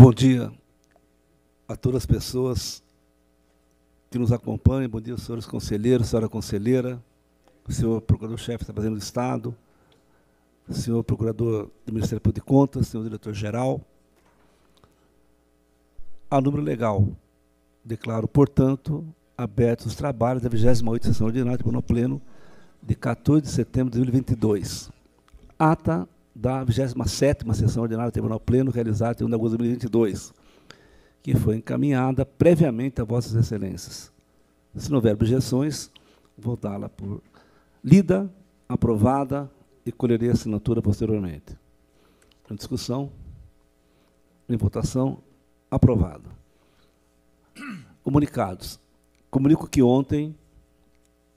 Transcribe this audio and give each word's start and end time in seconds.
Bom 0.00 0.12
dia 0.12 0.52
a 1.66 1.74
todas 1.74 2.02
as 2.02 2.06
pessoas 2.06 2.84
que 4.08 4.16
nos 4.16 4.30
acompanham. 4.30 4.88
Bom 4.88 5.00
dia, 5.00 5.18
senhores 5.18 5.44
conselheiros, 5.44 6.06
senhora 6.06 6.28
conselheira, 6.28 7.02
senhor 7.68 8.00
procurador-chefe 8.02 8.64
da 8.64 8.72
Fazenda 8.72 8.94
do 8.94 9.02
Estado, 9.02 9.52
senhor 10.70 11.02
procurador 11.02 11.68
do 11.84 11.92
Ministério 11.92 12.20
Público 12.20 12.46
de 12.46 12.48
Contas, 12.48 12.86
senhor 12.86 13.02
diretor-geral. 13.02 13.80
A 16.30 16.40
número 16.40 16.62
legal, 16.62 17.04
declaro, 17.84 18.28
portanto, 18.28 19.04
abertos 19.36 19.86
os 19.86 19.96
trabalhos 19.96 20.44
da 20.44 20.48
28ª 20.48 21.06
Sessão 21.06 21.26
Ordinária 21.26 21.58
do 21.58 21.82
Pleno 21.82 22.22
de 22.80 22.94
14 22.94 23.42
de 23.42 23.48
setembro 23.48 23.90
de 23.90 23.98
2022. 23.98 24.92
Ata 25.58 26.08
da 26.38 26.64
27ª 26.64 27.52
Sessão 27.52 27.82
Ordinária 27.82 28.12
do 28.12 28.14
Tribunal 28.14 28.38
Pleno, 28.38 28.70
realizada 28.70 29.20
em 29.20 29.26
1 29.26 29.28
de 29.28 29.34
agosto 29.34 29.52
de 29.52 29.58
2022, 29.58 30.32
que 31.20 31.34
foi 31.34 31.56
encaminhada 31.56 32.24
previamente 32.24 33.00
a 33.00 33.04
Vossas 33.04 33.34
Excelências. 33.34 34.12
Se 34.76 34.88
não 34.88 34.98
houver 34.98 35.14
objeções, 35.14 35.90
vou 36.36 36.56
dá-la 36.56 36.88
por 36.88 37.20
lida, 37.82 38.32
aprovada 38.68 39.50
e 39.84 39.90
colherei 39.90 40.28
a 40.28 40.32
assinatura 40.32 40.80
posteriormente. 40.80 41.58
Em 42.48 42.54
discussão, 42.54 43.10
em 44.48 44.56
votação, 44.56 45.18
aprovado. 45.68 46.30
Comunicados. 48.04 48.78
Comunico 49.28 49.68
que 49.68 49.82
ontem 49.82 50.36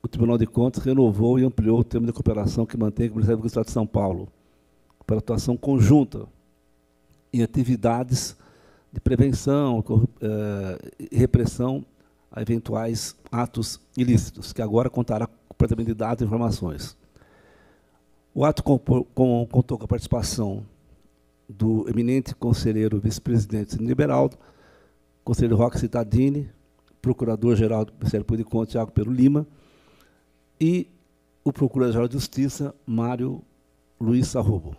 o 0.04 0.08
Tribunal 0.08 0.38
de 0.38 0.46
Contas 0.46 0.84
renovou 0.84 1.40
e 1.40 1.44
ampliou 1.44 1.80
o 1.80 1.84
termo 1.84 2.06
de 2.06 2.14
cooperação 2.14 2.68
que 2.68 2.78
mantém 2.78 3.10
com 3.10 3.16
o 3.16 3.18
Ministério 3.18 3.42
do 3.42 3.48
Estado 3.48 3.66
de 3.66 3.72
São 3.72 3.88
Paulo 3.88 4.32
para 5.06 5.18
atuação 5.18 5.58
conjunta 5.58 6.28
em 7.34 7.44
atividades 7.44 8.36
de 8.92 9.00
prevenção 9.00 9.84
e 10.22 10.26
eh, 10.26 11.18
repressão 11.18 11.86
a 12.32 12.42
eventuais 12.42 13.16
atos 13.32 13.80
ilícitos, 13.96 14.54
que 14.54 14.62
agora 14.62 14.90
contará 14.90 15.28
com 15.28 15.34
o 15.34 15.54
Departamento 15.54 15.88
de 15.90 15.94
Dados 15.94 16.22
e 16.22 16.26
Informações. 16.26 16.98
O 18.34 18.46
ato 18.46 18.64
contou 18.64 19.06
com 19.14 19.84
a 19.84 19.88
participação 19.88 20.66
do 21.48 21.88
eminente 21.90 22.34
conselheiro 22.34 23.00
vice-presidente 23.00 23.76
Liberaldo, 23.76 24.38
conselheiro 25.24 25.58
Roque 25.58 25.80
Citadini, 25.80 26.50
procurador-geral 27.02 27.84
do 27.84 27.94
Ministério 27.94 28.26
Público 28.26 28.50
de 28.50 28.52
Contas, 28.52 28.72
Tiago 28.72 28.92
Pedro 28.92 29.12
Lima, 29.12 29.46
e 30.60 30.88
o 31.44 31.52
procurador-geral 31.52 32.08
de 32.08 32.14
Justiça, 32.14 32.74
Mário 32.86 33.42
Luiz 34.00 34.28
Sarrubo. 34.28 34.76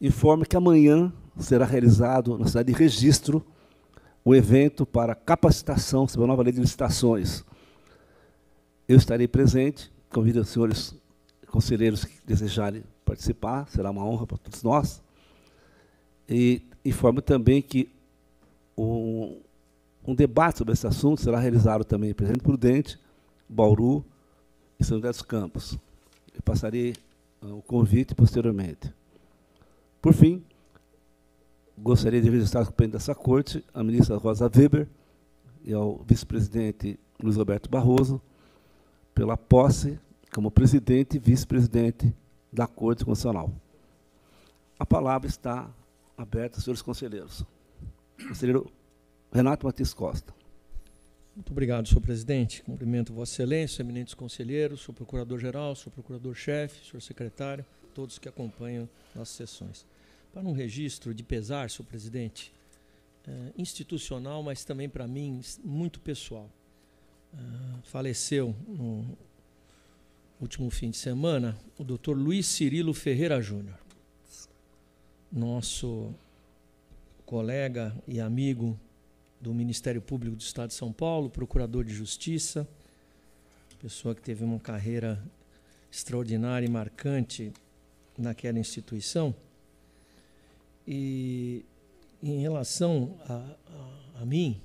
Informe 0.00 0.44
que 0.44 0.56
amanhã 0.56 1.10
será 1.38 1.64
realizado 1.64 2.36
na 2.36 2.46
cidade 2.46 2.72
de 2.72 2.78
Registro 2.78 3.44
o 4.22 4.34
evento 4.34 4.84
para 4.84 5.14
capacitação 5.14 6.06
sobre 6.06 6.24
a 6.24 6.28
nova 6.28 6.42
lei 6.42 6.52
de 6.52 6.60
licitações. 6.60 7.44
Eu 8.86 8.98
estarei 8.98 9.26
presente, 9.26 9.90
convido 10.10 10.40
os 10.40 10.48
senhores 10.48 10.94
conselheiros 11.46 12.04
que 12.04 12.14
desejarem 12.26 12.84
participar, 13.04 13.68
será 13.68 13.90
uma 13.90 14.04
honra 14.04 14.26
para 14.26 14.36
todos 14.36 14.62
nós. 14.62 15.02
E 16.28 16.62
informo 16.84 17.22
também 17.22 17.62
que 17.62 17.88
um, 18.76 19.40
um 20.06 20.14
debate 20.14 20.58
sobre 20.58 20.74
esse 20.74 20.86
assunto 20.86 21.22
será 21.22 21.38
realizado 21.38 21.84
também 21.84 22.10
em 22.10 22.14
Presidente 22.14 22.42
Prudente, 22.42 22.98
Bauru 23.48 24.04
e 24.78 24.84
São 24.84 24.98
José 24.98 25.08
dos 25.08 25.22
Campos. 25.22 25.78
Eu 26.34 26.42
passarei 26.42 26.94
uh, 27.40 27.54
o 27.54 27.62
convite 27.62 28.14
posteriormente. 28.14 28.92
Por 30.00 30.12
fim, 30.12 30.44
gostaria 31.76 32.20
de 32.20 32.30
registrar 32.30 32.62
o 32.62 32.72
presidente 32.72 32.92
dessa 32.92 33.14
corte, 33.14 33.64
a 33.74 33.82
ministra 33.82 34.16
Rosa 34.16 34.50
Weber 34.54 34.88
e 35.64 35.72
ao 35.72 35.98
vice-presidente 36.06 36.98
Luiz 37.22 37.36
Roberto 37.36 37.68
Barroso, 37.68 38.20
pela 39.14 39.36
posse 39.36 39.98
como 40.32 40.50
presidente 40.50 41.16
e 41.16 41.18
vice-presidente 41.18 42.14
da 42.52 42.66
Corte 42.66 43.04
Constitucional. 43.04 43.50
A 44.78 44.84
palavra 44.84 45.28
está 45.28 45.70
aberta, 46.16 46.60
senhores 46.60 46.82
conselheiros. 46.82 47.44
Conselheiro 48.28 48.70
Renato 49.32 49.66
Matias 49.66 49.94
Costa. 49.94 50.34
Muito 51.34 51.50
obrigado, 51.50 51.86
senhor 51.86 52.00
presidente. 52.00 52.62
Cumprimento 52.62 53.12
Vossa 53.12 53.32
Excelência, 53.32 53.82
eminentes 53.82 54.14
conselheiros, 54.14 54.82
senhor 54.82 54.94
procurador-geral, 54.94 55.74
senhor 55.74 55.92
procurador-chefe, 55.92 56.86
senhor 56.86 57.00
secretário, 57.00 57.64
todos 57.96 58.18
que 58.18 58.28
acompanham 58.28 58.86
nossas 59.14 59.34
sessões. 59.34 59.86
Para 60.30 60.42
um 60.42 60.52
registro 60.52 61.14
de 61.14 61.22
pesar, 61.22 61.70
senhor 61.70 61.88
presidente, 61.88 62.52
é, 63.26 63.52
institucional, 63.56 64.42
mas 64.42 64.66
também 64.66 64.86
para 64.86 65.08
mim 65.08 65.40
muito 65.64 65.98
pessoal. 65.98 66.50
É, 67.32 67.38
faleceu 67.84 68.54
no 68.68 69.16
último 70.38 70.68
fim 70.68 70.90
de 70.90 70.98
semana 70.98 71.58
o 71.78 71.82
doutor 71.82 72.18
Luiz 72.18 72.44
Cirilo 72.44 72.92
Ferreira 72.92 73.40
Júnior, 73.40 73.78
nosso 75.32 76.14
colega 77.24 77.96
e 78.06 78.20
amigo 78.20 78.78
do 79.40 79.54
Ministério 79.54 80.02
Público 80.02 80.36
do 80.36 80.42
Estado 80.42 80.68
de 80.68 80.74
São 80.74 80.92
Paulo, 80.92 81.30
procurador 81.30 81.82
de 81.82 81.94
justiça, 81.94 82.68
pessoa 83.80 84.14
que 84.14 84.20
teve 84.20 84.44
uma 84.44 84.60
carreira 84.60 85.22
extraordinária 85.90 86.66
e 86.66 86.70
marcante 86.70 87.52
naquela 88.18 88.58
instituição. 88.58 89.34
E 90.86 91.64
em 92.22 92.40
relação 92.40 93.18
a, 93.28 93.34
a, 93.34 94.22
a 94.22 94.26
mim, 94.26 94.60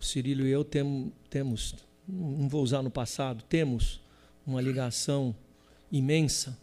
o 0.00 0.04
Cirilo 0.04 0.46
e 0.46 0.50
eu 0.50 0.64
tem, 0.64 1.12
temos, 1.28 1.74
não 2.06 2.48
vou 2.48 2.62
usar 2.62 2.82
no 2.82 2.90
passado, 2.90 3.42
temos 3.48 4.00
uma 4.46 4.60
ligação 4.60 5.34
imensa. 5.90 6.56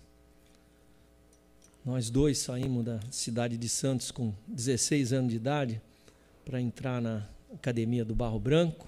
Nós 1.86 2.10
dois 2.10 2.38
saímos 2.38 2.86
da 2.86 3.00
cidade 3.12 3.58
de 3.58 3.68
Santos 3.68 4.10
com 4.12 4.34
16 4.48 5.12
anos 5.12 5.32
de 5.32 5.36
idade 5.36 5.82
para 6.46 6.62
entrar 6.62 7.02
na 7.02 7.28
academia 7.54 8.06
do 8.06 8.16
Barro 8.16 8.40
Branco. 8.40 8.88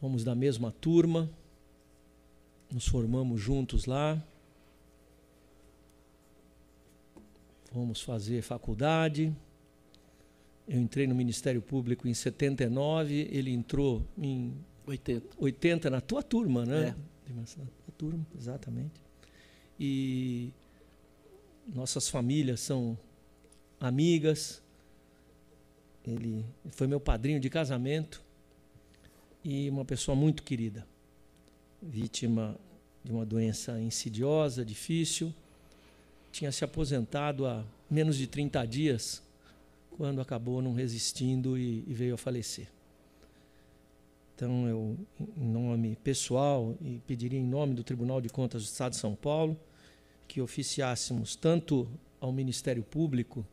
Fomos 0.00 0.24
da 0.24 0.34
mesma 0.34 0.72
turma, 0.72 1.30
nos 2.70 2.86
formamos 2.86 3.40
juntos 3.40 3.86
lá. 3.86 4.20
Fomos 7.74 8.00
fazer 8.02 8.40
faculdade. 8.40 9.34
Eu 10.68 10.80
entrei 10.80 11.08
no 11.08 11.14
Ministério 11.14 11.60
Público 11.60 12.06
em 12.06 12.14
79, 12.14 13.28
ele 13.32 13.50
entrou 13.50 14.06
em 14.16 14.54
80, 14.86 15.26
80 15.36 15.90
na 15.90 16.00
tua 16.00 16.22
turma, 16.22 16.64
né? 16.64 16.94
É. 17.26 17.32
Na 17.32 17.42
tua 17.44 17.94
turma, 17.98 18.24
exatamente. 18.38 18.92
E 19.78 20.52
nossas 21.66 22.08
famílias 22.08 22.60
são 22.60 22.96
amigas, 23.80 24.62
ele 26.06 26.46
foi 26.70 26.86
meu 26.86 27.00
padrinho 27.00 27.40
de 27.40 27.50
casamento 27.50 28.22
e 29.42 29.68
uma 29.68 29.84
pessoa 29.84 30.14
muito 30.14 30.44
querida, 30.44 30.86
vítima 31.82 32.56
de 33.02 33.10
uma 33.10 33.26
doença 33.26 33.80
insidiosa, 33.80 34.64
difícil. 34.64 35.34
Tinha 36.34 36.50
se 36.50 36.64
aposentado 36.64 37.46
há 37.46 37.64
menos 37.88 38.16
de 38.16 38.26
30 38.26 38.66
dias, 38.66 39.22
quando 39.96 40.20
acabou 40.20 40.60
não 40.60 40.74
resistindo 40.74 41.56
e, 41.56 41.84
e 41.86 41.94
veio 41.94 42.14
a 42.14 42.18
falecer. 42.18 42.66
Então, 44.34 44.66
eu, 44.66 44.98
em 45.36 45.46
nome 45.46 45.94
pessoal, 46.02 46.76
e 46.80 47.00
pediria 47.06 47.38
em 47.38 47.46
nome 47.46 47.72
do 47.74 47.84
Tribunal 47.84 48.20
de 48.20 48.28
Contas 48.28 48.64
do 48.64 48.66
Estado 48.66 48.94
de 48.94 48.98
São 48.98 49.14
Paulo, 49.14 49.56
que 50.26 50.40
oficiássemos 50.40 51.36
tanto 51.36 51.88
ao 52.20 52.32
Ministério 52.32 52.82
Público, 52.82 53.46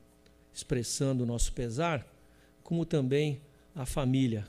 expressando 0.52 1.24
o 1.24 1.28
nosso 1.28 1.54
pesar, 1.54 2.04
como 2.64 2.84
também 2.84 3.44
a 3.76 3.86
família, 3.86 4.48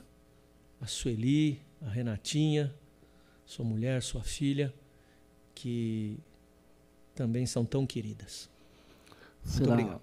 a 0.81 0.87
Sueli, 0.87 1.61
a 1.79 1.87
Renatinha, 1.87 2.73
sua 3.45 3.63
mulher, 3.63 4.01
sua 4.01 4.23
filha, 4.23 4.73
que 5.53 6.17
também 7.15 7.45
são 7.45 7.65
tão 7.65 7.85
queridas. 7.85 8.49
Muito 9.43 9.57
será, 9.57 9.73
obrigado. 9.73 10.01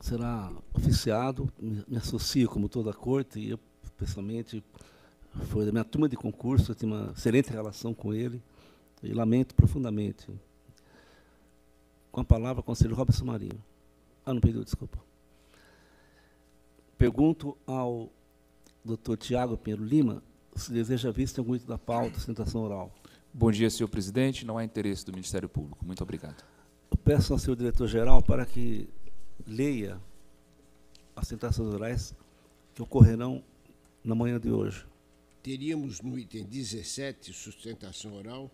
Será 0.00 0.52
oficiado, 0.74 1.52
me, 1.58 1.84
me 1.86 1.96
associo 1.96 2.48
como 2.48 2.68
toda 2.68 2.90
a 2.90 2.94
corte, 2.94 3.38
e 3.38 3.50
eu, 3.50 3.58
pessoalmente, 3.96 4.62
foi 5.46 5.64
da 5.64 5.72
minha 5.72 5.84
turma 5.84 6.08
de 6.08 6.16
concurso, 6.16 6.72
eu 6.72 6.74
tinha 6.74 6.92
uma 6.92 7.12
excelente 7.12 7.50
relação 7.50 7.94
com 7.94 8.14
ele, 8.14 8.42
e 9.02 9.12
lamento 9.12 9.54
profundamente. 9.54 10.28
Com 12.10 12.20
a 12.20 12.24
palavra, 12.24 12.62
conselheiro 12.62 12.96
Robson 12.96 13.24
Marinho. 13.24 13.62
Ah, 14.24 14.32
não 14.32 14.40
pediu, 14.40 14.64
desculpa. 14.64 14.98
Pergunto 16.96 17.56
ao 17.66 18.10
doutor 18.82 19.18
Tiago 19.18 19.56
Pinheiro 19.56 19.84
Lima 19.84 20.22
se 20.54 20.72
deseja 20.72 21.10
vista 21.10 21.40
em 21.40 21.42
algum 21.42 21.54
item 21.54 21.68
da 21.68 21.76
pauta, 21.76 22.14
sustentação 22.14 22.62
oral. 22.62 22.90
Bom 23.38 23.50
dia, 23.50 23.68
senhor 23.68 23.88
presidente. 23.88 24.46
Não 24.46 24.56
há 24.56 24.64
interesse 24.64 25.04
do 25.04 25.12
Ministério 25.12 25.46
Público. 25.46 25.84
Muito 25.84 26.02
obrigado. 26.02 26.42
Eu 26.90 26.96
peço 26.96 27.34
ao 27.34 27.38
senhor 27.38 27.54
diretor-geral 27.54 28.22
para 28.22 28.46
que 28.46 28.88
leia 29.46 30.00
as 31.14 31.28
tentações 31.28 31.68
orais 31.68 32.14
que 32.74 32.80
ocorrerão 32.80 33.44
na 34.02 34.14
manhã 34.14 34.40
de 34.40 34.50
hoje. 34.50 34.86
Teríamos 35.42 36.00
no 36.00 36.18
item 36.18 36.44
17, 36.44 37.34
sustentação 37.34 38.14
oral, 38.14 38.50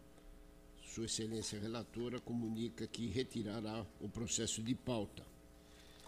Sua 0.84 1.04
Excelência 1.04 1.60
Relatora 1.60 2.18
comunica 2.18 2.84
que 2.88 3.06
retirará 3.06 3.86
o 4.00 4.08
processo 4.08 4.60
de 4.64 4.74
pauta. 4.74 5.22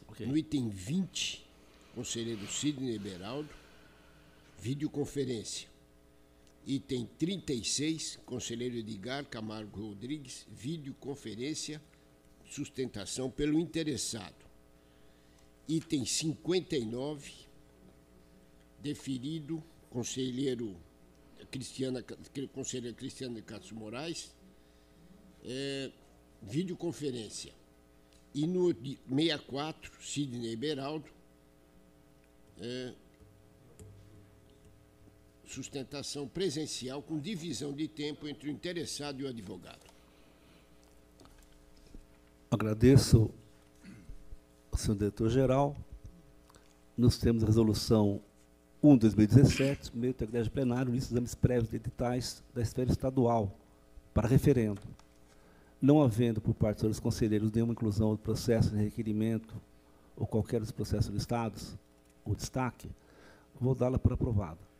Okay. 0.08 0.26
No 0.26 0.36
item 0.36 0.68
20, 0.68 1.46
conselheiro 1.94 2.44
Sidney 2.48 2.98
Beraldo, 2.98 3.50
videoconferência. 4.58 5.73
Item 6.66 7.06
36, 7.18 8.20
conselheiro 8.24 8.76
Edgar 8.76 9.26
Camargo 9.26 9.88
Rodrigues, 9.88 10.46
videoconferência, 10.50 11.80
sustentação 12.46 13.30
pelo 13.30 13.58
interessado. 13.58 14.34
Item 15.68 16.06
59, 16.06 17.32
deferido, 18.80 19.62
conselheiro 19.90 20.74
Cristiana, 21.50 22.02
conselheira 22.52 22.96
Cristiana 22.96 23.34
de 23.36 23.42
Castros 23.42 23.72
Moraes, 23.72 24.34
é, 25.44 25.90
videoconferência. 26.42 27.52
E 28.34 28.46
no 28.46 28.74
64, 28.74 30.02
Sidney 30.02 30.56
Beraldo, 30.56 31.08
é, 32.58 32.94
sustentação 35.54 36.26
presencial 36.26 37.00
com 37.00 37.18
divisão 37.18 37.72
de 37.72 37.86
tempo 37.86 38.26
entre 38.26 38.48
o 38.48 38.52
interessado 38.52 39.20
e 39.20 39.24
o 39.24 39.28
advogado. 39.28 39.86
Agradeço 42.50 43.30
ao 44.70 44.78
senhor 44.78 44.96
diretor-geral. 44.96 45.76
Nós 46.96 47.18
temos 47.18 47.42
a 47.42 47.46
resolução 47.46 48.20
1 48.82 48.94
de 48.94 49.00
2017, 49.00 49.96
meio 49.96 50.12
de 50.12 50.24
igreja 50.24 50.50
plenário, 50.50 50.92
lista 50.92 51.08
de 51.08 51.14
exames 51.14 51.34
prévios 51.34 51.70
de 51.70 51.76
editais 51.76 52.42
da 52.52 52.60
esfera 52.60 52.90
estadual 52.90 53.52
para 54.12 54.28
referendo. 54.28 54.80
Não 55.80 56.02
havendo 56.02 56.40
por 56.40 56.54
parte 56.54 56.86
dos 56.86 57.00
conselheiros 57.00 57.52
nenhuma 57.52 57.72
inclusão 57.72 58.10
do 58.12 58.18
processo 58.18 58.70
de 58.70 58.76
requerimento 58.76 59.54
ou 60.16 60.26
qualquer 60.26 60.60
dos 60.60 60.70
processos 60.70 61.12
listados, 61.12 61.76
o 62.24 62.34
destaque, 62.34 62.88
vou 63.60 63.74
dá-la 63.74 63.98
por 63.98 64.12
aprovada. 64.12 64.73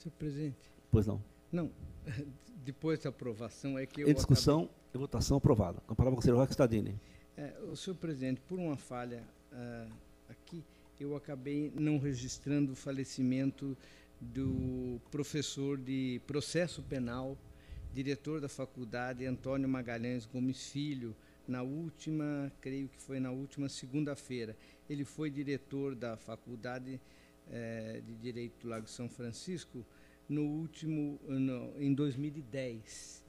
Senhor 0.00 0.14
presidente. 0.18 0.56
Pois 0.90 1.06
não. 1.06 1.22
Não. 1.52 1.70
Depois 2.64 2.98
da 3.00 3.10
aprovação 3.10 3.78
é 3.78 3.84
que 3.84 4.00
eu. 4.00 4.08
Em 4.08 4.14
discussão 4.14 4.62
acabei... 4.62 4.76
e 4.94 4.98
votação 4.98 5.36
aprovada. 5.36 5.80
Com 5.86 5.92
a 5.92 5.96
palavra, 5.96 6.16
conselheiro 6.16 6.40
Roque 6.40 6.52
Stadini. 6.52 6.98
É, 7.36 7.54
o 7.70 7.76
senhor 7.76 7.96
presidente, 7.96 8.40
por 8.40 8.58
uma 8.58 8.76
falha 8.76 9.22
uh, 9.52 9.92
aqui, 10.28 10.64
eu 10.98 11.14
acabei 11.14 11.70
não 11.74 11.98
registrando 11.98 12.72
o 12.72 12.74
falecimento 12.74 13.76
do 14.18 14.98
professor 15.10 15.76
de 15.76 16.20
processo 16.26 16.82
penal, 16.82 17.36
diretor 17.92 18.40
da 18.40 18.48
faculdade, 18.48 19.26
Antônio 19.26 19.68
Magalhães 19.68 20.24
Gomes 20.24 20.70
Filho, 20.70 21.14
na 21.46 21.62
última, 21.62 22.50
creio 22.60 22.88
que 22.88 23.00
foi 23.00 23.20
na 23.20 23.30
última 23.30 23.68
segunda-feira. 23.68 24.56
Ele 24.88 25.04
foi 25.04 25.30
diretor 25.30 25.94
da 25.94 26.16
faculdade 26.16 27.00
eh, 27.50 28.00
de 28.06 28.14
Direito 28.14 28.62
do 28.62 28.68
Lago 28.68 28.88
São 28.88 29.08
Francisco 29.08 29.84
no 30.28 30.42
último, 30.42 31.18
no, 31.26 31.74
em 31.82 31.92
2010. 31.92 33.24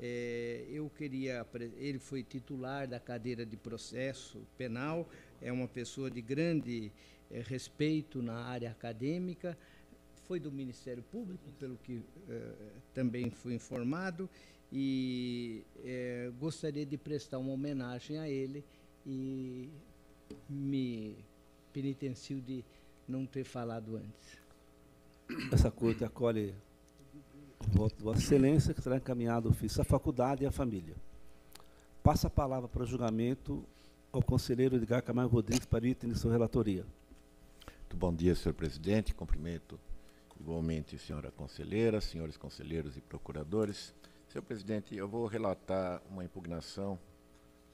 É, 0.00 0.66
eu 0.68 0.90
queria. 0.90 1.46
Ele 1.76 1.98
foi 1.98 2.22
titular 2.22 2.86
da 2.86 3.00
cadeira 3.00 3.44
de 3.44 3.56
processo 3.56 4.40
penal, 4.56 5.08
é 5.40 5.52
uma 5.52 5.68
pessoa 5.68 6.10
de 6.10 6.20
grande 6.20 6.92
é, 7.30 7.40
respeito 7.40 8.22
na 8.22 8.44
área 8.44 8.70
acadêmica, 8.70 9.56
foi 10.24 10.38
do 10.38 10.50
Ministério 10.50 11.02
Público, 11.02 11.50
pelo 11.58 11.76
que 11.78 12.02
é, 12.28 12.52
também 12.92 13.30
fui 13.30 13.54
informado, 13.54 14.28
e 14.72 15.64
é, 15.84 16.30
gostaria 16.38 16.86
de 16.86 16.96
prestar 16.96 17.38
uma 17.38 17.52
homenagem 17.52 18.18
a 18.18 18.28
ele 18.28 18.64
e 19.06 19.68
me 20.48 21.16
penitencio 21.72 22.40
de 22.40 22.64
não 23.08 23.26
ter 23.26 23.44
falado 23.44 23.96
antes. 23.96 24.38
Essa 25.52 25.70
corte 25.70 26.04
acolhe 26.04 26.54
o 27.60 27.78
voto 27.78 27.96
de 27.96 28.02
Vossa 28.02 28.20
Excelência, 28.20 28.74
que 28.74 28.82
será 28.82 28.96
encaminhado 28.96 29.48
o 29.48 29.52
ofício 29.52 29.80
à 29.80 29.84
faculdade 29.84 30.44
e 30.44 30.46
à 30.46 30.50
família. 30.50 30.94
Passa 32.02 32.26
a 32.26 32.30
palavra 32.30 32.68
para 32.68 32.82
o 32.82 32.86
julgamento 32.86 33.64
ao 34.12 34.22
conselheiro 34.22 34.76
Edgar 34.76 35.02
Camargo 35.02 35.34
Rodrigues 35.34 35.66
para 35.66 35.86
item 35.86 36.10
de 36.10 36.18
sua 36.18 36.32
relatoria. 36.32 36.84
Muito 37.80 37.96
bom 37.96 38.14
dia, 38.14 38.34
senhor 38.34 38.54
presidente. 38.54 39.14
Cumprimento 39.14 39.78
igualmente 40.38 40.96
a 40.96 40.98
senhora 40.98 41.30
conselheira, 41.30 42.00
senhores 42.00 42.36
conselheiros 42.36 42.96
e 42.96 43.00
procuradores. 43.00 43.94
Senhor 44.28 44.42
presidente, 44.42 44.94
eu 44.96 45.08
vou 45.08 45.26
relatar 45.26 46.02
uma 46.10 46.24
impugnação 46.24 46.98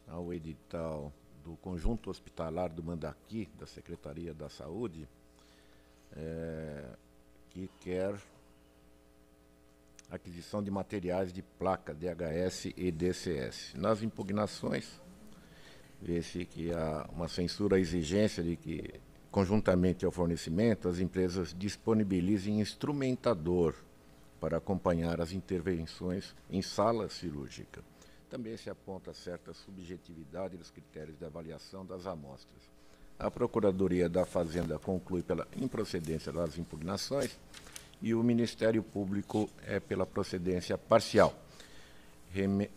ao 0.07 0.33
edital 0.33 1.13
do 1.43 1.57
Conjunto 1.57 2.11
Hospitalar 2.11 2.71
do 2.71 2.83
Mandaqui, 2.83 3.49
da 3.59 3.67
Secretaria 3.67 4.35
da 4.35 4.49
Saúde, 4.49 5.09
é, 6.17 6.85
que 7.51 7.71
quer 7.81 8.15
aquisição 10.11 10.63
de 10.63 10.71
materiais 10.71 11.33
de 11.33 11.43
placa 11.43 11.95
DHS 11.95 12.73
e 12.77 12.91
DCS. 12.91 13.75
Nas 13.77 14.03
impugnações, 14.03 15.01
vê-se 16.03 16.45
que 16.45 16.73
há 16.73 17.09
uma 17.13 17.29
censura 17.29 17.77
à 17.77 17.81
exigência 17.81 18.43
de 18.43 18.57
que, 18.57 19.01
conjuntamente 19.31 20.05
ao 20.05 20.11
fornecimento, 20.11 20.89
as 20.89 20.99
empresas 20.99 21.55
disponibilizem 21.57 22.61
instrumentador 22.61 23.75
para 24.41 24.57
acompanhar 24.57 25.21
as 25.21 25.33
intervenções 25.33 26.35
em 26.49 26.63
sala 26.63 27.09
cirúrgica. 27.09 27.85
Também 28.29 28.57
se 28.57 28.71
aponta 28.71 29.13
certa 29.13 29.53
subjetividade 29.53 30.57
dos 30.57 30.71
critérios 30.71 31.19
de 31.19 31.25
avaliação 31.25 31.85
das 31.85 32.07
amostras. 32.07 32.80
A 33.21 33.31
Procuradoria 33.31 34.09
da 34.09 34.25
Fazenda 34.25 34.79
conclui 34.79 35.23
pela 35.23 35.47
improcedência 35.55 36.33
das 36.33 36.57
impugnações 36.57 37.39
e 38.01 38.15
o 38.15 38.23
Ministério 38.23 38.83
Público 38.83 39.51
é 39.67 39.79
pela 39.79 40.07
procedência 40.07 40.79
parcial. 40.79 41.39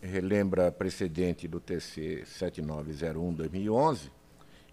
Relembra 0.02 0.70
precedente 0.70 1.48
do 1.48 1.60
TC 1.60 2.24
7901-2011 2.26 4.10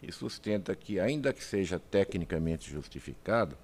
e 0.04 0.12
sustenta 0.12 0.76
que, 0.76 1.00
ainda 1.00 1.32
que 1.32 1.44
seja 1.44 1.80
tecnicamente 1.80 2.70
justificado, 2.70 3.58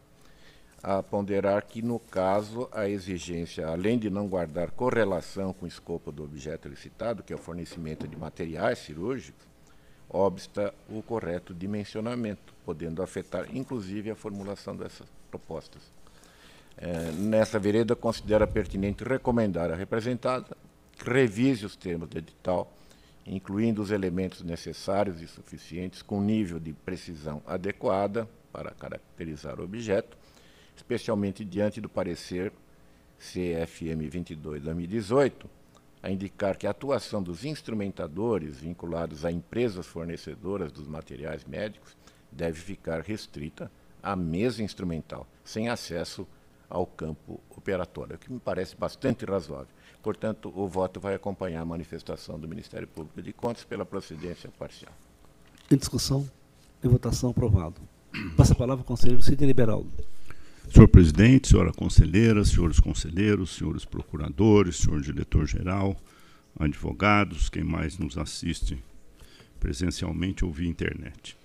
a 0.81 1.03
ponderar 1.03 1.65
que, 1.65 1.81
no 1.81 1.99
caso, 1.99 2.69
a 2.71 2.87
exigência, 2.87 3.67
além 3.67 3.99
de 3.99 4.09
não 4.09 4.29
guardar 4.29 4.71
correlação 4.71 5.51
com 5.51 5.65
o 5.65 5.67
escopo 5.67 6.09
do 6.09 6.23
objeto 6.23 6.69
licitado, 6.69 7.21
que 7.21 7.33
é 7.33 7.35
o 7.35 7.39
fornecimento 7.39 8.07
de 8.07 8.15
materiais 8.15 8.79
cirúrgicos, 8.79 9.56
obsta 10.09 10.73
o 10.89 11.01
correto 11.01 11.53
dimensionamento, 11.53 12.53
podendo 12.65 13.01
afetar, 13.01 13.47
inclusive, 13.55 14.09
a 14.09 14.15
formulação 14.15 14.75
dessas 14.75 15.07
propostas. 15.29 15.81
É, 16.77 17.11
nessa 17.11 17.57
vereda, 17.57 17.95
considera 17.95 18.45
pertinente 18.45 19.03
recomendar 19.03 19.71
à 19.71 19.75
representada 19.75 20.55
que 20.97 21.09
revise 21.09 21.65
os 21.65 21.75
termos 21.75 22.07
do 22.07 22.17
edital, 22.17 22.71
incluindo 23.25 23.81
os 23.81 23.91
elementos 23.91 24.41
necessários 24.41 25.21
e 25.21 25.27
suficientes 25.27 26.01
com 26.01 26.21
nível 26.21 26.59
de 26.59 26.73
precisão 26.73 27.41
adequada 27.45 28.27
para 28.51 28.71
caracterizar 28.71 29.59
o 29.59 29.63
objeto, 29.63 30.17
especialmente 30.75 31.43
diante 31.43 31.81
do 31.81 31.89
parecer 31.89 32.51
CFM 33.19 34.09
22-2018, 34.09 35.33
a 36.01 36.09
indicar 36.09 36.57
que 36.57 36.67
a 36.67 36.71
atuação 36.71 37.21
dos 37.21 37.43
instrumentadores 37.43 38.59
vinculados 38.59 39.25
a 39.25 39.31
empresas 39.31 39.85
fornecedoras 39.85 40.71
dos 40.71 40.87
materiais 40.87 41.43
médicos 41.45 41.95
deve 42.31 42.59
ficar 42.59 43.01
restrita 43.01 43.71
à 44.01 44.15
mesa 44.15 44.63
instrumental, 44.63 45.27
sem 45.43 45.69
acesso 45.69 46.27
ao 46.69 46.85
campo 46.85 47.39
operatório, 47.49 48.15
o 48.15 48.19
que 48.19 48.31
me 48.31 48.39
parece 48.39 48.75
bastante 48.75 49.25
razoável. 49.25 49.73
Portanto, 50.03 50.51
o 50.55 50.67
voto 50.67 50.99
vai 50.99 51.15
acompanhar 51.15 51.61
a 51.61 51.65
manifestação 51.65 52.39
do 52.39 52.47
Ministério 52.47 52.87
Público 52.87 53.21
de 53.21 53.33
Contas 53.33 53.63
pela 53.63 53.85
procedência 53.85 54.49
parcial. 54.57 54.91
Em 55.71 55.75
discussão, 55.75 56.29
em 56.83 56.87
votação, 56.87 57.31
aprovado. 57.31 57.81
Passa 58.35 58.53
a 58.53 58.55
palavra 58.55 58.81
ao 58.81 58.87
conselheiro 58.87 59.21
Sidney 59.21 59.47
Liberaldo. 59.47 59.91
Senhor 60.69 60.87
presidente, 60.89 61.47
senhora 61.47 61.71
conselheira, 61.71 62.43
senhores 62.43 62.79
conselheiros, 62.79 63.55
senhores 63.55 63.85
procuradores, 63.85 64.75
senhor 64.75 65.01
diretor-geral, 65.01 65.95
advogados, 66.59 67.49
quem 67.49 67.63
mais 67.63 67.97
nos 67.97 68.17
assiste 68.17 68.77
presencialmente 69.59 70.45
ou 70.45 70.51
via 70.51 70.69
internet. 70.69 71.35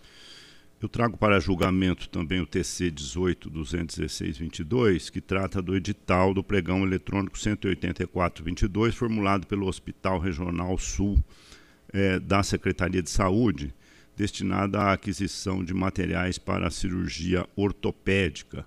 Eu 0.82 0.88
trago 0.88 1.16
para 1.16 1.38
julgamento 1.38 2.08
também 2.08 2.40
o 2.40 2.46
TC 2.46 2.90
18.216.22, 2.90 5.10
que 5.10 5.20
trata 5.20 5.62
do 5.62 5.76
edital 5.76 6.34
do 6.34 6.42
pregão 6.42 6.82
eletrônico 6.82 7.38
184.22, 7.38 8.92
formulado 8.92 9.46
pelo 9.46 9.68
Hospital 9.68 10.18
Regional 10.18 10.76
Sul 10.78 11.22
eh, 11.92 12.18
da 12.18 12.42
Secretaria 12.42 13.00
de 13.00 13.10
Saúde, 13.10 13.72
destinada 14.16 14.80
à 14.80 14.92
aquisição 14.92 15.64
de 15.64 15.72
materiais 15.72 16.36
para 16.36 16.66
a 16.66 16.70
cirurgia 16.70 17.46
ortopédica, 17.54 18.66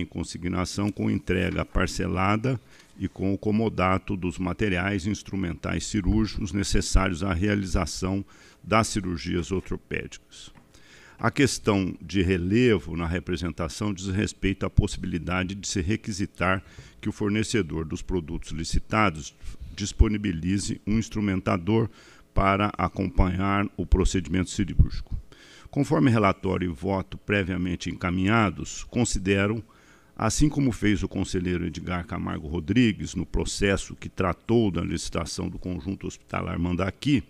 em 0.00 0.06
consignação 0.06 0.90
com 0.90 1.10
entrega 1.10 1.64
parcelada 1.64 2.60
e 2.98 3.08
com 3.08 3.32
o 3.32 3.38
comodato 3.38 4.16
dos 4.16 4.38
materiais 4.38 5.06
instrumentais 5.06 5.86
cirúrgicos 5.86 6.52
necessários 6.52 7.22
à 7.22 7.32
realização 7.32 8.24
das 8.62 8.88
cirurgias 8.88 9.50
ortopédicas. 9.52 10.52
A 11.18 11.30
questão 11.30 11.96
de 12.02 12.22
relevo 12.22 12.96
na 12.96 13.06
representação 13.06 13.94
diz 13.94 14.08
respeito 14.08 14.66
à 14.66 14.70
possibilidade 14.70 15.54
de 15.54 15.66
se 15.66 15.80
requisitar 15.80 16.62
que 17.00 17.08
o 17.08 17.12
fornecedor 17.12 17.84
dos 17.84 18.02
produtos 18.02 18.50
licitados 18.50 19.34
disponibilize 19.76 20.80
um 20.86 20.98
instrumentador 20.98 21.88
para 22.32 22.72
acompanhar 22.76 23.66
o 23.76 23.86
procedimento 23.86 24.50
cirúrgico. 24.50 25.16
Conforme 25.70 26.10
relatório 26.10 26.70
e 26.70 26.72
voto 26.72 27.16
previamente 27.16 27.90
encaminhados, 27.90 28.84
considero 28.84 29.64
Assim 30.16 30.48
como 30.48 30.70
fez 30.70 31.02
o 31.02 31.08
conselheiro 31.08 31.66
Edgar 31.66 32.06
Camargo 32.06 32.46
Rodrigues 32.46 33.16
no 33.16 33.26
processo 33.26 33.96
que 33.96 34.08
tratou 34.08 34.70
da 34.70 34.80
licitação 34.80 35.48
do 35.48 35.58
conjunto 35.58 36.06
hospitalar 36.06 36.56
Mandaqui, 36.58 37.24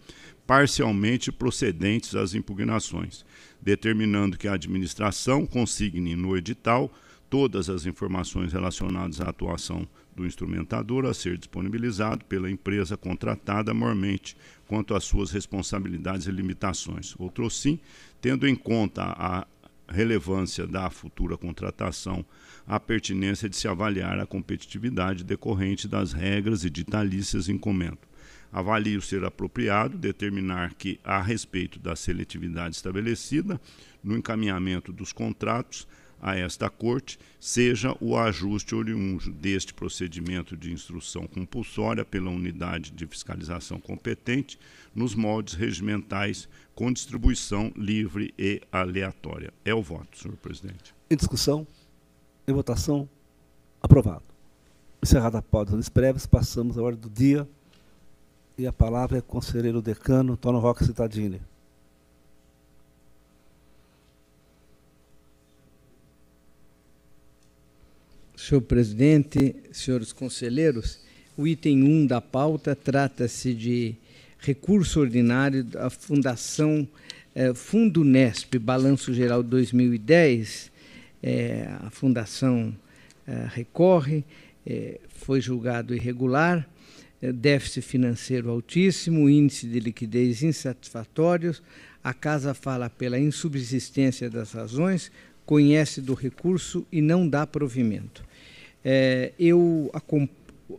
parcialmente 0.46 1.32
procedentes 1.32 2.14
as 2.14 2.34
impugnações, 2.34 3.24
determinando 3.60 4.36
que 4.36 4.46
a 4.46 4.52
administração 4.52 5.46
consigne 5.46 6.14
no 6.14 6.36
edital 6.36 6.92
todas 7.30 7.70
as 7.70 7.86
informações 7.86 8.52
relacionadas 8.52 9.20
à 9.20 9.30
atuação 9.30 9.88
do 10.14 10.26
instrumentador 10.26 11.06
a 11.06 11.14
ser 11.14 11.38
disponibilizado 11.38 12.24
pela 12.26 12.50
empresa 12.50 12.96
contratada 12.96 13.74
mormente 13.74 14.36
quanto 14.66 14.94
às 14.94 15.04
suas 15.04 15.30
responsabilidades 15.30 16.26
e 16.26 16.30
limitações. 16.30 17.14
Outro 17.18 17.48
sim, 17.50 17.80
tendo 18.20 18.46
em 18.46 18.54
conta 18.54 19.02
a 19.16 19.46
relevância 19.88 20.66
da 20.66 20.88
futura 20.90 21.36
contratação 21.36 22.24
a 22.66 22.80
pertinência 22.80 23.48
de 23.48 23.56
se 23.56 23.68
avaliar 23.68 24.18
a 24.18 24.26
competitividade 24.26 25.24
decorrente 25.24 25.86
das 25.86 26.12
regras 26.12 26.64
e 26.64 26.70
ditalícias 26.70 27.48
em 27.48 27.58
comento. 27.58 28.08
Avalio 28.52 29.02
ser 29.02 29.24
apropriado 29.24 29.98
determinar 29.98 30.74
que, 30.74 31.00
a 31.02 31.20
respeito 31.20 31.78
da 31.78 31.96
seletividade 31.96 32.76
estabelecida 32.76 33.60
no 34.02 34.16
encaminhamento 34.16 34.92
dos 34.92 35.12
contratos 35.12 35.88
a 36.24 36.34
esta 36.34 36.70
Corte, 36.70 37.18
seja 37.38 37.94
o 38.00 38.16
ajuste 38.16 38.74
oriundo 38.74 39.30
deste 39.30 39.74
procedimento 39.74 40.56
de 40.56 40.72
instrução 40.72 41.26
compulsória 41.26 42.02
pela 42.02 42.30
unidade 42.30 42.90
de 42.92 43.06
fiscalização 43.06 43.78
competente 43.78 44.58
nos 44.94 45.14
moldes 45.14 45.52
regimentais 45.52 46.48
com 46.74 46.90
distribuição 46.90 47.70
livre 47.76 48.32
e 48.38 48.62
aleatória. 48.72 49.52
É 49.66 49.74
o 49.74 49.82
voto, 49.82 50.18
senhor 50.18 50.38
presidente. 50.38 50.94
Em 51.10 51.16
discussão? 51.16 51.66
Em 52.48 52.54
votação, 52.54 53.06
aprovado. 53.82 54.24
Encerrada 55.02 55.38
a 55.38 55.42
pauta 55.42 55.76
das 55.76 55.90
prévias, 55.90 56.24
passamos 56.24 56.78
à 56.78 56.82
hora 56.82 56.96
do 56.96 57.10
dia. 57.10 57.46
E 58.56 58.66
a 58.66 58.72
palavra 58.72 59.18
é 59.18 59.20
conselheiro 59.20 59.82
decano 59.82 60.38
Tono 60.38 60.58
Roque 60.58 60.86
Citadini. 60.86 61.42
Senhor 68.36 68.60
presidente, 68.60 69.54
senhores 69.72 70.12
conselheiros, 70.12 70.98
o 71.36 71.46
item 71.46 71.84
1 71.84 72.06
da 72.06 72.20
pauta 72.20 72.74
trata-se 72.74 73.54
de 73.54 73.94
recurso 74.38 75.00
ordinário 75.00 75.64
da 75.64 75.88
Fundação 75.88 76.86
eh, 77.34 77.54
Fundo 77.54 78.04
Nesp, 78.04 78.58
Balanço 78.58 79.14
Geral 79.14 79.42
2010, 79.42 80.70
é, 81.22 81.66
a 81.80 81.90
fundação 81.90 82.74
é, 83.26 83.46
recorre, 83.50 84.22
é, 84.66 85.00
foi 85.08 85.40
julgado 85.40 85.94
irregular, 85.94 86.68
é, 87.22 87.32
déficit 87.32 87.80
financeiro 87.80 88.50
altíssimo, 88.50 89.30
índice 89.30 89.66
de 89.66 89.80
liquidez 89.80 90.42
insatisfatórios, 90.42 91.62
a 92.02 92.12
casa 92.12 92.52
fala 92.52 92.90
pela 92.90 93.18
insubsistência 93.18 94.28
das 94.28 94.52
razões, 94.52 95.10
conhece 95.46 96.00
do 96.00 96.14
recurso 96.14 96.86
e 96.90 97.00
não 97.00 97.28
dá 97.28 97.46
provimento. 97.46 98.24
É, 98.84 99.32
eu, 99.38 99.90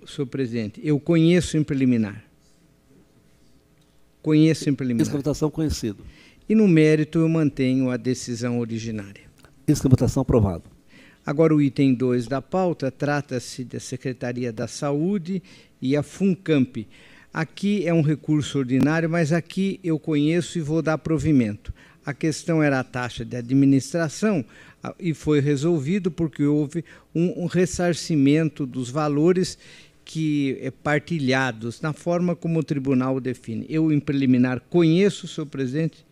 senhor 0.05 0.27
presidente, 0.27 0.79
eu 0.83 0.99
conheço 0.99 1.57
em 1.57 1.63
preliminar. 1.63 2.23
Conheço 4.21 4.69
em 4.69 4.73
preliminar. 4.73 5.07
Essa 5.07 5.49
conhecido. 5.49 6.03
E 6.47 6.55
no 6.55 6.67
mérito 6.67 7.19
eu 7.19 7.29
mantenho 7.29 7.89
a 7.89 7.97
decisão 7.97 8.59
originária. 8.59 9.21
Votação 9.89 10.21
aprovado. 10.21 10.63
Agora 11.25 11.55
o 11.55 11.61
item 11.61 11.95
2 11.95 12.27
da 12.27 12.39
pauta 12.39 12.91
trata-se 12.91 13.63
da 13.63 13.79
Secretaria 13.79 14.53
da 14.53 14.67
Saúde 14.67 15.41
e 15.81 15.95
a 15.95 16.03
FUNCAMP. 16.03 16.87
Aqui 17.33 17.85
é 17.87 17.93
um 17.93 18.01
recurso 18.01 18.59
ordinário, 18.59 19.09
mas 19.09 19.33
aqui 19.33 19.79
eu 19.83 19.97
conheço 19.97 20.59
e 20.59 20.61
vou 20.61 20.83
dar 20.83 20.99
provimento. 20.99 21.73
A 22.05 22.13
questão 22.13 22.61
era 22.61 22.79
a 22.79 22.83
taxa 22.83 23.25
de 23.25 23.35
administração 23.35 24.45
e 24.99 25.13
foi 25.13 25.39
resolvido 25.39 26.11
porque 26.11 26.43
houve 26.43 26.85
um, 27.13 27.43
um 27.43 27.45
ressarcimento 27.47 28.65
dos 28.65 28.89
valores 28.89 29.57
que 30.03 30.57
é 30.61 30.69
partilhados 30.69 31.81
na 31.81 31.91
forma 31.91 32.35
como 32.35 32.59
o 32.59 32.63
tribunal 32.63 33.19
define. 33.19 33.65
Eu, 33.67 33.91
em 33.91 33.99
preliminar, 33.99 34.61
conheço, 34.69 35.27
senhor 35.27 35.47
presidente, 35.47 36.05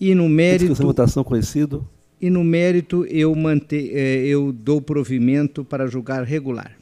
e 0.00 0.14
no 0.14 0.28
mérito... 0.28 0.72
Essa 0.72 0.84
votação 0.84 1.24
conhecido 1.24 1.86
e 2.20 2.30
no 2.30 2.44
mérito 2.44 3.04
eu, 3.06 3.34
mante, 3.34 3.90
eh, 3.92 4.26
eu 4.26 4.52
dou 4.52 4.80
provimento 4.80 5.64
para 5.64 5.86
julgar 5.86 6.22
regular. 6.22 6.76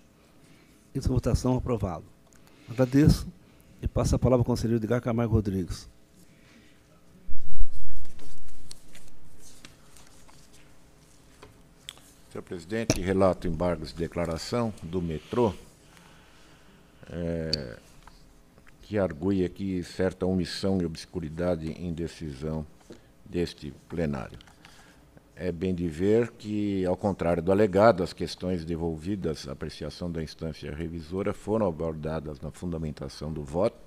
Essa 0.95 1.09
votação 1.09 1.57
aprovado. 1.57 2.05
Agradeço 2.69 3.27
e 3.83 3.89
passo 3.89 4.15
a 4.15 4.19
palavra 4.19 4.43
ao 4.43 4.45
conselheiro 4.45 4.83
Edgar 4.83 5.01
Camargo 5.01 5.35
Rodrigues. 5.35 5.89
Senhor 12.35 12.43
presidente, 12.43 13.01
relato 13.01 13.47
embargos 13.47 13.91
de 13.91 13.99
declaração 13.99 14.75
do 14.83 15.01
metrô, 15.01 15.55
é, 17.09 17.79
que 18.83 18.99
argui 18.99 19.45
aqui 19.45 19.85
certa 19.85 20.27
omissão 20.27 20.83
e 20.83 20.85
obscuridade 20.85 21.71
em 21.71 21.93
decisão 21.93 22.67
deste 23.25 23.73
plenário. 23.89 24.37
É 25.37 25.53
bem 25.53 25.73
de 25.73 25.87
ver 25.87 26.33
que, 26.33 26.85
ao 26.85 26.97
contrário 26.97 27.41
do 27.41 27.53
alegado, 27.53 28.03
as 28.03 28.13
questões 28.13 28.65
devolvidas 28.65 29.47
à 29.47 29.53
apreciação 29.53 30.11
da 30.11 30.21
instância 30.21 30.75
revisora 30.75 31.33
foram 31.33 31.69
abordadas 31.69 32.41
na 32.41 32.51
fundamentação 32.51 33.33
do 33.33 33.45
voto, 33.45 33.79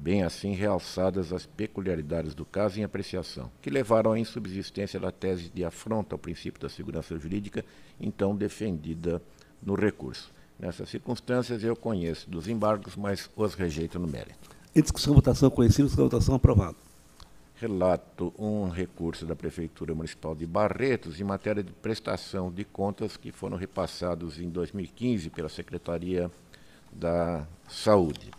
bem 0.00 0.22
assim 0.22 0.54
realçadas 0.54 1.32
as 1.32 1.44
peculiaridades 1.44 2.34
do 2.34 2.44
caso 2.44 2.80
em 2.80 2.84
apreciação, 2.84 3.50
que 3.60 3.68
levaram 3.68 4.12
à 4.12 4.18
insubsistência 4.18 4.98
da 4.98 5.12
tese 5.12 5.50
de 5.54 5.62
afronta 5.62 6.14
ao 6.14 6.18
princípio 6.18 6.60
da 6.60 6.70
segurança 6.70 7.18
jurídica, 7.18 7.64
então 8.00 8.34
defendida 8.34 9.22
no 9.62 9.74
recurso. 9.74 10.32
Nessas 10.58 10.88
circunstâncias, 10.88 11.62
eu 11.62 11.76
conheço 11.76 12.28
dos 12.28 12.48
embargos, 12.48 12.96
mas 12.96 13.30
os 13.36 13.54
rejeito 13.54 13.98
no 13.98 14.08
mérito. 14.08 14.50
Em 14.74 14.80
discussão, 14.80 15.14
votação 15.14 15.50
conhecida, 15.50 15.88
votação 15.88 16.34
aprovada 16.34 16.76
relato 17.60 18.32
um 18.38 18.70
recurso 18.70 19.26
da 19.26 19.36
Prefeitura 19.36 19.94
Municipal 19.94 20.34
de 20.34 20.46
Barretos 20.46 21.20
em 21.20 21.24
matéria 21.24 21.62
de 21.62 21.70
prestação 21.70 22.50
de 22.50 22.64
contas 22.64 23.18
que 23.18 23.30
foram 23.30 23.58
repassados 23.58 24.40
em 24.40 24.48
2015 24.48 25.28
pela 25.28 25.50
Secretaria 25.50 26.30
da 26.90 27.46
Saúde. 27.68 28.30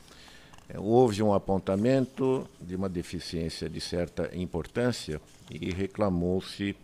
É, 0.74 0.80
houve 0.80 1.22
um 1.22 1.34
apontamento 1.34 2.48
de 2.62 2.76
uma 2.76 2.88
deficiência 2.88 3.70
de 3.70 3.82
certa 3.82 4.30
importância 4.34 5.20
e 5.50 5.70
reclamou-se 5.70 6.76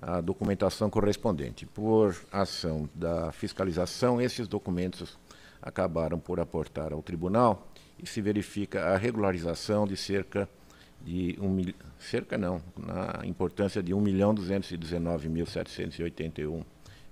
a 0.00 0.22
documentação 0.22 0.88
correspondente. 0.88 1.66
Por 1.66 2.16
ação 2.32 2.88
da 2.94 3.30
fiscalização, 3.32 4.20
esses 4.20 4.48
documentos 4.48 5.18
acabaram 5.60 6.18
por 6.18 6.40
aportar 6.40 6.94
ao 6.94 7.02
tribunal 7.02 7.68
e 8.02 8.06
se 8.06 8.22
verifica 8.22 8.86
a 8.86 8.96
regularização 8.96 9.86
de 9.86 9.96
cerca 9.96 10.48
de 11.02 11.36
um 11.40 11.50
mil, 11.50 11.74
cerca 11.98 12.38
não, 12.38 12.62
na 12.76 13.20
importância 13.26 13.82
de 13.82 13.92
1 13.92 14.00
milhão 14.00 14.34
219 14.34 15.28
mil 15.28 15.44
781 15.44 16.64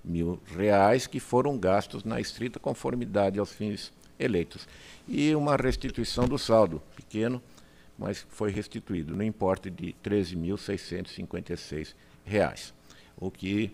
mil 0.02 0.40
reais 0.56 1.06
que 1.06 1.20
foram 1.20 1.58
gastos 1.58 2.02
na 2.02 2.20
estrita 2.20 2.58
conformidade 2.58 3.38
aos 3.38 3.52
fins 3.52 3.92
eleitos. 4.18 4.66
E 5.06 5.35
uma 5.35 5.56
restituição 5.56 6.26
do 6.26 6.38
saldo, 6.38 6.80
pequeno, 6.97 7.42
mas 7.99 8.26
foi 8.30 8.50
restituído 8.50 9.14
no 9.16 9.23
importe 9.23 9.71
de 9.71 9.87
R$ 9.87 9.97
13.656, 10.04 12.73
o 13.16 13.30
que 13.30 13.73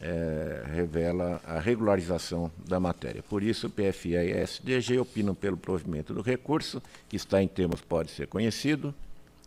é, 0.00 0.64
revela 0.66 1.40
a 1.44 1.60
regularização 1.60 2.50
da 2.66 2.80
matéria. 2.80 3.22
Por 3.22 3.42
isso, 3.42 3.66
o 3.66 3.70
PFE 3.70 4.10
e 4.10 4.16
a 4.16 4.42
SDG 4.42 4.98
opinam 4.98 5.34
pelo 5.34 5.56
provimento 5.56 6.14
do 6.14 6.22
recurso, 6.22 6.82
que 7.08 7.16
está 7.16 7.42
em 7.42 7.48
termos 7.48 7.80
pode 7.80 8.10
ser 8.10 8.26
conhecido, 8.26 8.94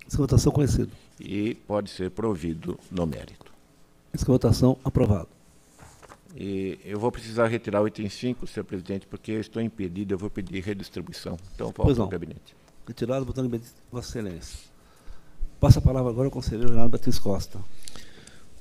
essa 0.06 0.18
votação 0.18 0.52
conhecida. 0.52 0.90
e 1.20 1.56
pode 1.56 1.90
ser 1.90 2.12
provido 2.12 2.78
no 2.92 3.06
mérito. 3.06 3.52
Essa 4.12 4.26
votação 4.26 4.78
aprovado. 4.84 5.30
E 6.36 6.80
eu 6.84 7.00
vou 7.00 7.12
precisar 7.12 7.48
retirar 7.48 7.82
o 7.82 7.88
item 7.88 8.10
5, 8.10 8.48
senhor 8.48 8.66
presidente, 8.66 9.06
porque 9.06 9.32
eu 9.32 9.40
estou 9.40 9.62
impedido, 9.62 10.14
eu 10.14 10.18
vou 10.18 10.30
pedir 10.30 10.64
redistribuição. 10.64 11.38
Então, 11.54 11.72
falta 11.72 12.02
o 12.02 12.08
gabinete. 12.08 12.56
Retirado, 12.88 13.26
votando 13.26 13.56
em 13.56 13.62
Vossa 13.92 14.10
Excelência. 14.10 14.58
Passa 15.60 15.80
a 15.80 15.82
palavra 15.82 16.12
agora 16.12 16.28
ao 16.28 16.32
conselheiro 16.32 16.72
Renato 16.72 16.90
Batista 16.90 17.22
Costa. 17.22 17.60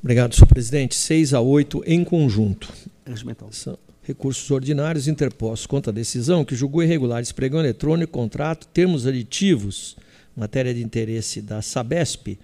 Obrigado, 0.00 0.34
senhor 0.34 0.46
presidente. 0.46 0.94
6 0.94 1.32
a 1.32 1.40
8 1.40 1.82
em 1.86 2.04
conjunto. 2.04 2.72
Regimental. 3.06 3.50
São 3.52 3.78
recursos 4.02 4.50
ordinários 4.50 5.08
interpostos 5.08 5.66
contra 5.66 5.90
a 5.90 5.94
decisão 5.94 6.44
que 6.44 6.54
julgou 6.54 6.82
irregulares 6.82 7.32
pregão 7.32 7.60
eletrônico, 7.60 8.12
contrato, 8.12 8.66
termos 8.66 9.06
aditivos, 9.06 9.96
matéria 10.36 10.74
de 10.74 10.82
interesse 10.82 11.40
da 11.40 11.62
Sabesp, 11.62 12.38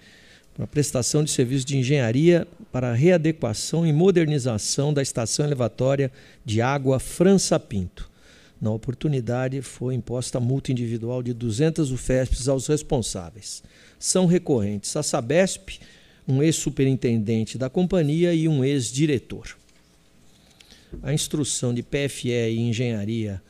para 0.59 0.67
prestação 0.67 1.23
de 1.23 1.31
serviços 1.31 1.63
de 1.63 1.77
engenharia 1.77 2.45
para 2.69 2.93
readequação 2.93 3.87
e 3.87 3.93
modernização 3.93 4.93
da 4.93 5.01
estação 5.01 5.45
elevatória 5.45 6.11
de 6.43 6.61
água 6.61 6.99
França 6.99 7.57
Pinto. 7.57 8.11
Na 8.59 8.69
oportunidade, 8.69 9.61
foi 9.61 9.95
imposta 9.95 10.37
multa 10.37 10.69
individual 10.69 11.23
de 11.23 11.33
200 11.33 11.93
UFESPs 11.93 12.49
aos 12.49 12.67
responsáveis. 12.67 13.63
São 13.97 14.25
recorrentes 14.25 14.93
a 14.97 15.01
Sabesp, 15.01 15.79
um 16.27 16.43
ex-superintendente 16.43 17.57
da 17.57 17.69
companhia 17.69 18.33
e 18.33 18.45
um 18.45 18.61
ex-diretor. 18.61 19.55
A 21.01 21.13
instrução 21.13 21.73
de 21.73 21.81
PFE 21.81 22.31
e 22.31 22.59
engenharia 22.59 23.41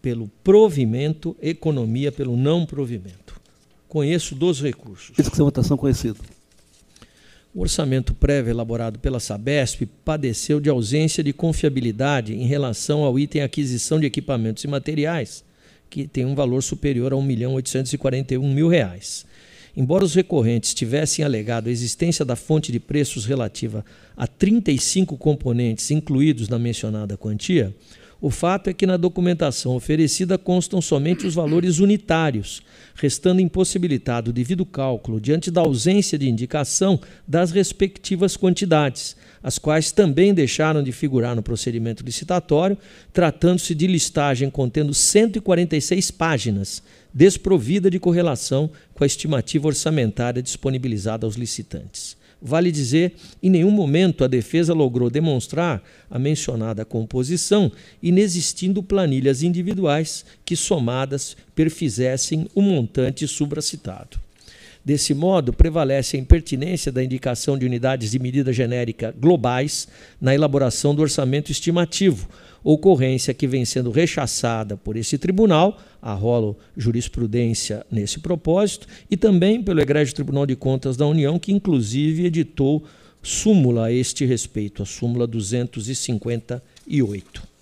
pelo 0.00 0.28
provimento, 0.44 1.36
economia 1.42 2.12
pelo 2.12 2.36
não 2.36 2.64
provimento. 2.64 3.40
Conheço 3.88 4.36
dos 4.36 4.62
recursos. 4.62 5.16
Discussão 5.16 5.46
votação 5.46 5.76
conhecido. 5.76 6.20
O 7.54 7.60
orçamento 7.60 8.12
prévio 8.12 8.50
elaborado 8.50 8.98
pela 8.98 9.20
Sabesp 9.20 9.86
padeceu 10.04 10.58
de 10.58 10.68
ausência 10.68 11.22
de 11.22 11.32
confiabilidade 11.32 12.34
em 12.34 12.46
relação 12.46 13.04
ao 13.04 13.16
item 13.16 13.42
aquisição 13.42 14.00
de 14.00 14.06
equipamentos 14.06 14.64
e 14.64 14.66
materiais, 14.66 15.44
que 15.88 16.08
tem 16.08 16.26
um 16.26 16.34
valor 16.34 16.64
superior 16.64 17.12
a 17.12 17.16
1.841.000 17.16 18.68
reais. 18.68 19.24
Embora 19.76 20.04
os 20.04 20.16
recorrentes 20.16 20.74
tivessem 20.74 21.24
alegado 21.24 21.68
a 21.68 21.70
existência 21.70 22.24
da 22.24 22.34
fonte 22.34 22.72
de 22.72 22.80
preços 22.80 23.24
relativa 23.24 23.84
a 24.16 24.26
35 24.26 25.16
componentes 25.16 25.92
incluídos 25.92 26.48
na 26.48 26.58
mencionada 26.58 27.16
quantia, 27.16 27.72
o 28.20 28.30
fato 28.30 28.70
é 28.70 28.72
que 28.72 28.86
na 28.86 28.96
documentação 28.96 29.74
oferecida 29.74 30.38
constam 30.38 30.80
somente 30.80 31.26
os 31.26 31.34
valores 31.34 31.78
unitários, 31.78 32.62
restando 32.94 33.40
impossibilitado 33.40 34.30
o 34.30 34.32
devido 34.32 34.64
cálculo 34.64 35.20
diante 35.20 35.50
da 35.50 35.60
ausência 35.60 36.16
de 36.18 36.28
indicação 36.28 36.98
das 37.26 37.50
respectivas 37.50 38.36
quantidades, 38.36 39.16
as 39.42 39.58
quais 39.58 39.92
também 39.92 40.32
deixaram 40.32 40.82
de 40.82 40.90
figurar 40.90 41.36
no 41.36 41.42
procedimento 41.42 42.02
licitatório, 42.02 42.78
tratando-se 43.12 43.74
de 43.74 43.86
listagem 43.86 44.48
contendo 44.48 44.94
146 44.94 46.10
páginas, 46.10 46.82
desprovida 47.12 47.90
de 47.90 48.00
correlação 48.00 48.70
com 48.94 49.04
a 49.04 49.06
estimativa 49.06 49.68
orçamentária 49.68 50.42
disponibilizada 50.42 51.26
aos 51.26 51.36
licitantes. 51.36 52.16
Vale 52.46 52.70
dizer, 52.70 53.14
em 53.42 53.48
nenhum 53.48 53.70
momento 53.70 54.22
a 54.22 54.26
defesa 54.26 54.74
logrou 54.74 55.08
demonstrar 55.08 55.82
a 56.10 56.18
mencionada 56.18 56.84
composição, 56.84 57.72
inexistindo 58.02 58.82
planilhas 58.82 59.42
individuais 59.42 60.26
que, 60.44 60.54
somadas, 60.54 61.38
perfizessem 61.54 62.46
o 62.54 62.60
montante 62.60 63.26
supracitado. 63.26 64.23
Desse 64.84 65.14
modo, 65.14 65.50
prevalece 65.50 66.16
a 66.16 66.20
impertinência 66.20 66.92
da 66.92 67.02
indicação 67.02 67.56
de 67.56 67.64
unidades 67.64 68.10
de 68.10 68.18
medida 68.18 68.52
genérica 68.52 69.14
globais 69.18 69.88
na 70.20 70.34
elaboração 70.34 70.94
do 70.94 71.00
orçamento 71.00 71.50
estimativo, 71.50 72.28
ocorrência 72.62 73.32
que 73.32 73.46
vem 73.46 73.64
sendo 73.64 73.90
rechaçada 73.90 74.76
por 74.76 74.96
esse 74.96 75.16
tribunal, 75.16 75.80
a 76.02 76.12
rolo 76.12 76.58
jurisprudência 76.76 77.86
nesse 77.90 78.20
propósito, 78.20 78.86
e 79.10 79.16
também 79.16 79.62
pelo 79.62 79.80
Egrégio 79.80 80.14
Tribunal 80.14 80.44
de 80.44 80.54
Contas 80.54 80.98
da 80.98 81.06
União, 81.06 81.38
que 81.38 81.52
inclusive 81.52 82.26
editou 82.26 82.84
súmula 83.22 83.86
a 83.86 83.92
este 83.92 84.26
respeito, 84.26 84.82
a 84.82 84.86
súmula 84.86 85.26
258 85.26 87.53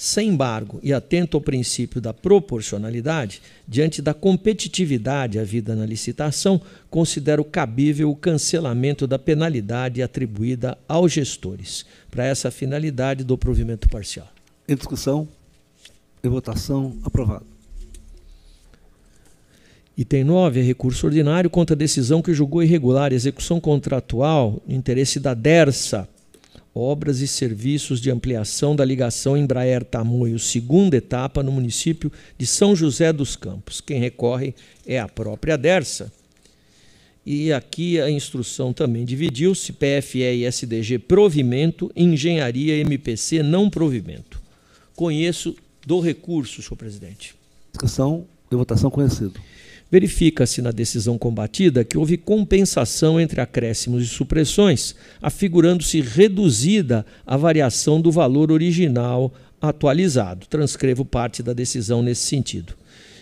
sem 0.00 0.28
embargo, 0.28 0.78
e 0.80 0.92
atento 0.92 1.36
ao 1.36 1.40
princípio 1.40 2.00
da 2.00 2.14
proporcionalidade, 2.14 3.42
diante 3.66 4.00
da 4.00 4.14
competitividade 4.14 5.40
havida 5.40 5.74
na 5.74 5.84
licitação, 5.84 6.60
considero 6.88 7.44
cabível 7.44 8.08
o 8.08 8.14
cancelamento 8.14 9.08
da 9.08 9.18
penalidade 9.18 10.00
atribuída 10.00 10.78
aos 10.86 11.10
gestores. 11.10 11.84
Para 12.12 12.24
essa 12.24 12.48
finalidade, 12.48 13.24
do 13.24 13.36
provimento 13.36 13.88
parcial. 13.88 14.28
Em 14.68 14.76
discussão 14.76 15.26
e 16.22 16.28
votação, 16.28 16.96
aprovado. 17.02 17.46
Item 19.96 20.22
9 20.22 20.60
é 20.60 20.62
recurso 20.62 21.06
ordinário 21.06 21.50
contra 21.50 21.74
a 21.74 21.76
decisão 21.76 22.22
que 22.22 22.32
julgou 22.32 22.62
irregular 22.62 23.10
a 23.10 23.16
execução 23.16 23.58
contratual 23.58 24.62
no 24.64 24.76
interesse 24.76 25.18
da 25.18 25.34
DERSA 25.34 26.08
obras 26.78 27.20
e 27.20 27.26
serviços 27.26 28.00
de 28.00 28.10
ampliação 28.10 28.76
da 28.76 28.84
ligação 28.84 29.36
Embraer-Tamoio, 29.36 30.38
segunda 30.38 30.96
etapa, 30.96 31.42
no 31.42 31.50
município 31.50 32.12
de 32.36 32.46
São 32.46 32.76
José 32.76 33.12
dos 33.12 33.36
Campos. 33.36 33.80
Quem 33.80 33.98
recorre 33.98 34.54
é 34.86 34.98
a 34.98 35.08
própria 35.08 35.56
DERSA. 35.56 36.12
E 37.24 37.52
aqui 37.52 38.00
a 38.00 38.10
instrução 38.10 38.72
também 38.72 39.04
dividiu-se: 39.04 39.72
PFE 39.72 40.20
e 40.20 40.44
SDG 40.46 40.98
provimento, 40.98 41.90
engenharia 41.94 42.76
MPC 42.76 43.42
não 43.42 43.68
provimento. 43.68 44.40
Conheço 44.96 45.54
do 45.86 46.00
recurso, 46.00 46.62
senhor 46.62 46.76
presidente. 46.76 47.34
Discussão 47.72 48.26
e 48.50 48.56
votação 48.56 48.90
conhecido. 48.90 49.38
Verifica-se 49.90 50.60
na 50.60 50.70
decisão 50.70 51.16
combatida 51.16 51.82
que 51.82 51.96
houve 51.96 52.18
compensação 52.18 53.18
entre 53.18 53.40
acréscimos 53.40 54.02
e 54.02 54.06
supressões, 54.06 54.94
afigurando-se 55.20 56.02
reduzida 56.02 57.06
a 57.26 57.38
variação 57.38 57.98
do 57.98 58.12
valor 58.12 58.52
original 58.52 59.32
atualizado. 59.60 60.46
Transcrevo 60.46 61.06
parte 61.06 61.42
da 61.42 61.54
decisão 61.54 62.02
nesse 62.02 62.26
sentido. 62.26 62.74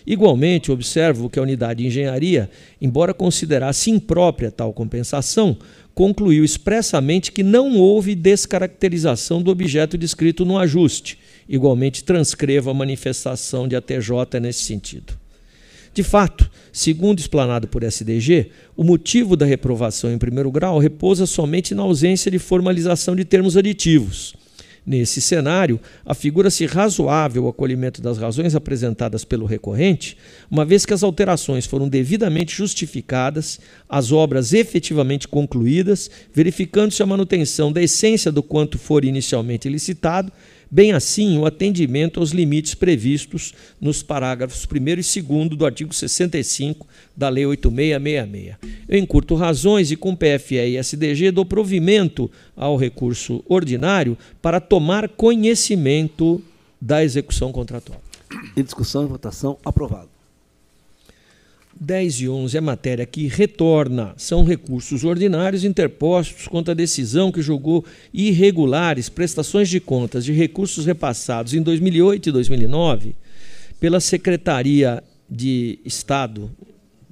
Igualmente, 0.05 0.71
observo 0.71 1.29
que 1.29 1.39
a 1.39 1.41
unidade 1.41 1.81
de 1.81 1.87
engenharia, 1.87 2.49
embora 2.81 3.13
considerasse 3.13 3.89
imprópria 3.89 4.51
tal 4.51 4.73
compensação, 4.73 5.57
concluiu 5.93 6.45
expressamente 6.45 7.31
que 7.31 7.43
não 7.43 7.77
houve 7.77 8.13
descaracterização 8.13 9.41
do 9.41 9.51
objeto 9.51 9.97
descrito 9.97 10.45
no 10.45 10.57
ajuste. 10.57 11.17
Igualmente, 11.47 12.03
transcrevo 12.03 12.69
a 12.69 12.73
manifestação 12.73 13.67
de 13.67 13.75
ATJ 13.75 14.39
nesse 14.41 14.63
sentido. 14.63 15.26
De 15.97 16.03
fato, 16.03 16.47
segundo 16.71 17.17
explanado 17.17 17.67
por 17.67 17.81
SDG, 17.81 18.51
o 18.75 18.83
motivo 18.83 19.35
da 19.35 19.47
reprovação 19.47 20.13
em 20.13 20.17
primeiro 20.19 20.51
grau 20.51 20.77
repousa 20.77 21.25
somente 21.25 21.73
na 21.73 21.81
ausência 21.81 22.29
de 22.29 22.37
formalização 22.37 23.15
de 23.15 23.25
termos 23.25 23.57
aditivos. 23.57 24.35
Nesse 24.85 25.19
cenário, 25.19 25.79
afigura-se 26.05 26.67
razoável 26.67 27.45
o 27.45 27.47
acolhimento 27.47 27.99
das 27.99 28.19
razões 28.19 28.53
apresentadas 28.53 29.25
pelo 29.25 29.47
recorrente, 29.47 30.15
uma 30.51 30.63
vez 30.63 30.85
que 30.85 30.93
as 30.93 31.01
alterações 31.01 31.65
foram 31.65 31.89
devidamente 31.89 32.55
justificadas, 32.55 33.59
as 33.89 34.11
obras 34.11 34.53
efetivamente 34.53 35.27
concluídas, 35.27 36.11
verificando-se 36.31 37.01
a 37.01 37.07
manutenção 37.07 37.71
da 37.71 37.81
essência 37.81 38.31
do 38.31 38.43
quanto 38.43 38.77
for 38.77 39.03
inicialmente 39.03 39.67
licitado 39.67 40.31
bem 40.69 40.91
assim 40.91 41.37
o 41.37 41.45
atendimento 41.45 42.19
aos 42.19 42.31
limites 42.31 42.73
previstos 42.73 43.53
nos 43.79 44.03
parágrafos 44.03 44.67
1 44.69 44.75
e 45.19 45.21
2 45.21 45.49
do 45.49 45.65
artigo 45.65 45.93
65 45.93 46.87
da 47.15 47.29
Lei 47.29 47.45
8666. 47.45 48.55
Eu 48.87 48.99
encurto 48.99 49.35
razões 49.35 49.91
e 49.91 49.95
com 49.95 50.15
PFE 50.15 50.55
e 50.55 50.77
SDG 50.77 51.31
dou 51.31 51.45
provimento 51.45 52.29
ao 52.55 52.75
recurso 52.75 53.43
ordinário 53.47 54.17
para 54.41 54.59
tomar 54.59 55.09
conhecimento 55.09 56.41
da 56.79 57.03
execução 57.03 57.51
contratual. 57.51 58.01
Em 58.55 58.63
discussão 58.63 59.03
e 59.03 59.07
votação, 59.07 59.57
aprovado. 59.63 60.16
10 61.79 62.21
e 62.21 62.29
11 62.29 62.57
é 62.57 62.61
matéria 62.61 63.05
que 63.05 63.27
retorna. 63.27 64.13
São 64.17 64.43
recursos 64.43 65.03
ordinários 65.03 65.63
interpostos 65.63 66.47
contra 66.47 66.73
a 66.73 66.75
decisão 66.75 67.31
que 67.31 67.41
julgou 67.41 67.85
irregulares 68.13 69.09
prestações 69.09 69.69
de 69.69 69.79
contas 69.79 70.25
de 70.25 70.33
recursos 70.33 70.85
repassados 70.85 71.53
em 71.53 71.61
2008 71.61 72.29
e 72.29 72.31
2009 72.31 73.15
pela 73.79 73.99
Secretaria 73.99 75.03
de 75.29 75.79
Estado, 75.85 76.49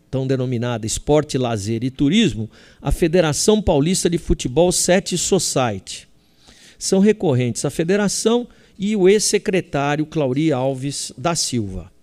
tão 0.10 0.25
denominada 0.25 0.88
Esporte, 0.88 1.38
Lazer 1.38 1.84
e 1.84 1.91
Turismo, 1.91 2.49
a 2.82 2.91
Federação 2.91 3.62
Paulista 3.62 4.10
de 4.10 4.17
Futebol 4.17 4.71
Sete 4.71 5.17
Society. 5.17 6.08
São 6.80 6.99
recorrentes 6.99 7.65
a 7.65 7.69
federação 7.69 8.47
e 8.78 8.95
o 8.95 9.08
ex-secretário 9.08 10.06
Clauri 10.06 10.51
Alves 10.51 11.12
da 11.17 11.36
Silva. 11.36 11.94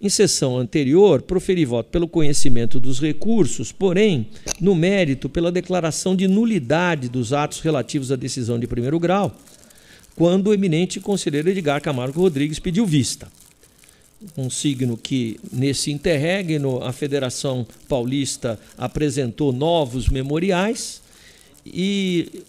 Em 0.00 0.08
sessão 0.08 0.56
anterior, 0.56 1.22
proferi 1.22 1.64
voto 1.64 1.90
pelo 1.90 2.06
conhecimento 2.06 2.78
dos 2.78 3.00
recursos, 3.00 3.72
porém, 3.72 4.28
no 4.60 4.72
mérito, 4.72 5.28
pela 5.28 5.50
declaração 5.50 6.14
de 6.14 6.28
nulidade 6.28 7.08
dos 7.08 7.32
atos 7.32 7.58
relativos 7.58 8.12
à 8.12 8.16
decisão 8.16 8.60
de 8.60 8.68
primeiro 8.68 9.00
grau, 9.00 9.36
quando 10.14 10.48
o 10.48 10.54
eminente 10.54 11.00
conselheiro 11.00 11.50
Edgar 11.50 11.82
Camargo 11.82 12.20
Rodrigues 12.20 12.60
pediu 12.60 12.86
vista. 12.86 13.26
Um 14.36 14.48
signo 14.48 14.96
que, 14.96 15.38
nesse 15.52 15.90
interregno, 15.90 16.82
a 16.82 16.92
Federação 16.92 17.66
Paulista 17.88 18.58
apresentou 18.76 19.52
novos 19.52 20.08
memoriais 20.08 21.02
e 21.66 22.44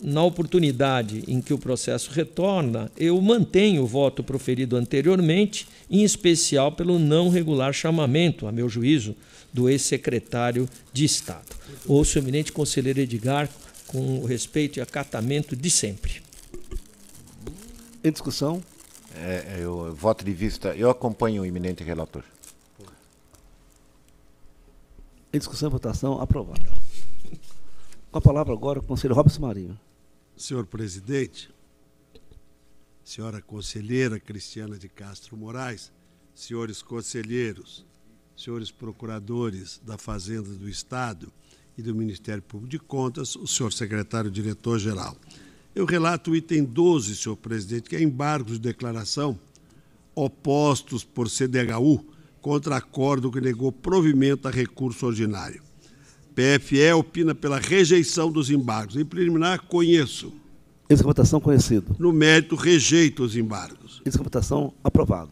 na 0.00 0.22
oportunidade 0.22 1.24
em 1.26 1.40
que 1.40 1.52
o 1.52 1.58
processo 1.58 2.10
retorna, 2.10 2.90
eu 2.96 3.20
mantenho 3.20 3.82
o 3.82 3.86
voto 3.86 4.22
proferido 4.22 4.76
anteriormente, 4.76 5.66
em 5.90 6.02
especial 6.02 6.72
pelo 6.72 6.98
não 6.98 7.28
regular 7.28 7.72
chamamento, 7.72 8.46
a 8.46 8.52
meu 8.52 8.68
juízo, 8.68 9.14
do 9.52 9.68
ex-secretário 9.68 10.68
de 10.92 11.04
Estado. 11.04 11.56
Ouço 11.86 12.18
o 12.18 12.22
eminente 12.22 12.52
conselheiro 12.52 13.00
Edgar 13.00 13.48
com 13.86 14.18
o 14.18 14.24
respeito 14.24 14.78
e 14.78 14.82
acatamento 14.82 15.54
de 15.54 15.70
sempre. 15.70 16.22
Em 18.02 18.10
discussão? 18.10 18.62
É, 19.16 19.58
eu 19.60 19.94
voto 19.94 20.24
de 20.24 20.32
vista, 20.32 20.74
eu 20.74 20.90
acompanho 20.90 21.42
o 21.42 21.46
eminente 21.46 21.84
relator. 21.84 22.24
Em 25.32 25.38
discussão 25.38 25.68
e 25.68 25.72
votação, 25.72 26.20
aprovado. 26.20 26.83
Com 28.14 28.18
a 28.18 28.22
palavra 28.22 28.52
agora 28.52 28.78
o 28.78 28.82
conselheiro 28.84 29.16
Robson 29.16 29.40
Marinho. 29.40 29.76
Senhor 30.36 30.64
presidente, 30.66 31.52
senhora 33.02 33.42
conselheira 33.42 34.20
Cristiana 34.20 34.78
de 34.78 34.88
Castro 34.88 35.36
Moraes, 35.36 35.90
senhores 36.32 36.80
conselheiros, 36.80 37.84
senhores 38.36 38.70
procuradores 38.70 39.80
da 39.84 39.98
Fazenda 39.98 40.48
do 40.48 40.68
Estado 40.68 41.32
e 41.76 41.82
do 41.82 41.92
Ministério 41.92 42.40
Público 42.40 42.70
de 42.70 42.78
Contas, 42.78 43.34
o 43.34 43.48
senhor 43.48 43.72
secretário-diretor-geral. 43.72 45.16
Eu 45.74 45.84
relato 45.84 46.30
o 46.30 46.36
item 46.36 46.62
12, 46.62 47.16
senhor 47.16 47.34
presidente, 47.34 47.90
que 47.90 47.96
é 47.96 48.00
embargos 48.00 48.60
de 48.60 48.68
declaração 48.68 49.36
opostos 50.14 51.02
por 51.02 51.28
CDHU 51.28 52.06
contra 52.40 52.76
acordo 52.76 53.32
que 53.32 53.40
negou 53.40 53.72
provimento 53.72 54.46
a 54.46 54.52
recurso 54.52 55.04
ordinário. 55.04 55.63
PFE 56.34 56.92
opina 56.92 57.34
pela 57.34 57.58
rejeição 57.58 58.30
dos 58.30 58.50
embargos. 58.50 58.96
Em 58.96 59.04
preliminar, 59.04 59.62
conheço. 59.62 60.32
Esse 60.88 61.02
votação 61.02 61.40
conhecido. 61.40 61.94
No 61.98 62.12
mérito, 62.12 62.56
rejeito 62.56 63.22
os 63.22 63.36
embargos. 63.36 64.02
Esse 64.04 64.18
votação 64.18 64.74
aprovado. 64.82 65.30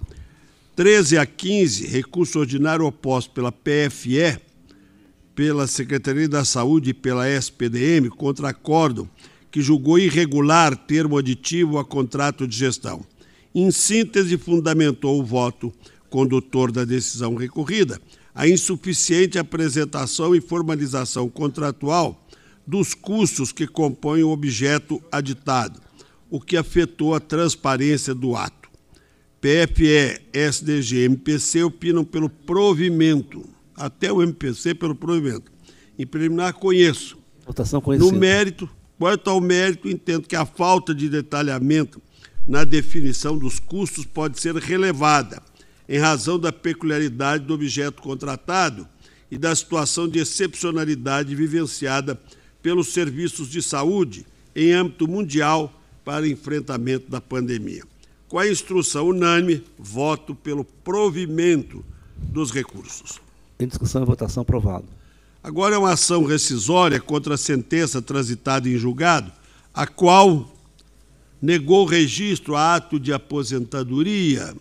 13 0.77 1.19
a 1.19 1.27
15, 1.27 1.87
recurso 1.87 2.39
ordinário 2.39 2.87
oposto 2.87 3.33
pela 3.33 3.53
PFE, 3.53 4.39
pela 5.35 5.67
Secretaria 5.67 6.29
da 6.29 6.45
Saúde 6.45 6.91
e 6.91 6.95
pela 6.95 7.29
SPDM 7.29 8.09
contra 8.09 8.49
acordo 8.49 9.09
que 9.51 9.61
julgou 9.61 9.99
irregular 9.99 10.75
termo 10.75 11.19
aditivo 11.19 11.79
a 11.79 11.85
contrato 11.85 12.47
de 12.47 12.57
gestão. 12.57 13.05
Em 13.55 13.71
síntese, 13.71 14.39
fundamentou 14.39 15.21
o 15.21 15.25
voto 15.25 15.71
condutor 16.09 16.73
da 16.73 16.85
decisão 16.85 17.35
recorrida 17.35 18.01
a 18.35 18.49
insuficiente 18.49 19.39
apresentação 19.39 20.35
e 20.35 20.41
formalização 20.41 21.29
contratual 21.29 22.27
dos 22.67 22.95
custos 22.95 23.53
que 23.53 23.67
compõem 23.67 24.23
o 24.23 24.31
objeto 24.31 25.03
aditado, 25.11 25.81
o 26.31 26.41
que 26.41 26.57
afetou 26.57 27.15
a 27.15 27.21
transparência 27.21 28.15
do 28.15 28.35
ato. 28.35 28.71
PFE, 29.41 30.23
SDG, 30.33 31.05
MPC 31.05 31.65
opinam 31.65 32.05
pelo 32.05 32.29
provimento, 32.29 33.45
até 33.75 34.13
o 34.13 34.23
MPC 34.23 34.75
pelo 34.75 34.95
provimento. 34.95 35.51
Em 35.99 36.07
preliminar, 36.07 36.55
conheço. 36.55 37.19
Votação 37.45 37.81
conhecida. 37.81 38.11
No 38.11 38.19
mérito, 38.19 38.71
quanto 38.99 39.29
ao 39.29 39.41
mérito, 39.41 39.89
entendo 39.89 40.29
que 40.29 40.37
a 40.37 40.47
falta 40.47 40.95
de 40.95 41.09
detalhamento 41.09 42.01
na 42.47 42.65
definição 42.65 43.37
dos 43.37 43.59
custos 43.59 44.07
pode 44.07 44.41
ser 44.41 44.55
relevada 44.57 45.43
em 45.93 45.99
razão 45.99 46.39
da 46.39 46.51
peculiaridade 46.51 47.45
do 47.45 47.53
objeto 47.53 48.01
contratado 48.01 48.89
e 49.31 49.37
da 49.37 49.55
situação 49.55 50.09
de 50.09 50.21
excepcionalidade 50.21 51.35
vivenciada 51.35 52.19
pelos 52.63 52.95
serviços 52.95 53.51
de 53.51 53.61
saúde 53.61 54.25
em 54.57 54.73
âmbito 54.73 55.07
mundial 55.07 55.71
para 56.03 56.27
enfrentamento 56.27 57.11
da 57.11 57.21
pandemia. 57.21 57.85
Com 58.27 58.39
a 58.39 58.49
instrução 58.49 59.09
unânime, 59.09 59.63
voto 59.79 60.35
pelo 60.35 60.65
provimento 60.65 61.85
dos 62.17 62.51
recursos. 62.51 63.21
Em 63.61 63.67
discussão 63.67 64.03
e 64.03 64.07
votação 64.07 64.41
aprovado. 64.41 64.87
Agora 65.45 65.75
é 65.75 65.79
uma 65.79 65.93
ação 65.93 66.25
rescisória 66.25 67.03
contra 67.03 67.35
a 67.35 67.39
sentença 67.39 68.01
transitada 68.01 68.67
em 68.67 68.79
julgado, 68.79 69.31
a 69.75 69.87
qual 69.87 70.57
negou 71.41 71.85
registro 71.85 72.57
a 72.57 72.77
ato 72.77 72.99
de 72.99 73.13
aposentadoria 73.13 74.55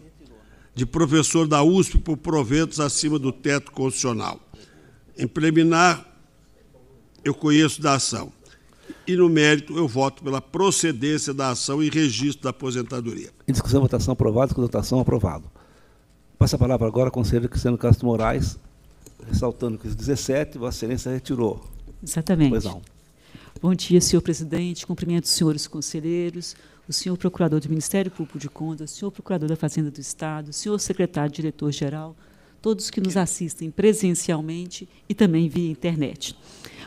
de 0.73 0.85
professor 0.85 1.47
da 1.47 1.63
USP 1.63 1.97
por 1.97 2.17
proventos 2.17 2.79
acima 2.79 3.19
do 3.19 3.31
teto 3.31 3.71
constitucional. 3.71 4.39
Em 5.17 5.27
preliminar, 5.27 6.07
eu 7.23 7.33
conheço 7.33 7.81
da 7.81 7.95
ação. 7.95 8.31
E 9.05 9.15
no 9.15 9.29
mérito, 9.29 9.77
eu 9.77 9.87
voto 9.87 10.23
pela 10.23 10.41
procedência 10.41 11.33
da 11.33 11.49
ação 11.49 11.81
e 11.83 11.89
registro 11.89 12.43
da 12.43 12.49
aposentadoria. 12.49 13.29
Em 13.47 13.51
discussão, 13.51 13.81
votação 13.81 14.13
aprovada, 14.13 14.53
com 14.53 14.61
votação 14.61 14.99
aprovado. 14.99 15.45
Passa 16.37 16.55
a 16.55 16.59
palavra 16.59 16.87
agora 16.87 17.07
ao 17.07 17.11
conselheiro 17.11 17.49
Cristiano 17.49 17.77
Castro 17.77 18.07
Moraes, 18.07 18.57
ressaltando 19.27 19.77
que 19.77 19.87
os 19.87 19.95
17, 19.95 20.57
Vossa 20.57 20.77
Excelência 20.77 21.11
retirou. 21.11 21.63
Exatamente. 22.03 22.49
Pois 22.49 22.63
não. 22.63 22.81
Bom 23.61 23.75
dia, 23.75 24.01
senhor 24.01 24.21
presidente. 24.21 24.87
Cumprimento 24.87 25.25
os 25.25 25.31
senhores 25.31 25.67
conselheiros, 25.67 26.55
o 26.91 26.93
senhor 26.93 27.17
procurador 27.17 27.61
do 27.61 27.69
Ministério 27.69 28.11
Público 28.11 28.37
de 28.37 28.49
Contas, 28.49 28.91
o 28.91 28.95
senhor 28.95 29.11
procurador 29.11 29.47
da 29.47 29.55
Fazenda 29.55 29.89
do 29.89 29.99
Estado, 29.99 30.49
o 30.49 30.53
senhor 30.53 30.77
secretário-diretor-geral, 30.77 32.15
todos 32.61 32.89
que 32.89 32.99
nos 32.99 33.15
assistem 33.15 33.71
presencialmente 33.71 34.87
e 35.07 35.15
também 35.15 35.47
via 35.47 35.71
internet. 35.71 36.37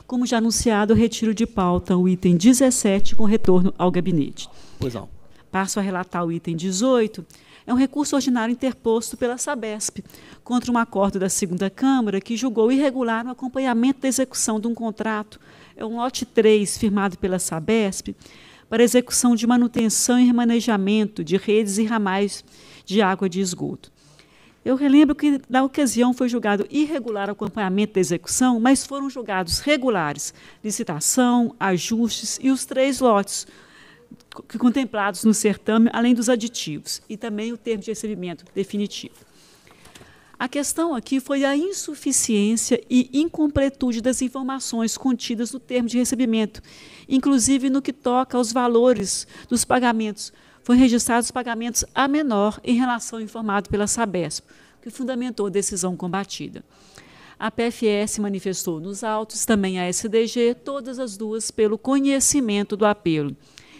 Como 0.06 0.26
já 0.26 0.36
anunciado, 0.36 0.92
retiro 0.92 1.34
de 1.34 1.46
pauta 1.46 1.96
o 1.96 2.06
item 2.06 2.36
17 2.36 3.16
com 3.16 3.24
retorno 3.24 3.72
ao 3.78 3.90
gabinete. 3.90 4.46
Pois 4.78 4.92
não. 4.92 5.08
Passo 5.50 5.80
a 5.80 5.82
relatar 5.82 6.22
o 6.24 6.30
item 6.30 6.54
18. 6.54 7.24
É 7.66 7.72
um 7.72 7.76
recurso 7.76 8.14
ordinário 8.14 8.52
interposto 8.52 9.16
pela 9.16 9.38
Sabesp 9.38 10.04
contra 10.44 10.70
um 10.70 10.76
acordo 10.76 11.18
da 11.18 11.30
segunda 11.30 11.70
Câmara 11.70 12.20
que 12.20 12.36
julgou 12.36 12.70
irregular 12.70 13.26
o 13.26 13.30
acompanhamento 13.30 14.00
da 14.00 14.08
execução 14.08 14.60
de 14.60 14.66
um 14.66 14.74
contrato. 14.74 15.40
É 15.74 15.84
um 15.84 15.96
lote 15.96 16.26
3 16.26 16.76
firmado 16.76 17.16
pela 17.16 17.38
Sabesp 17.38 18.14
para 18.68 18.82
execução 18.82 19.34
de 19.34 19.46
manutenção 19.46 20.18
e 20.18 20.24
remanejamento 20.24 21.22
de 21.22 21.36
redes 21.36 21.78
e 21.78 21.84
ramais 21.84 22.44
de 22.84 23.00
água 23.00 23.28
de 23.28 23.40
esgoto. 23.40 23.92
Eu 24.64 24.76
relembro 24.76 25.14
que, 25.14 25.40
na 25.48 25.62
ocasião, 25.62 26.14
foi 26.14 26.28
julgado 26.28 26.66
irregular 26.70 27.28
o 27.28 27.32
acompanhamento 27.32 27.94
da 27.94 28.00
execução, 28.00 28.58
mas 28.58 28.86
foram 28.86 29.10
julgados 29.10 29.58
regulares 29.58 30.32
licitação, 30.62 31.54
ajustes 31.60 32.38
e 32.42 32.50
os 32.50 32.64
três 32.64 32.98
lotes 33.00 33.46
contemplados 34.58 35.22
no 35.24 35.34
certame, 35.34 35.90
além 35.92 36.14
dos 36.14 36.28
aditivos, 36.28 37.02
e 37.08 37.16
também 37.16 37.52
o 37.52 37.58
termo 37.58 37.82
de 37.82 37.90
recebimento 37.90 38.44
definitivo. 38.54 39.14
A 40.38 40.48
questão 40.48 40.94
aqui 40.94 41.20
foi 41.20 41.44
a 41.44 41.56
insuficiência 41.56 42.82
e 42.90 43.08
incompletude 43.12 44.00
das 44.00 44.20
informações 44.20 44.96
contidas 44.96 45.52
no 45.52 45.60
termo 45.60 45.88
de 45.88 45.98
recebimento, 45.98 46.60
inclusive 47.08 47.70
no 47.70 47.82
que 47.82 47.92
toca 47.92 48.36
aos 48.36 48.52
valores 48.52 49.26
dos 49.48 49.64
pagamentos. 49.64 50.32
Foram 50.62 50.80
registrados 50.80 51.30
pagamentos 51.30 51.84
a 51.94 52.08
menor 52.08 52.60
em 52.64 52.76
relação 52.76 53.18
ao 53.18 53.24
informado 53.24 53.68
pela 53.68 53.86
Sabesp, 53.86 54.44
que 54.82 54.90
fundamentou 54.90 55.46
a 55.46 55.50
decisão 55.50 55.96
combatida. 55.96 56.64
A 57.38 57.50
PFS 57.50 58.18
manifestou 58.18 58.80
nos 58.80 59.02
autos, 59.02 59.44
também 59.44 59.78
a 59.78 59.88
SDG, 59.88 60.54
todas 60.64 60.98
as 60.98 61.16
duas 61.16 61.50
pelo 61.50 61.76
conhecimento 61.76 62.76
do 62.76 62.86
apelo. 62.86 63.36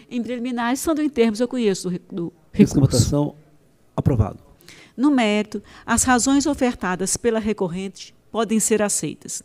Em 0.09 0.21
preliminares, 0.21 0.81
sendo 0.81 1.01
em 1.01 1.09
termos, 1.09 1.39
eu 1.39 1.47
conheço 1.47 1.89
do, 1.89 1.99
do 2.11 2.33
recurso. 2.51 3.35
Aprovado. 3.95 4.39
No 4.95 5.09
mérito, 5.09 5.63
as 5.85 6.03
razões 6.03 6.45
ofertadas 6.45 7.17
pela 7.17 7.39
recorrente 7.39 8.13
podem 8.31 8.59
ser 8.59 8.81
aceitas. 8.81 9.41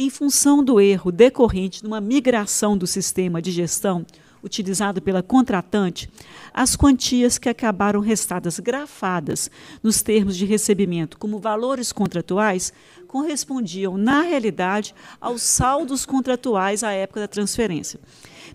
Em 0.00 0.10
função 0.10 0.62
do 0.62 0.80
erro 0.80 1.10
decorrente 1.10 1.80
de 1.80 1.88
uma 1.88 2.00
migração 2.00 2.78
do 2.78 2.86
sistema 2.86 3.42
de 3.42 3.50
gestão, 3.50 4.06
utilizado 4.44 5.02
pela 5.02 5.24
contratante, 5.24 6.08
as 6.54 6.76
quantias 6.76 7.36
que 7.36 7.48
acabaram 7.48 7.98
restadas 7.98 8.60
grafadas 8.60 9.50
nos 9.82 10.00
termos 10.00 10.36
de 10.36 10.46
recebimento 10.46 11.18
como 11.18 11.40
valores 11.40 11.90
contratuais 11.90 12.72
correspondiam, 13.08 13.98
na 13.98 14.22
realidade, 14.22 14.94
aos 15.20 15.42
saldos 15.42 16.06
contratuais 16.06 16.84
à 16.84 16.92
época 16.92 17.18
da 17.18 17.26
transferência 17.26 17.98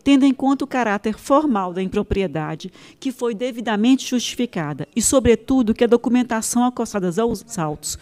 tendo 0.03 0.25
em 0.25 0.33
conta 0.33 0.65
o 0.65 0.67
caráter 0.67 1.17
formal 1.17 1.71
da 1.71 1.81
impropriedade, 1.81 2.71
que 2.99 3.11
foi 3.11 3.33
devidamente 3.33 4.09
justificada, 4.09 4.85
e, 4.93 5.01
sobretudo, 5.01 5.73
que 5.73 5.83
a 5.83 5.87
documentação 5.87 6.65
acostada 6.65 7.09
aos 7.21 7.57
autos 7.57 7.97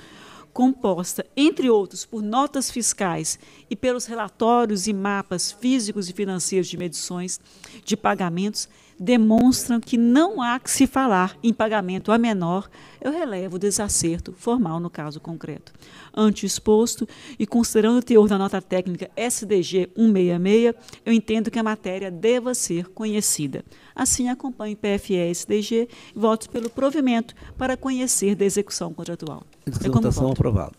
composta, 0.54 1.26
entre 1.36 1.70
outros, 1.70 2.06
por 2.06 2.22
notas 2.22 2.70
fiscais 2.70 3.40
e 3.70 3.76
pelos 3.76 4.06
relatórios 4.06 4.88
e 4.88 4.94
mapas 4.94 5.52
físicos 5.52 6.10
e 6.10 6.14
financeiros 6.14 6.68
de 6.68 6.78
medições 6.78 7.40
de 7.84 7.98
pagamentos, 7.98 8.68
demonstram 9.02 9.80
que 9.80 9.98
não 9.98 10.40
há 10.42 10.60
que 10.60 10.70
se 10.70 10.86
falar 10.86 11.36
em 11.42 11.52
pagamento 11.52 12.12
a 12.12 12.20
menor, 12.20 12.70
eu 13.02 13.12
relevo 13.12 13.56
o 13.56 13.60
desacerto 13.60 14.32
formal 14.38 14.80
no 14.80 14.92
caso 14.92 15.20
concreto. 15.20 15.74
Ante 16.16 16.46
exposto 16.46 17.10
e 17.40 17.48
considerando 17.48 17.98
o 17.98 18.04
teor 18.04 18.28
da 18.28 18.38
nota 18.38 18.62
técnica 18.62 19.10
SDG 19.16 19.90
166, 19.96 20.76
eu 21.04 21.12
entendo 21.12 21.50
que 21.50 21.58
a 21.58 21.64
matéria 21.64 22.12
deva 22.12 22.54
ser 22.54 22.90
conhecida. 22.90 23.66
Assim, 23.96 24.30
acompanho 24.30 24.78
PFE-SDG 24.78 25.90
e 26.16 26.20
voto 26.20 26.50
pelo 26.50 26.70
provimento 26.70 27.36
para 27.58 27.76
conhecer 27.76 28.36
da 28.36 28.46
execução 28.46 28.94
contratual. 28.94 29.44
É 29.66 29.90
Votação 29.90 30.32
aprovada. 30.32 30.74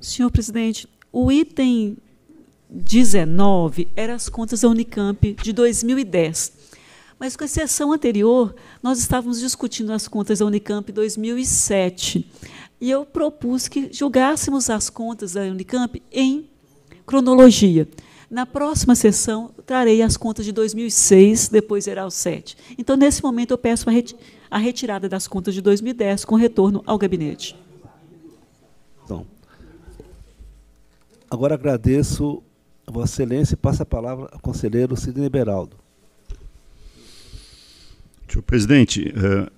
Senhor 0.00 0.30
presidente, 0.30 0.88
o 1.12 1.32
item 1.32 1.96
19 2.70 3.88
eram 3.96 4.14
as 4.14 4.28
contas 4.28 4.60
da 4.60 4.68
Unicamp 4.68 5.36
de 5.42 5.52
2010. 5.52 6.52
Mas 7.18 7.36
com 7.36 7.44
a 7.44 7.48
sessão 7.48 7.92
anterior, 7.92 8.54
nós 8.82 9.00
estávamos 9.00 9.40
discutindo 9.40 9.92
as 9.92 10.06
contas 10.06 10.38
da 10.38 10.46
Unicamp 10.46 10.90
2007. 10.92 12.30
E 12.80 12.90
eu 12.90 13.04
propus 13.04 13.66
que 13.66 13.90
julgássemos 13.92 14.70
as 14.70 14.88
contas 14.88 15.32
da 15.32 15.40
Unicamp 15.42 16.00
em 16.12 16.48
cronologia. 17.04 17.88
Na 18.30 18.44
próxima 18.44 18.94
sessão, 18.94 19.50
trarei 19.64 20.02
as 20.02 20.16
contas 20.16 20.44
de 20.44 20.52
2006, 20.52 21.48
depois 21.48 21.84
será 21.84 22.04
o 22.06 22.10
7. 22.10 22.56
Então, 22.76 22.94
nesse 22.94 23.22
momento, 23.22 23.52
eu 23.52 23.58
peço 23.58 23.86
a 24.50 24.58
retirada 24.58 25.08
das 25.08 25.26
contas 25.26 25.54
de 25.54 25.62
2010 25.62 26.26
com 26.26 26.34
retorno 26.34 26.82
ao 26.86 26.98
gabinete. 26.98 27.56
Então, 29.02 29.26
agora 31.30 31.54
agradeço 31.54 32.42
a 32.86 32.90
Vossa 32.90 33.14
Excelência 33.22 33.54
e 33.54 33.56
passo 33.56 33.82
a 33.82 33.86
palavra 33.86 34.28
ao 34.30 34.40
conselheiro 34.40 34.94
Sidney 34.94 35.30
Beraldo. 35.30 35.76
Senhor 38.28 38.42
presidente, 38.42 39.08
uh, 39.08 39.50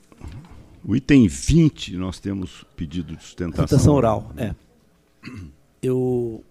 o 0.84 0.94
item 0.94 1.26
20, 1.26 1.96
nós 1.96 2.20
temos 2.20 2.64
pedido 2.76 3.16
de 3.16 3.22
sustentação. 3.22 3.66
Sustentação 3.66 3.94
oral, 3.94 4.32
é. 4.36 4.54
Eu 5.82 6.44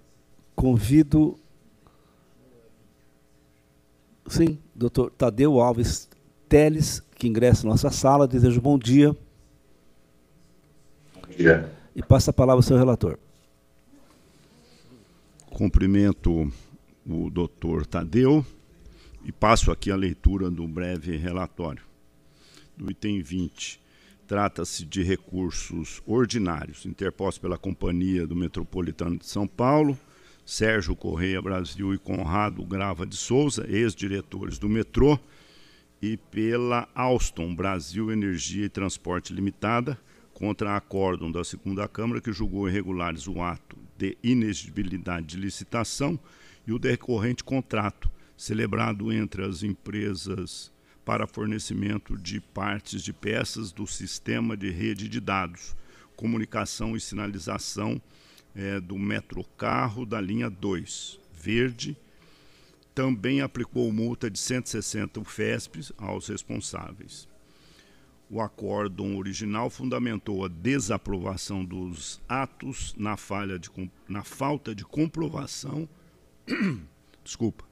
convido 0.54 1.40
Sim, 4.30 4.60
doutor 4.76 5.10
Tadeu 5.10 5.60
Alves 5.60 6.08
Teles, 6.48 7.02
que 7.16 7.28
ingressa 7.28 7.64
na 7.64 7.72
nossa 7.72 7.90
sala. 7.90 8.28
Desejo 8.28 8.62
bom 8.62 8.78
dia. 8.78 9.12
Bom 11.16 11.34
dia. 11.36 11.74
E 11.96 12.04
passa 12.04 12.30
a 12.30 12.34
palavra 12.34 12.60
ao 12.60 12.62
seu 12.62 12.78
relator. 12.78 13.18
Cumprimento 15.50 16.52
o 17.08 17.30
doutor 17.32 17.88
Tadeu 17.88 18.46
e 19.26 19.32
passo 19.32 19.72
aqui 19.72 19.90
a 19.90 19.96
leitura 19.96 20.52
do 20.52 20.68
breve 20.68 21.18
relatório. 21.18 21.84
Do 22.78 22.90
item 22.92 23.24
20. 23.24 23.82
Trata-se 24.28 24.86
de 24.86 25.02
recursos 25.02 26.04
ordinários 26.06 26.86
interpostos 26.86 27.40
pela 27.40 27.58
Companhia 27.58 28.28
do 28.28 28.36
Metropolitano 28.36 29.18
de 29.18 29.26
São 29.26 29.48
Paulo 29.48 29.98
Sérgio 30.50 30.96
Correia 30.96 31.40
Brasil 31.40 31.94
e 31.94 32.00
Conrado 32.00 32.66
Grava 32.66 33.06
de 33.06 33.16
Souza, 33.16 33.68
ex-diretores 33.70 34.58
do 34.58 34.68
metrô, 34.68 35.20
e 36.02 36.18
pela 36.18 36.90
Alstom 36.96 37.54
Brasil 37.54 38.12
Energia 38.12 38.66
e 38.66 38.70
Transporte 38.70 39.32
Limitada, 39.32 39.96
contra 40.34 40.72
a 40.72 40.78
acórdão 40.78 41.32
da 41.32 41.44
segunda 41.44 41.88
Câmara 41.88 42.20
que 42.20 42.34
julgou 42.34 42.68
irregulares 42.68 43.28
o 43.28 43.44
ato 43.44 43.78
de 43.96 44.18
inexigibilidade 44.24 45.28
de 45.28 45.38
licitação 45.38 46.20
e 46.66 46.74
o 46.74 46.80
decorrente 46.80 47.44
contrato 47.44 48.10
celebrado 48.36 49.14
entre 49.14 49.46
as 49.46 49.62
empresas 49.62 50.72
para 51.06 51.28
fornecimento 51.28 52.18
de 52.18 52.42
partes 52.42 53.04
de 53.04 53.14
peças 53.14 53.72
do 53.72 53.86
sistema 53.86 54.58
de 54.58 54.72
rede 54.72 55.08
de 55.08 55.20
dados, 55.20 55.76
comunicação 56.16 56.96
e 56.96 57.00
sinalização 57.00 58.02
é, 58.56 58.80
do 58.80 58.98
metrocarro 58.98 60.06
da 60.06 60.20
linha 60.20 60.50
2, 60.50 61.20
verde, 61.34 61.98
também 62.94 63.42
aplicou 63.42 63.92
multa 63.92 64.30
de 64.30 64.40
160 64.40 65.20
UFESPs 65.20 65.94
aos 65.98 66.28
responsáveis. 66.28 67.28
O 68.30 68.42
acórdão 68.42 69.18
original 69.18 69.70
fundamentou 69.70 70.46
a 70.46 70.48
desaprovação 70.48 71.66
dos 71.66 72.22
atos 72.28 72.94
na, 72.98 73.18
falha 73.18 73.58
de, 73.58 73.70
na 74.08 74.24
falta 74.24 74.76
de 74.76 74.84
comprovação 74.84 75.88
desculpa, 77.24 77.64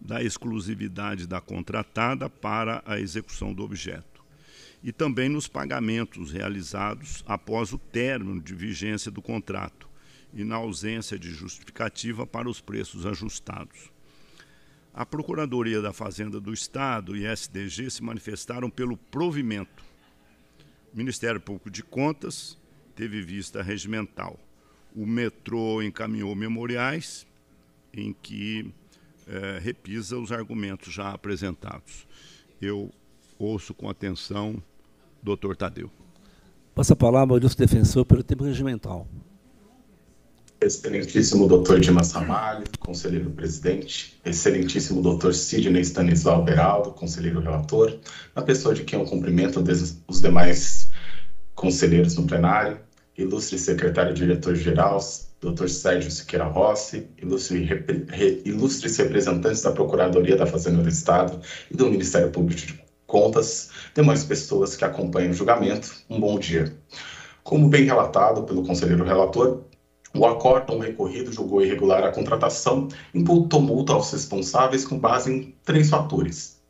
da 0.00 0.22
exclusividade 0.22 1.26
da 1.26 1.40
contratada 1.40 2.28
para 2.30 2.82
a 2.86 2.98
execução 2.98 3.52
do 3.52 3.62
objeto 3.62 4.19
e 4.82 4.92
também 4.92 5.28
nos 5.28 5.46
pagamentos 5.46 6.32
realizados 6.32 7.22
após 7.26 7.72
o 7.72 7.78
término 7.78 8.40
de 8.40 8.54
vigência 8.54 9.10
do 9.10 9.20
contrato 9.20 9.88
e 10.32 10.44
na 10.44 10.56
ausência 10.56 11.18
de 11.18 11.30
justificativa 11.30 12.26
para 12.26 12.48
os 12.48 12.60
preços 12.60 13.04
ajustados. 13.04 13.90
A 14.92 15.04
Procuradoria 15.04 15.80
da 15.80 15.92
Fazenda 15.92 16.40
do 16.40 16.52
Estado 16.52 17.16
e 17.16 17.24
SDG 17.24 17.90
se 17.90 18.02
manifestaram 18.02 18.68
pelo 18.70 18.96
provimento. 18.96 19.84
O 20.92 20.96
Ministério 20.96 21.40
Público 21.40 21.70
de 21.70 21.82
Contas 21.82 22.58
teve 22.96 23.22
vista 23.22 23.62
regimental. 23.62 24.38
O 24.94 25.06
metrô 25.06 25.80
encaminhou 25.80 26.34
memoriais 26.34 27.26
em 27.92 28.12
que 28.12 28.72
eh, 29.26 29.60
repisa 29.62 30.18
os 30.18 30.32
argumentos 30.32 30.92
já 30.92 31.12
apresentados. 31.12 32.06
Eu 32.60 32.92
ouço 33.38 33.72
com 33.72 33.88
atenção 33.88 34.60
doutor 35.22 35.56
Tadeu. 35.56 35.90
Passa 36.74 36.92
a 36.94 36.96
palavra 36.96 37.34
ao 37.34 37.38
ilustre 37.38 37.66
defensor 37.66 38.04
pelo 38.04 38.22
tempo 38.22 38.44
regimental. 38.44 39.06
Excelentíssimo 40.62 41.48
doutor 41.48 41.80
Dimas 41.80 42.12
Ramalho, 42.12 42.64
conselheiro 42.78 43.30
presidente, 43.30 44.20
excelentíssimo 44.24 45.00
doutor 45.00 45.34
Sidney 45.34 45.80
Stanislau 45.80 46.44
Beraldo, 46.44 46.90
conselheiro 46.92 47.40
relator, 47.40 47.98
na 48.36 48.42
pessoa 48.42 48.74
de 48.74 48.84
quem 48.84 48.98
eu 48.98 49.06
cumprimento 49.06 49.64
os 50.06 50.20
demais 50.20 50.90
conselheiros 51.54 52.16
no 52.16 52.26
plenário, 52.26 52.78
ilustre 53.16 53.58
secretário 53.58 54.12
diretor-geral, 54.12 55.00
doutor 55.40 55.68
Sérgio 55.68 56.10
Siqueira 56.10 56.44
Rossi, 56.44 57.08
ilustre, 57.16 57.64
re, 58.08 58.42
ilustres 58.44 58.96
representantes 58.98 59.62
da 59.62 59.72
Procuradoria 59.72 60.36
da 60.36 60.46
Fazenda 60.46 60.82
do 60.82 60.88
Estado 60.88 61.40
e 61.70 61.76
do 61.76 61.90
Ministério 61.90 62.30
Público 62.30 62.60
de 62.60 62.89
Contas, 63.10 63.70
demais 63.92 64.22
pessoas 64.22 64.76
que 64.76 64.84
acompanham 64.84 65.32
o 65.32 65.34
julgamento, 65.34 65.92
um 66.08 66.20
bom 66.20 66.38
dia. 66.38 66.72
Como 67.42 67.68
bem 67.68 67.82
relatado 67.82 68.44
pelo 68.44 68.62
conselheiro 68.62 69.02
relator, 69.02 69.62
o 70.14 70.24
acórdão 70.24 70.78
recorrido 70.78 71.32
julgou 71.32 71.60
irregular 71.60 72.04
a 72.04 72.12
contratação, 72.12 72.86
imputou 73.12 73.60
multa 73.60 73.94
aos 73.94 74.12
responsáveis 74.12 74.84
com 74.84 74.96
base 74.96 75.28
em 75.28 75.56
três 75.64 75.90
fatores. 75.90 76.60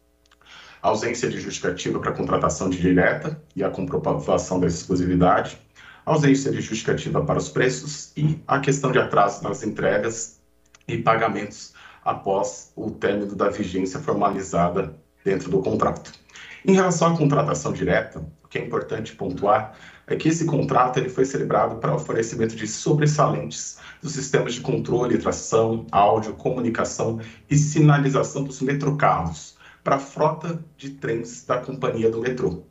A 0.81 0.89
ausência 0.89 1.29
de 1.29 1.39
justificativa 1.39 2.01
para 2.01 2.09
a 2.09 2.17
contratação 2.17 2.71
de 2.71 2.81
direta 2.81 3.39
e 3.55 3.63
a 3.63 3.69
comprovação 3.69 4.59
da 4.59 4.67
exclusividade, 4.67 5.59
ausência 6.07 6.51
de 6.51 6.63
justificativa 6.63 7.23
para 7.23 7.39
os 7.39 7.51
preços 7.51 8.13
e 8.17 8.41
a 8.49 8.59
questão 8.61 8.91
de 8.91 8.99
atraso 8.99 9.43
nas 9.43 9.63
entregas 9.63 10.41
e 10.89 10.97
pagamentos 10.97 11.75
após 12.03 12.73
o 12.75 12.91
término 12.91 13.37
da 13.37 13.51
vigência 13.51 14.01
formalizada 14.01 14.97
dentro 15.23 15.51
do 15.51 15.61
contrato. 15.61 16.19
Em 16.65 16.75
relação 16.75 17.15
à 17.15 17.17
contratação 17.17 17.73
direta, 17.73 18.19
o 18.45 18.49
que 18.49 18.59
é 18.59 18.65
importante 18.65 19.17
pontuar 19.17 19.75
é 20.07 20.15
que 20.15 20.29
esse 20.29 20.45
contrato 20.45 20.99
ele 20.99 21.09
foi 21.09 21.25
celebrado 21.25 21.77
para 21.77 21.95
o 21.95 21.99
fornecimento 21.99 22.55
de 22.55 22.67
sobressalentes 22.67 23.79
dos 24.03 24.13
sistemas 24.13 24.55
de 24.55 24.61
controle, 24.61 25.17
tração, 25.17 25.87
áudio, 25.91 26.35
comunicação 26.35 27.19
e 27.49 27.57
sinalização 27.57 28.45
dos 28.45 28.61
metrocarros 28.61 29.57
para 29.83 29.97
a 29.97 30.01
frota 30.01 30.63
de 30.77 30.91
trens 30.91 31.47
da 31.47 31.59
companhia 31.59 32.11
do 32.11 32.21
metrô. 32.21 32.63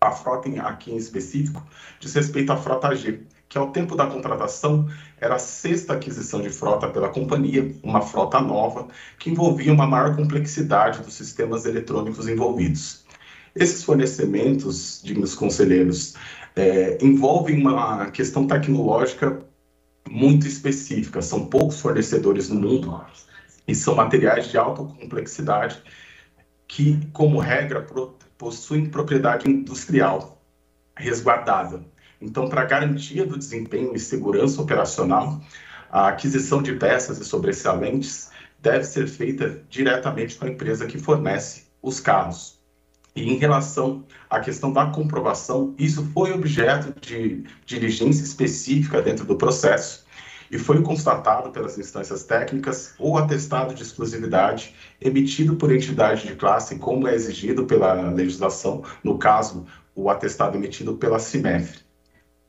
A 0.00 0.10
frota 0.10 0.48
aqui 0.62 0.92
em 0.92 0.96
específico 0.96 1.64
diz 2.00 2.14
respeito 2.14 2.52
à 2.52 2.56
frota 2.56 2.92
G, 2.96 3.20
que 3.48 3.56
ao 3.56 3.70
tempo 3.70 3.94
da 3.94 4.06
contratação 4.06 4.88
era 5.20 5.36
a 5.36 5.38
sexta 5.38 5.92
aquisição 5.92 6.40
de 6.40 6.50
frota 6.50 6.88
pela 6.88 7.08
companhia, 7.08 7.72
uma 7.84 8.00
frota 8.00 8.40
nova, 8.40 8.88
que 9.16 9.30
envolvia 9.30 9.72
uma 9.72 9.86
maior 9.86 10.16
complexidade 10.16 11.02
dos 11.02 11.14
sistemas 11.14 11.66
eletrônicos 11.66 12.26
envolvidos. 12.28 13.06
Esses 13.54 13.82
fornecimentos, 13.82 15.00
dignos 15.02 15.34
conselheiros, 15.34 16.14
é, 16.54 16.98
envolvem 17.00 17.60
uma 17.60 18.10
questão 18.10 18.46
tecnológica 18.46 19.40
muito 20.08 20.46
específica. 20.46 21.22
São 21.22 21.46
poucos 21.46 21.80
fornecedores 21.80 22.48
no 22.48 22.60
mundo 22.60 23.04
e 23.66 23.74
são 23.74 23.94
materiais 23.94 24.48
de 24.48 24.56
alta 24.56 24.82
complexidade 24.82 25.82
que, 26.66 27.00
como 27.12 27.38
regra, 27.38 27.86
possuem 28.36 28.88
propriedade 28.88 29.50
industrial 29.50 30.42
resguardada. 30.96 31.84
Então, 32.20 32.48
para 32.48 32.64
garantia 32.64 33.24
do 33.24 33.38
desempenho 33.38 33.94
e 33.94 34.00
segurança 34.00 34.60
operacional, 34.60 35.40
a 35.90 36.08
aquisição 36.08 36.62
de 36.62 36.74
peças 36.74 37.18
e 37.18 37.24
sobressalentes 37.24 38.30
deve 38.58 38.84
ser 38.84 39.06
feita 39.06 39.62
diretamente 39.70 40.36
com 40.36 40.44
a 40.44 40.50
empresa 40.50 40.86
que 40.86 40.98
fornece 40.98 41.68
os 41.80 42.00
carros. 42.00 42.57
E 43.14 43.22
em 43.22 43.36
relação 43.36 44.04
à 44.30 44.40
questão 44.40 44.72
da 44.72 44.86
comprovação, 44.86 45.74
isso 45.78 46.04
foi 46.12 46.32
objeto 46.32 46.94
de 47.00 47.44
diligência 47.66 48.22
específica 48.22 49.02
dentro 49.02 49.24
do 49.24 49.36
processo 49.36 50.06
e 50.50 50.58
foi 50.58 50.82
constatado 50.82 51.50
pelas 51.50 51.78
instâncias 51.78 52.24
técnicas 52.24 52.94
o 52.98 53.16
atestado 53.18 53.74
de 53.74 53.82
exclusividade 53.82 54.74
emitido 55.00 55.56
por 55.56 55.72
entidade 55.72 56.26
de 56.26 56.34
classe, 56.34 56.76
como 56.76 57.06
é 57.06 57.14
exigido 57.14 57.64
pela 57.64 58.10
legislação, 58.10 58.82
no 59.04 59.18
caso, 59.18 59.66
o 59.94 60.08
atestado 60.08 60.56
emitido 60.56 60.94
pela 60.96 61.18
CIMEF. 61.18 61.80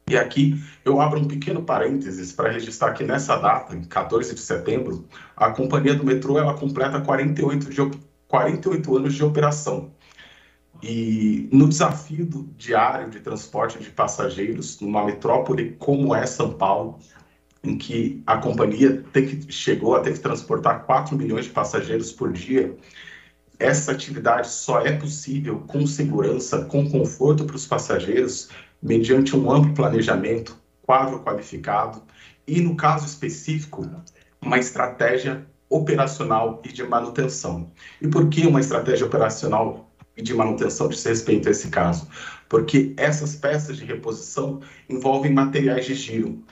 E 0.09 0.17
aqui 0.17 0.59
eu 0.83 0.99
abro 0.99 1.19
um 1.19 1.27
pequeno 1.27 1.61
parênteses 1.61 2.31
para 2.31 2.49
registrar 2.49 2.93
que 2.93 3.03
nessa 3.03 3.35
data, 3.35 3.75
em 3.75 3.83
14 3.83 4.33
de 4.33 4.41
setembro, 4.41 5.05
a 5.35 5.51
companhia 5.51 5.93
do 5.93 6.03
metrô 6.03 6.39
ela 6.39 6.55
completa 6.55 6.99
48, 6.99 7.69
de, 7.69 7.99
48 8.27 8.97
anos 8.97 9.13
de 9.13 9.23
operação. 9.23 9.91
E 10.81 11.49
no 11.51 11.67
desafio 11.67 12.25
do 12.25 12.43
diário 12.57 13.09
de 13.09 13.19
transporte 13.19 13.79
de 13.79 13.89
passageiros 13.89 14.79
numa 14.79 15.05
metrópole 15.05 15.75
como 15.77 16.15
é 16.15 16.25
São 16.25 16.53
Paulo, 16.53 16.99
em 17.63 17.77
que 17.77 18.23
a 18.25 18.37
companhia 18.37 19.03
que, 19.11 19.51
chegou 19.51 19.95
a 19.95 19.99
ter 19.99 20.13
que 20.13 20.19
transportar 20.19 20.85
4 20.85 21.17
milhões 21.17 21.45
de 21.45 21.51
passageiros 21.51 22.11
por 22.11 22.31
dia, 22.31 22.75
essa 23.59 23.91
atividade 23.91 24.49
só 24.49 24.79
é 24.79 24.93
possível 24.93 25.59
com 25.67 25.85
segurança, 25.85 26.63
com 26.65 26.89
conforto 26.89 27.43
para 27.43 27.57
os 27.57 27.67
passageiros, 27.67 28.49
mediante 28.81 29.35
um 29.35 29.51
amplo 29.51 29.73
planejamento, 29.73 30.57
quadro 30.81 31.19
qualificado 31.19 32.01
e, 32.47 32.61
no 32.61 32.77
caso 32.77 33.05
específico, 33.05 33.85
uma 34.41 34.57
estratégia 34.57 35.45
operacional 35.69 36.61
e 36.65 36.71
de 36.71 36.83
manutenção. 36.83 37.69
E 38.01 38.07
por 38.07 38.29
que 38.29 38.47
uma 38.47 38.61
estratégia 38.61 39.05
operacional 39.05 39.88
de 40.21 40.33
manutenção 40.33 40.87
de 40.87 41.01
respeito 41.01 41.47
a 41.47 41.51
esse 41.51 41.69
caso? 41.69 42.07
Porque 42.47 42.93
essas 42.97 43.35
peças 43.35 43.77
de 43.77 43.85
reposição 43.85 44.59
envolvem 44.89 45.33
materiais 45.33 45.85
de 45.85 45.95
giro. 45.95 46.43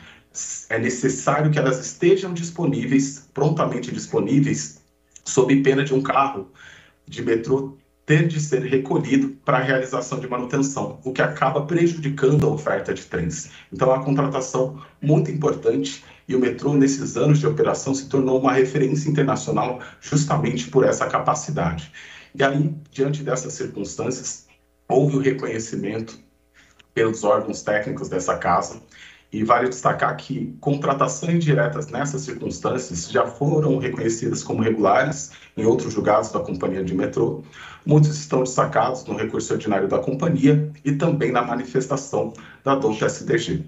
É 0.70 0.78
necessário 0.78 1.52
que 1.52 1.58
elas 1.58 1.80
estejam 1.80 2.34
disponíveis, 2.34 3.28
prontamente 3.34 3.92
disponíveis, 3.92 4.82
sob 5.26 5.56
pena 5.64 5.84
de 5.84 5.94
um 5.94 6.02
carro 6.02 6.52
de 7.08 7.24
metrô 7.24 7.78
ter 8.08 8.26
de 8.26 8.40
ser 8.40 8.62
recolhido 8.62 9.36
para 9.44 9.58
a 9.58 9.62
realização 9.62 10.18
de 10.18 10.30
manutenção, 10.30 10.98
o 11.04 11.12
que 11.12 11.22
acaba 11.22 11.66
prejudicando 11.66 12.48
a 12.48 12.52
oferta 12.52 12.94
de 12.94 13.04
trens. 13.06 13.50
Então, 13.72 13.92
é 13.92 13.96
uma 13.96 14.04
contratação 14.04 14.82
muito 15.02 15.30
importante 15.30 16.06
e 16.26 16.34
o 16.34 16.40
metrô, 16.40 16.74
nesses 16.74 17.18
anos 17.18 17.40
de 17.40 17.48
operação, 17.48 17.94
se 17.94 18.08
tornou 18.08 18.40
uma 18.40 18.54
referência 18.54 19.10
internacional 19.10 19.82
justamente 20.00 20.70
por 20.70 20.86
essa 20.86 21.06
capacidade. 21.06 21.92
E 22.34 22.44
aí, 22.44 22.76
diante 22.92 23.24
dessas 23.24 23.54
circunstâncias, 23.54 24.48
houve 24.88 25.18
o 25.18 25.20
reconhecimento 25.20 26.20
pelos 26.94 27.24
órgãos 27.24 27.62
técnicos 27.62 28.10
dessa 28.10 28.38
casa 28.38 28.82
e 29.32 29.44
vale 29.44 29.70
destacar 29.70 30.16
que 30.16 30.56
contratações 30.62 31.44
diretas 31.44 31.88
nessas 31.88 32.22
circunstâncias 32.22 33.10
já 33.10 33.28
foram 33.28 33.78
reconhecidas 33.78 34.44
como 34.44 34.62
regulares 34.62 35.32
em 35.56 35.66
outros 35.66 35.94
julgados 35.94 36.32
da 36.32 36.40
companhia 36.40 36.84
de 36.84 36.96
metrô. 36.96 37.44
Muitos 37.86 38.18
estão 38.18 38.44
destacados 38.44 39.06
no 39.06 39.18
recurso 39.18 39.54
ordinário 39.54 39.88
da 39.88 40.00
companhia 40.00 40.72
e 40.84 40.94
também 40.94 41.32
na 41.32 41.42
manifestação 41.42 42.34
da 42.64 42.76
DOT 42.76 43.04
SDG. 43.04 43.66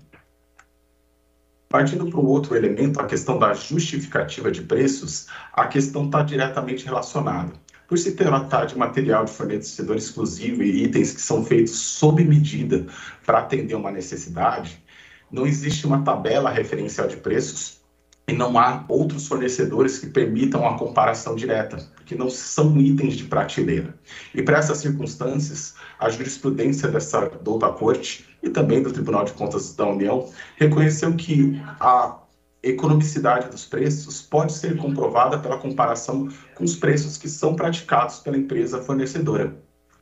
Partindo 1.68 2.10
para 2.10 2.20
o 2.20 2.26
outro 2.26 2.56
elemento, 2.56 3.00
a 3.00 3.06
questão 3.06 3.38
da 3.38 3.54
justificativa 3.54 4.50
de 4.50 4.64
preços, 4.64 5.28
a 5.54 5.68
questão 5.68 6.06
está 6.06 6.24
diretamente 6.24 6.86
relacionada. 6.86 7.54
Por 7.90 7.98
se 7.98 8.12
tratar 8.12 8.66
de 8.66 8.78
material 8.78 9.26
de 9.26 9.32
fornecedor 9.32 9.98
exclusivo 9.98 10.62
e 10.62 10.84
itens 10.84 11.12
que 11.12 11.22
são 11.22 11.44
feitos 11.44 11.76
sob 11.76 12.24
medida 12.24 12.86
para 13.26 13.40
atender 13.40 13.74
uma 13.74 13.92
necessidade, 13.92 14.80
não 15.32 15.48
existe 15.48 15.88
uma 15.88 16.04
tabela 16.04 16.52
referencial 16.52 17.08
de 17.08 17.18
preços 17.18 17.80
e 18.28 18.34
não 18.34 18.60
há 18.60 18.86
outros 18.88 19.28
fornecedores 19.28 19.98
que 19.98 20.06
permitam 20.06 20.68
a 20.68 20.78
comparação 20.78 21.36
direta, 21.36 21.78
porque 21.96 22.14
não 22.14 22.30
são 22.30 22.80
itens 22.80 23.16
de 23.16 23.24
prateleira. 23.24 23.98
E 24.36 24.44
para 24.44 24.60
essas 24.60 24.78
circunstâncias, 24.78 25.74
a 26.00 26.10
jurisprudência 26.10 26.90
dessa 26.90 27.28
douta 27.42 27.70
corte 27.70 28.30
e 28.44 28.52
também 28.52 28.84
do 28.84 28.94
Tribunal 28.94 29.26
de 29.26 29.34
Contas 29.34 29.76
da 29.76 29.88
União 29.88 30.30
reconheceu 30.58 31.16
que 31.16 31.60
a 31.80 32.20
economicidade 32.62 33.50
dos 33.50 33.66
preços 33.66 34.22
pode 34.22 34.54
ser 34.54 34.78
comprovada 34.78 35.40
pela 35.40 35.58
comparação 35.58 36.30
com 36.56 36.64
os 36.64 36.76
preços 36.76 37.18
que 37.18 37.30
são 37.30 37.56
praticados 37.56 38.20
pela 38.20 38.38
empresa 38.38 38.82
fornecedora, 38.82 39.56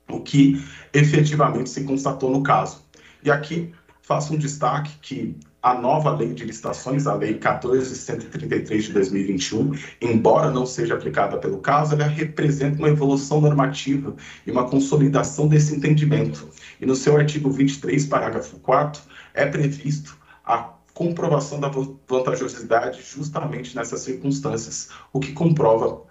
o 0.10 0.22
que 0.22 0.63
efetivamente 0.93 1.70
se 1.70 1.84
constatou 1.84 2.32
no 2.32 2.41
caso. 2.41 2.82
E 3.24 3.30
aqui 3.30 3.72
faço 4.02 4.34
um 4.34 4.38
destaque 4.38 4.98
que 5.02 5.38
a 5.62 5.74
nova 5.74 6.12
lei 6.15 6.34
de 6.34 6.46
licitações, 6.46 7.08
a 7.08 7.13
lei 7.13 7.34
14133 7.34 8.86
de 8.86 8.93
2021, 8.93 9.72
embora 10.02 10.50
não 10.50 10.65
seja 10.65 10.93
aplicada 10.93 11.38
pelo 11.38 11.58
caso, 11.58 11.93
ela 11.93 12.06
representa 12.06 12.78
uma 12.78 12.88
evolução 12.88 13.41
normativa 13.41 14.15
e 14.46 14.52
uma 14.52 14.63
consolidação 14.63 15.48
desse 15.48 15.76
entendimento. 15.76 16.48
E 16.80 16.86
no 16.86 16.96
seu 16.96 17.17
artigo 17.17 17.52
23, 17.52 18.06
parágrafo 18.06 18.58
4 18.60 19.02
é 19.34 19.46
previsto 19.46 20.17
a 20.46 20.77
comprovação 20.98 21.60
da 21.60 21.70
vantajosidade 22.08 23.04
justamente 23.04 23.76
nessas 23.76 24.02
circunstâncias, 24.02 24.90
o 25.14 25.20
que 25.20 25.32
comprova 25.32 26.02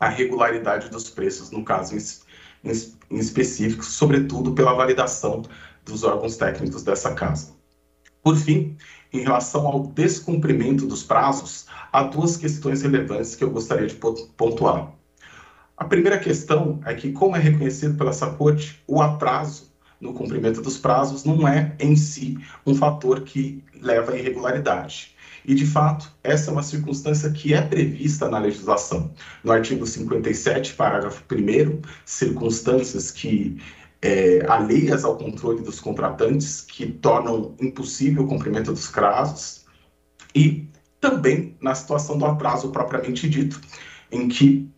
a 0.00 0.08
regularidade 0.08 0.90
dos 0.90 1.08
preços 1.08 1.52
no 1.52 1.64
caso 1.64 1.94
em, 1.94 2.72
em 3.08 3.18
específico, 3.20 3.84
sobretudo 3.84 4.52
pela 4.52 4.74
validação 4.74 5.42
dos 5.84 6.02
órgãos 6.02 6.36
técnicos 6.36 6.82
dessa 6.82 7.14
casa. 7.14 7.52
Por 8.20 8.36
fim, 8.36 8.76
em 9.12 9.20
relação 9.20 9.64
ao 9.64 9.86
descumprimento 9.86 10.86
dos 10.86 11.04
prazos, 11.04 11.66
há 11.92 12.02
duas 12.02 12.36
questões 12.36 12.82
relevantes 12.82 13.36
que 13.36 13.44
eu 13.44 13.50
gostaria 13.50 13.86
de 13.86 13.94
pontuar. 13.94 14.92
A 15.76 15.84
primeira 15.84 16.18
questão 16.18 16.80
é 16.84 16.94
que, 16.94 17.12
como 17.12 17.36
é 17.36 17.38
reconhecido 17.38 17.96
pela 17.96 18.10
essa 18.10 18.28
corte, 18.30 18.82
o 18.88 19.00
atraso 19.00 19.71
no 20.02 20.12
cumprimento 20.12 20.60
dos 20.60 20.76
prazos 20.76 21.24
não 21.24 21.46
é, 21.46 21.74
em 21.78 21.94
si, 21.94 22.36
um 22.66 22.74
fator 22.74 23.20
que 23.20 23.62
leva 23.80 24.12
à 24.12 24.18
irregularidade. 24.18 25.14
E, 25.44 25.54
de 25.54 25.64
fato, 25.64 26.12
essa 26.22 26.50
é 26.50 26.52
uma 26.52 26.62
circunstância 26.62 27.30
que 27.30 27.54
é 27.54 27.62
prevista 27.62 28.28
na 28.28 28.38
legislação. 28.38 29.12
No 29.42 29.52
artigo 29.52 29.86
57, 29.86 30.74
parágrafo 30.74 31.22
1, 31.32 31.80
circunstâncias 32.04 33.10
que 33.10 33.60
é, 34.02 34.44
alheias 34.48 35.04
ao 35.04 35.16
controle 35.16 35.62
dos 35.62 35.78
contratantes, 35.78 36.60
que 36.60 36.86
tornam 36.86 37.54
impossível 37.60 38.24
o 38.24 38.28
cumprimento 38.28 38.72
dos 38.72 38.88
prazos, 38.88 39.64
e 40.34 40.68
também 41.00 41.56
na 41.60 41.74
situação 41.74 42.18
do 42.18 42.26
atraso 42.26 42.70
propriamente 42.70 43.28
dito, 43.28 43.60
em 44.10 44.28
que 44.28 44.68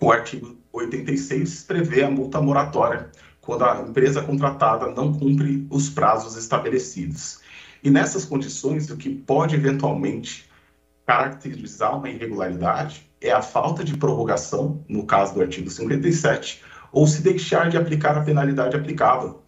o 0.00 0.10
artigo 0.10 0.56
86 0.72 1.64
prevê 1.64 2.02
a 2.02 2.10
multa 2.10 2.40
moratória 2.40 3.10
quando 3.52 3.64
a 3.64 3.82
empresa 3.86 4.22
contratada 4.22 4.86
não 4.86 5.12
cumpre 5.12 5.66
os 5.68 5.90
prazos 5.90 6.36
estabelecidos. 6.36 7.40
E 7.84 7.90
nessas 7.90 8.24
condições, 8.24 8.88
o 8.88 8.96
que 8.96 9.10
pode 9.10 9.54
eventualmente 9.54 10.48
caracterizar 11.04 11.98
uma 11.98 12.08
irregularidade 12.08 13.06
é 13.20 13.30
a 13.30 13.42
falta 13.42 13.84
de 13.84 13.94
prorrogação, 13.94 14.82
no 14.88 15.04
caso 15.04 15.34
do 15.34 15.42
artigo 15.42 15.68
57, 15.68 16.62
ou 16.90 17.06
se 17.06 17.20
deixar 17.20 17.68
de 17.68 17.76
aplicar 17.76 18.16
a 18.16 18.22
penalidade 18.22 18.74
aplicável, 18.74 19.42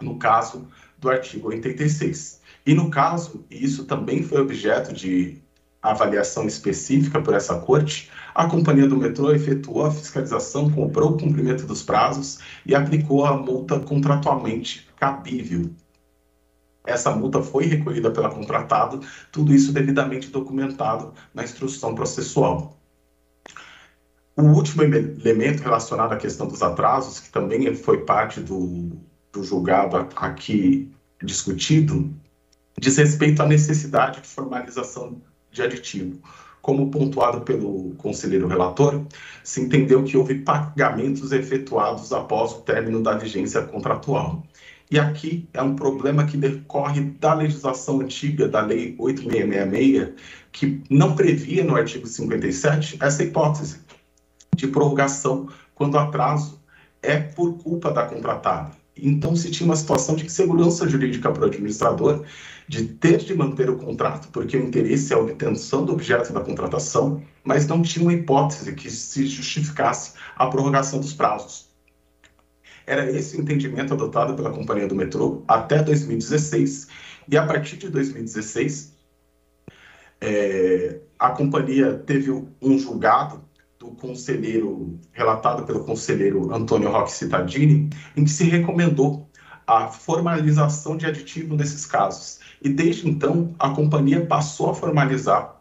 no 0.00 0.16
caso 0.16 0.68
do 0.96 1.10
artigo 1.10 1.48
86. 1.48 2.40
E 2.64 2.72
no 2.72 2.88
caso, 2.88 3.44
e 3.50 3.64
isso 3.64 3.84
também 3.84 4.22
foi 4.22 4.40
objeto 4.40 4.92
de 4.92 5.42
avaliação 5.82 6.46
específica 6.46 7.20
por 7.20 7.34
essa 7.34 7.58
corte, 7.58 8.12
a 8.34 8.46
companhia 8.46 8.86
do 8.86 8.96
metrô 8.96 9.32
efetuou 9.32 9.86
a 9.86 9.90
fiscalização, 9.90 10.70
cobrou 10.70 11.12
o 11.12 11.18
cumprimento 11.18 11.66
dos 11.66 11.82
prazos 11.82 12.38
e 12.64 12.74
aplicou 12.74 13.24
a 13.24 13.36
multa 13.36 13.80
contratualmente 13.80 14.88
cabível. 14.96 15.70
essa 16.86 17.10
multa 17.14 17.42
foi 17.42 17.66
recolhida 17.66 18.10
pela 18.10 18.30
contratada, 18.30 19.00
tudo 19.30 19.54
isso 19.54 19.72
devidamente 19.72 20.28
documentado 20.28 21.12
na 21.34 21.44
instrução 21.44 21.94
processual. 21.94 22.76
O 24.36 24.42
último 24.42 24.82
elemento 24.82 25.62
relacionado 25.62 26.12
à 26.12 26.16
questão 26.16 26.46
dos 26.48 26.62
atrasos, 26.62 27.20
que 27.20 27.30
também 27.30 27.74
foi 27.74 28.04
parte 28.04 28.40
do, 28.40 28.92
do 29.32 29.44
julgado 29.44 29.96
aqui 30.16 30.90
discutido, 31.22 32.10
diz 32.78 32.96
respeito 32.96 33.42
à 33.42 33.46
necessidade 33.46 34.22
de 34.22 34.28
formalização 34.28 35.20
de 35.50 35.62
aditivo. 35.62 36.18
Como 36.62 36.90
pontuado 36.90 37.40
pelo 37.40 37.94
conselheiro 37.96 38.46
relator, 38.46 39.02
se 39.42 39.60
entendeu 39.60 40.04
que 40.04 40.16
houve 40.16 40.36
pagamentos 40.36 41.32
efetuados 41.32 42.12
após 42.12 42.52
o 42.52 42.60
término 42.60 43.02
da 43.02 43.16
vigência 43.16 43.62
contratual. 43.62 44.42
E 44.90 44.98
aqui 44.98 45.48
é 45.54 45.62
um 45.62 45.76
problema 45.76 46.26
que 46.26 46.36
decorre 46.36 47.00
da 47.00 47.32
legislação 47.34 48.00
antiga, 48.00 48.48
da 48.48 48.60
Lei 48.60 48.96
8666, 48.98 50.08
que 50.50 50.82
não 50.90 51.14
previa 51.14 51.62
no 51.62 51.76
artigo 51.76 52.06
57 52.06 52.98
essa 53.00 53.22
hipótese 53.22 53.80
de 54.56 54.66
prorrogação 54.66 55.48
quando 55.74 55.94
o 55.94 55.98
atraso 55.98 56.60
é 57.00 57.18
por 57.18 57.56
culpa 57.58 57.92
da 57.92 58.04
contratada. 58.04 58.79
Então, 59.02 59.34
se 59.36 59.50
tinha 59.50 59.66
uma 59.66 59.76
situação 59.76 60.14
de 60.14 60.30
segurança 60.30 60.88
jurídica 60.88 61.30
para 61.30 61.42
o 61.42 61.46
administrador 61.46 62.24
de 62.68 62.84
ter 62.84 63.18
de 63.18 63.34
manter 63.34 63.68
o 63.68 63.76
contrato, 63.76 64.28
porque 64.30 64.56
o 64.56 64.64
interesse 64.64 65.12
é 65.12 65.16
a 65.16 65.18
obtenção 65.18 65.84
do 65.84 65.92
objeto 65.92 66.32
da 66.32 66.40
contratação, 66.40 67.22
mas 67.42 67.66
não 67.66 67.82
tinha 67.82 68.04
uma 68.04 68.12
hipótese 68.12 68.74
que 68.74 68.90
se 68.90 69.26
justificasse 69.26 70.12
a 70.36 70.46
prorrogação 70.46 71.00
dos 71.00 71.12
prazos. 71.12 71.68
Era 72.86 73.10
esse 73.10 73.36
o 73.36 73.40
entendimento 73.40 73.92
adotado 73.94 74.34
pela 74.34 74.50
Companhia 74.50 74.86
do 74.86 74.94
Metrô 74.94 75.42
até 75.48 75.82
2016, 75.82 76.88
e 77.28 77.36
a 77.36 77.46
partir 77.46 77.76
de 77.76 77.88
2016, 77.88 78.92
é, 80.20 81.00
a 81.18 81.30
companhia 81.30 81.94
teve 81.94 82.30
um 82.30 82.78
julgado 82.78 83.42
do 83.80 83.92
conselheiro, 83.92 85.00
relatado 85.10 85.64
pelo 85.64 85.82
conselheiro 85.84 86.54
Antônio 86.54 86.90
Roque 86.90 87.12
Cittadini, 87.12 87.88
em 88.14 88.24
que 88.24 88.30
se 88.30 88.44
recomendou 88.44 89.26
a 89.66 89.88
formalização 89.88 90.98
de 90.98 91.06
aditivo 91.06 91.56
nesses 91.56 91.86
casos. 91.86 92.40
E 92.60 92.68
desde 92.68 93.08
então, 93.08 93.54
a 93.58 93.70
companhia 93.70 94.26
passou 94.26 94.68
a 94.68 94.74
formalizar 94.74 95.56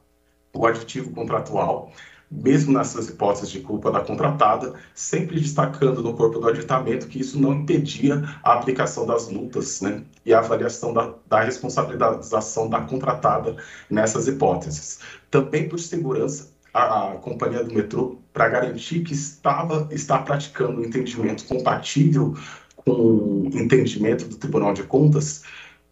o 0.53 0.65
aditivo 0.65 1.11
contratual, 1.11 1.93
mesmo 2.29 2.73
nessas 2.73 3.07
hipóteses 3.07 3.49
de 3.51 3.61
culpa 3.61 3.89
da 3.89 4.01
contratada, 4.01 4.73
sempre 4.93 5.39
destacando 5.39 6.03
no 6.03 6.13
corpo 6.13 6.39
do 6.39 6.49
aditamento 6.49 7.07
que 7.07 7.21
isso 7.21 7.39
não 7.39 7.53
impedia 7.53 8.21
a 8.43 8.53
aplicação 8.53 9.05
das 9.05 9.29
multas 9.29 9.79
né, 9.79 10.03
e 10.25 10.33
a 10.33 10.39
avaliação 10.39 10.93
da, 10.93 11.13
da 11.25 11.39
responsabilização 11.39 12.69
da 12.69 12.81
contratada 12.81 13.55
nessas 13.89 14.27
hipóteses. 14.27 14.99
Também 15.31 15.69
por 15.69 15.79
segurança, 15.79 16.48
a, 16.73 17.11
a 17.11 17.15
companhia 17.15 17.63
do 17.63 17.73
metrô 17.73 18.19
para 18.33 18.49
garantir 18.49 19.01
que 19.01 19.13
estava 19.13 19.87
está 19.91 20.19
praticando 20.19 20.81
um 20.81 20.85
entendimento 20.85 21.45
compatível 21.45 22.35
com 22.75 22.91
o 22.91 23.49
entendimento 23.53 24.27
do 24.27 24.37
Tribunal 24.37 24.73
de 24.73 24.83
Contas, 24.83 25.43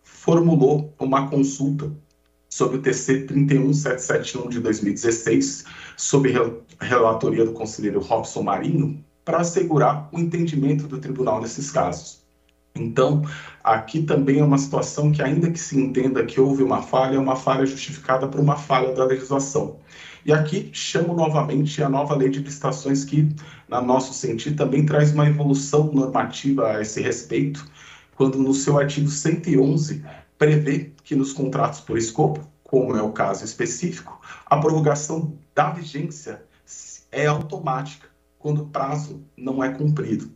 formulou 0.04 0.94
uma 1.00 1.30
consulta 1.30 1.92
sobre 2.50 2.78
o 2.78 2.82
TC 2.82 3.26
31771 3.26 4.50
de 4.50 4.60
2016, 4.60 5.66
sob 5.98 6.34
relatoria 6.80 7.46
do 7.46 7.52
conselheiro 7.52 8.00
Robson 8.00 8.44
Marinho, 8.44 9.04
para 9.26 9.40
assegurar 9.40 10.10
o 10.12 10.20
entendimento 10.20 10.88
do 10.88 11.00
tribunal 11.00 11.42
nesses 11.42 11.70
casos. 11.70 12.26
Então, 12.74 13.24
aqui 13.64 14.04
também 14.04 14.40
é 14.40 14.44
uma 14.44 14.58
situação 14.58 15.12
que, 15.12 15.22
ainda 15.22 15.52
que 15.52 15.60
se 15.60 15.78
entenda 15.78 16.26
que 16.26 16.40
houve 16.40 16.64
uma 16.64 16.82
falha, 16.82 17.16
é 17.16 17.20
uma 17.20 17.36
falha 17.36 17.66
justificada 17.66 18.28
por 18.28 18.40
uma 18.40 18.56
falha 18.56 18.94
da 18.94 19.04
legislação. 19.04 19.78
E 20.28 20.34
aqui 20.34 20.70
chamo 20.74 21.14
novamente 21.14 21.82
a 21.82 21.88
nova 21.88 22.14
lei 22.14 22.28
de 22.28 22.42
licitações, 22.42 23.06
que, 23.06 23.34
na 23.66 23.82
nosso 23.82 24.14
sentido, 24.14 24.58
também 24.58 24.86
traz 24.86 25.14
uma 25.14 25.26
evolução 25.26 25.90
normativa 25.94 26.68
a 26.68 26.82
esse 26.82 27.02
respeito, 27.02 27.66
quando 28.14 28.38
no 28.38 28.54
seu 28.54 28.78
artigo 28.78 29.08
111 29.08 30.04
prevê 30.38 30.92
que 31.06 31.16
nos 31.16 31.32
contratos 31.32 31.80
por 31.80 31.98
escopo, 31.98 32.46
como 32.62 32.94
é 32.98 33.02
o 33.02 33.14
caso 33.14 33.46
específico, 33.46 34.20
a 34.46 34.58
prorrogação 34.58 35.34
da 35.56 35.70
vigência 35.70 36.44
é 37.10 37.26
automática 37.26 38.10
quando 38.38 38.64
o 38.64 38.68
prazo 38.68 39.24
não 39.38 39.64
é 39.64 39.70
cumprido. 39.70 40.30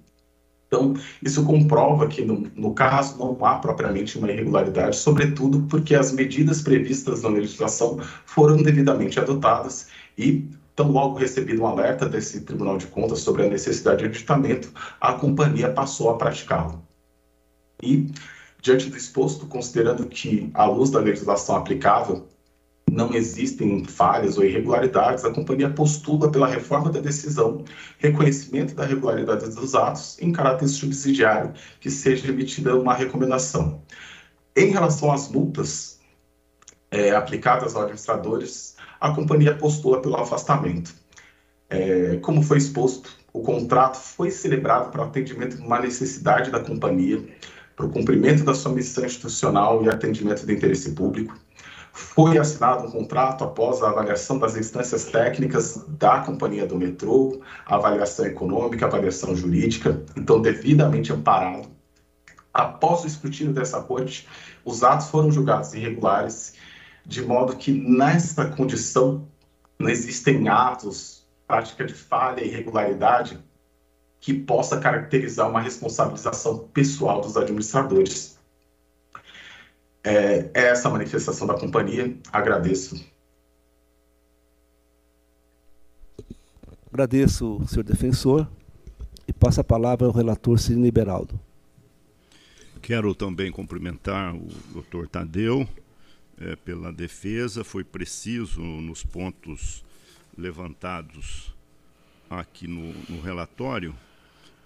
Então, 0.74 0.94
isso 1.22 1.44
comprova 1.44 2.08
que, 2.08 2.24
no, 2.24 2.50
no, 2.56 2.74
caso, 2.74 3.18
não 3.18 3.46
há 3.46 3.56
propriamente 3.56 4.18
uma 4.18 4.32
irregularidade, 4.32 4.96
sobretudo 4.96 5.64
porque 5.64 5.94
as 5.94 6.14
medidas 6.14 6.62
previstas 6.62 7.24
na 7.24 7.30
legislação 7.30 8.00
foram 8.26 8.56
devidamente 8.56 9.20
adotadas 9.20 9.90
e, 10.18 10.50
tão 10.74 10.90
logo 10.90 11.18
recebido 11.18 11.62
um 11.62 11.68
alerta 11.68 12.08
desse 12.08 12.40
Tribunal 12.46 12.78
de 12.78 12.88
Contas 12.88 13.20
sobre 13.20 13.44
a 13.46 13.50
necessidade 13.50 14.00
de 14.00 14.06
aditamento, 14.06 14.72
a 15.02 15.12
companhia 15.12 15.70
passou 15.74 16.10
a 16.10 16.18
praticá-lo. 16.18 16.82
E, 17.84 18.10
diante 18.62 18.90
do 18.90 18.96
exposto, 18.96 19.48
considerando 19.48 20.06
que, 20.06 20.50
à 20.54 20.64
luz 20.64 20.90
da 20.90 21.02
legislação 21.02 21.58
aplicável, 21.58 22.30
não 22.92 23.14
existem 23.14 23.86
falhas 23.86 24.38
ou 24.38 24.44
irregularidades, 24.44 25.24
a 25.24 25.32
companhia 25.32 25.70
postula 25.70 26.30
pela 26.30 26.46
reforma 26.46 26.92
da 26.92 27.00
decisão, 27.00 27.64
reconhecimento 27.98 28.76
da 28.76 28.86
regularidade 28.86 29.50
dos 29.50 29.74
atos 29.74 30.18
em 30.20 30.34
caráter 30.34 30.68
subsidiário, 30.68 31.54
que 31.80 31.90
seja 31.90 32.28
emitida 32.28 32.76
uma 32.76 32.94
recomendação. 32.94 33.82
Em 34.58 34.72
relação 34.72 35.10
às 35.10 35.30
multas 35.30 36.02
é, 36.92 37.12
aplicadas 37.12 37.76
aos 37.76 37.86
administradores, 37.86 38.76
a 39.00 39.16
companhia 39.16 39.56
postula 39.56 40.02
pelo 40.02 40.18
afastamento. 40.18 40.94
É, 41.70 42.18
como 42.18 42.44
foi 42.44 42.58
exposto, 42.58 43.18
o 43.32 43.42
contrato 43.42 43.96
foi 43.96 44.30
celebrado 44.30 44.92
para 44.92 45.06
atendimento 45.06 45.56
de 45.56 45.64
uma 45.64 45.80
necessidade 45.80 46.52
da 46.52 46.60
companhia, 46.60 47.24
para 47.74 47.86
o 47.86 47.90
cumprimento 47.90 48.44
da 48.44 48.54
sua 48.54 48.74
missão 48.74 49.06
institucional 49.06 49.82
e 49.82 49.88
atendimento 49.88 50.46
do 50.46 50.52
interesse 50.52 50.92
público 50.92 51.40
foi 52.02 52.38
assinado 52.38 52.88
um 52.88 52.92
contrato 52.92 53.44
após 53.44 53.82
a 53.82 53.90
avaliação 53.90 54.38
das 54.38 54.58
instâncias 54.58 55.06
técnicas 55.06 55.86
da 55.88 56.20
companhia 56.20 56.66
do 56.66 56.76
metrô, 56.76 57.42
avaliação 57.66 58.26
econômica, 58.26 58.86
avaliação 58.86 59.36
jurídica, 59.36 60.04
então 60.18 60.42
devidamente 60.42 61.14
amparado. 61.14 61.70
Após 62.54 63.04
o 63.04 63.08
escrutínio 63.08 63.54
dessa 63.54 63.82
corte, 63.82 64.28
os 64.66 64.84
atos 64.84 65.08
foram 65.08 65.32
julgados 65.32 65.74
irregulares, 65.74 66.56
de 67.06 67.22
modo 67.22 67.56
que 67.56 67.72
nesta 67.72 68.46
condição 68.46 69.28
não 69.80 69.88
existem 69.88 70.50
atos, 70.50 71.26
prática 71.48 71.86
de 71.86 71.94
falha 71.94 72.44
irregularidade 72.44 73.40
que 74.20 74.34
possa 74.34 74.80
caracterizar 74.80 75.50
uma 75.50 75.62
responsabilização 75.62 76.68
pessoal 76.74 77.22
dos 77.22 77.38
administradores. 77.38 78.41
É, 80.04 80.50
é 80.54 80.68
essa 80.70 80.90
manifestação 80.90 81.46
da 81.48 81.54
companhia. 81.54 82.16
Agradeço. 82.32 83.04
Agradeço, 86.92 87.62
senhor 87.68 87.84
defensor, 87.84 88.48
e 89.28 89.32
passo 89.32 89.62
a 89.62 89.64
palavra 89.64 90.08
ao 90.08 90.14
relator 90.14 90.60
Sidney 90.60 90.92
Beraldo. 90.92 91.40
Quero 92.82 93.16
também 93.16 93.52
cumprimentar 93.52 94.36
o 94.36 94.48
doutor 94.74 95.08
Tadeu 95.08 95.68
é, 96.38 96.56
pela 96.56 96.92
defesa, 96.92 97.64
foi 97.64 97.84
preciso 97.84 98.60
nos 98.60 99.04
pontos 99.04 99.86
levantados 100.38 101.54
aqui 102.30 102.68
no, 102.68 102.94
no 103.08 103.22
relatório. 103.22 103.96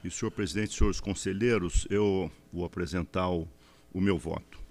E, 0.03 0.09
senhor 0.09 0.31
presidente, 0.31 0.73
senhores 0.73 0.99
conselheiros, 0.99 1.85
eu 1.89 2.31
vou 2.53 2.65
apresentar 2.65 3.29
o, 3.29 3.47
o 3.93 3.99
meu 3.99 4.17
voto. 4.17 4.64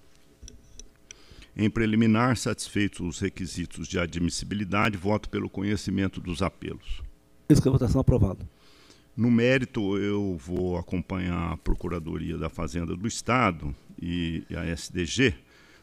Em 1.57 1.71
preliminar, 1.71 2.37
satisfeitos 2.37 3.01
os 3.01 3.19
requisitos 3.21 3.87
de 3.87 3.99
admissibilidade, 3.99 4.97
voto 4.97 5.29
pelo 5.29 5.49
conhecimento 5.49 6.21
dos 6.21 6.43
apelos. 6.43 7.01
Isso 7.49 7.63
que 7.63 7.69
a 7.69 7.73
votação 7.73 8.01
aprovada. 8.01 8.49
No 9.17 9.31
mérito, 9.31 9.97
eu 9.97 10.37
vou 10.37 10.77
acompanhar 10.77 11.53
a 11.53 11.57
Procuradoria 11.57 12.37
da 12.37 12.49
Fazenda 12.49 12.97
do 12.97 13.07
Estado 13.07 13.73
e 14.03 14.45
a 14.51 14.65
SDG, 14.67 15.35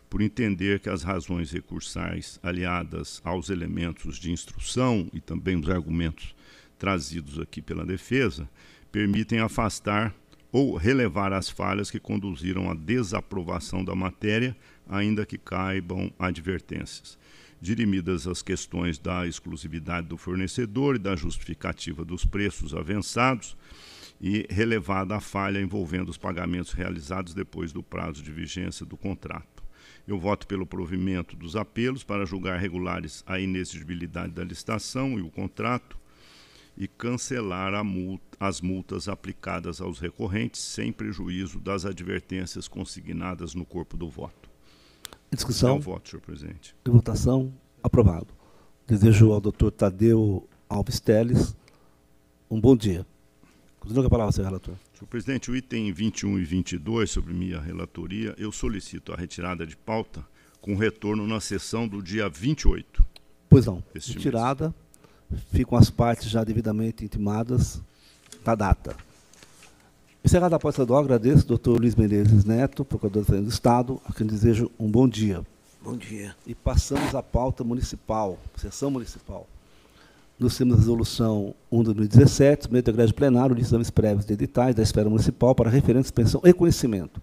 por 0.09 0.21
entender 0.21 0.81
que 0.81 0.89
as 0.89 1.03
razões 1.03 1.51
recursais 1.51 2.37
aliadas 2.43 3.21
aos 3.23 3.49
elementos 3.49 4.17
de 4.17 4.29
instrução 4.29 5.09
e 5.13 5.21
também 5.21 5.55
os 5.55 5.69
argumentos 5.69 6.35
trazidos 6.77 7.39
aqui 7.39 7.61
pela 7.61 7.85
defesa 7.85 8.49
permitem 8.91 9.39
afastar 9.39 10.13
ou 10.51 10.75
relevar 10.75 11.31
as 11.31 11.49
falhas 11.49 11.89
que 11.89 11.99
conduziram 11.99 12.69
à 12.69 12.73
desaprovação 12.73 13.85
da 13.85 13.95
matéria 13.95 14.53
ainda 14.87 15.25
que 15.25 15.37
caibam 15.37 16.11
advertências. 16.17 17.17
Dirimidas 17.61 18.27
as 18.27 18.41
questões 18.41 18.97
da 18.97 19.27
exclusividade 19.27 20.07
do 20.07 20.17
fornecedor 20.17 20.95
e 20.95 20.99
da 20.99 21.15
justificativa 21.15 22.03
dos 22.03 22.25
preços 22.25 22.73
avançados, 22.73 23.55
e 24.21 24.45
relevada 24.49 25.15
a 25.15 25.19
falha 25.19 25.59
envolvendo 25.59 26.09
os 26.09 26.17
pagamentos 26.17 26.73
realizados 26.73 27.33
depois 27.33 27.73
do 27.73 27.81
prazo 27.81 28.21
de 28.21 28.31
vigência 28.31 28.85
do 28.85 28.95
contrato. 28.95 29.63
Eu 30.07 30.19
voto 30.19 30.45
pelo 30.45 30.65
provimento 30.65 31.35
dos 31.35 31.55
apelos 31.55 32.03
para 32.03 32.25
julgar 32.25 32.59
regulares 32.59 33.23
a 33.25 33.39
inexigibilidade 33.39 34.33
da 34.33 34.43
licitação 34.43 35.17
e 35.17 35.23
o 35.23 35.31
contrato 35.31 35.99
e 36.77 36.87
cancelar 36.87 37.83
multa, 37.83 38.37
as 38.39 38.61
multas 38.61 39.07
aplicadas 39.07 39.81
aos 39.81 39.99
recorrentes 39.99 40.61
sem 40.61 40.91
prejuízo 40.91 41.59
das 41.59 41.85
advertências 41.85 42.67
consignadas 42.67 43.55
no 43.55 43.65
corpo 43.65 43.97
do 43.97 44.07
voto. 44.07 44.50
Discussão. 45.31 45.75
É 45.75 45.79
o 45.79 45.81
voto, 45.81 46.09
senhor 46.09 46.21
presidente. 46.21 46.75
De 46.83 46.91
votação. 46.91 47.53
Aprovado. 47.81 48.27
Desejo 48.85 49.31
ao 49.31 49.39
doutor 49.39 49.71
Tadeu 49.71 50.47
Alves 50.69 50.99
Teles 50.99 51.55
um 52.51 52.59
bom 52.59 52.75
dia. 52.75 53.07
Continua 53.79 54.03
com 54.03 54.07
a 54.07 54.09
palavra, 54.09 54.33
senhor 54.33 54.47
relator. 54.47 54.75
Senhor 54.93 55.07
presidente, 55.07 55.49
o 55.49 55.55
item 55.55 55.91
21 55.93 56.37
e 56.37 56.43
22 56.43 57.09
sobre 57.09 57.33
minha 57.33 57.61
relatoria, 57.61 58.35
eu 58.37 58.51
solicito 58.51 59.13
a 59.13 59.15
retirada 59.15 59.65
de 59.65 59.77
pauta 59.77 60.23
com 60.59 60.75
retorno 60.75 61.25
na 61.25 61.39
sessão 61.39 61.87
do 61.87 62.03
dia 62.03 62.27
28. 62.27 63.03
Pois 63.49 63.65
não. 63.65 63.81
Retirada. 63.95 64.75
Ficam 65.53 65.77
as 65.77 65.89
partes 65.89 66.29
já 66.29 66.43
devidamente 66.43 67.05
intimadas 67.05 67.81
da 68.43 68.53
data. 68.53 68.97
Encerrada 70.23 70.55
a 70.55 70.59
pauta 70.59 70.75
estadual, 70.75 70.99
agradeço 70.99 71.41
ao 71.41 71.47
doutor 71.47 71.79
Luiz 71.79 71.95
Menezes 71.95 72.45
Neto, 72.45 72.85
procurador 72.85 73.23
do 73.23 73.49
Estado, 73.49 73.99
a 74.07 74.13
quem 74.13 74.27
desejo 74.27 74.69
um 74.79 74.87
bom 74.87 75.07
dia. 75.07 75.43
Bom 75.83 75.97
dia. 75.97 76.35
E 76.45 76.53
passamos 76.53 77.15
à 77.15 77.23
pauta 77.23 77.63
municipal, 77.63 78.37
sessão 78.55 78.91
municipal. 78.91 79.47
Nós 80.39 80.55
temos 80.55 80.75
a 80.75 80.77
resolução 80.77 81.55
1 81.71 81.77
de 81.79 81.93
2017, 81.93 82.71
meio 82.71 82.83
de 82.83 82.91
greve 82.91 83.13
plenário 83.13 83.55
de 83.55 83.61
exames 83.63 83.89
prévios 83.89 84.23
de 84.23 84.33
editais 84.33 84.75
da 84.75 84.83
esfera 84.83 85.09
municipal 85.09 85.55
para 85.55 85.71
referentes, 85.71 86.11
pensão 86.11 86.39
e 86.43 86.53
conhecimento. 86.53 87.19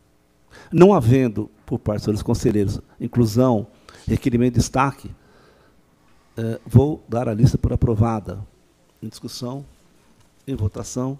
Não 0.73 0.93
havendo, 0.93 1.49
por 1.65 1.79
parte 1.79 2.11
dos 2.11 2.23
conselheiros, 2.23 2.81
inclusão, 3.01 3.69
requerimento 4.09 4.55
de 4.55 4.59
destaque, 4.59 5.09
eh, 6.37 6.59
vou 6.67 7.01
dar 7.09 7.29
a 7.29 7.35
lista 7.35 7.57
por 7.57 7.73
aprovada. 7.73 8.45
Em 9.01 9.07
discussão, 9.07 9.65
em 10.49 10.57
votação, 10.57 11.17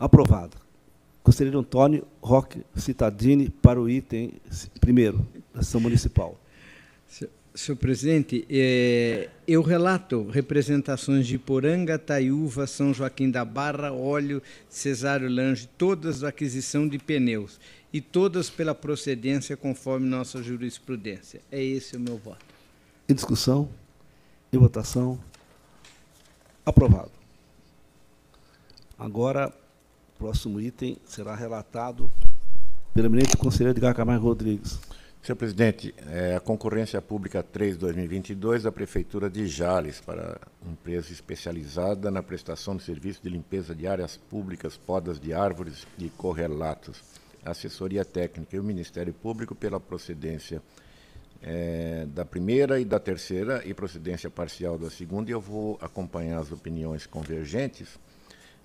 aprovada. 0.00 0.56
Conselheiro 1.22 1.58
Antônio 1.58 2.06
Roque 2.22 2.64
Citadini 2.74 3.50
para 3.50 3.78
o 3.78 3.88
item 3.88 4.32
primeiro, 4.80 5.26
da 5.54 5.62
sessão 5.62 5.80
municipal. 5.80 6.40
Senhor 7.52 7.76
presidente, 7.76 8.46
é, 8.48 9.28
eu 9.46 9.60
relato 9.60 10.28
representações 10.30 11.26
de 11.26 11.36
Poranga, 11.36 11.98
Taiúva, 11.98 12.66
São 12.66 12.94
Joaquim 12.94 13.28
da 13.28 13.44
Barra, 13.44 13.92
Óleo, 13.92 14.40
Cesário 14.68 15.28
Lange, 15.28 15.68
todas 15.76 16.20
da 16.20 16.28
aquisição 16.28 16.88
de 16.88 16.96
pneus 16.96 17.60
e 17.92 18.00
todas 18.00 18.48
pela 18.48 18.74
procedência 18.74 19.56
conforme 19.56 20.08
nossa 20.08 20.42
jurisprudência. 20.42 21.42
É 21.50 21.62
esse 21.62 21.96
o 21.96 22.00
meu 22.00 22.16
voto. 22.16 22.46
Em 23.08 23.14
discussão, 23.14 23.68
em 24.52 24.56
votação, 24.56 25.18
aprovado. 26.64 27.10
Agora, 28.96 29.52
próximo 30.20 30.60
item 30.60 30.98
será 31.06 31.34
relatado 31.34 32.12
pelo 32.92 33.06
eminente 33.06 33.38
conselheiro 33.38 33.78
Edgar 33.78 33.94
Camargo 33.94 34.26
Rodrigues. 34.26 34.78
Senhor 35.22 35.36
presidente, 35.36 35.94
é, 36.08 36.36
a 36.36 36.40
concorrência 36.40 37.00
pública 37.00 37.42
3-2022 37.42 38.62
da 38.62 38.70
Prefeitura 38.70 39.30
de 39.30 39.46
Jales 39.46 39.98
para 39.98 40.38
empresa 40.70 41.10
especializada 41.10 42.10
na 42.10 42.22
prestação 42.22 42.76
de 42.76 42.82
serviço 42.82 43.22
de 43.22 43.30
limpeza 43.30 43.74
de 43.74 43.86
áreas 43.86 44.18
públicas, 44.18 44.76
podas 44.76 45.18
de 45.18 45.32
árvores 45.32 45.86
e 45.98 46.10
correlatos, 46.10 47.02
assessoria 47.42 48.04
técnica 48.04 48.56
e 48.56 48.60
o 48.60 48.64
Ministério 48.64 49.14
Público 49.14 49.54
pela 49.54 49.80
procedência 49.80 50.62
é, 51.40 52.06
da 52.10 52.26
primeira 52.26 52.78
e 52.78 52.84
da 52.84 53.00
terceira 53.00 53.62
e 53.64 53.72
procedência 53.72 54.28
parcial 54.28 54.76
da 54.76 54.90
segunda. 54.90 55.30
E 55.30 55.32
eu 55.32 55.40
vou 55.40 55.78
acompanhar 55.80 56.40
as 56.40 56.52
opiniões 56.52 57.06
convergentes, 57.06 57.98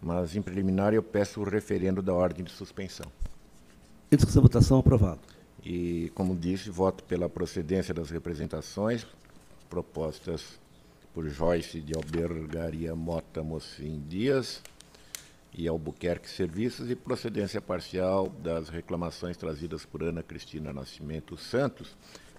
mas 0.05 0.35
em 0.35 0.41
preliminar 0.41 0.93
eu 0.93 1.01
peço 1.01 1.41
o 1.41 1.43
referendo 1.43 1.99
da 1.99 2.13
ordem 2.13 2.45
de 2.45 2.51
suspensão. 2.51 3.11
Em 4.11 4.15
discussão, 4.15 4.43
votação, 4.43 4.77
aprovado. 4.77 5.19
E, 5.63 6.11
como 6.13 6.35
disse, 6.35 6.69
voto 6.69 7.03
pela 7.03 7.27
procedência 7.27 7.91
das 7.91 8.11
representações 8.11 9.03
propostas 9.67 10.59
por 11.11 11.27
Joyce 11.27 11.81
de 11.81 11.95
Albergaria 11.95 12.95
Mota 12.95 13.41
Mocim 13.41 14.03
Dias 14.07 14.61
e 15.51 15.67
Albuquerque 15.67 16.29
Serviços 16.29 16.91
e 16.91 16.95
procedência 16.95 17.59
parcial 17.59 18.29
das 18.29 18.69
reclamações 18.69 19.35
trazidas 19.35 19.85
por 19.85 20.03
Ana 20.03 20.21
Cristina 20.21 20.71
Nascimento 20.71 21.35
Santos, 21.35 21.97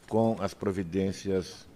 com 0.09 0.37
as 0.39 0.55
providências 0.55 1.67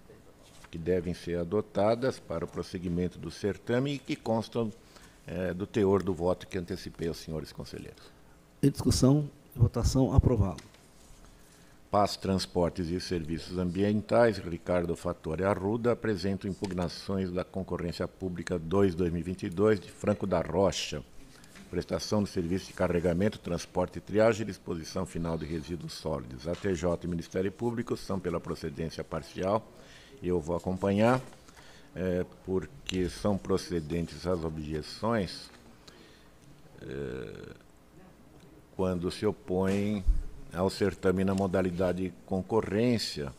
que 0.70 0.78
devem 0.78 1.14
ser 1.14 1.40
adotadas 1.40 2.20
para 2.20 2.44
o 2.44 2.48
prosseguimento 2.48 3.18
do 3.18 3.28
certame 3.28 3.94
e 3.94 3.98
que 3.98 4.14
constam 4.14 4.70
é, 5.30 5.54
do 5.54 5.66
teor 5.66 6.02
do 6.02 6.12
voto 6.12 6.46
que 6.46 6.58
antecipei 6.58 7.06
aos 7.06 7.18
senhores 7.18 7.52
conselheiros. 7.52 8.02
Em 8.60 8.68
discussão, 8.68 9.30
votação 9.54 10.12
aprovado. 10.12 10.62
Paz 11.88 12.16
Transportes 12.16 12.88
e 12.88 13.00
Serviços 13.00 13.56
Ambientais, 13.56 14.38
Ricardo 14.38 14.94
Fattori 14.96 15.44
Arruda, 15.44 15.92
apresento 15.92 16.46
impugnações 16.46 17.32
da 17.32 17.44
concorrência 17.44 18.06
pública 18.06 18.58
2-2022 18.58 19.78
de 19.78 19.90
Franco 19.90 20.26
da 20.26 20.40
Rocha, 20.40 21.02
prestação 21.68 22.22
de 22.22 22.30
serviço 22.30 22.66
de 22.66 22.72
carregamento, 22.72 23.38
transporte 23.38 23.98
e 23.98 24.00
triagem 24.00 24.42
e 24.42 24.46
disposição 24.46 25.06
final 25.06 25.38
de 25.38 25.46
resíduos 25.46 25.92
sólidos. 25.92 26.46
A 26.46 26.54
TJ 26.54 27.04
e 27.04 27.08
Ministério 27.08 27.50
Público 27.50 27.96
são 27.96 28.20
pela 28.20 28.40
procedência 28.40 29.02
parcial 29.02 29.66
eu 30.22 30.40
vou 30.40 30.56
acompanhar, 30.56 31.20
é, 31.94 32.24
porque 32.44 33.08
são 33.08 33.36
procedentes 33.36 34.26
as 34.26 34.44
objeções 34.44 35.50
é, 36.82 37.54
quando 38.76 39.10
se 39.10 39.26
opõem 39.26 40.04
ao 40.52 40.70
certame 40.70 41.24
na 41.24 41.34
modalidade 41.34 42.12
concorrência, 42.26 43.32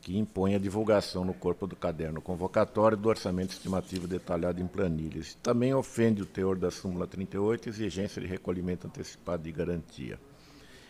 que 0.00 0.16
impõe 0.16 0.54
a 0.54 0.58
divulgação 0.58 1.24
no 1.24 1.34
corpo 1.34 1.66
do 1.66 1.76
caderno 1.76 2.20
convocatório 2.20 2.96
do 2.96 3.08
orçamento 3.08 3.50
estimativo 3.50 4.06
detalhado 4.06 4.60
em 4.60 4.66
planilhas. 4.66 5.34
Também 5.42 5.74
ofende 5.74 6.22
o 6.22 6.26
teor 6.26 6.56
da 6.56 6.70
súmula 6.70 7.06
38, 7.06 7.68
exigência 7.68 8.20
de 8.20 8.26
recolhimento 8.26 8.86
antecipado 8.86 9.42
de 9.42 9.52
garantia. 9.52 10.18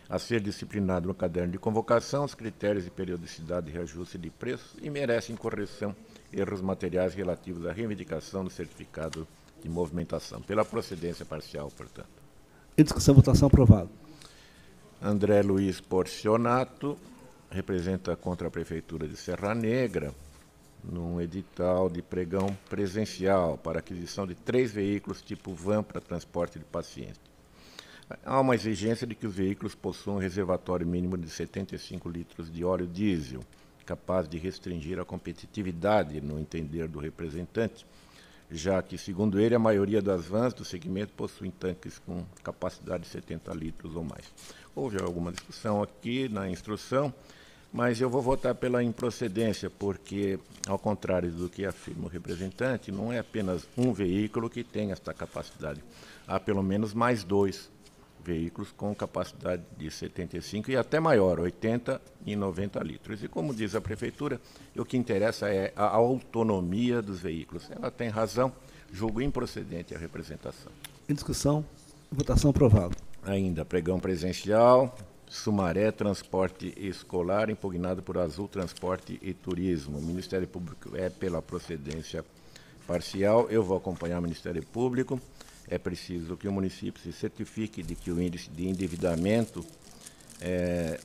A 0.07 0.17
ser 0.17 0.41
disciplinado 0.41 1.07
no 1.07 1.13
caderno 1.13 1.51
de 1.51 1.59
convocação, 1.59 2.23
os 2.23 2.33
critérios 2.33 2.85
de 2.85 2.91
periodicidade 2.91 3.67
de 3.67 3.71
reajuste 3.73 4.17
de 4.17 4.29
preços 4.29 4.75
e 4.81 4.89
merecem 4.89 5.35
correção 5.35 5.95
erros 6.31 6.61
materiais 6.61 7.13
relativos 7.13 7.65
à 7.65 7.71
reivindicação 7.71 8.43
do 8.43 8.49
certificado 8.49 9.27
de 9.61 9.69
movimentação, 9.69 10.41
pela 10.41 10.63
procedência 10.63 11.25
parcial, 11.25 11.69
portanto. 11.75 12.09
Em 12.77 12.83
discussão, 12.83 13.13
votação 13.13 13.47
aprovado. 13.47 13.89
André 15.01 15.41
Luiz 15.41 15.79
Porcionato 15.81 16.97
representa 17.49 18.15
contra 18.15 18.47
a 18.47 18.51
Prefeitura 18.51 19.07
de 19.07 19.17
Serra 19.17 19.55
Negra 19.55 20.13
num 20.83 21.19
edital 21.19 21.89
de 21.89 22.01
pregão 22.01 22.57
presencial 22.69 23.57
para 23.57 23.79
aquisição 23.79 24.25
de 24.25 24.35
três 24.35 24.71
veículos 24.71 25.21
tipo 25.21 25.53
van 25.53 25.83
para 25.83 25.99
transporte 25.99 26.57
de 26.57 26.65
pacientes. 26.65 27.19
Há 28.25 28.39
uma 28.39 28.55
exigência 28.55 29.05
de 29.05 29.13
que 29.13 29.27
os 29.27 29.35
veículos 29.35 29.75
possuam 29.75 30.17
um 30.17 30.19
reservatório 30.19 30.87
mínimo 30.87 31.17
de 31.17 31.29
75 31.29 32.09
litros 32.09 32.51
de 32.51 32.63
óleo 32.63 32.87
diesel, 32.87 33.41
capaz 33.89 34.29
de 34.29 34.37
restringir 34.37 34.99
a 34.99 35.05
competitividade, 35.05 36.21
no 36.21 36.39
entender 36.39 36.87
do 36.87 36.99
representante, 36.99 37.87
já 38.51 38.83
que, 38.83 38.99
segundo 38.99 39.39
ele, 39.39 39.55
a 39.55 39.59
maioria 39.59 39.99
das 39.99 40.25
vans 40.25 40.53
do 40.53 40.63
segmento 40.63 41.11
possuem 41.13 41.49
tanques 41.49 41.97
com 41.97 42.23
capacidade 42.43 43.05
de 43.05 43.09
70 43.09 43.51
litros 43.55 43.95
ou 43.95 44.03
mais. 44.03 44.31
Houve 44.75 45.01
alguma 45.01 45.31
discussão 45.31 45.81
aqui 45.81 46.29
na 46.29 46.47
instrução, 46.47 47.11
mas 47.73 47.99
eu 47.99 48.11
vou 48.11 48.21
votar 48.21 48.53
pela 48.53 48.83
improcedência, 48.83 49.71
porque, 49.71 50.37
ao 50.67 50.77
contrário 50.77 51.31
do 51.31 51.49
que 51.49 51.65
afirma 51.65 52.05
o 52.05 52.09
representante, 52.09 52.91
não 52.91 53.11
é 53.11 53.17
apenas 53.17 53.67
um 53.75 53.91
veículo 53.91 54.51
que 54.51 54.63
tem 54.63 54.91
esta 54.91 55.15
capacidade. 55.15 55.83
Há 56.27 56.39
pelo 56.39 56.61
menos 56.61 56.93
mais 56.93 57.23
dois 57.23 57.71
veículos 58.23 58.71
com 58.71 58.93
capacidade 58.93 59.63
de 59.77 59.89
75 59.89 60.71
e 60.71 60.77
até 60.77 60.99
maior, 60.99 61.39
80 61.39 62.01
e 62.25 62.35
90 62.35 62.83
litros. 62.83 63.23
E 63.23 63.27
como 63.27 63.53
diz 63.53 63.75
a 63.75 63.81
prefeitura, 63.81 64.39
o 64.75 64.85
que 64.85 64.97
interessa 64.97 65.49
é 65.49 65.73
a 65.75 65.85
autonomia 65.85 67.01
dos 67.01 67.19
veículos. 67.19 67.69
Ela 67.71 67.89
tem 67.89 68.09
razão, 68.09 68.51
julgo 68.91 69.21
improcedente 69.21 69.95
a 69.95 69.97
representação. 69.97 70.71
Em 71.07 71.13
discussão, 71.13 71.65
votação 72.11 72.51
aprovada. 72.51 72.95
Ainda, 73.23 73.65
pregão 73.65 73.99
presencial, 73.99 74.95
Sumaré 75.29 75.91
Transporte 75.91 76.73
Escolar, 76.75 77.49
impugnado 77.49 78.01
por 78.01 78.17
Azul 78.17 78.47
Transporte 78.47 79.19
e 79.21 79.33
Turismo. 79.33 79.99
O 79.99 80.01
Ministério 80.01 80.47
Público 80.47 80.95
é 80.95 81.09
pela 81.09 81.41
procedência 81.41 82.25
parcial. 82.87 83.47
Eu 83.49 83.61
vou 83.61 83.77
acompanhar 83.77 84.17
o 84.17 84.21
Ministério 84.23 84.65
Público. 84.65 85.21
É 85.69 85.77
preciso 85.77 86.35
que 86.35 86.47
o 86.47 86.51
município 86.51 87.01
se 87.01 87.13
certifique 87.13 87.83
de 87.83 87.93
que 87.93 88.11
o 88.11 88.19
índice 88.19 88.49
de 88.49 88.67
endividamento 88.67 89.63
é, 90.41 90.99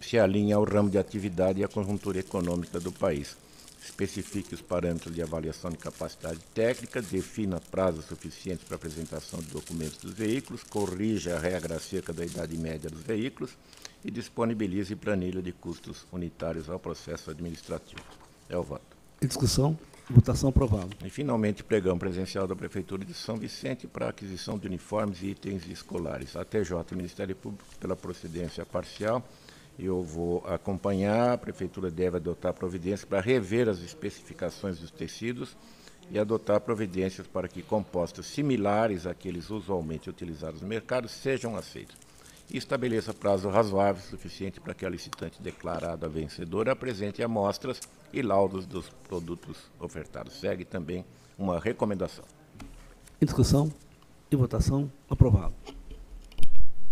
se 0.00 0.16
alinhe 0.16 0.52
ao 0.52 0.64
ramo 0.64 0.88
de 0.88 0.96
atividade 0.96 1.60
e 1.60 1.64
à 1.64 1.68
conjuntura 1.68 2.20
econômica 2.20 2.78
do 2.78 2.92
país. 2.92 3.36
Especifique 3.82 4.54
os 4.54 4.60
parâmetros 4.60 5.12
de 5.12 5.22
avaliação 5.22 5.70
de 5.70 5.78
capacidade 5.78 6.38
técnica, 6.54 7.02
defina 7.02 7.60
prazos 7.70 8.04
suficientes 8.04 8.64
para 8.64 8.76
apresentação 8.76 9.40
de 9.40 9.46
documentos 9.46 9.98
dos 9.98 10.12
veículos, 10.12 10.62
corrija 10.62 11.36
a 11.36 11.40
regra 11.40 11.76
acerca 11.76 12.12
da 12.12 12.24
idade 12.24 12.56
média 12.56 12.88
dos 12.90 13.00
veículos 13.00 13.56
e 14.04 14.10
disponibilize 14.10 14.94
planilha 14.94 15.42
de 15.42 15.50
custos 15.50 16.06
unitários 16.12 16.68
ao 16.68 16.78
processo 16.78 17.30
administrativo. 17.30 18.02
É 18.48 18.56
o 18.56 18.62
voto. 18.62 18.96
Em 19.20 19.26
discussão? 19.26 19.76
Votação 20.12 20.48
aprovada. 20.48 20.88
E, 21.04 21.08
finalmente, 21.08 21.62
pregão 21.62 21.96
presencial 21.96 22.44
da 22.44 22.56
Prefeitura 22.56 23.04
de 23.04 23.14
São 23.14 23.36
Vicente 23.36 23.86
para 23.86 24.08
aquisição 24.08 24.58
de 24.58 24.66
uniformes 24.66 25.22
e 25.22 25.26
itens 25.26 25.68
escolares. 25.68 26.34
A 26.34 26.44
TJ, 26.44 26.96
Ministério 26.96 27.36
Público, 27.36 27.64
pela 27.78 27.94
procedência 27.94 28.66
parcial. 28.66 29.22
Eu 29.78 30.02
vou 30.02 30.44
acompanhar, 30.48 31.34
a 31.34 31.38
Prefeitura 31.38 31.92
deve 31.92 32.16
adotar 32.16 32.52
providências 32.52 33.04
para 33.04 33.20
rever 33.20 33.68
as 33.68 33.78
especificações 33.82 34.80
dos 34.80 34.90
tecidos 34.90 35.56
e 36.10 36.18
adotar 36.18 36.60
providências 36.60 37.28
para 37.28 37.46
que 37.46 37.62
compostos 37.62 38.26
similares 38.26 39.06
àqueles 39.06 39.48
usualmente 39.48 40.10
utilizados 40.10 40.60
no 40.60 40.66
mercado 40.66 41.08
sejam 41.08 41.56
aceitos. 41.56 42.09
E 42.52 42.58
estabeleça 42.58 43.14
prazo 43.14 43.48
razoável 43.48 44.02
suficiente 44.02 44.60
para 44.60 44.74
que 44.74 44.84
a 44.84 44.88
licitante 44.88 45.40
declarada 45.40 46.08
vencedora 46.08 46.72
apresente 46.72 47.22
amostras 47.22 47.80
e 48.12 48.22
laudos 48.22 48.66
dos 48.66 48.88
produtos 49.08 49.56
ofertados. 49.78 50.34
Segue 50.34 50.64
também 50.64 51.04
uma 51.38 51.60
recomendação. 51.60 52.24
Em 53.20 53.24
discussão 53.24 53.72
e 54.30 54.36
votação, 54.36 54.90
aprovado. 55.08 55.54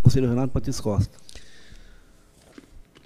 Conselheiro 0.02 0.34
Renato 0.34 0.52
Patrício 0.52 0.82
Costa. 0.82 1.18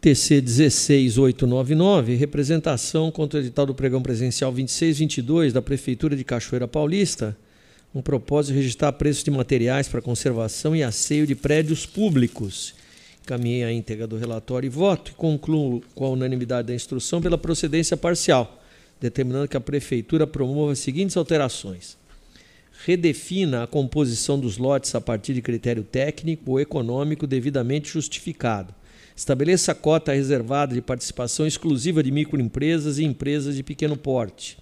TC 0.00 0.40
16899, 0.40 2.16
representação 2.16 3.10
contra 3.12 3.38
o 3.38 3.42
edital 3.42 3.64
do 3.64 3.74
pregão 3.74 4.02
presencial 4.02 4.50
2622 4.50 5.52
da 5.52 5.62
Prefeitura 5.62 6.16
de 6.16 6.24
Cachoeira 6.24 6.66
Paulista, 6.66 7.36
um 7.94 8.00
propósito 8.02 8.52
de 8.52 8.60
registrar 8.60 8.92
preços 8.92 9.24
de 9.24 9.30
materiais 9.30 9.88
para 9.88 10.00
conservação 10.00 10.74
e 10.74 10.82
asseio 10.82 11.26
de 11.26 11.34
prédios 11.34 11.86
públicos 11.86 12.74
Caminhei 13.24 13.62
a 13.62 13.72
íntegra 13.72 14.06
do 14.06 14.16
relatório 14.16 14.66
e 14.66 14.70
voto 14.70 15.12
e 15.12 15.14
concluo 15.14 15.80
com 15.94 16.04
a 16.04 16.10
unanimidade 16.10 16.68
da 16.68 16.74
instrução 16.74 17.22
pela 17.22 17.38
procedência 17.38 17.96
parcial, 17.96 18.60
determinando 19.00 19.46
que 19.46 19.56
a 19.56 19.60
Prefeitura 19.60 20.26
promova 20.26 20.72
as 20.72 20.80
seguintes 20.80 21.16
alterações. 21.16 21.96
Redefina 22.84 23.62
a 23.62 23.66
composição 23.66 24.40
dos 24.40 24.58
lotes 24.58 24.92
a 24.96 25.00
partir 25.00 25.34
de 25.34 25.42
critério 25.42 25.84
técnico 25.84 26.50
ou 26.50 26.60
econômico 26.60 27.26
devidamente 27.26 27.90
justificado. 27.90 28.74
Estabeleça 29.14 29.70
a 29.70 29.74
cota 29.74 30.12
reservada 30.12 30.74
de 30.74 30.82
participação 30.82 31.46
exclusiva 31.46 32.02
de 32.02 32.10
microempresas 32.10 32.98
e 32.98 33.04
empresas 33.04 33.54
de 33.54 33.62
pequeno 33.62 33.96
porte. 33.96 34.58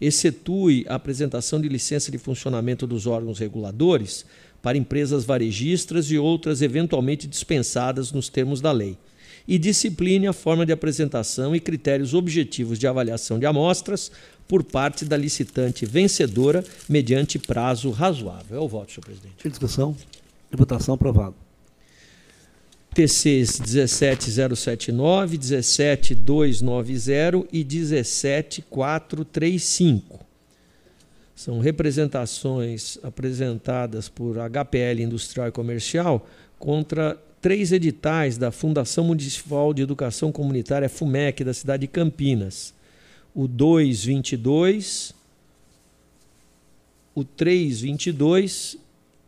Excetue 0.00 0.84
a 0.88 0.94
apresentação 0.94 1.60
de 1.60 1.68
licença 1.68 2.10
de 2.10 2.18
funcionamento 2.18 2.86
dos 2.86 3.06
órgãos 3.06 3.38
reguladores 3.38 4.24
para 4.62 4.78
empresas 4.78 5.24
varejistas 5.24 6.10
e 6.10 6.18
outras 6.18 6.62
eventualmente 6.62 7.26
dispensadas 7.26 8.12
nos 8.12 8.28
termos 8.28 8.60
da 8.60 8.72
lei. 8.72 8.96
E 9.46 9.58
discipline 9.58 10.26
a 10.26 10.32
forma 10.32 10.64
de 10.64 10.72
apresentação 10.72 11.54
e 11.56 11.60
critérios 11.60 12.14
objetivos 12.14 12.78
de 12.78 12.86
avaliação 12.86 13.38
de 13.38 13.46
amostras 13.46 14.10
por 14.46 14.62
parte 14.62 15.04
da 15.04 15.16
licitante 15.16 15.86
vencedora 15.86 16.64
mediante 16.88 17.38
prazo 17.38 17.90
razoável. 17.90 18.56
É 18.56 18.60
o 18.60 18.68
voto, 18.68 18.92
senhor 18.92 19.04
presidente. 19.04 19.34
Em 19.44 19.50
discussão 19.50 19.96
votação 20.56 20.94
aprovado. 20.94 21.34
TCs 22.94 23.60
17079, 23.60 25.38
17290 25.38 27.48
e 27.52 27.64
17435 27.64 30.30
são 31.40 31.58
representações 31.58 32.98
apresentadas 33.02 34.10
por 34.10 34.36
HPL 34.38 35.00
Industrial 35.00 35.48
e 35.48 35.50
Comercial 35.50 36.28
contra 36.58 37.18
três 37.40 37.72
editais 37.72 38.36
da 38.36 38.50
Fundação 38.50 39.04
Municipal 39.04 39.72
de 39.72 39.80
Educação 39.80 40.30
Comunitária 40.30 40.86
FUMEC 40.86 41.42
da 41.42 41.54
cidade 41.54 41.82
de 41.82 41.86
Campinas. 41.86 42.74
O 43.34 43.48
222, 43.48 45.14
o 47.14 47.24
322 47.24 48.76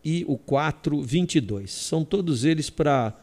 e 0.04 0.22
o 0.28 0.36
422. 0.36 1.72
São 1.72 2.04
todos 2.04 2.44
eles 2.44 2.68
para 2.68 3.18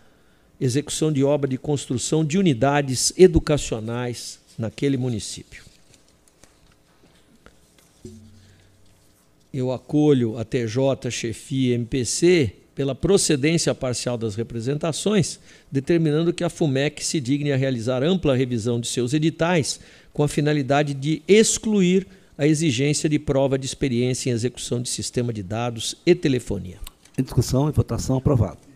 execução 0.60 1.12
de 1.12 1.24
obra 1.24 1.50
de 1.50 1.58
construção 1.58 2.24
de 2.26 2.38
unidades 2.38 3.14
educacionais 3.18 4.40
naquele 4.58 4.98
município. 4.98 5.70
eu 9.54 9.72
acolho 9.72 10.38
a 10.38 10.44
TJ, 10.44 11.10
chefia 11.10 11.76
MPC 11.76 12.54
pela 12.76 12.96
procedência 12.96 13.76
parcial 13.76 14.18
das 14.18 14.36
representações, 14.36 15.40
determinando 15.72 16.32
que 16.32 16.44
a 16.44 16.50
FUMEC 16.50 17.04
se 17.04 17.20
digne 17.20 17.52
a 17.52 17.58
realizar 17.58 18.04
ampla 18.04 18.36
revisão 18.36 18.80
de 18.80 18.88
seus 18.88 19.14
editais 19.14 19.80
com 20.14 20.24
a 20.24 20.28
finalidade 20.28 20.94
de 20.94 21.22
excluir 21.28 22.08
a 22.38 22.48
exigência 22.48 23.10
de 23.10 23.20
prova 23.20 23.60
de 23.60 23.66
experiência 23.66 24.30
em 24.30 24.34
execução 24.34 24.82
de 24.82 24.88
sistema 24.88 25.34
de 25.34 25.44
dados 25.44 25.96
e 26.06 26.16
telefonia. 26.16 26.78
Em 27.18 27.24
discussão 27.24 27.68
e 27.68 27.72
votação 27.74 28.16
aprovado. 28.16 28.69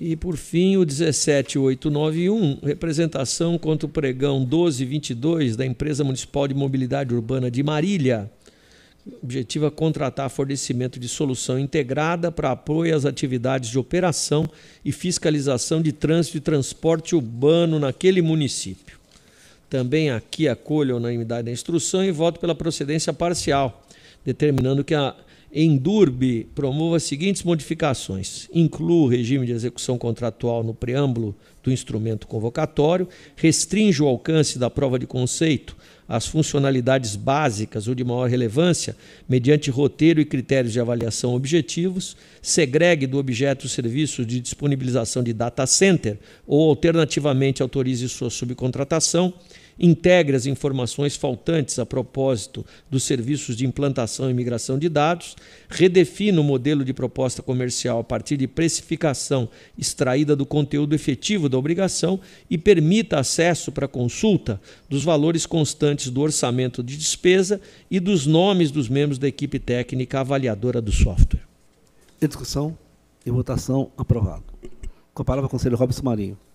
E, 0.00 0.16
por 0.16 0.38
fim, 0.38 0.78
o 0.78 0.84
17891, 0.84 2.60
representação 2.62 3.58
contra 3.58 3.84
o 3.86 3.90
pregão 3.90 4.40
1222 4.40 5.56
da 5.56 5.66
Empresa 5.66 6.02
Municipal 6.02 6.48
de 6.48 6.54
Mobilidade 6.54 7.14
Urbana 7.14 7.50
de 7.50 7.62
Marília, 7.62 8.30
objetiva 9.22 9.66
é 9.66 9.70
contratar 9.70 10.30
fornecimento 10.30 10.98
de 10.98 11.06
solução 11.06 11.58
integrada 11.58 12.32
para 12.32 12.52
apoio 12.52 12.96
às 12.96 13.04
atividades 13.04 13.68
de 13.68 13.78
operação 13.78 14.48
e 14.82 14.90
fiscalização 14.90 15.82
de 15.82 15.92
trânsito 15.92 16.38
e 16.38 16.40
transporte 16.40 17.14
urbano 17.14 17.78
naquele 17.78 18.22
município. 18.22 18.98
Também 19.68 20.10
aqui 20.10 20.48
acolho 20.48 20.94
a 20.94 20.98
unanimidade 20.98 21.44
da 21.44 21.52
instrução 21.52 22.02
e 22.02 22.10
voto 22.10 22.40
pela 22.40 22.54
procedência 22.54 23.12
parcial, 23.12 23.86
determinando 24.24 24.82
que 24.82 24.94
a 24.94 25.14
Endurbe 25.52 26.46
promova 26.54 26.96
as 26.96 27.02
seguintes 27.02 27.42
modificações: 27.42 28.48
inclua 28.52 29.02
o 29.02 29.08
regime 29.08 29.46
de 29.46 29.52
execução 29.52 29.98
contratual 29.98 30.62
no 30.62 30.72
preâmbulo 30.72 31.34
do 31.62 31.72
instrumento 31.72 32.26
convocatório, 32.26 33.08
restringe 33.36 34.02
o 34.02 34.06
alcance 34.06 34.58
da 34.58 34.70
prova 34.70 34.98
de 34.98 35.06
conceito 35.06 35.76
as 36.10 36.26
funcionalidades 36.26 37.14
básicas 37.14 37.86
ou 37.86 37.94
de 37.94 38.02
maior 38.02 38.28
relevância, 38.28 38.96
mediante 39.28 39.70
roteiro 39.70 40.20
e 40.20 40.24
critérios 40.24 40.72
de 40.72 40.80
avaliação 40.80 41.36
objetivos, 41.36 42.16
segregue 42.42 43.06
do 43.06 43.16
objeto 43.16 43.66
os 43.66 43.70
serviços 43.70 44.26
de 44.26 44.40
disponibilização 44.40 45.22
de 45.22 45.32
data 45.32 45.64
center 45.68 46.18
ou, 46.44 46.68
alternativamente, 46.68 47.62
autorize 47.62 48.08
sua 48.08 48.28
subcontratação 48.28 49.32
integre 49.80 50.36
as 50.36 50.44
informações 50.44 51.16
faltantes 51.16 51.78
a 51.78 51.86
propósito 51.86 52.64
dos 52.90 53.02
serviços 53.02 53.56
de 53.56 53.66
implantação 53.66 54.30
e 54.30 54.34
migração 54.34 54.78
de 54.78 54.88
dados, 54.88 55.34
redefina 55.68 56.40
o 56.40 56.44
modelo 56.44 56.84
de 56.84 56.92
proposta 56.92 57.42
comercial 57.42 58.00
a 58.00 58.04
partir 58.04 58.36
de 58.36 58.46
precificação 58.46 59.48
extraída 59.78 60.36
do 60.36 60.44
conteúdo 60.44 60.94
efetivo 60.94 61.48
da 61.48 61.56
obrigação 61.56 62.20
e 62.50 62.58
permita 62.58 63.18
acesso 63.18 63.72
para 63.72 63.88
consulta 63.88 64.60
dos 64.88 65.02
valores 65.02 65.46
constantes 65.46 66.10
do 66.10 66.20
orçamento 66.20 66.82
de 66.82 66.96
despesa 66.96 67.60
e 67.90 67.98
dos 67.98 68.26
nomes 68.26 68.70
dos 68.70 68.88
membros 68.88 69.18
da 69.18 69.26
equipe 69.26 69.58
técnica 69.58 70.20
avaliadora 70.20 70.82
do 70.82 70.92
software. 70.92 71.40
Discussão 72.20 72.76
e 73.24 73.30
votação 73.30 73.90
aprovado. 73.96 74.44
Com 75.14 75.22
a 75.22 75.24
palavra 75.24 75.46
o 75.46 75.50
conselheiro 75.50 75.78
Robson 75.78 76.02
Marinho. 76.02 76.49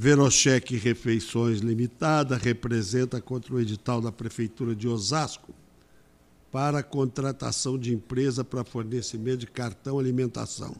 Verocheque 0.00 0.76
Refeições 0.76 1.58
Limitada 1.58 2.36
representa 2.36 3.20
contra 3.20 3.52
o 3.52 3.60
edital 3.60 4.00
da 4.00 4.12
Prefeitura 4.12 4.72
de 4.72 4.86
Osasco 4.86 5.52
para 6.52 6.84
contratação 6.84 7.76
de 7.76 7.92
empresa 7.92 8.44
para 8.44 8.62
fornecimento 8.62 9.38
de 9.38 9.48
cartão 9.48 9.98
alimentação. 9.98 10.76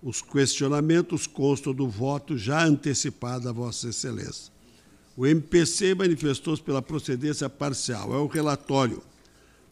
Os 0.00 0.22
questionamentos 0.22 1.26
constam 1.26 1.74
do 1.74 1.88
voto 1.88 2.38
já 2.38 2.64
antecipado 2.64 3.48
a 3.48 3.52
Vossa 3.52 3.88
Excelência. 3.88 4.52
O 5.16 5.26
MPC 5.26 5.96
manifestou-se 5.96 6.62
pela 6.62 6.80
procedência 6.80 7.50
parcial. 7.50 8.14
É 8.14 8.18
o 8.18 8.28
relatório. 8.28 9.02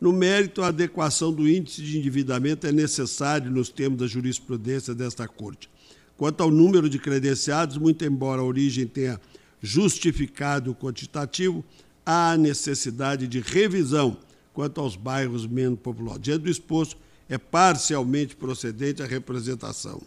No 0.01 0.13
mérito, 0.13 0.63
a 0.63 0.67
adequação 0.67 1.33
do 1.33 1.49
índice 1.49 1.81
de 1.81 1.97
endividamento 1.97 2.67
é 2.67 2.73
necessário 2.73 3.53
nos 3.53 3.69
termos 3.69 4.01
da 4.01 4.09
jurisprudência 4.09 4.97
desta 4.97 5.29
Corte. 5.29 5.71
Quanto 6.19 6.43
ao 6.43 6.51
número 6.51 6.91
de 6.91 6.99
credenciados, 6.99 7.79
muito 7.79 8.05
embora 8.05 8.43
a 8.43 8.45
origem 8.45 8.89
tenha 8.89 9.21
justificado 9.63 10.73
o 10.73 10.75
quantitativo, 10.75 11.65
há 12.05 12.37
necessidade 12.37 13.29
de 13.29 13.39
revisão 13.39 14.17
quanto 14.53 14.81
aos 14.81 14.97
bairros 14.97 15.47
menos 15.47 15.79
populosos. 15.79 16.21
Diante 16.21 16.43
do 16.43 16.51
exposto, 16.51 16.97
é 17.29 17.39
parcialmente 17.39 18.35
procedente 18.35 19.01
a 19.01 19.07
representação. 19.07 20.03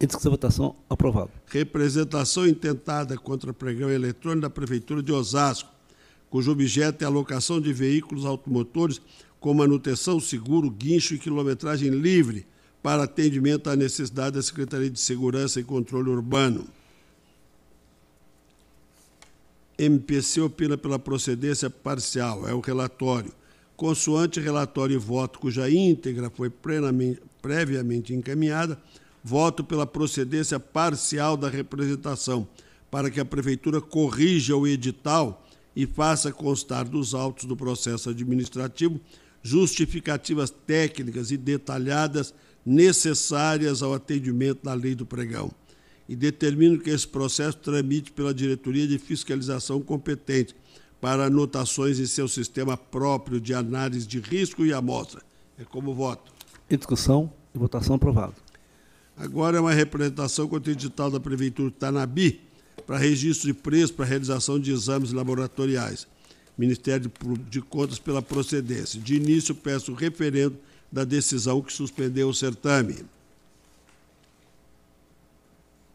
Em 0.00 0.06
discussão 0.06 0.32
votação, 0.32 0.74
aprovado. 0.88 1.30
Representação 1.46 2.48
intentada 2.48 3.18
contra 3.18 3.52
pregão 3.52 3.90
eletrônico 3.90 4.40
da 4.40 4.50
Prefeitura 4.50 5.02
de 5.02 5.12
Osasco, 5.12 5.68
cujo 6.30 6.50
objeto 6.50 7.02
é 7.02 7.04
a 7.04 7.08
alocação 7.08 7.60
de 7.60 7.70
veículos 7.70 8.24
automotores 8.24 8.98
com 9.38 9.52
manutenção, 9.52 10.18
seguro, 10.18 10.70
guincho 10.70 11.14
e 11.14 11.18
quilometragem 11.18 11.90
livre 11.90 12.46
para 12.82 13.04
atendimento 13.04 13.70
à 13.70 13.76
necessidade 13.76 14.36
da 14.36 14.42
Secretaria 14.42 14.90
de 14.90 14.98
Segurança 14.98 15.60
e 15.60 15.64
Controle 15.64 16.10
Urbano. 16.10 16.66
MPC 19.78 20.40
opina 20.40 20.76
pela 20.76 20.98
procedência 20.98 21.70
parcial, 21.70 22.46
é 22.48 22.52
o 22.52 22.60
relatório. 22.60 23.32
Consoante 23.76 24.38
relatório 24.40 24.94
e 24.94 24.98
voto 24.98 25.38
cuja 25.38 25.70
íntegra 25.70 26.30
foi 26.30 26.50
previamente 27.40 28.12
encaminhada, 28.12 28.78
voto 29.24 29.64
pela 29.64 29.86
procedência 29.86 30.60
parcial 30.60 31.36
da 31.36 31.48
representação, 31.48 32.46
para 32.90 33.10
que 33.10 33.20
a 33.20 33.24
Prefeitura 33.24 33.80
corrija 33.80 34.56
o 34.56 34.66
edital 34.66 35.46
e 35.74 35.86
faça 35.86 36.30
constar 36.30 36.86
dos 36.86 37.14
autos 37.14 37.44
do 37.44 37.56
processo 37.56 38.10
administrativo 38.10 39.00
justificativas 39.42 40.50
técnicas 40.50 41.30
e 41.30 41.36
detalhadas 41.36 42.32
necessárias 42.64 43.82
ao 43.82 43.94
atendimento 43.94 44.64
da 44.64 44.74
lei 44.74 44.94
do 44.94 45.04
pregão 45.04 45.50
e 46.08 46.16
determino 46.16 46.78
que 46.78 46.90
esse 46.90 47.06
processo 47.06 47.58
tramite 47.58 48.12
pela 48.12 48.34
diretoria 48.34 48.86
de 48.86 48.98
fiscalização 48.98 49.80
competente 49.80 50.54
para 51.00 51.26
anotações 51.26 51.98
em 51.98 52.06
seu 52.06 52.28
sistema 52.28 52.76
próprio 52.76 53.40
de 53.40 53.54
análise 53.54 54.06
de 54.06 54.20
risco 54.20 54.64
e 54.64 54.72
amostra. 54.72 55.22
É 55.58 55.64
como 55.64 55.94
voto. 55.94 56.32
Em 56.70 56.76
discussão 56.76 57.32
e 57.54 57.58
votação 57.58 57.96
aprovado. 57.96 58.34
Agora 59.16 59.56
é 59.56 59.60
uma 59.60 59.72
representação 59.72 60.48
contra 60.48 60.70
o 60.70 60.74
edital 60.74 61.10
da 61.10 61.20
Prefeitura 61.20 61.70
Tanabi 61.70 62.40
para 62.86 62.98
registro 62.98 63.46
de 63.46 63.54
preço 63.54 63.94
para 63.94 64.04
realização 64.04 64.58
de 64.58 64.72
exames 64.72 65.12
laboratoriais. 65.12 66.06
Ministério 66.56 67.10
de 67.48 67.60
Contas 67.62 67.98
pela 67.98 68.20
procedência. 68.20 69.00
De 69.00 69.16
início, 69.16 69.54
peço 69.54 69.94
referendo 69.94 70.56
da 70.92 71.04
decisão 71.04 71.62
que 71.62 71.72
suspendeu 71.72 72.28
o 72.28 72.34
certame. 72.34 73.06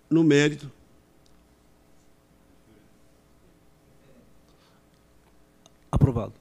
No 0.10 0.24
mérito, 0.24 0.72
aprovado. 5.92 6.34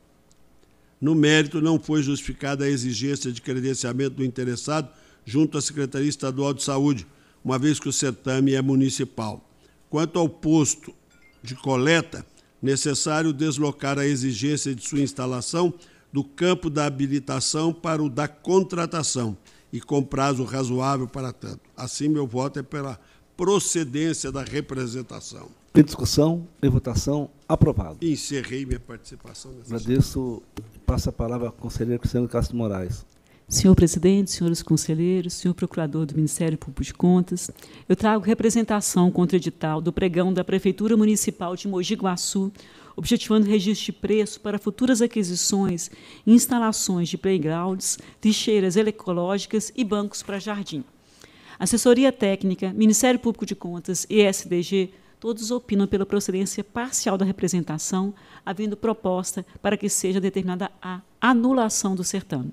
No 0.99 1.15
mérito, 1.15 1.61
não 1.61 1.79
foi 1.79 2.03
justificada 2.03 2.65
a 2.65 2.69
exigência 2.69 3.31
de 3.31 3.43
credenciamento 3.43 4.17
do 4.17 4.25
interessado 4.25 4.89
junto 5.27 5.59
à 5.59 5.61
Secretaria 5.61 6.09
Estadual 6.09 6.55
de 6.55 6.63
Saúde, 6.63 7.07
uma 7.45 7.59
vez 7.59 7.79
que 7.79 7.89
o 7.89 7.93
certame 7.93 8.55
é 8.55 8.63
municipal. 8.63 9.47
Quanto 9.91 10.19
ao 10.19 10.29
posto 10.29 10.95
de 11.43 11.55
coleta, 11.55 12.25
necessário 12.63 13.33
deslocar 13.33 13.99
a 13.99 14.07
exigência 14.07 14.75
de 14.75 14.87
sua 14.87 15.01
instalação 15.01 15.75
do 16.17 16.25
campo 16.25 16.71
da 16.71 16.87
habilitação 16.87 17.75
para 17.75 18.03
o 18.03 18.09
da 18.09 18.27
contratação 18.27 19.37
e 19.71 19.83
com 19.83 20.03
prazo 20.03 20.45
razoável 20.45 21.07
para 21.07 21.31
tanto. 21.31 21.61
Assim, 21.77 22.09
meu 22.09 22.27
voto 22.27 22.59
é 22.59 22.63
pela 22.63 22.99
procedência 23.37 24.33
da 24.33 24.43
representação. 24.43 25.49
Em 25.75 25.83
discussão, 25.83 26.49
em 26.63 26.71
votação, 26.71 27.29
aprovado. 27.47 27.99
Encerrei 28.01 28.65
minha 28.65 28.81
participação. 28.81 29.53
Nessa 29.53 29.75
Agradeço. 29.75 30.43
Passa 30.87 31.11
a 31.11 31.13
palavra 31.13 31.49
ao 31.49 31.53
conselheiro 31.53 32.01
Cristiano 32.01 32.27
Castro 32.27 32.57
Moraes. 32.57 33.05
Senhor 33.47 33.75
presidente, 33.75 34.31
senhores 34.31 34.63
conselheiros, 34.63 35.35
senhor 35.35 35.53
procurador 35.53 36.07
do 36.07 36.17
Ministério 36.17 36.57
Público 36.57 36.83
de 36.83 36.95
Contas, 36.95 37.51
eu 37.87 37.95
trago 37.95 38.25
representação 38.25 39.11
contra 39.11 39.37
o 39.37 39.39
edital 39.39 39.83
do 39.83 39.93
pregão 39.93 40.33
da 40.33 40.43
Prefeitura 40.43 40.97
Municipal 40.97 41.55
de 41.55 41.69
Mogi 41.69 41.95
Guaçu, 41.95 42.51
objetivando 42.97 43.47
registro 43.47 43.87
de 43.87 43.93
preço 43.93 44.41
para 44.41 44.59
futuras 44.59 45.03
aquisições 45.03 45.91
e 46.27 46.33
instalações 46.33 47.09
de 47.09 47.19
playgrounds, 47.19 47.99
lixeiras 48.25 48.77
ecológicas 48.77 49.71
e 49.77 49.85
bancos 49.85 50.23
para 50.23 50.41
jardim. 50.41 50.83
Assessoria 51.59 52.11
Técnica, 52.11 52.73
Ministério 52.73 53.21
Público 53.21 53.47
de 53.47 53.55
Contas 53.55 54.07
e 54.09 54.21
SDG, 54.23 54.91
todos 55.21 55.51
opinam 55.51 55.87
pela 55.87 56.05
procedência 56.05 56.63
parcial 56.63 57.17
da 57.17 57.25
representação, 57.25 58.15
havendo 58.45 58.77
proposta 58.77 59.45
para 59.63 59.77
que 59.77 59.89
seja 59.89 60.21
determinada 60.21 60.71
a 60.81 61.01
anulação 61.21 61.95
do 61.95 62.05
certame. 62.05 62.53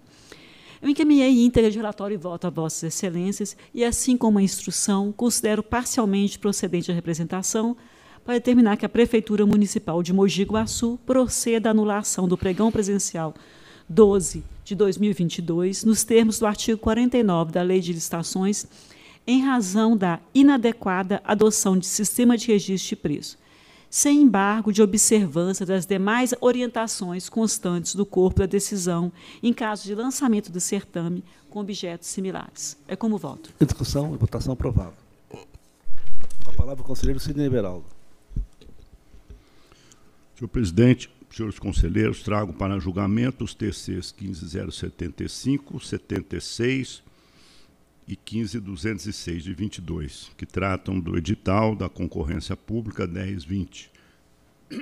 Eu 0.82 0.89
encaminhei 0.89 1.46
íntegra 1.46 1.72
de 1.72 1.78
relatório 1.78 2.16
e 2.16 2.18
voto 2.18 2.46
a 2.46 2.50
Vossas 2.50 2.84
Excelências 2.84 3.56
e, 3.74 3.86
assim 3.86 4.18
como 4.18 4.38
a 4.38 4.41
instrução, 4.41 5.14
considero 5.14 5.64
parcialmente 5.64 6.38
procedente 6.38 6.91
a 6.91 6.94
representação 6.94 7.78
para 8.24 8.36
determinar 8.36 8.78
que 8.78 8.86
a 8.86 8.89
Prefeitura 8.89 9.45
Municipal 9.45 10.01
de 10.01 10.13
Mogi 10.13 10.43
Guaçu 10.43 10.99
proceda 11.05 11.69
à 11.69 11.71
anulação 11.71 12.28
do 12.28 12.38
pregão 12.38 12.71
presencial 12.71 13.34
12 13.89 14.43
de 14.63 14.76
2022, 14.76 15.84
nos 15.84 16.03
termos 16.03 16.39
do 16.39 16.47
artigo 16.47 16.80
49 16.80 17.51
da 17.51 17.61
Lei 17.61 17.82
de 17.82 17.91
Licitações 17.91 18.65
em 19.28 19.41
razão 19.41 19.95
da 19.95 20.19
inadequada 20.34 21.21
adoção 21.26 21.78
de 21.78 21.86
sistema 21.86 22.38
de 22.38 22.47
registro 22.47 22.89
de 22.89 22.95
preço, 22.95 23.38
sem 23.89 24.21
embargo 24.21 24.71
de 24.71 24.82
observância 24.82 25.65
das 25.65 25.86
demais 25.86 26.34
orientações 26.41 27.30
constantes 27.30 27.95
do 27.95 28.05
corpo 28.05 28.39
da 28.39 28.45
decisão 28.45 29.11
em 29.41 29.53
caso 29.53 29.84
de 29.84 29.95
lançamento 29.95 30.51
do 30.51 30.59
certame 30.59 31.24
com 31.49 31.59
objetos 31.59 32.09
similares. 32.09 32.78
É 32.88 32.95
como 32.95 33.17
voto. 33.17 33.51
Discussão 33.59 34.13
e 34.13 34.17
votação 34.17 34.53
aprovada. 34.53 34.93
A 36.45 36.51
palavra 36.51 36.82
o 36.82 36.86
conselheiro 36.86 37.19
Sidney 37.19 37.49
Beraldo. 37.49 37.93
Senhor 40.36 40.49
presidente, 40.49 41.09
senhores 41.29 41.59
conselheiros, 41.59 42.23
trago 42.23 42.53
para 42.53 42.79
julgamento 42.79 43.43
os 43.43 43.53
TCs 43.53 44.11
15075, 44.11 45.79
76, 45.79 47.03
e 48.07 48.15
15206 48.15 49.43
de 49.43 49.53
22, 49.53 50.31
que 50.38 50.45
tratam 50.45 50.99
do 50.99 51.17
edital 51.17 51.75
da 51.75 51.88
concorrência 51.88 52.55
pública 52.55 53.07
1020, 53.07 53.91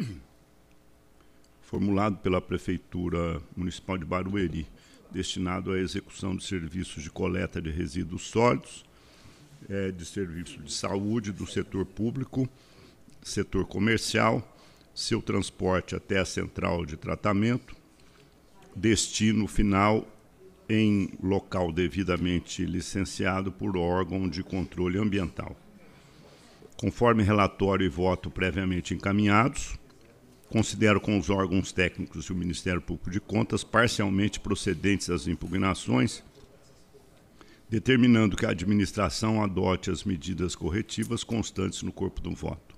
formulado 1.61 2.17
pela 2.17 2.41
Prefeitura 2.41 3.41
Municipal 3.55 3.97
de 3.97 4.05
Barueri, 4.05 4.67
destinado 5.11 5.71
à 5.73 5.79
execução 5.79 6.35
de 6.35 6.43
serviços 6.43 7.03
de 7.03 7.11
coleta 7.11 7.61
de 7.61 7.69
resíduos 7.69 8.23
sólidos, 8.23 8.85
é, 9.69 9.91
de 9.91 10.05
serviços 10.05 10.63
de 10.63 10.73
saúde 10.73 11.31
do 11.31 11.45
setor 11.45 11.85
público, 11.85 12.49
setor 13.21 13.65
comercial, 13.65 14.50
seu 15.01 15.21
transporte 15.21 15.95
até 15.95 16.19
a 16.19 16.25
central 16.25 16.85
de 16.85 16.95
tratamento, 16.95 17.75
destino 18.75 19.47
final 19.47 20.07
em 20.69 21.09
local 21.21 21.71
devidamente 21.71 22.63
licenciado 22.63 23.51
por 23.51 23.75
órgão 23.75 24.29
de 24.29 24.43
controle 24.43 24.97
ambiental. 24.97 25.57
Conforme 26.77 27.23
relatório 27.23 27.85
e 27.85 27.89
voto 27.89 28.29
previamente 28.29 28.93
encaminhados, 28.93 29.77
considero 30.49 31.01
com 31.01 31.17
os 31.17 31.29
órgãos 31.29 31.71
técnicos 31.71 32.25
e 32.25 32.31
o 32.31 32.35
Ministério 32.35 32.81
Público 32.81 33.11
de 33.11 33.19
Contas 33.19 33.63
parcialmente 33.63 34.39
procedentes 34.39 35.09
as 35.09 35.27
impugnações, 35.27 36.23
determinando 37.69 38.37
que 38.37 38.45
a 38.45 38.51
administração 38.51 39.43
adote 39.43 39.89
as 39.89 40.03
medidas 40.03 40.55
corretivas 40.55 41.23
constantes 41.23 41.81
no 41.83 41.91
corpo 41.91 42.21
do 42.21 42.33
voto. 42.33 42.70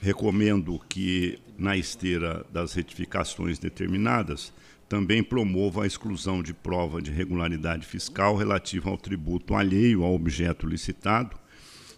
Recomendo 0.00 0.80
que, 0.88 1.38
na 1.58 1.76
esteira 1.76 2.44
das 2.52 2.72
retificações 2.72 3.58
determinadas, 3.58 4.52
também 4.88 5.22
promova 5.22 5.82
a 5.82 5.86
exclusão 5.86 6.42
de 6.42 6.54
prova 6.54 7.02
de 7.02 7.10
regularidade 7.10 7.86
fiscal 7.86 8.36
relativa 8.36 8.88
ao 8.88 8.96
tributo 8.96 9.54
alheio 9.54 10.04
ao 10.04 10.14
objeto 10.14 10.66
licitado, 10.66 11.36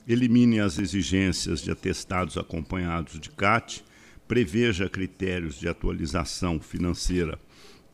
elimine 0.08 0.60
as 0.60 0.78
exigências 0.78 1.62
de 1.62 1.70
atestados 1.70 2.36
acompanhados 2.36 3.20
de 3.20 3.30
CAT, 3.30 3.84
preveja 4.26 4.88
critérios 4.88 5.58
de 5.58 5.68
atualização 5.68 6.58
financeira 6.58 7.38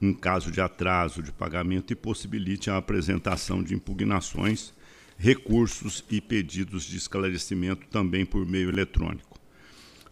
em 0.01 0.13
caso 0.13 0.51
de 0.51 0.61
atraso 0.61 1.23
de 1.23 1.33
pagamento 1.33 1.93
e 1.93 1.97
possibilite 1.97 2.71
a 2.71 2.77
apresentação 2.77 3.63
de 3.63 3.75
impugnações, 3.75 4.73
recursos 5.19 6.05
e 6.11 6.21
pedidos 6.21 6.85
de 6.85 6.97
esclarecimento 6.97 7.87
também 7.89 8.25
por 8.25 8.45
meio 8.47 8.69
eletrônico. 8.69 9.36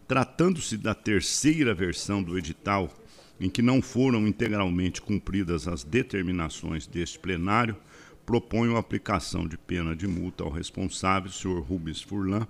Tratando-se 0.07 0.77
da 0.77 0.93
terceira 0.93 1.73
versão 1.73 2.21
do 2.21 2.37
edital, 2.37 2.93
em 3.39 3.49
que 3.49 3.61
não 3.61 3.81
foram 3.81 4.27
integralmente 4.27 5.01
cumpridas 5.01 5.67
as 5.67 5.83
determinações 5.83 6.85
deste 6.85 7.17
plenário, 7.17 7.75
proponho 8.23 8.75
a 8.75 8.79
aplicação 8.79 9.47
de 9.47 9.57
pena 9.57 9.95
de 9.95 10.07
multa 10.07 10.43
ao 10.43 10.51
responsável, 10.51 11.31
senhor 11.31 11.59
Rubens 11.61 12.01
Furlan, 12.01 12.47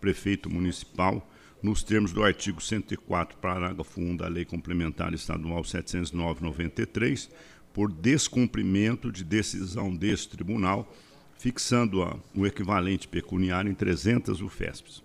prefeito 0.00 0.48
municipal, 0.48 1.28
nos 1.62 1.82
termos 1.82 2.12
do 2.12 2.24
artigo 2.24 2.60
104, 2.60 3.38
parágrafo 3.38 4.00
1 4.00 4.16
da 4.16 4.28
Lei 4.28 4.44
Complementar 4.44 5.12
Estadual 5.12 5.62
709-93, 5.62 7.28
por 7.72 7.90
descumprimento 7.90 9.10
de 9.10 9.24
decisão 9.24 9.94
deste 9.94 10.28
tribunal, 10.30 10.92
fixando 11.38 12.00
o 12.34 12.46
equivalente 12.46 13.08
pecuniário 13.08 13.70
em 13.70 13.74
300 13.74 14.40
UFESPs. 14.40 15.02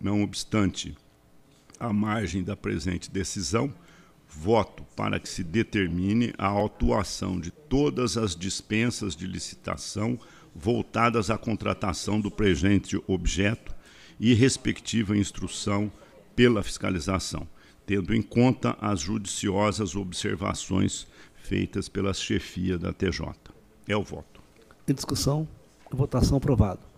Não 0.00 0.22
obstante, 0.22 0.94
à 1.84 1.92
margem 1.92 2.42
da 2.42 2.56
presente 2.56 3.10
decisão, 3.10 3.72
voto 4.28 4.84
para 4.96 5.20
que 5.20 5.28
se 5.28 5.44
determine 5.44 6.32
a 6.36 6.46
autuação 6.46 7.38
de 7.38 7.50
todas 7.50 8.16
as 8.16 8.34
dispensas 8.34 9.14
de 9.14 9.26
licitação 9.26 10.18
voltadas 10.54 11.30
à 11.30 11.38
contratação 11.38 12.20
do 12.20 12.30
presente 12.30 13.00
objeto 13.06 13.74
e 14.18 14.34
respectiva 14.34 15.16
instrução 15.16 15.90
pela 16.34 16.62
fiscalização, 16.62 17.46
tendo 17.86 18.14
em 18.14 18.22
conta 18.22 18.76
as 18.80 19.00
judiciosas 19.00 19.94
observações 19.94 21.06
feitas 21.34 21.88
pela 21.88 22.14
chefia 22.14 22.78
da 22.78 22.92
TJ. 22.92 23.34
É 23.86 23.96
o 23.96 24.02
voto. 24.02 24.40
Em 24.88 24.94
discussão, 24.94 25.46
votação 25.90 26.38
aprovado. 26.38 26.93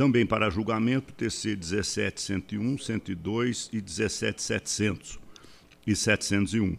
Também 0.00 0.24
para 0.24 0.48
julgamento, 0.48 1.12
TC 1.12 1.56
17101, 1.56 2.78
102 2.78 3.68
e 3.70 3.82
17700 3.82 5.18
e 5.86 5.94
701, 5.94 6.74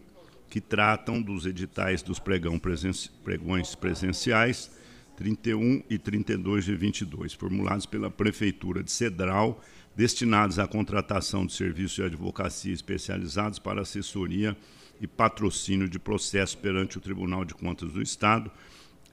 que 0.49 0.59
tratam 0.59 1.21
dos 1.21 1.45
editais 1.45 2.01
dos 2.01 2.17
pregão 2.17 2.57
presen 2.57 2.89
pregões 3.23 3.75
presenciais 3.75 4.71
31 5.17 5.83
e 5.87 5.99
32 5.99 6.65
de 6.65 6.75
22, 6.75 7.33
formulados 7.33 7.85
pela 7.85 8.09
Prefeitura 8.09 8.81
de 8.81 8.91
Cedral, 8.91 9.63
destinados 9.95 10.57
à 10.57 10.67
contratação 10.67 11.45
de 11.45 11.53
serviços 11.53 11.97
de 11.97 12.01
advocacia 12.01 12.73
especializados 12.73 13.59
para 13.59 13.81
assessoria 13.81 14.57
e 14.99 15.05
patrocínio 15.05 15.87
de 15.87 15.99
processos 15.99 16.55
perante 16.55 16.97
o 16.97 17.01
Tribunal 17.01 17.45
de 17.45 17.53
Contas 17.53 17.91
do 17.91 18.01
Estado 18.01 18.49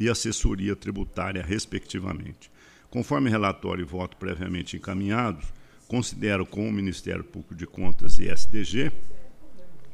e 0.00 0.08
assessoria 0.08 0.74
tributária, 0.74 1.42
respectivamente. 1.42 2.50
Conforme 2.90 3.28
relatório 3.28 3.82
e 3.82 3.86
voto 3.86 4.16
previamente 4.16 4.76
encaminhados, 4.76 5.52
considero 5.86 6.46
com 6.46 6.66
o 6.66 6.72
Ministério 6.72 7.22
Público 7.22 7.54
de 7.54 7.66
Contas 7.66 8.18
e 8.18 8.28
SDG 8.28 8.90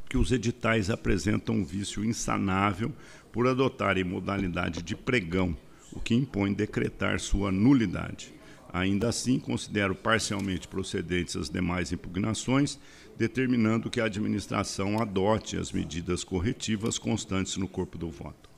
que 0.08 0.16
os 0.16 0.30
editais 0.30 0.90
apresentam 0.90 1.56
um 1.56 1.64
vício 1.64 2.04
insanável 2.04 2.92
por 3.32 3.48
adotarem 3.48 4.04
modalidade 4.04 4.80
de 4.80 4.94
pregão, 4.94 5.56
o 5.92 5.98
que 5.98 6.14
impõe 6.14 6.52
decretar 6.52 7.18
sua 7.18 7.50
nulidade. 7.50 8.32
Ainda 8.72 9.08
assim, 9.08 9.40
considero 9.40 9.94
parcialmente 9.94 10.68
procedentes 10.68 11.34
as 11.34 11.50
demais 11.50 11.90
impugnações, 11.90 12.78
determinando 13.16 13.90
que 13.90 14.00
a 14.00 14.04
administração 14.04 15.00
adote 15.00 15.56
as 15.56 15.72
medidas 15.72 16.22
corretivas 16.22 16.96
constantes 16.96 17.56
no 17.56 17.66
corpo 17.66 17.98
do 17.98 18.08
voto. 18.08 18.48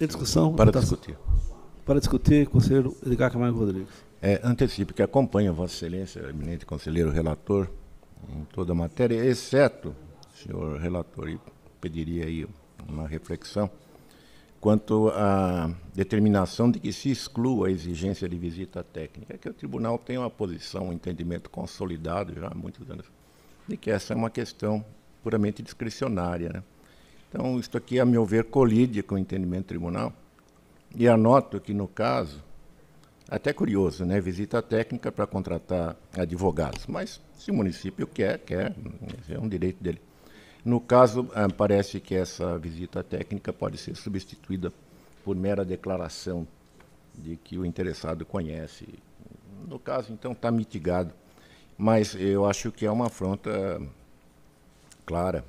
Em 0.00 0.06
discussão? 0.06 0.54
Para 0.54 0.72
discutir. 0.72 1.16
Para 1.84 1.98
discutir, 1.98 2.46
conselheiro 2.46 2.96
Edgar 3.04 3.30
Camargo 3.30 3.58
Rodrigues. 3.58 3.92
É, 4.22 4.40
antecipo 4.42 4.94
que 4.94 5.02
acompanha 5.02 5.52
Vossa 5.52 5.74
Excelência, 5.74 6.20
eminente 6.20 6.64
conselheiro 6.64 7.10
relator, 7.10 7.68
em 8.34 8.44
toda 8.46 8.72
a 8.72 8.74
matéria, 8.74 9.22
exceto, 9.22 9.94
senhor 10.34 10.80
relator, 10.80 11.28
e 11.28 11.38
pediria 11.82 12.24
aí 12.24 12.46
uma 12.88 13.06
reflexão 13.06 13.70
quanto 14.62 15.10
à 15.10 15.70
determinação 15.94 16.70
de 16.70 16.80
que 16.80 16.90
se 16.90 17.10
exclua 17.10 17.68
a 17.68 17.70
exigência 17.70 18.26
de 18.26 18.38
visita 18.38 18.82
técnica, 18.82 19.34
é 19.34 19.36
que 19.36 19.50
o 19.50 19.52
tribunal 19.52 19.98
tem 19.98 20.16
uma 20.16 20.30
posição, 20.30 20.88
um 20.88 20.92
entendimento 20.94 21.50
consolidado 21.50 22.32
já 22.32 22.48
há 22.48 22.54
muitos 22.54 22.90
anos, 22.90 23.04
de 23.68 23.76
que 23.76 23.90
essa 23.90 24.14
é 24.14 24.16
uma 24.16 24.30
questão 24.30 24.82
puramente 25.22 25.62
discricionária. 25.62 26.48
Né? 26.48 26.62
Então, 27.28 27.60
isso 27.60 27.76
aqui, 27.76 28.00
a 28.00 28.06
meu 28.06 28.24
ver, 28.24 28.44
colide 28.44 29.02
com 29.02 29.16
o 29.16 29.18
entendimento 29.18 29.64
do 29.64 29.68
tribunal, 29.68 30.14
e 30.94 31.08
anoto 31.08 31.60
que, 31.60 31.74
no 31.74 31.88
caso, 31.88 32.42
até 33.28 33.52
curioso, 33.52 34.04
né? 34.04 34.20
Visita 34.20 34.62
técnica 34.62 35.10
para 35.10 35.26
contratar 35.26 35.96
advogados. 36.16 36.86
Mas 36.86 37.20
se 37.36 37.50
o 37.50 37.54
município 37.54 38.06
quer, 38.06 38.38
quer, 38.38 38.74
é 39.28 39.38
um 39.38 39.48
direito 39.48 39.82
dele. 39.82 40.00
No 40.64 40.80
caso, 40.80 41.28
ah, 41.34 41.48
parece 41.48 42.00
que 42.00 42.14
essa 42.14 42.58
visita 42.58 43.02
técnica 43.02 43.52
pode 43.52 43.76
ser 43.76 43.96
substituída 43.96 44.72
por 45.24 45.36
mera 45.36 45.64
declaração 45.64 46.46
de 47.14 47.36
que 47.36 47.58
o 47.58 47.66
interessado 47.66 48.24
conhece. 48.24 48.86
No 49.66 49.78
caso, 49.78 50.12
então, 50.12 50.32
está 50.32 50.50
mitigado. 50.50 51.12
Mas 51.76 52.14
eu 52.14 52.46
acho 52.46 52.70
que 52.70 52.86
é 52.86 52.90
uma 52.90 53.06
afronta 53.06 53.80
clara 55.04 55.44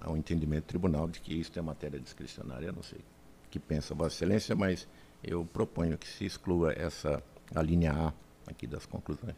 ao 0.00 0.16
entendimento 0.16 0.64
do 0.64 0.68
tribunal 0.68 1.08
de 1.08 1.20
que 1.20 1.32
isso 1.32 1.56
é 1.58 1.62
matéria 1.62 1.98
discricionária. 1.98 2.72
Não 2.72 2.82
sei 2.82 3.00
que 3.54 3.58
pensa 3.60 3.94
Vossa 3.94 4.16
Excelência, 4.16 4.56
mas 4.56 4.88
eu 5.22 5.44
proponho 5.44 5.96
que 5.96 6.08
se 6.08 6.24
exclua 6.24 6.72
essa 6.72 7.22
a 7.54 7.62
linha 7.62 7.92
A 7.92 8.12
aqui 8.50 8.66
das 8.66 8.84
conclusões. 8.84 9.36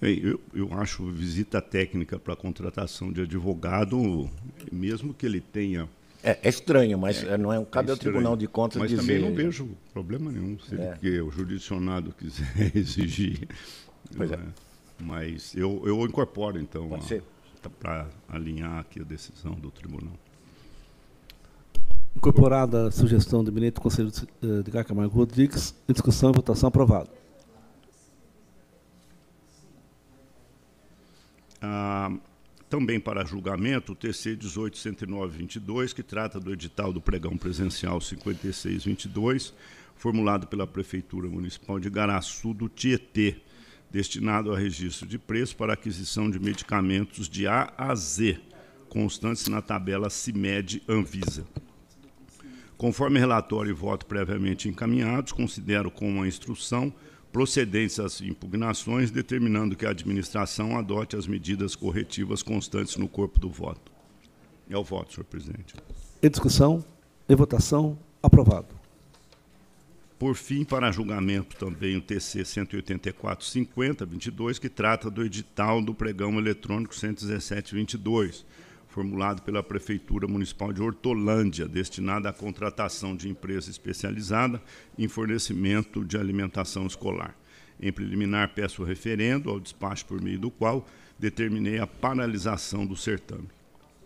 Eu, 0.00 0.40
eu 0.54 0.72
acho 0.72 1.04
visita 1.12 1.60
técnica 1.60 2.18
para 2.18 2.34
contratação 2.34 3.12
de 3.12 3.20
advogado, 3.20 4.30
mesmo 4.72 5.12
que 5.12 5.26
ele 5.26 5.42
tenha. 5.42 5.86
É, 6.22 6.38
é 6.42 6.48
estranho, 6.48 6.98
mas 6.98 7.22
é, 7.22 7.36
não 7.36 7.52
é, 7.52 7.62
cabe 7.66 7.90
é 7.90 7.92
ao 7.92 7.98
Tribunal 7.98 8.34
de 8.38 8.48
Contas 8.48 8.80
mas 8.80 8.88
dizer. 8.88 9.02
Mas 9.02 9.14
também 9.16 9.28
não 9.28 9.36
vejo 9.36 9.76
problema 9.92 10.32
nenhum 10.32 10.58
se 10.58 10.74
é. 10.76 10.98
ele, 11.02 11.20
o 11.20 11.30
judicionado 11.30 12.14
quiser 12.14 12.46
exigir. 12.74 13.46
Pois 14.16 14.32
é. 14.32 14.36
é. 14.36 14.40
Mas 14.98 15.54
eu, 15.54 15.82
eu 15.84 16.00
incorporo, 16.06 16.58
então, 16.58 16.88
para 17.78 18.08
alinhar 18.26 18.78
aqui 18.78 18.98
a 19.00 19.04
decisão 19.04 19.52
do 19.52 19.70
tribunal. 19.70 20.14
Incorporada 22.16 22.88
a 22.88 22.90
sugestão 22.90 23.42
do 23.42 23.50
eminente 23.50 23.80
conselheiro 23.80 24.14
eh, 24.42 24.62
de 24.62 24.84
Camargo 24.84 25.14
Rodrigues, 25.14 25.74
em 25.88 25.92
discussão 25.92 26.30
e 26.30 26.34
votação 26.34 26.68
aprovado. 26.68 27.08
Ah, 31.62 32.10
também 32.68 33.00
para 33.00 33.24
julgamento, 33.24 33.92
o 33.92 33.96
TC 33.96 34.36
18.109.22, 34.36 35.92
que 35.92 36.02
trata 36.02 36.38
do 36.38 36.52
edital 36.52 36.92
do 36.92 37.00
pregão 37.00 37.36
presencial 37.36 38.00
5622, 38.00 39.52
formulado 39.96 40.46
pela 40.46 40.66
Prefeitura 40.66 41.28
Municipal 41.28 41.78
de 41.78 41.90
Garaçu 41.90 42.54
do 42.54 42.68
Tietê, 42.68 43.36
destinado 43.90 44.52
a 44.52 44.58
registro 44.58 45.06
de 45.06 45.18
preço 45.18 45.56
para 45.56 45.74
aquisição 45.74 46.30
de 46.30 46.38
medicamentos 46.38 47.28
de 47.28 47.46
A 47.46 47.72
a 47.76 47.94
Z, 47.94 48.40
constantes 48.88 49.46
na 49.48 49.60
tabela 49.60 50.08
CIMED 50.08 50.82
Anvisa. 50.88 51.44
Conforme 52.80 53.20
relatório 53.20 53.68
e 53.68 53.74
voto 53.74 54.06
previamente 54.06 54.66
encaminhados, 54.66 55.32
considero 55.32 55.90
como 55.90 56.12
uma 56.12 56.26
instrução 56.26 56.90
procedentes 57.30 58.00
às 58.00 58.22
impugnações, 58.22 59.10
determinando 59.10 59.76
que 59.76 59.84
a 59.84 59.90
administração 59.90 60.78
adote 60.78 61.14
as 61.14 61.26
medidas 61.26 61.76
corretivas 61.76 62.42
constantes 62.42 62.96
no 62.96 63.06
corpo 63.06 63.38
do 63.38 63.50
voto. 63.50 63.92
É 64.70 64.78
o 64.78 64.82
voto, 64.82 65.12
senhor 65.12 65.26
presidente. 65.26 65.74
Em 66.22 66.30
discussão, 66.30 66.82
em 67.28 67.36
votação, 67.36 67.98
aprovado. 68.22 68.74
Por 70.18 70.34
fim, 70.34 70.64
para 70.64 70.90
julgamento 70.90 71.56
também 71.56 71.98
o 71.98 72.00
TC 72.00 72.44
184-50-22, 72.44 74.58
que 74.58 74.70
trata 74.70 75.10
do 75.10 75.22
edital 75.22 75.82
do 75.82 75.92
pregão 75.92 76.38
eletrônico 76.38 76.94
117-22, 76.94 78.42
formulado 78.90 79.42
pela 79.42 79.62
Prefeitura 79.62 80.26
Municipal 80.26 80.72
de 80.72 80.82
Hortolândia, 80.82 81.66
destinada 81.66 82.28
à 82.28 82.32
contratação 82.32 83.16
de 83.16 83.28
empresa 83.28 83.70
especializada 83.70 84.60
em 84.98 85.06
fornecimento 85.06 86.04
de 86.04 86.18
alimentação 86.18 86.86
escolar. 86.86 87.34
Em 87.80 87.92
preliminar, 87.92 88.52
peço 88.54 88.82
referendo 88.82 89.48
ao 89.48 89.60
despacho 89.60 90.04
por 90.04 90.20
meio 90.20 90.38
do 90.38 90.50
qual 90.50 90.86
determinei 91.18 91.78
a 91.78 91.86
paralisação 91.86 92.84
do 92.84 92.96
certame. 92.96 93.48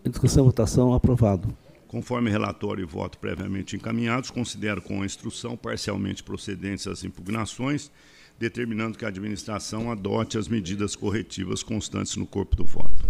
Em 0.05 0.09
discussão 0.09 0.43
e 0.43 0.47
votação, 0.47 0.93
aprovado. 0.93 1.51
Conforme 1.87 2.29
relatório 2.29 2.83
e 2.83 2.85
voto 2.85 3.17
previamente 3.17 3.75
encaminhados, 3.75 4.29
considero 4.29 4.81
com 4.81 5.01
a 5.01 5.05
instrução 5.05 5.57
parcialmente 5.57 6.23
procedentes 6.23 6.87
as 6.87 7.03
impugnações, 7.03 7.91
determinando 8.37 8.97
que 8.97 9.05
a 9.05 9.07
administração 9.07 9.91
adote 9.91 10.37
as 10.37 10.47
medidas 10.47 10.95
corretivas 10.95 11.63
constantes 11.63 12.15
no 12.17 12.25
corpo 12.25 12.55
do 12.55 12.65
voto. 12.65 13.05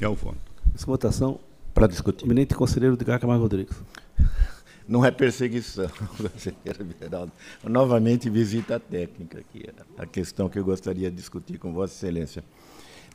É 0.00 0.08
o 0.08 0.14
voto. 0.14 0.47
Essa 0.74 0.86
votação. 0.86 1.40
Para 1.74 1.86
discutir. 1.86 2.24
Eminente 2.24 2.54
conselheiro 2.54 2.96
de 2.96 3.04
Camargo 3.04 3.42
Rodrigues. 3.42 3.76
Não 4.88 5.04
é 5.04 5.10
perseguição, 5.10 5.88
conselheiro 6.16 6.84
Beraldo. 6.98 7.30
Novamente, 7.62 8.30
visita 8.30 8.80
técnica 8.80 9.38
aqui. 9.38 9.66
A 9.98 10.06
questão 10.06 10.48
que 10.48 10.58
eu 10.58 10.64
gostaria 10.64 11.10
de 11.10 11.16
discutir 11.16 11.58
com 11.58 11.72
Vossa 11.72 11.94
Excelência. 11.94 12.42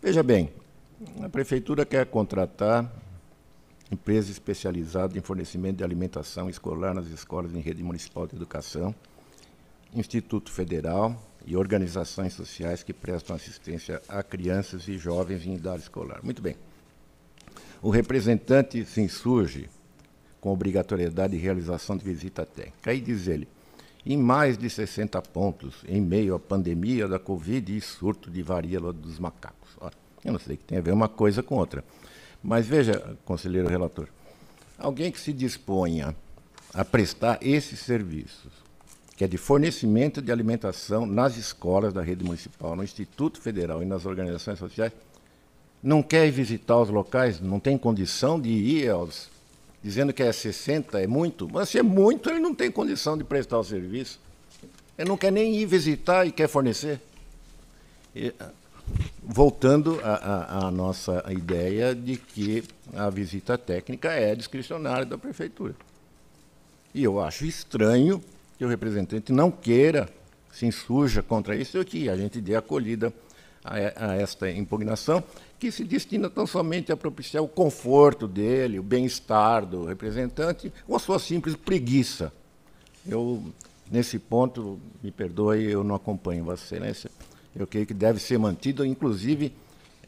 Veja 0.01 0.21
bem, 0.21 0.51
a 1.21 1.27
Prefeitura 1.29 1.83
quer 1.85 2.05
contratar 2.05 2.89
empresa 3.91 4.31
especializada 4.31 5.17
em 5.17 5.21
fornecimento 5.21 5.77
de 5.77 5.83
alimentação 5.83 6.49
escolar 6.49 6.93
nas 6.93 7.07
escolas 7.07 7.53
em 7.53 7.59
rede 7.59 7.83
municipal 7.83 8.27
de 8.27 8.35
educação, 8.35 8.93
Instituto 9.93 10.51
Federal 10.51 11.21
e 11.45 11.55
organizações 11.55 12.33
sociais 12.33 12.83
que 12.83 12.93
prestam 12.93 13.35
assistência 13.35 14.01
a 14.07 14.23
crianças 14.23 14.87
e 14.87 14.97
jovens 14.97 15.45
em 15.45 15.55
idade 15.55 15.83
escolar. 15.83 16.19
Muito 16.23 16.41
bem. 16.41 16.55
O 17.83 17.89
representante 17.89 18.85
se 18.85 19.01
insurge 19.01 19.69
com 20.39 20.53
obrigatoriedade 20.53 21.33
de 21.33 21.43
realização 21.43 21.97
de 21.97 22.05
visita 22.05 22.45
técnica. 22.45 22.89
Aí 22.89 23.01
diz 23.01 23.27
ele, 23.27 23.45
em 24.05 24.15
mais 24.15 24.57
de 24.57 24.69
60 24.69 25.21
pontos, 25.21 25.83
em 25.85 25.99
meio 25.99 26.33
à 26.33 26.39
pandemia 26.39 27.09
da 27.09 27.19
Covid 27.19 27.75
e 27.75 27.81
surto 27.81 28.31
de 28.31 28.41
varíola 28.41 28.93
dos 28.93 29.19
macacos. 29.19 29.71
Ora, 29.81 29.93
eu 30.23 30.31
não 30.31 30.39
sei 30.39 30.55
que 30.55 30.63
tem 30.63 30.77
a 30.77 30.81
ver 30.81 30.93
uma 30.93 31.09
coisa 31.09 31.43
com 31.43 31.55
outra. 31.55 31.83
Mas 32.41 32.65
veja, 32.65 33.17
conselheiro 33.25 33.67
relator, 33.67 34.07
alguém 34.77 35.11
que 35.11 35.19
se 35.19 35.33
disponha 35.33 36.15
a 36.73 36.85
prestar 36.85 37.37
esses 37.41 37.79
serviços, 37.79 38.51
que 39.17 39.25
é 39.25 39.27
de 39.27 39.37
fornecimento 39.37 40.21
de 40.21 40.31
alimentação 40.31 41.05
nas 41.05 41.35
escolas 41.35 41.93
da 41.93 42.01
rede 42.01 42.23
municipal, 42.23 42.77
no 42.77 42.83
Instituto 42.83 43.41
Federal 43.41 43.83
e 43.83 43.85
nas 43.85 44.05
organizações 44.05 44.57
sociais, 44.57 44.93
não 45.83 46.01
quer 46.01 46.31
visitar 46.31 46.79
os 46.79 46.89
locais, 46.89 47.41
não 47.41 47.59
tem 47.59 47.77
condição 47.77 48.39
de 48.39 48.49
ir 48.49 48.89
aos 48.89 49.29
dizendo 49.83 50.13
que 50.13 50.23
é 50.23 50.31
60 50.31 51.01
é 51.01 51.05
muito, 51.05 51.49
mas 51.51 51.67
se 51.67 51.77
é 51.77 51.83
muito, 51.83 52.29
ele 52.29 52.39
não 52.39 52.55
tem 52.55 52.71
condição 52.71 53.17
de 53.17 53.23
prestar 53.25 53.59
o 53.59 53.63
serviço. 53.65 54.17
Ele 54.97 55.09
não 55.09 55.17
quer 55.17 55.31
nem 55.31 55.55
ir 55.55 55.65
visitar 55.65 56.25
e 56.25 56.31
quer 56.31 56.47
fornecer. 56.47 57.01
E, 58.15 58.33
voltando 59.21 59.99
à 60.03 60.71
nossa 60.71 61.23
ideia 61.29 61.93
de 61.93 62.15
que 62.17 62.63
a 62.93 63.09
visita 63.09 63.57
técnica 63.57 64.11
é 64.11 64.35
discricionária 64.35 65.05
da 65.05 65.17
prefeitura. 65.17 65.75
E 66.93 67.03
eu 67.03 67.19
acho 67.19 67.45
estranho 67.45 68.23
que 68.57 68.63
o 68.63 68.67
representante 68.67 69.31
não 69.33 69.49
queira 69.51 70.07
se 70.51 70.65
insurja 70.65 71.23
contra 71.23 71.55
isso 71.55 71.77
e 71.79 71.85
que 71.85 72.09
a 72.09 72.15
gente 72.15 72.39
dê 72.39 72.55
acolhida 72.55 73.11
a, 73.63 74.11
a 74.11 74.15
esta 74.15 74.49
impugnação, 74.51 75.23
que 75.63 75.71
se 75.71 75.85
destina 75.85 76.29
tão 76.29 76.45
somente 76.45 76.91
a 76.91 76.97
propiciar 76.97 77.41
o 77.41 77.47
conforto 77.47 78.27
dele, 78.27 78.79
o 78.79 78.83
bem-estar 78.83 79.65
do 79.65 79.85
representante, 79.85 80.73
ou 80.85 80.93
a 80.93 80.99
sua 80.99 81.17
simples 81.17 81.55
preguiça. 81.55 82.33
Eu, 83.07 83.41
nesse 83.89 84.19
ponto, 84.19 84.77
me 85.01 85.09
perdoe, 85.09 85.63
eu 85.63 85.81
não 85.81 85.95
acompanho 85.95 86.43
Vossa 86.43 86.65
Excelência. 86.65 87.09
Eu 87.55 87.65
creio 87.65 87.85
que 87.85 87.93
deve 87.93 88.19
ser 88.19 88.37
mantido, 88.37 88.85
inclusive, 88.85 89.53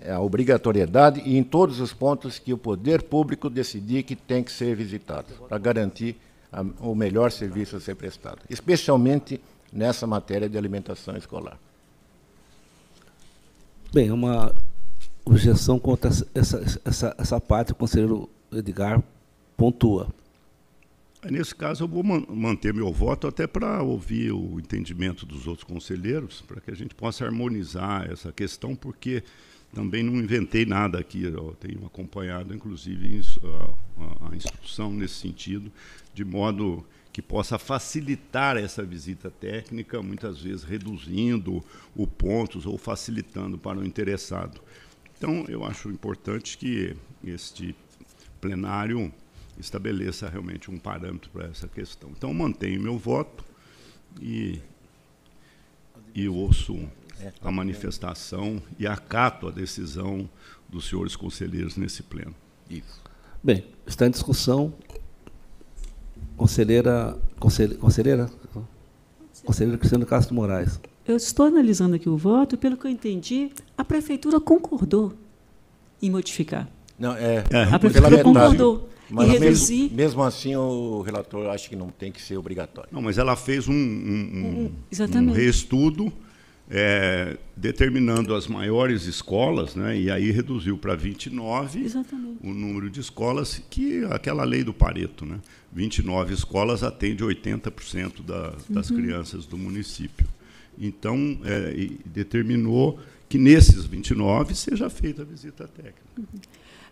é, 0.01 0.11
a 0.11 0.19
obrigatoriedade 0.19 1.21
e 1.25 1.37
em 1.37 1.43
todos 1.43 1.79
os 1.79 1.93
pontos 1.93 2.37
que 2.37 2.51
o 2.51 2.57
poder 2.57 3.03
público 3.03 3.49
decidir 3.49 4.03
que 4.03 4.13
tem 4.13 4.43
que 4.43 4.51
ser 4.51 4.75
visitado, 4.75 5.33
para 5.47 5.57
garantir 5.57 6.17
a, 6.51 6.63
o 6.81 6.93
melhor 6.93 7.31
serviço 7.31 7.77
a 7.77 7.79
ser 7.79 7.95
prestado, 7.95 8.39
especialmente 8.49 9.39
nessa 9.71 10.05
matéria 10.05 10.49
de 10.49 10.57
alimentação 10.57 11.15
escolar. 11.15 11.57
Bem, 13.93 14.11
uma 14.11 14.53
objeção 15.25 15.79
contra 15.79 16.09
essa, 16.33 16.79
essa, 16.85 17.15
essa 17.17 17.41
parte, 17.41 17.71
o 17.71 17.75
conselheiro 17.75 18.29
Edgar 18.51 19.03
pontua. 19.57 20.07
Nesse 21.29 21.55
caso, 21.55 21.83
eu 21.83 21.87
vou 21.87 22.03
manter 22.03 22.71
meu 22.71 22.93
voto 22.93 23.27
até 23.27 23.47
para 23.47 23.81
ouvir 23.81 24.31
o 24.31 24.59
entendimento 24.59 25.25
dos 25.25 25.47
outros 25.47 25.63
conselheiros, 25.63 26.41
para 26.41 26.61
que 26.61 26.69
a 26.69 26.75
gente 26.75 26.93
possa 26.93 27.25
harmonizar 27.25 28.07
essa 28.11 28.31
questão, 28.31 28.75
porque 28.75 29.23
também 29.73 30.03
não 30.03 30.15
inventei 30.15 30.65
nada 30.65 30.99
aqui, 30.99 31.23
eu 31.23 31.55
tenho 31.59 31.83
acompanhado, 31.85 32.53
inclusive, 32.53 33.21
a, 34.29 34.35
instrução 34.35 34.93
nesse 34.93 35.15
sentido, 35.15 35.71
de 36.13 36.23
modo 36.23 36.85
que 37.11 37.21
possa 37.21 37.57
facilitar 37.57 38.55
essa 38.57 38.83
visita 38.83 39.31
técnica, 39.31 40.03
muitas 40.03 40.39
vezes 40.39 40.63
reduzindo 40.63 41.63
o 41.95 42.05
pontos 42.05 42.65
ou 42.65 42.77
facilitando 42.77 43.57
para 43.57 43.79
o 43.79 43.85
interessado. 43.85 44.61
Então, 45.17 45.45
eu 45.47 45.63
acho 45.65 45.89
importante 45.89 46.57
que 46.57 46.95
este 47.23 47.75
plenário 48.41 49.11
estabeleça 49.57 50.29
realmente 50.29 50.69
um 50.69 50.77
parâmetro 50.77 51.29
para 51.31 51.45
essa 51.47 51.67
questão. 51.67 52.11
Então, 52.11 52.33
mantenho 52.33 52.81
meu 52.81 52.97
voto 52.97 53.43
e, 54.21 54.59
e 56.13 56.27
ouço 56.27 56.87
a 57.41 57.51
manifestação 57.51 58.61
e 58.77 58.85
acato 58.85 59.47
a 59.47 59.51
decisão 59.51 60.29
dos 60.67 60.89
senhores 60.89 61.15
conselheiros 61.15 61.77
nesse 61.77 62.03
pleno. 62.03 62.35
Isso. 62.69 63.01
Bem, 63.43 63.65
está 63.85 64.07
em 64.07 64.11
discussão. 64.11 64.73
Conselheira, 66.35 67.17
conselheira, 67.39 68.29
conselheira 69.45 69.77
Cristiano 69.77 70.05
Castro 70.05 70.35
Moraes. 70.35 70.79
Eu 71.07 71.15
estou 71.15 71.45
analisando 71.45 71.95
aqui 71.95 72.09
o 72.09 72.17
voto, 72.17 72.57
pelo 72.57 72.75
que 72.75 72.87
eu 72.87 72.91
entendi, 72.91 73.51
a 73.77 73.83
prefeitura 73.83 74.39
concordou 74.39 75.13
em 76.01 76.09
modificar. 76.09 76.67
Não, 76.97 77.15
é, 77.15 77.43
a 77.71 77.77
prefeitura 77.77 78.23
concordou. 78.23 78.89
Mas 79.09 79.27
em 79.27 79.31
reduzir... 79.33 79.81
mesmo, 79.81 79.95
mesmo, 79.97 80.23
assim, 80.23 80.55
o 80.55 81.01
relator 81.01 81.47
acha 81.49 81.69
que 81.69 81.75
não 81.75 81.89
tem 81.89 82.11
que 82.11 82.19
ser 82.19 82.37
obrigatório. 82.37 82.89
Não, 82.91 83.01
mas 83.01 83.19
ela 83.19 83.35
fez 83.35 83.67
um, 83.67 83.73
um, 83.73 84.71
um, 84.99 85.19
um 85.19 85.31
reestudo 85.31 86.11
é, 86.69 87.37
determinando 87.55 88.33
as 88.33 88.47
maiores 88.47 89.05
escolas, 89.05 89.75
né, 89.75 89.97
e 89.97 90.09
aí 90.09 90.31
reduziu 90.31 90.77
para 90.77 90.95
29 90.95 91.83
Exatamente. 91.83 92.39
o 92.43 92.53
número 92.53 92.89
de 92.89 92.99
escolas, 92.99 93.61
que 93.69 94.03
aquela 94.05 94.43
lei 94.43 94.63
do 94.63 94.73
Pareto. 94.73 95.25
Né, 95.25 95.39
29 95.71 96.33
escolas 96.33 96.81
atende 96.81 97.23
80% 97.23 98.23
da, 98.25 98.53
das 98.67 98.89
uhum. 98.89 98.97
crianças 98.97 99.45
do 99.45 99.57
município. 99.57 100.27
Então, 100.79 101.37
é, 101.43 101.89
determinou 102.05 102.99
que 103.27 103.37
nesses 103.37 103.85
29 103.85 104.55
seja 104.55 104.89
feita 104.89 105.21
a 105.21 105.25
visita 105.25 105.67
técnica. 105.67 106.01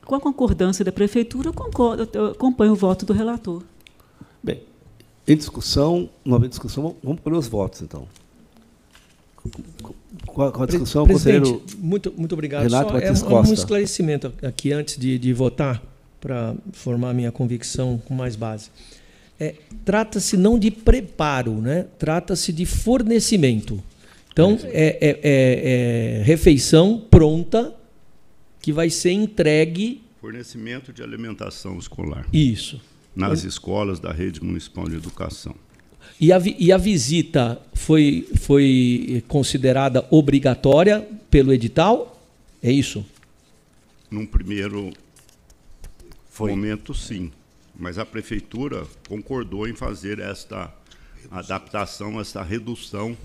Com 0.06 0.16
a 0.16 0.20
concordância 0.20 0.84
da 0.84 0.92
Prefeitura, 0.92 1.50
eu, 1.50 1.54
concordo, 1.54 2.10
eu 2.14 2.28
acompanho 2.28 2.74
o 2.74 2.76
voto 2.76 3.06
do 3.06 3.14
relator. 3.14 3.64
Bem, 4.42 4.62
em 5.28 5.38
discussão, 5.38 6.10
não 6.26 6.36
havendo 6.36 6.50
discussão, 6.50 6.96
vamos 7.02 7.22
para 7.22 7.38
os 7.38 7.48
votos, 7.48 7.82
então. 7.82 8.08
Com 10.26 10.44
a, 10.44 10.52
com 10.52 10.64
a 10.64 10.66
discussão, 10.66 11.06
Presidente, 11.06 11.52
conselheiro 11.52 11.78
muito, 11.78 12.14
muito 12.18 12.34
obrigado. 12.34 12.64
Renato 12.64 12.92
Só 12.92 13.00
é 13.00 13.12
um, 13.12 13.50
um 13.50 13.54
esclarecimento 13.54 14.34
aqui 14.42 14.72
antes 14.72 14.98
de, 14.98 15.18
de 15.18 15.34
votar, 15.34 15.82
para 16.20 16.56
formar 16.72 17.14
minha 17.14 17.32
convicção 17.32 18.02
com 18.06 18.14
mais 18.14 18.36
base. 18.36 18.70
É, 19.40 19.56
trata-se 19.84 20.38
não 20.38 20.60
de 20.60 20.70
preparo, 20.70 21.60
né? 21.60 21.88
trata-se 21.98 22.54
de 22.54 22.66
fornecimento. 22.66 23.84
Então, 24.32 24.58
é, 24.64 24.98
é, 25.00 25.20
é, 25.24 26.20
é, 26.20 26.24
refeição 26.24 27.00
pronta 27.10 27.76
que 28.60 28.72
vai 28.72 28.90
ser 28.90 29.12
entregue. 29.12 30.02
Fornecimento 30.20 30.92
de 30.92 31.04
alimentação 31.04 31.78
escolar. 31.78 32.26
Isso. 32.32 32.82
Nas 33.16 33.44
escolas 33.44 34.00
da 34.00 34.12
rede 34.12 34.44
municipal 34.44 34.88
de 34.90 34.96
educação. 34.96 35.56
E 36.20 36.32
a, 36.32 36.42
e 36.58 36.72
a 36.72 36.78
visita 36.78 37.62
foi, 37.74 38.28
foi 38.40 39.24
considerada 39.28 40.06
obrigatória 40.10 41.08
pelo 41.30 41.54
edital? 41.54 42.20
É 42.62 42.72
isso? 42.72 43.06
Num 44.10 44.26
primeiro 44.26 44.92
foi. 46.30 46.52
momento, 46.52 46.94
sim 46.94 47.32
mas 47.78 47.97
a 47.97 48.05
prefeitura 48.05 48.84
concordou 49.07 49.67
em 49.67 49.74
fazer 49.74 50.19
esta 50.19 50.74
adaptação, 51.32 52.19
esta 52.19 52.43
redução 52.43 53.17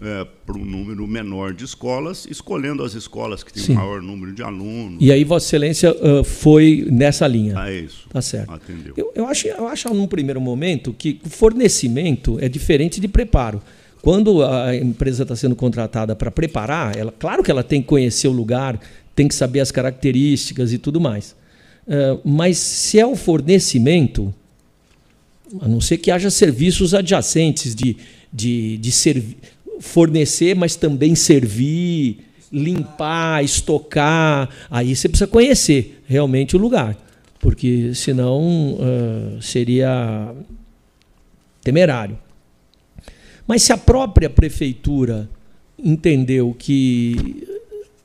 é, 0.00 0.26
para 0.46 0.56
um 0.56 0.64
número 0.64 1.06
menor 1.06 1.52
de 1.52 1.64
escolas, 1.64 2.26
escolhendo 2.30 2.82
as 2.82 2.94
escolas 2.94 3.44
que 3.44 3.52
têm 3.52 3.62
Sim. 3.62 3.74
maior 3.74 4.00
número 4.00 4.32
de 4.32 4.42
alunos. 4.42 4.98
E 5.00 5.12
aí 5.12 5.24
Vossa 5.24 5.46
Excelência 5.46 5.92
uh, 5.92 6.24
foi 6.24 6.86
nessa 6.90 7.26
linha. 7.26 7.54
Ah, 7.56 7.70
é 7.70 7.80
isso. 7.80 8.08
Tá 8.08 8.22
certo. 8.22 8.50
Atendeu. 8.50 8.94
Eu, 8.96 9.12
eu, 9.14 9.26
acho, 9.26 9.46
eu 9.46 9.68
acho 9.68 9.92
num 9.92 10.06
primeiro 10.06 10.40
momento 10.40 10.94
que 10.94 11.20
fornecimento 11.28 12.38
é 12.40 12.48
diferente 12.48 13.00
de 13.00 13.08
preparo. 13.08 13.62
Quando 14.00 14.42
a 14.42 14.74
empresa 14.74 15.24
está 15.24 15.36
sendo 15.36 15.54
contratada 15.54 16.16
para 16.16 16.30
preparar, 16.30 16.96
ela, 16.96 17.12
claro 17.12 17.42
que 17.42 17.50
ela 17.50 17.62
tem 17.62 17.82
que 17.82 17.88
conhecer 17.88 18.28
o 18.28 18.32
lugar, 18.32 18.80
tem 19.14 19.28
que 19.28 19.34
saber 19.34 19.60
as 19.60 19.70
características 19.70 20.72
e 20.72 20.78
tudo 20.78 20.98
mais. 20.98 21.36
Ah, 21.90 22.20
mas 22.24 22.56
se 22.58 23.00
é 23.00 23.04
o 23.04 23.16
fornecimento, 23.16 24.32
a 25.60 25.66
não 25.66 25.80
ser 25.80 25.98
que 25.98 26.12
haja 26.12 26.30
serviços 26.30 26.94
adjacentes 26.94 27.74
de, 27.74 27.96
de, 28.32 28.78
de 28.78 29.36
fornecer, 29.80 30.54
mas 30.54 30.76
também 30.76 31.16
servir, 31.16 32.20
limpar, 32.52 33.42
estocar, 33.44 34.48
aí 34.70 34.94
você 34.94 35.08
precisa 35.08 35.26
conhecer 35.26 36.00
realmente 36.06 36.54
o 36.54 36.58
lugar, 36.60 36.96
porque 37.40 37.92
senão 37.94 38.74
uh, 38.74 39.42
seria 39.42 40.32
temerário. 41.62 42.16
Mas 43.48 43.64
se 43.64 43.72
a 43.72 43.76
própria 43.76 44.30
prefeitura 44.30 45.28
entendeu 45.76 46.54
que 46.56 47.48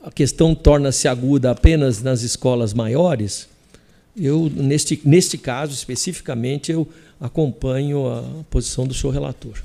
a 0.02 0.10
questão 0.10 0.56
torna-se 0.56 1.08
aguda 1.08 1.52
apenas 1.52 2.02
nas 2.02 2.22
escolas 2.24 2.74
maiores, 2.74 3.48
eu, 4.16 4.50
neste, 4.50 5.02
neste 5.04 5.38
caso 5.38 5.74
especificamente, 5.74 6.72
eu 6.72 6.88
acompanho 7.20 8.08
a 8.08 8.44
posição 8.50 8.88
do 8.88 8.94
senhor 8.94 9.14
relator. 9.14 9.62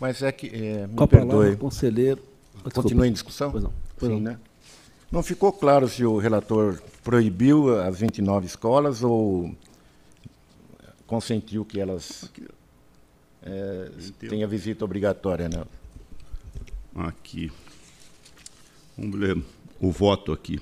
Mas 0.00 0.22
é 0.22 0.32
que, 0.32 0.46
é, 0.46 0.86
me 0.86 0.94
Com 0.94 1.06
perdoe. 1.06 1.56
conselheiro. 1.56 2.22
Continua 2.74 3.06
em 3.06 3.12
discussão? 3.12 3.50
Pois 3.50 3.62
não. 3.62 3.72
Pois 3.98 4.10
Sim, 4.10 4.20
não. 4.20 4.32
né? 4.32 4.38
Não 5.10 5.22
ficou 5.22 5.52
claro 5.52 5.88
se 5.88 6.04
o 6.04 6.18
relator 6.18 6.80
proibiu 7.02 7.80
as 7.80 7.98
29 7.98 8.46
escolas 8.46 9.02
ou 9.02 9.54
consentiu 11.06 11.64
que 11.64 11.80
elas 11.80 12.30
é, 13.42 13.90
tenham 14.28 14.48
visita 14.48 14.84
obrigatória, 14.84 15.48
né? 15.48 15.64
Aqui. 16.94 17.50
Vamos 18.96 19.18
ler 19.18 19.42
o 19.80 19.90
voto 19.90 20.32
aqui. 20.32 20.60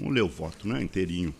Vamos 0.00 0.14
ler 0.14 0.22
o 0.22 0.28
voto, 0.28 0.66
né? 0.66 0.82
Inteirinho. 0.82 1.34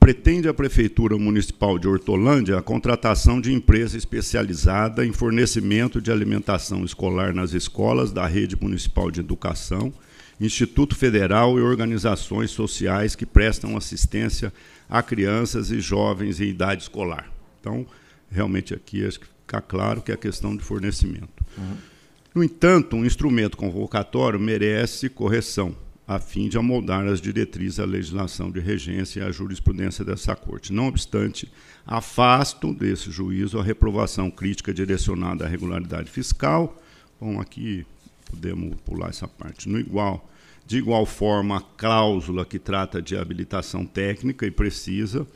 pretende 0.00 0.48
a 0.48 0.52
Prefeitura 0.52 1.16
Municipal 1.16 1.78
de 1.78 1.86
Hortolândia 1.86 2.58
a 2.58 2.62
contratação 2.62 3.40
de 3.40 3.52
empresa 3.52 3.96
especializada 3.96 5.06
em 5.06 5.12
fornecimento 5.12 6.00
de 6.00 6.10
alimentação 6.10 6.84
escolar 6.84 7.32
nas 7.32 7.52
escolas 7.52 8.10
da 8.10 8.26
Rede 8.26 8.56
Municipal 8.60 9.12
de 9.12 9.20
Educação, 9.20 9.94
Instituto 10.40 10.96
Federal 10.96 11.56
e 11.56 11.62
organizações 11.62 12.50
sociais 12.50 13.14
que 13.14 13.24
prestam 13.24 13.76
assistência 13.76 14.52
a 14.90 15.04
crianças 15.04 15.70
e 15.70 15.78
jovens 15.78 16.40
em 16.40 16.48
idade 16.48 16.82
escolar. 16.82 17.30
Então, 17.60 17.86
realmente 18.28 18.74
aqui 18.74 19.06
acho 19.06 19.20
que 19.20 19.26
fica 19.26 19.60
claro 19.60 20.02
que 20.02 20.10
é 20.10 20.14
a 20.14 20.18
questão 20.18 20.56
de 20.56 20.64
fornecimento. 20.64 21.44
Uhum. 21.56 21.91
No 22.34 22.42
entanto, 22.42 22.96
um 22.96 23.04
instrumento 23.04 23.56
convocatório 23.56 24.40
merece 24.40 25.08
correção 25.08 25.76
a 26.06 26.18
fim 26.18 26.48
de 26.48 26.58
amoldar 26.58 27.06
as 27.06 27.20
diretrizes 27.20 27.78
à 27.78 27.84
legislação 27.84 28.50
de 28.50 28.60
regência 28.60 29.20
e 29.20 29.22
à 29.22 29.30
jurisprudência 29.30 30.04
dessa 30.04 30.34
Corte. 30.34 30.72
Não 30.72 30.88
obstante, 30.88 31.50
afasto 31.86 32.72
desse 32.74 33.10
juízo 33.10 33.58
a 33.58 33.62
reprovação 33.62 34.30
crítica 34.30 34.74
direcionada 34.74 35.44
à 35.44 35.48
regularidade 35.48 36.10
fiscal. 36.10 36.80
Bom, 37.20 37.40
aqui 37.40 37.86
podemos 38.28 38.74
pular 38.80 39.10
essa 39.10 39.28
parte. 39.28 39.68
No 39.68 39.78
igual, 39.78 40.28
de 40.66 40.78
igual 40.78 41.06
forma, 41.06 41.58
a 41.58 41.60
cláusula 41.60 42.44
que 42.44 42.58
trata 42.58 43.00
de 43.00 43.16
habilitação 43.16 43.86
técnica 43.86 44.46
e 44.46 44.50
precisa, 44.50 45.26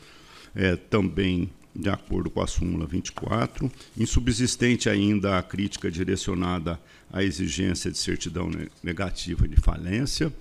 é, 0.55 0.77
também 0.77 1.51
de 1.79 1.91
acordo 1.91 2.31
com 2.31 2.41
a 2.41 2.47
súmula 2.47 2.87
24. 2.87 3.70
Insubsistente 3.97 4.89
ainda 4.89 5.39
a 5.39 5.43
crítica 5.43 5.91
direcionada 5.91 6.81
à 7.12 7.22
exigência 7.22 7.91
de 7.91 7.99
certidão 7.99 8.51
negativa 8.83 9.47
de 9.47 9.57
falência. 9.57 10.33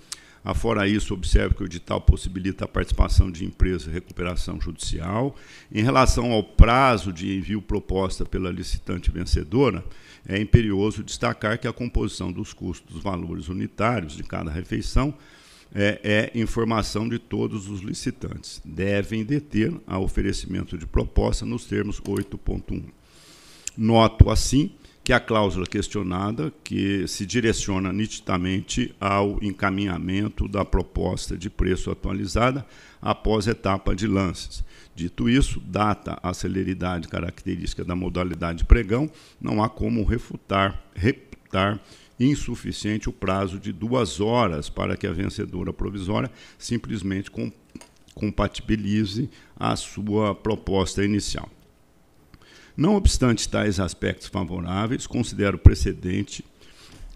Afora 0.43 0.87
isso, 0.87 1.13
observe 1.13 1.55
que 1.55 1.63
o 1.63 1.65
edital 1.65 1.99
possibilita 1.99 2.65
a 2.65 2.67
participação 2.67 3.31
de 3.31 3.43
empresas 3.43 3.87
e 3.87 3.89
recuperação 3.89 4.61
judicial. 4.61 5.35
Em 5.71 5.81
relação 5.81 6.31
ao 6.31 6.43
prazo 6.43 7.11
de 7.11 7.35
envio 7.35 7.63
proposta 7.63 8.23
pela 8.23 8.51
licitante 8.51 9.09
vencedora, 9.09 9.83
é 10.27 10.39
imperioso 10.39 11.03
destacar 11.03 11.57
que 11.57 11.67
a 11.67 11.73
composição 11.73 12.31
dos 12.31 12.53
custos 12.53 12.93
dos 12.93 13.03
valores 13.03 13.47
unitários 13.47 14.15
de 14.15 14.23
cada 14.23 14.51
refeição 14.51 15.15
é, 15.73 16.31
é, 16.33 16.39
informação 16.39 17.07
de 17.07 17.19
todos 17.19 17.69
os 17.69 17.81
licitantes. 17.81 18.61
Devem 18.63 19.23
deter 19.23 19.73
a 19.85 19.99
oferecimento 19.99 20.77
de 20.77 20.85
proposta 20.85 21.45
nos 21.45 21.65
termos 21.65 21.99
8.1. 22.01 22.83
Noto, 23.77 24.29
assim, 24.29 24.71
que 25.05 25.13
a 25.13 25.19
cláusula 25.19 25.67
questionada, 25.67 26.51
que 26.63 27.07
se 27.07 27.27
direciona 27.27 27.93
nitidamente 27.93 28.95
ao 28.99 29.37
encaminhamento 29.39 30.47
da 30.47 30.65
proposta 30.65 31.37
de 31.37 31.47
preço 31.47 31.91
atualizada 31.91 32.65
após 32.99 33.45
etapa 33.45 33.95
de 33.95 34.07
lances. 34.07 34.63
Dito 34.95 35.29
isso, 35.29 35.59
data 35.59 36.17
a 36.23 36.33
celeridade 36.33 37.07
característica 37.07 37.85
da 37.85 37.95
modalidade 37.95 38.65
pregão, 38.65 39.07
não 39.39 39.61
há 39.61 39.69
como 39.69 40.03
refutar, 40.03 40.83
reputar 40.95 41.79
insuficiente 42.19 43.09
o 43.09 43.13
prazo 43.13 43.59
de 43.59 43.71
duas 43.71 44.19
horas 44.19 44.69
para 44.69 44.95
que 44.95 45.07
a 45.07 45.11
vencedora 45.11 45.73
provisória 45.73 46.31
simplesmente 46.57 47.31
compatibilize 48.13 49.29
a 49.55 49.75
sua 49.75 50.33
proposta 50.33 51.03
inicial. 51.03 51.49
Não 52.75 52.95
obstante 52.95 53.47
tais 53.47 53.79
aspectos 53.79 54.27
favoráveis, 54.27 55.07
considero 55.07 55.57
precedente 55.57 56.43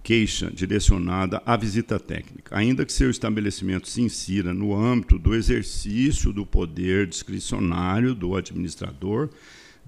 queixa 0.01 0.49
direcionada 0.49 1.41
à 1.45 1.57
visita 1.57 1.99
técnica, 1.99 2.57
ainda 2.57 2.85
que 2.85 2.93
seu 2.93 3.09
estabelecimento 3.09 3.87
se 3.87 4.01
insira 4.01 4.53
no 4.53 4.75
âmbito 4.75 5.19
do 5.19 5.35
exercício 5.35 6.31
do 6.31 6.45
poder 6.45 7.05
discricionário 7.05 8.15
do 8.15 8.35
administrador, 8.35 9.29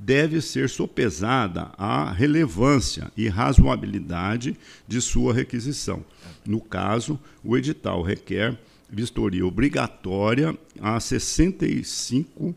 deve 0.04 0.42
ser 0.42 0.68
sopesada 0.68 1.72
a 1.78 2.12
relevância 2.12 3.12
e 3.16 3.28
razoabilidade 3.28 4.58
de 4.88 5.00
sua 5.00 5.32
requisição. 5.32 6.04
No 6.44 6.60
caso, 6.60 7.20
o 7.44 7.56
edital 7.56 8.02
requer 8.02 8.58
vistoria 8.90 9.46
obrigatória 9.46 10.58
a 10.82 11.00
65 11.00 12.56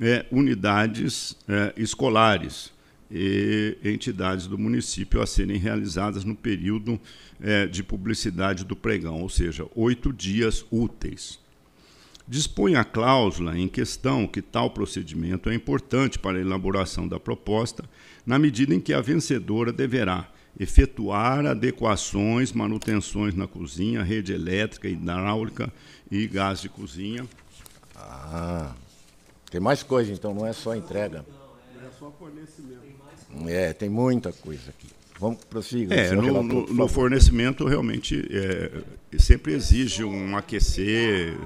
é, 0.00 0.24
unidades 0.32 1.36
é, 1.46 1.74
escolares 1.76 2.72
e 3.10 3.76
entidades 3.84 4.46
do 4.46 4.56
município 4.56 5.20
a 5.20 5.26
serem 5.26 5.58
realizadas 5.58 6.24
no 6.24 6.34
período 6.34 6.98
é, 7.40 7.66
de 7.66 7.82
publicidade 7.82 8.64
do 8.64 8.74
pregão, 8.74 9.20
ou 9.20 9.28
seja, 9.28 9.66
oito 9.74 10.10
dias 10.10 10.64
úteis. 10.70 11.38
Dispõe 12.28 12.74
a 12.74 12.84
cláusula 12.84 13.58
em 13.58 13.66
questão 13.66 14.26
que 14.26 14.42
tal 14.42 14.70
procedimento 14.70 15.48
é 15.48 15.54
importante 15.54 16.18
para 16.18 16.36
a 16.36 16.40
elaboração 16.40 17.08
da 17.08 17.18
proposta, 17.18 17.84
na 18.26 18.38
medida 18.38 18.74
em 18.74 18.80
que 18.80 18.92
a 18.92 19.00
vencedora 19.00 19.72
deverá 19.72 20.28
efetuar 20.60 21.46
adequações, 21.46 22.52
manutenções 22.52 23.34
na 23.34 23.46
cozinha, 23.46 24.02
rede 24.02 24.32
elétrica, 24.32 24.88
hidráulica 24.88 25.72
e 26.10 26.26
gás 26.26 26.60
de 26.60 26.68
cozinha. 26.68 27.26
Ah. 27.96 28.74
Tem 29.50 29.60
mais 29.60 29.82
coisa, 29.82 30.12
então, 30.12 30.34
não 30.34 30.44
é 30.44 30.52
só 30.52 30.74
entrega. 30.76 31.24
É 31.82 31.88
só 31.98 32.10
fornecimento. 32.10 32.82
É, 33.46 33.72
tem 33.72 33.88
muita 33.88 34.32
coisa 34.32 34.68
aqui. 34.68 34.88
Vamos 35.18 35.44
prosseguir. 35.44 35.92
É, 35.92 36.12
no, 36.12 36.22
relator, 36.22 36.44
no, 36.44 36.74
no 36.74 36.88
fornecimento 36.88 37.66
realmente 37.66 38.26
é, 38.30 39.18
sempre 39.18 39.54
exige 39.54 40.04
um 40.04 40.36
aquecer. 40.36 41.36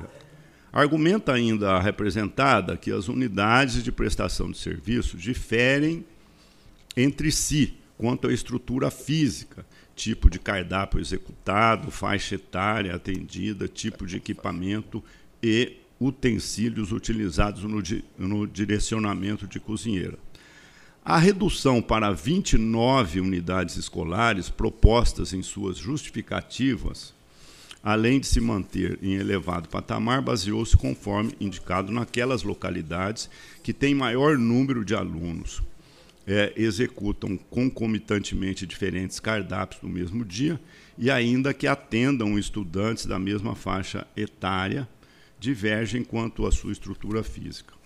Argumenta 0.72 1.34
ainda 1.34 1.72
a 1.72 1.80
representada 1.80 2.76
que 2.78 2.90
as 2.90 3.08
unidades 3.08 3.84
de 3.84 3.92
prestação 3.92 4.50
de 4.50 4.56
serviço 4.56 5.18
diferem 5.18 6.04
entre 6.96 7.30
si 7.30 7.74
quanto 7.98 8.26
à 8.26 8.32
estrutura 8.32 8.90
física, 8.90 9.66
tipo 9.94 10.30
de 10.30 10.38
cardápio 10.38 10.98
executado, 10.98 11.90
faixa 11.90 12.36
etária 12.36 12.94
atendida, 12.94 13.68
tipo 13.68 14.06
de 14.06 14.16
equipamento 14.16 15.04
e 15.42 15.76
utensílios 16.00 16.90
utilizados 16.90 17.62
no, 17.64 17.82
di 17.82 18.04
no 18.18 18.46
direcionamento 18.46 19.46
de 19.46 19.60
cozinheira. 19.60 20.18
A 21.04 21.18
redução 21.18 21.82
para 21.82 22.12
29 22.12 23.20
unidades 23.20 23.76
escolares 23.76 24.48
propostas 24.48 25.32
em 25.32 25.42
suas 25.42 25.76
justificativas, 25.76 27.14
além 27.82 28.20
de 28.20 28.26
se 28.26 28.40
manter 28.40 28.98
em 29.02 29.14
elevado 29.14 29.68
patamar, 29.68 30.22
baseou-se 30.22 30.76
conforme 30.76 31.34
indicado 31.40 31.92
naquelas 31.92 32.42
localidades 32.42 33.28
que 33.62 33.72
têm 33.72 33.94
maior 33.94 34.38
número 34.38 34.84
de 34.84 34.94
alunos, 34.94 35.62
é, 36.26 36.52
executam 36.56 37.36
concomitantemente 37.36 38.66
diferentes 38.66 39.18
cardápios 39.18 39.82
no 39.82 39.88
mesmo 39.88 40.24
dia 40.24 40.60
e 40.96 41.10
ainda 41.10 41.52
que 41.52 41.66
atendam 41.66 42.38
estudantes 42.38 43.06
da 43.06 43.18
mesma 43.18 43.56
faixa 43.56 44.06
etária 44.16 44.88
divergem 45.40 46.04
quanto 46.04 46.46
à 46.46 46.52
sua 46.52 46.70
estrutura 46.70 47.24
física. 47.24 47.81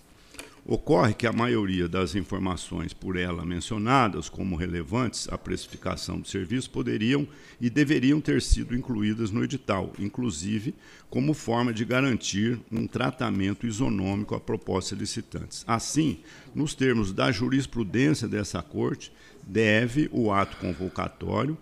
Ocorre 0.68 1.14
que 1.14 1.28
a 1.28 1.32
maioria 1.32 1.88
das 1.88 2.16
informações 2.16 2.92
por 2.92 3.16
ela 3.16 3.44
mencionadas 3.44 4.28
como 4.28 4.56
relevantes 4.56 5.28
à 5.30 5.38
precificação 5.38 6.18
do 6.18 6.26
serviço 6.26 6.70
poderiam 6.70 7.24
e 7.60 7.70
deveriam 7.70 8.20
ter 8.20 8.42
sido 8.42 8.74
incluídas 8.74 9.30
no 9.30 9.44
edital, 9.44 9.92
inclusive 9.96 10.74
como 11.08 11.34
forma 11.34 11.72
de 11.72 11.84
garantir 11.84 12.58
um 12.72 12.84
tratamento 12.84 13.64
isonômico 13.64 14.34
à 14.34 14.40
proposta 14.40 14.96
licitantes. 14.96 15.62
Assim, 15.68 16.18
nos 16.52 16.74
termos 16.74 17.12
da 17.12 17.30
jurisprudência 17.30 18.26
dessa 18.26 18.60
Corte, 18.60 19.12
deve 19.46 20.08
o 20.10 20.32
ato 20.32 20.56
convocatório 20.56 21.56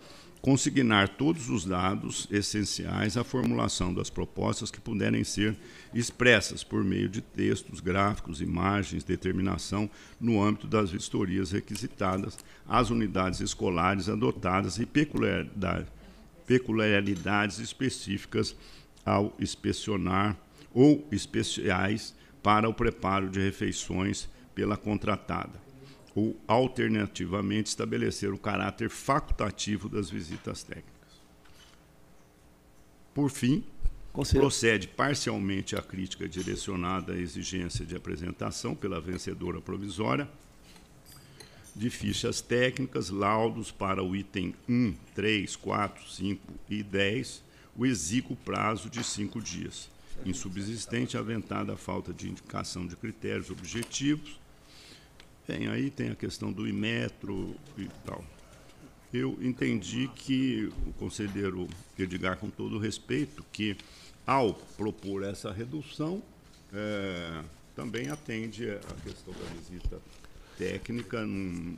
consignar 0.44 1.08
todos 1.08 1.48
os 1.48 1.64
dados 1.64 2.28
essenciais 2.30 3.16
à 3.16 3.24
formulação 3.24 3.94
das 3.94 4.10
propostas 4.10 4.70
que 4.70 4.78
puderem 4.78 5.24
ser 5.24 5.56
expressas 5.94 6.62
por 6.62 6.84
meio 6.84 7.08
de 7.08 7.22
textos, 7.22 7.80
gráficos, 7.80 8.42
imagens, 8.42 9.02
determinação 9.02 9.88
no 10.20 10.42
âmbito 10.42 10.66
das 10.66 10.90
vistorias 10.90 11.50
requisitadas 11.50 12.36
às 12.68 12.90
unidades 12.90 13.40
escolares 13.40 14.06
adotadas 14.06 14.78
e 14.78 14.86
peculiaridades 16.46 17.58
específicas 17.58 18.54
ao 19.02 19.34
inspecionar 19.40 20.36
ou 20.74 21.08
especiais 21.10 22.14
para 22.42 22.68
o 22.68 22.74
preparo 22.74 23.30
de 23.30 23.40
refeições 23.40 24.28
pela 24.54 24.76
contratada. 24.76 25.63
Ou, 26.14 26.36
alternativamente, 26.46 27.68
estabelecer 27.68 28.32
o 28.32 28.38
caráter 28.38 28.88
facultativo 28.88 29.88
das 29.88 30.08
visitas 30.08 30.62
técnicas. 30.62 30.94
Por 33.12 33.30
fim, 33.30 33.64
procede 34.12 34.86
parcialmente 34.86 35.74
a 35.74 35.82
crítica 35.82 36.28
direcionada 36.28 37.14
à 37.14 37.18
exigência 37.18 37.84
de 37.84 37.96
apresentação 37.96 38.74
pela 38.74 39.00
vencedora 39.00 39.60
provisória 39.60 40.28
de 41.74 41.90
fichas 41.90 42.40
técnicas, 42.40 43.10
laudos 43.10 43.72
para 43.72 44.02
o 44.02 44.14
item 44.14 44.54
1, 44.68 44.94
3, 45.14 45.56
4, 45.56 46.08
5 46.08 46.52
e 46.70 46.82
10, 46.82 47.42
o 47.76 47.84
exíguo 47.84 48.36
prazo 48.36 48.88
de 48.88 49.02
cinco 49.02 49.40
dias, 49.40 49.90
insubsistente 50.24 51.16
aventada 51.16 51.72
a 51.72 51.76
falta 51.76 52.12
de 52.12 52.28
indicação 52.28 52.86
de 52.86 52.94
critérios 52.94 53.50
objetivos. 53.50 54.38
Bem, 55.46 55.68
aí 55.68 55.90
tem 55.90 56.10
a 56.10 56.14
questão 56.14 56.50
do 56.50 56.66
imetro 56.66 57.54
e 57.76 57.88
tal. 58.04 58.24
Eu 59.12 59.38
entendi 59.40 60.08
que 60.08 60.72
o 60.86 60.92
conselheiro 60.94 61.68
Edgar, 61.98 62.36
com 62.36 62.50
todo 62.50 62.78
respeito, 62.78 63.44
que 63.52 63.76
ao 64.26 64.54
propor 64.54 65.22
essa 65.22 65.52
redução, 65.52 66.22
é, 66.72 67.42
também 67.76 68.08
atende 68.08 68.70
a 68.70 69.02
questão 69.02 69.34
da 69.34 69.44
visita 69.54 70.00
técnica 70.56 71.24
num, 71.26 71.76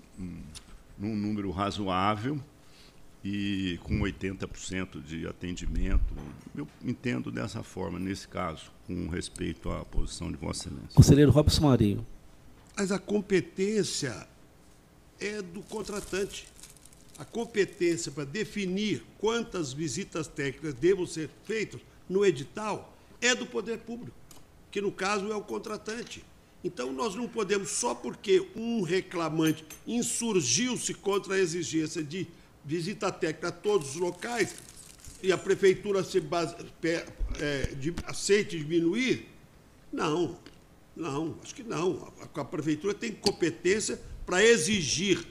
num 0.97 1.16
número 1.16 1.51
razoável 1.51 2.40
e 3.24 3.78
com 3.82 3.98
80% 3.98 5.02
de 5.02 5.26
atendimento. 5.26 6.14
Eu 6.55 6.68
entendo 6.84 7.30
dessa 7.32 7.62
forma, 7.62 7.98
nesse 7.98 8.28
caso, 8.28 8.70
com 8.86 9.09
respeito 9.09 9.70
à 9.70 9.84
posição 9.84 10.30
de 10.30 10.36
Vossa 10.36 10.68
Excelência. 10.68 10.94
Conselheiro 10.94 11.32
Robson 11.32 11.62
Marinho. 11.62 12.06
Mas 12.76 12.92
a 12.92 12.98
competência 12.98 14.28
é 15.18 15.40
do 15.40 15.62
contratante. 15.62 16.46
A 17.18 17.24
competência 17.24 18.12
para 18.12 18.24
definir 18.24 19.02
quantas 19.18 19.72
visitas 19.72 20.28
técnicas 20.28 20.74
devam 20.74 21.06
ser 21.06 21.30
feitas 21.44 21.80
no 22.08 22.24
edital 22.24 22.94
é 23.20 23.34
do 23.34 23.46
poder 23.46 23.78
público, 23.78 24.16
que 24.70 24.82
no 24.82 24.92
caso 24.92 25.32
é 25.32 25.34
o 25.34 25.40
contratante. 25.40 26.22
Então, 26.62 26.92
nós 26.92 27.14
não 27.14 27.28
podemos, 27.28 27.70
só 27.70 27.94
porque 27.94 28.46
um 28.54 28.82
reclamante 28.82 29.64
insurgiu-se 29.86 30.92
contra 30.92 31.34
a 31.34 31.38
exigência 31.38 32.02
de 32.02 32.26
visita 32.64 33.10
técnica 33.10 33.48
a 33.48 33.52
todos 33.52 33.90
os 33.90 33.96
locais 33.96 34.54
e 35.22 35.32
a 35.32 35.38
prefeitura 35.38 36.04
se 36.04 36.20
base, 36.20 36.54
é, 37.40 37.66
de, 37.74 37.94
aceite 38.04 38.58
diminuir, 38.58 39.28
não, 39.92 40.36
não, 40.97 41.36
acho 41.43 41.55
que 41.55 41.62
não. 41.62 42.10
A, 42.35 42.40
a 42.40 42.44
prefeitura 42.44 42.94
tem 42.94 43.12
competência 43.12 44.01
para 44.24 44.43
exigir 44.43 45.24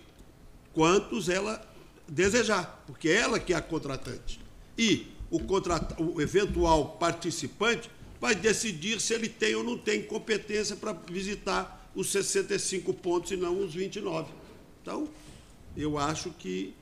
quantos 0.74 1.28
ela 1.28 1.62
desejar, 2.08 2.84
porque 2.86 3.10
é 3.10 3.16
ela 3.16 3.40
que 3.40 3.52
é 3.52 3.56
a 3.56 3.62
contratante. 3.62 4.40
E 4.78 5.08
o, 5.32 5.40
contrat, 5.40 5.96
o 6.00 6.22
eventual 6.22 6.98
participante 6.98 7.90
vai 8.22 8.36
decidir 8.36 9.02
se 9.02 9.14
ele 9.14 9.28
tem 9.28 9.56
ou 9.56 9.64
não 9.64 9.78
tem 9.78 10.04
competência 10.04 10.76
para 10.76 10.94
visitar 10.94 11.90
os 11.96 12.12
65 12.12 12.94
pontos 12.94 13.32
e 13.32 13.38
não 13.38 13.60
os 13.60 13.74
29. 13.74 14.32
Então, 14.82 15.10
eu 15.76 15.98
acho 15.98 16.30
que 16.32 16.76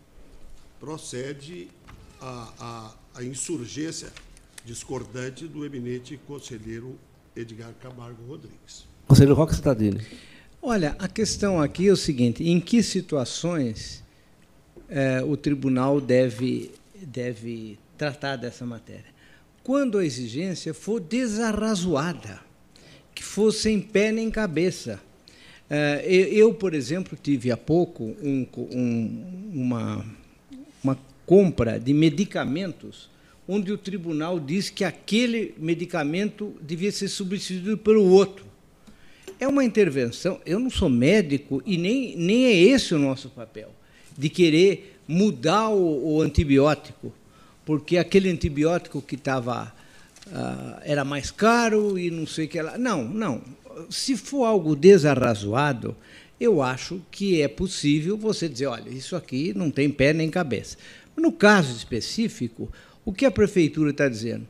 procede 0.80 1.70
a, 2.20 2.54
a, 2.60 3.20
a 3.20 3.24
insurgência 3.24 4.12
discordante 4.66 5.48
do 5.48 5.66
eminente 5.66 6.20
conselheiro 6.28 6.98
Edgar 7.36 7.74
Camargo 7.82 8.24
Rodrigues. 8.28 8.86
Conselheiro 9.08 9.36
Roque 9.36 9.56
Citadini. 9.56 10.02
Olha, 10.62 10.96
a 11.00 11.08
questão 11.08 11.62
aqui 11.62 11.88
é 11.88 11.92
o 11.92 11.98
seguinte: 11.98 12.44
em 12.44 12.60
que 12.60 12.82
situações 12.82 14.04
eh, 14.90 15.22
o 15.24 15.36
tribunal 15.36 16.00
deve, 16.00 16.72
deve 16.96 17.78
tratar 17.98 18.38
dessa 18.38 18.66
matéria? 18.66 19.14
quando 19.64 19.98
a 19.98 20.06
exigência 20.06 20.74
for 20.74 21.00
desarrazoada, 21.00 22.42
que 23.16 23.24
for 23.24 23.52
sem 23.52 23.80
pé 23.80 24.12
nem 24.12 24.30
cabeça. 24.30 25.00
Eh, 25.70 26.30
eu, 26.32 26.54
por 26.54 26.74
exemplo, 26.74 27.18
tive 27.22 27.50
há 27.50 27.58
pouco 27.58 28.04
um, 28.22 28.46
um, 28.58 29.52
uma, 29.54 30.06
uma 30.84 31.00
compra 31.26 31.80
de 31.80 31.94
medicamentos 31.94 33.10
onde 33.48 33.72
o 33.72 33.78
tribunal 33.78 34.40
disse 34.40 34.72
que 34.72 34.84
aquele 34.84 35.54
medicamento 35.58 36.54
devia 36.62 36.92
ser 36.92 37.08
substituído 37.08 37.78
pelo 37.78 38.10
outro. 38.10 38.46
É 39.40 39.48
uma 39.48 39.64
intervenção. 39.64 40.40
Eu 40.46 40.60
não 40.60 40.70
sou 40.70 40.90
médico 40.90 41.62
e 41.66 41.78
nem, 41.78 42.16
nem 42.16 42.46
é 42.46 42.54
esse 42.54 42.94
o 42.94 43.00
nosso 43.00 43.30
papel, 43.30 43.74
de 44.18 44.30
querer 44.30 44.98
mudar 45.08 45.70
o, 45.70 46.16
o 46.16 46.22
antibiótico 46.22 47.14
porque 47.66 47.98
aquele 47.98 48.30
antibiótico 48.30 49.02
que 49.02 49.16
estava 49.16 49.74
uh, 50.28 50.80
era 50.84 51.04
mais 51.04 51.32
caro 51.32 51.98
e 51.98 52.12
não 52.12 52.28
sei 52.28 52.46
o 52.46 52.48
que 52.48 52.62
lá. 52.62 52.78
Não, 52.78 53.04
não. 53.04 53.42
Se 53.90 54.16
for 54.18 54.46
algo 54.46 54.76
desarrazoado, 54.76 55.96
eu 56.40 56.62
acho 56.62 57.02
que 57.10 57.42
é 57.42 57.48
possível 57.48 58.18
você 58.18 58.50
dizer, 58.50 58.68
olha, 58.68 58.90
isso 58.90 59.16
aqui 59.16 59.54
não 59.56 59.72
tem 59.72 59.90
pé 59.90 60.14
nem 60.14 60.30
cabeça. 60.30 60.78
No 61.16 61.32
caso 61.32 61.76
específico, 61.76 62.72
o 63.06 63.12
que 63.14 63.26
a 63.26 63.32
prefeitura 63.32 63.92
está 63.92 64.08
dizendo? 64.08 64.48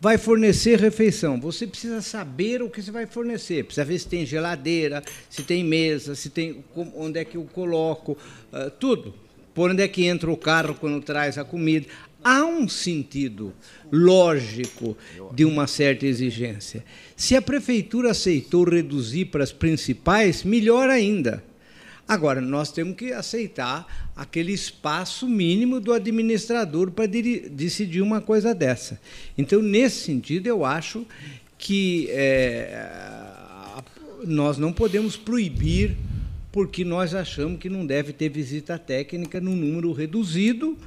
Vai 0.00 0.18
fornecer 0.18 0.78
refeição. 0.78 1.40
Você 1.40 1.66
precisa 1.66 2.02
saber 2.02 2.62
o 2.62 2.68
que 2.68 2.82
você 2.82 2.90
vai 2.90 3.06
fornecer. 3.06 3.64
Precisa 3.64 3.84
ver 3.84 3.98
se 3.98 4.08
tem 4.08 4.26
geladeira, 4.26 5.02
se 5.30 5.42
tem 5.42 5.64
mesa, 5.64 6.14
se 6.14 6.28
tem 6.28 6.62
onde 6.94 7.18
é 7.18 7.24
que 7.24 7.36
eu 7.36 7.44
coloco, 7.44 8.12
uh, 8.52 8.70
tudo. 8.78 9.14
Por 9.54 9.70
onde 9.70 9.82
é 9.82 9.88
que 9.88 10.04
entra 10.04 10.30
o 10.30 10.36
carro 10.36 10.74
quando 10.74 11.00
traz 11.02 11.38
a 11.38 11.44
comida 11.44 11.86
há 12.24 12.42
um 12.42 12.66
sentido 12.66 13.52
lógico 13.92 14.96
de 15.32 15.44
uma 15.44 15.66
certa 15.66 16.06
exigência. 16.06 16.82
Se 17.14 17.36
a 17.36 17.42
prefeitura 17.42 18.12
aceitou 18.12 18.64
reduzir 18.64 19.26
para 19.26 19.44
as 19.44 19.52
principais, 19.52 20.42
melhor 20.42 20.88
ainda. 20.88 21.44
Agora, 22.06 22.40
nós 22.40 22.70
temos 22.70 22.96
que 22.96 23.12
aceitar 23.12 24.10
aquele 24.14 24.52
espaço 24.52 25.26
mínimo 25.26 25.80
do 25.80 25.92
administrador 25.92 26.90
para 26.90 27.06
decidir 27.06 28.02
uma 28.02 28.20
coisa 28.20 28.54
dessa. 28.54 29.00
Então, 29.38 29.62
nesse 29.62 30.04
sentido, 30.04 30.46
eu 30.46 30.64
acho 30.64 31.06
que 31.56 32.08
é, 32.10 32.86
nós 34.24 34.58
não 34.58 34.72
podemos 34.72 35.16
proibir 35.16 35.96
porque 36.52 36.84
nós 36.84 37.14
achamos 37.14 37.58
que 37.58 37.68
não 37.68 37.86
deve 37.86 38.12
ter 38.12 38.28
visita 38.28 38.78
técnica 38.78 39.40
num 39.40 39.56
número 39.56 39.92
reduzido 39.92 40.78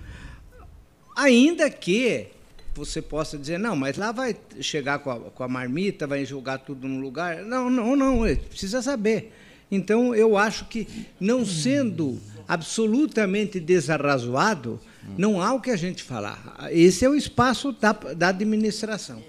Ainda 1.18 1.68
que 1.68 2.27
você 2.76 3.02
possa 3.02 3.39
dizer, 3.39 3.57
não, 3.57 3.76
mas 3.76 3.98
lá 3.98 4.11
vai 4.11 4.38
chegar 4.61 4.99
com 4.99 5.10
a, 5.10 5.19
com 5.19 5.44
a 5.44 5.48
marmita, 5.48 6.06
vai 6.06 6.23
jogar 6.23 6.60
tudo 6.60 6.88
no 6.88 7.02
lugar. 7.02 7.38
Não, 7.38 7.72
não, 7.72 7.95
não, 7.95 8.22
precisa 8.48 8.84
saber. 8.84 9.34
Então, 9.69 10.15
eu 10.15 10.38
acho 10.38 10.65
que, 10.65 10.88
não 11.19 11.45
sendo 11.45 12.19
absolutamente 12.48 13.60
desarrazoado, 13.60 14.80
não 15.18 15.41
há 15.41 15.53
o 15.53 15.61
que 15.61 15.69
a 15.69 15.76
gente 15.76 16.03
falar. 16.03 16.69
Esse 16.72 17.03
é 17.03 17.10
o 17.10 17.15
espaço 17.15 17.72
da, 17.73 17.91
da 17.91 18.30
administração. 18.30 19.22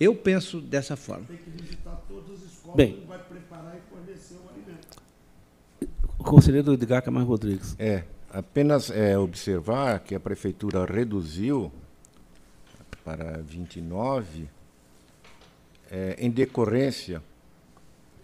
Eu 0.00 0.14
penso 0.14 0.60
dessa 0.60 0.96
forma. 0.96 1.26
Tem 1.26 1.36
que 1.36 1.50
visitar 1.50 2.02
todas 2.08 2.42
as 2.42 2.52
escolas 2.52 2.76
Bem, 2.76 3.04
vai 3.06 3.18
preparar 3.18 3.76
e 3.76 3.94
fornecer 3.94 4.34
o 4.34 4.48
alimento. 4.48 5.02
O 6.18 6.24
conselheiro 6.24 6.72
Edgar 6.72 7.02
Camargo 7.02 7.28
Rodrigues. 7.28 7.76
É, 7.78 8.04
Apenas 8.32 8.90
é, 8.90 9.18
observar 9.18 10.00
que 10.00 10.14
a 10.14 10.20
prefeitura 10.20 10.86
reduziu 10.86 11.70
para 13.04 13.42
29 13.42 14.48
é, 15.90 16.16
em 16.18 16.30
decorrência, 16.30 17.22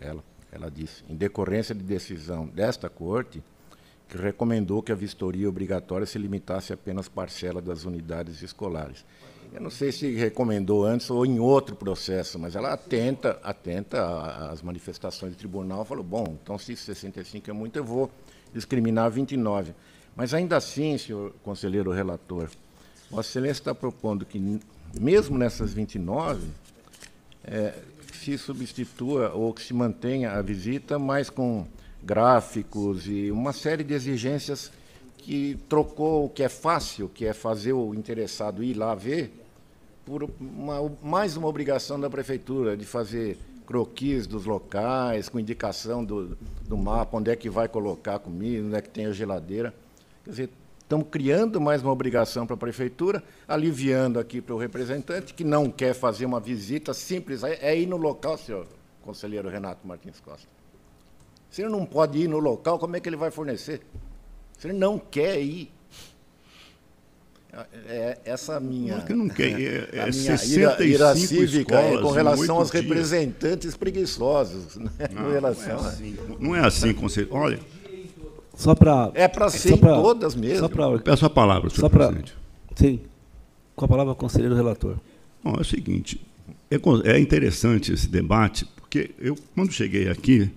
ela, 0.00 0.24
ela 0.50 0.70
disse, 0.70 1.04
em 1.08 1.14
decorrência 1.14 1.74
de 1.74 1.82
decisão 1.82 2.46
desta 2.46 2.88
corte, 2.88 3.42
que 4.08 4.16
recomendou 4.16 4.82
que 4.82 4.90
a 4.90 4.94
vistoria 4.94 5.48
obrigatória 5.48 6.06
se 6.06 6.18
limitasse 6.18 6.72
apenas 6.72 7.08
parcela 7.08 7.60
das 7.60 7.84
unidades 7.84 8.42
escolares. 8.42 9.04
Eu 9.52 9.60
não 9.60 9.70
sei 9.70 9.92
se 9.92 10.14
recomendou 10.14 10.84
antes 10.84 11.10
ou 11.10 11.24
em 11.24 11.38
outro 11.38 11.74
processo, 11.74 12.38
mas 12.38 12.54
ela 12.54 12.72
atenta, 12.72 13.38
atenta 13.42 14.50
às 14.50 14.62
manifestações 14.62 15.34
do 15.34 15.38
tribunal, 15.38 15.84
falou, 15.84 16.04
bom, 16.04 16.38
então 16.42 16.58
se 16.58 16.76
65 16.76 17.50
é 17.50 17.52
muito, 17.52 17.76
eu 17.76 17.84
vou 17.84 18.10
discriminar 18.52 19.10
29. 19.10 19.74
Mas 20.14 20.34
ainda 20.34 20.56
assim, 20.56 20.98
senhor 20.98 21.32
conselheiro 21.42 21.90
relator, 21.90 22.50
Vossa 23.10 23.30
Excelência 23.30 23.60
está 23.60 23.74
propondo 23.74 24.26
que, 24.26 24.60
mesmo 25.00 25.38
nessas 25.38 25.72
29, 25.72 26.46
é, 27.44 27.74
se 28.28 28.36
substitua 28.36 29.32
ou 29.32 29.54
que 29.54 29.62
se 29.62 29.72
mantenha 29.72 30.32
a 30.32 30.42
visita, 30.42 30.98
mas 30.98 31.30
com 31.30 31.66
gráficos 32.02 33.06
e 33.06 33.30
uma 33.30 33.54
série 33.54 33.82
de 33.82 33.94
exigências 33.94 34.70
que 35.16 35.58
trocou 35.68 36.26
o 36.26 36.28
que 36.28 36.42
é 36.42 36.48
fácil, 36.48 37.08
que 37.08 37.24
é 37.24 37.32
fazer 37.32 37.72
o 37.72 37.94
interessado 37.94 38.62
ir 38.62 38.74
lá 38.74 38.94
ver, 38.94 39.32
por 40.04 40.30
uma, 40.38 40.92
mais 41.02 41.36
uma 41.36 41.48
obrigação 41.48 41.98
da 41.98 42.10
prefeitura 42.10 42.76
de 42.76 42.84
fazer 42.84 43.38
croquis 43.66 44.26
dos 44.26 44.44
locais, 44.44 45.28
com 45.28 45.38
indicação 45.38 46.04
do, 46.04 46.36
do 46.66 46.76
mapa, 46.76 47.16
onde 47.16 47.30
é 47.30 47.36
que 47.36 47.48
vai 47.48 47.66
colocar 47.66 48.18
comida, 48.18 48.66
onde 48.66 48.76
é 48.76 48.82
que 48.82 48.90
tem 48.90 49.06
a 49.06 49.12
geladeira. 49.12 49.74
Quer 50.24 50.30
dizer, 50.30 50.50
estamos 50.88 51.08
criando 51.10 51.60
mais 51.60 51.82
uma 51.82 51.92
obrigação 51.92 52.46
para 52.46 52.54
a 52.54 52.58
prefeitura, 52.58 53.22
aliviando 53.46 54.18
aqui 54.18 54.40
para 54.40 54.54
o 54.54 54.58
representante 54.58 55.34
que 55.34 55.44
não 55.44 55.70
quer 55.70 55.92
fazer 55.92 56.24
uma 56.24 56.40
visita 56.40 56.94
simples, 56.94 57.44
é, 57.44 57.58
é 57.60 57.78
ir 57.78 57.86
no 57.86 57.98
local, 57.98 58.38
senhor 58.38 58.66
conselheiro 59.02 59.50
Renato 59.50 59.86
Martins 59.86 60.18
Costa. 60.18 60.48
Se 61.50 61.62
ele 61.62 61.70
não 61.70 61.84
pode 61.84 62.18
ir 62.18 62.28
no 62.28 62.38
local, 62.38 62.78
como 62.78 62.96
é 62.96 63.00
que 63.00 63.08
ele 63.08 63.16
vai 63.16 63.30
fornecer? 63.30 63.82
Se 64.58 64.66
ele 64.66 64.78
não 64.78 64.98
quer 64.98 65.40
ir, 65.40 65.70
é, 67.86 68.18
essa 68.24 68.58
minha. 68.58 68.96
Não, 68.96 69.04
que 69.04 69.14
não 69.14 69.28
quer. 69.28 69.60
É, 69.60 69.88
é 69.96 70.00
a 70.02 70.06
minha 70.06 70.44
ira, 70.44 70.84
ira 70.84 71.14
cívica 71.14 71.80
é 71.80 72.00
com 72.00 72.10
relação 72.10 72.56
aos 72.56 72.70
dias. 72.70 72.82
representantes 72.82 73.76
preguiçosos. 73.76 74.76
Né? 74.76 74.90
Não, 75.12 75.28
relação 75.32 75.76
não 75.76 75.84
é 75.84 75.88
assim, 75.88 76.18
não 76.38 76.56
é 76.56 76.66
assim 76.66 76.94
conselheiro. 76.94 77.36
Olha. 77.36 77.77
Só 78.58 78.74
para. 78.74 79.12
É 79.14 79.28
para 79.28 79.48
ser 79.50 79.78
pra, 79.78 79.94
todas 79.94 80.34
mesmo. 80.34 80.58
Só 80.58 80.68
pra, 80.68 80.98
Peço 80.98 81.24
a 81.24 81.30
palavra, 81.30 81.70
senhor 81.70 81.82
só 81.82 81.88
pra, 81.88 82.08
presidente. 82.08 82.36
Sim. 82.74 82.98
Com 83.76 83.84
a 83.84 83.88
palavra, 83.88 84.16
conselheiro 84.16 84.56
relator. 84.56 84.96
Bom, 85.44 85.54
é 85.56 85.60
o 85.60 85.64
seguinte: 85.64 86.20
é, 86.68 86.76
é 87.08 87.20
interessante 87.20 87.92
esse 87.92 88.08
debate, 88.08 88.64
porque 88.74 89.12
eu, 89.20 89.36
quando 89.54 89.72
cheguei 89.72 90.08
aqui, 90.08 90.50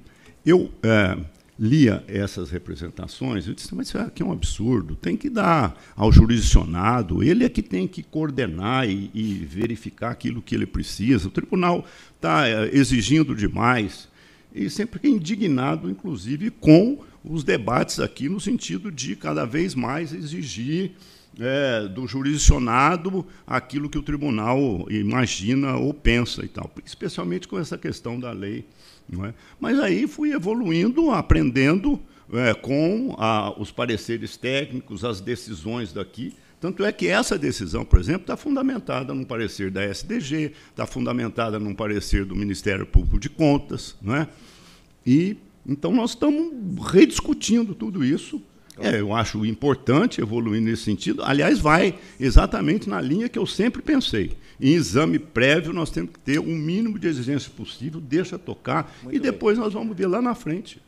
eu. 0.43 0.71
É, 0.81 1.15
lia 1.59 2.03
essas 2.07 2.49
representações, 2.49 3.47
eu 3.47 3.53
disse, 3.53 3.75
mas 3.75 3.89
isso 3.89 3.97
aqui 3.99 4.23
é 4.23 4.25
um 4.25 4.31
absurdo, 4.31 4.95
tem 4.95 5.15
que 5.15 5.29
dar 5.29 5.79
ao 5.95 6.11
jurisdicionado, 6.11 7.21
ele 7.21 7.45
é 7.45 7.49
que 7.49 7.61
tem 7.61 7.87
que 7.87 8.01
coordenar 8.01 8.89
e, 8.89 9.11
e 9.13 9.33
verificar 9.45 10.09
aquilo 10.09 10.41
que 10.41 10.55
ele 10.55 10.65
precisa. 10.65 11.27
O 11.27 11.31
tribunal 11.31 11.85
está 12.15 12.47
é, 12.47 12.75
exigindo 12.75 13.35
demais. 13.35 14.09
E 14.53 14.69
sempre 14.69 15.09
indignado, 15.09 15.89
inclusive, 15.89 16.49
com 16.49 16.99
os 17.23 17.43
debates 17.43 17.99
aqui, 17.99 18.27
no 18.27 18.39
sentido 18.39 18.91
de 18.91 19.15
cada 19.15 19.45
vez 19.45 19.75
mais 19.75 20.13
exigir 20.13 20.91
é, 21.39 21.87
do 21.87 22.05
jurisdicionado 22.07 23.25
aquilo 23.47 23.89
que 23.89 23.97
o 23.97 24.03
tribunal 24.03 24.85
imagina 24.89 25.77
ou 25.77 25.93
pensa 25.93 26.43
e 26.43 26.47
tal, 26.47 26.69
especialmente 26.85 27.47
com 27.47 27.57
essa 27.57 27.77
questão 27.77 28.19
da 28.19 28.31
lei 28.31 28.65
é? 29.25 29.33
Mas 29.59 29.79
aí 29.79 30.07
fui 30.07 30.31
evoluindo, 30.31 31.11
aprendendo 31.11 31.99
é, 32.31 32.53
com 32.53 33.13
a, 33.17 33.53
os 33.59 33.71
pareceres 33.71 34.37
técnicos, 34.37 35.03
as 35.03 35.19
decisões 35.19 35.91
daqui. 35.91 36.33
Tanto 36.61 36.85
é 36.85 36.91
que 36.91 37.07
essa 37.07 37.37
decisão, 37.37 37.83
por 37.83 37.99
exemplo, 37.99 38.21
está 38.21 38.37
fundamentada 38.37 39.13
num 39.13 39.25
parecer 39.25 39.71
da 39.71 39.83
SDG, 39.83 40.53
está 40.69 40.85
fundamentada 40.85 41.59
num 41.59 41.73
parecer 41.73 42.23
do 42.23 42.35
Ministério 42.35 42.85
Público 42.85 43.19
de 43.19 43.29
Contas. 43.29 43.95
Não 44.01 44.15
é? 44.15 44.29
E, 45.05 45.35
então, 45.67 45.91
nós 45.91 46.11
estamos 46.11 46.53
rediscutindo 46.91 47.73
tudo 47.73 48.05
isso 48.05 48.41
é, 48.81 48.99
eu 48.99 49.13
acho 49.13 49.45
importante 49.45 50.21
evoluir 50.21 50.61
nesse 50.61 50.83
sentido. 50.83 51.23
Aliás, 51.23 51.59
vai 51.59 51.99
exatamente 52.19 52.89
na 52.89 53.01
linha 53.01 53.29
que 53.29 53.37
eu 53.37 53.45
sempre 53.45 53.81
pensei. 53.81 54.31
Em 54.59 54.73
exame 54.73 55.19
prévio, 55.19 55.73
nós 55.73 55.91
temos 55.91 56.11
que 56.11 56.19
ter 56.19 56.39
o 56.39 56.43
um 56.43 56.55
mínimo 56.55 56.97
de 56.97 57.07
exigência 57.07 57.51
possível, 57.55 57.99
deixa 57.99 58.37
tocar, 58.39 58.95
Muito 59.03 59.15
e 59.15 59.19
depois 59.19 59.57
bem. 59.57 59.65
nós 59.65 59.73
vamos 59.73 59.95
ver 59.95 60.07
lá 60.07 60.21
na 60.21 60.33
frente. 60.33 60.81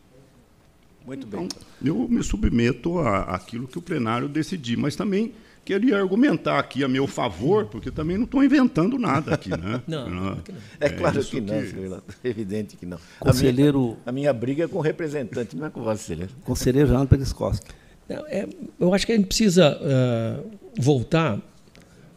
Muito 1.05 1.27
então, 1.27 1.41
bem. 1.41 1.49
Eu 1.83 2.07
me 2.07 2.23
submeto 2.23 2.99
àquilo 2.99 3.67
que 3.67 3.77
o 3.77 3.81
plenário 3.81 4.27
decidir, 4.27 4.77
mas 4.77 4.95
também 4.95 5.33
queria 5.63 5.97
argumentar 5.97 6.59
aqui 6.59 6.83
a 6.83 6.87
meu 6.87 7.07
favor, 7.07 7.65
porque 7.67 7.89
também 7.89 8.17
não 8.17 8.25
estou 8.25 8.43
inventando 8.43 8.97
nada 8.97 9.33
aqui, 9.33 9.49
né? 9.49 9.81
Não, 9.87 10.09
não. 10.09 10.37
É, 10.79 10.89
claro 10.89 11.19
é 11.19 11.23
que 11.23 11.41
não, 11.41 11.61
que... 11.61 12.27
evidente 12.27 12.75
que 12.75 12.85
não. 12.85 12.97
Conselheiro... 13.19 13.79
A 13.79 13.83
minha, 13.83 13.97
a 14.05 14.11
minha, 14.11 14.33
briga 14.33 14.65
é 14.65 14.67
com 14.67 14.77
o 14.77 14.81
representante, 14.81 15.55
não 15.55 15.65
é 15.65 15.69
com 15.69 15.81
o 15.81 15.83
conselheiro. 15.83 16.31
Conselheiro 16.43 16.89
Jean 16.89 17.05
Pérez 17.05 17.31
Costa. 17.31 17.67
É, 18.09 18.47
eu 18.79 18.93
acho 18.93 19.05
que 19.05 19.11
a 19.11 19.15
gente 19.15 19.27
precisa 19.27 19.77
uh, 19.77 20.51
voltar 20.79 21.39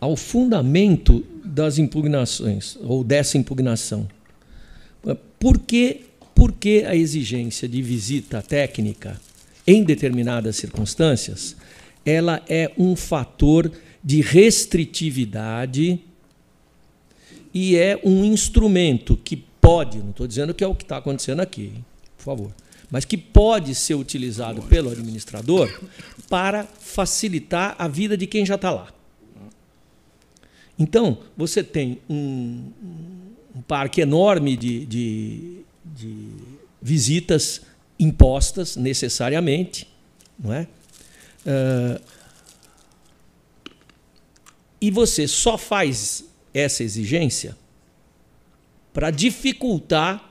ao 0.00 0.16
fundamento 0.16 1.24
das 1.44 1.78
impugnações, 1.78 2.76
ou 2.82 3.02
dessa 3.02 3.38
impugnação. 3.38 4.08
Por 5.38 5.58
que, 5.58 6.06
por 6.34 6.52
que 6.52 6.84
a 6.84 6.94
exigência 6.94 7.68
de 7.68 7.80
visita 7.80 8.42
técnica, 8.42 9.20
em 9.66 9.82
determinadas 9.82 10.56
circunstâncias, 10.56 11.56
ela 12.06 12.42
é 12.48 12.72
um 12.78 12.94
fator 12.94 13.70
de 14.02 14.20
restritividade 14.20 16.00
e 17.52 17.76
é 17.76 18.00
um 18.04 18.24
instrumento 18.24 19.16
que 19.16 19.36
pode, 19.36 19.98
não 19.98 20.10
estou 20.10 20.26
dizendo 20.26 20.54
que 20.54 20.62
é 20.62 20.66
o 20.66 20.74
que 20.74 20.84
está 20.84 20.98
acontecendo 20.98 21.40
aqui, 21.40 21.72
hein? 21.74 21.84
por 22.16 22.24
favor, 22.24 22.54
mas 22.88 23.04
que 23.04 23.16
pode 23.16 23.74
ser 23.74 23.96
utilizado 23.96 24.62
pelo 24.62 24.90
administrador 24.90 25.68
para 26.28 26.64
facilitar 26.64 27.74
a 27.78 27.88
vida 27.88 28.16
de 28.16 28.26
quem 28.26 28.46
já 28.46 28.54
está 28.54 28.70
lá. 28.70 28.88
Então, 30.78 31.18
você 31.36 31.64
tem 31.64 31.98
um, 32.08 32.70
um 33.54 33.62
parque 33.62 34.02
enorme 34.02 34.56
de, 34.56 34.84
de, 34.84 35.60
de, 35.84 36.28
visitas 36.80 37.62
impostas 37.98 38.76
necessariamente, 38.76 39.88
não 40.38 40.52
é? 40.52 40.68
Uh, 41.46 42.02
e 44.80 44.90
você 44.90 45.26
só 45.28 45.56
faz 45.56 46.24
essa 46.52 46.82
exigência 46.82 47.56
para 48.92 49.10
dificultar 49.10 50.26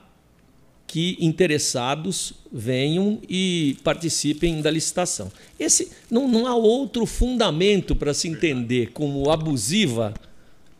que 0.87 1.17
interessados 1.19 2.33
venham 2.51 3.19
e 3.29 3.77
participem 3.83 4.61
da 4.61 4.71
licitação. 4.71 5.31
Esse 5.59 5.91
não, 6.09 6.27
não 6.27 6.47
há 6.47 6.55
outro 6.55 7.05
fundamento 7.05 7.95
para 7.95 8.13
se 8.13 8.27
entender 8.27 8.91
como 8.91 9.29
abusiva 9.29 10.13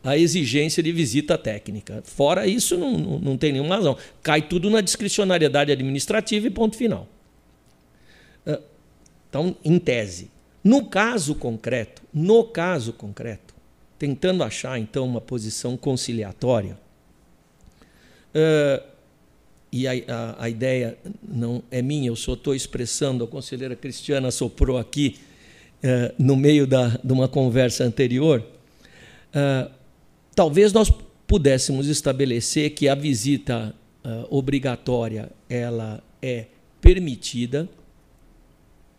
a 0.02 0.16
exigência 0.16 0.82
de 0.82 0.92
visita 0.92 1.36
técnica. 1.36 2.02
Fora 2.04 2.46
isso, 2.46 2.76
não, 2.76 2.96
não, 2.96 3.18
não 3.18 3.36
tem 3.36 3.52
nenhuma 3.52 3.76
razão. 3.76 3.96
Cai 4.22 4.40
tudo 4.40 4.70
na 4.70 4.80
discricionariedade 4.80 5.72
administrativa 5.72 6.46
e 6.46 6.50
ponto 6.50 6.76
final. 6.76 7.08
Então, 9.36 9.54
em 9.62 9.78
tese. 9.78 10.30
No 10.64 10.86
caso 10.86 11.34
concreto, 11.34 12.00
no 12.12 12.42
caso 12.42 12.94
concreto, 12.94 13.54
tentando 13.98 14.42
achar 14.42 14.78
então 14.78 15.04
uma 15.04 15.20
posição 15.20 15.76
conciliatória, 15.76 16.78
uh, 18.34 18.82
e 19.70 19.86
a, 19.86 19.92
a, 19.92 20.44
a, 20.44 20.48
ideia 20.48 20.96
não 21.22 21.62
é 21.70 21.82
minha, 21.82 22.08
eu 22.08 22.16
só 22.16 22.32
estou 22.32 22.54
expressando, 22.54 23.24
a 23.24 23.28
conselheira 23.28 23.76
Cristiana 23.76 24.30
soprou 24.30 24.78
aqui 24.78 25.18
uh, 25.84 26.14
no 26.18 26.34
meio 26.34 26.66
da, 26.66 26.98
de 27.04 27.12
uma 27.12 27.28
conversa 27.28 27.84
anterior, 27.84 28.42
uh, 28.42 29.70
talvez 30.34 30.72
nós 30.72 30.90
pudéssemos 31.26 31.88
estabelecer 31.88 32.70
que 32.70 32.88
a 32.88 32.94
visita 32.94 33.74
obrigatória 34.30 35.32
ela 35.50 36.00
é 36.22 36.46
permitida 36.80 37.68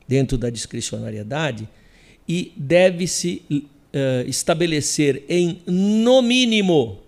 dentro 0.07 0.37
da 0.37 0.49
discricionariedade 0.49 1.67
e 2.27 2.53
deve-se 2.55 3.41
estabelecer 4.27 5.23
em 5.27 5.61
no 5.65 6.21
mínimo, 6.21 6.99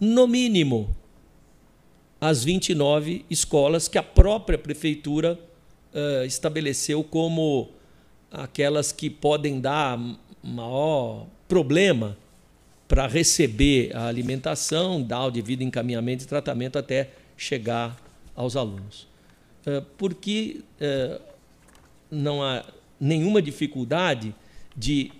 no 0.00 0.26
mínimo, 0.26 0.94
as 2.20 2.42
29 2.42 3.24
escolas 3.28 3.86
que 3.86 3.98
a 3.98 4.02
própria 4.02 4.56
prefeitura 4.56 5.38
uh, 5.92 6.24
estabeleceu 6.24 7.04
como 7.04 7.68
aquelas 8.30 8.92
que 8.92 9.10
podem 9.10 9.60
dar 9.60 9.98
maior 10.42 11.26
problema 11.46 12.16
para 12.88 13.06
receber 13.06 13.94
a 13.94 14.06
alimentação, 14.06 15.02
dar 15.02 15.26
o 15.26 15.30
devido 15.30 15.62
encaminhamento 15.62 16.24
e 16.24 16.26
tratamento 16.26 16.78
até 16.78 17.10
chegar 17.36 17.96
aos 18.34 18.56
alunos. 18.56 19.06
Uh, 19.66 19.84
porque 19.98 20.62
uh, 20.80 21.20
não 22.10 22.42
há 22.42 22.64
nenhuma 23.00 23.42
dificuldade 23.42 24.34
de 24.76 25.10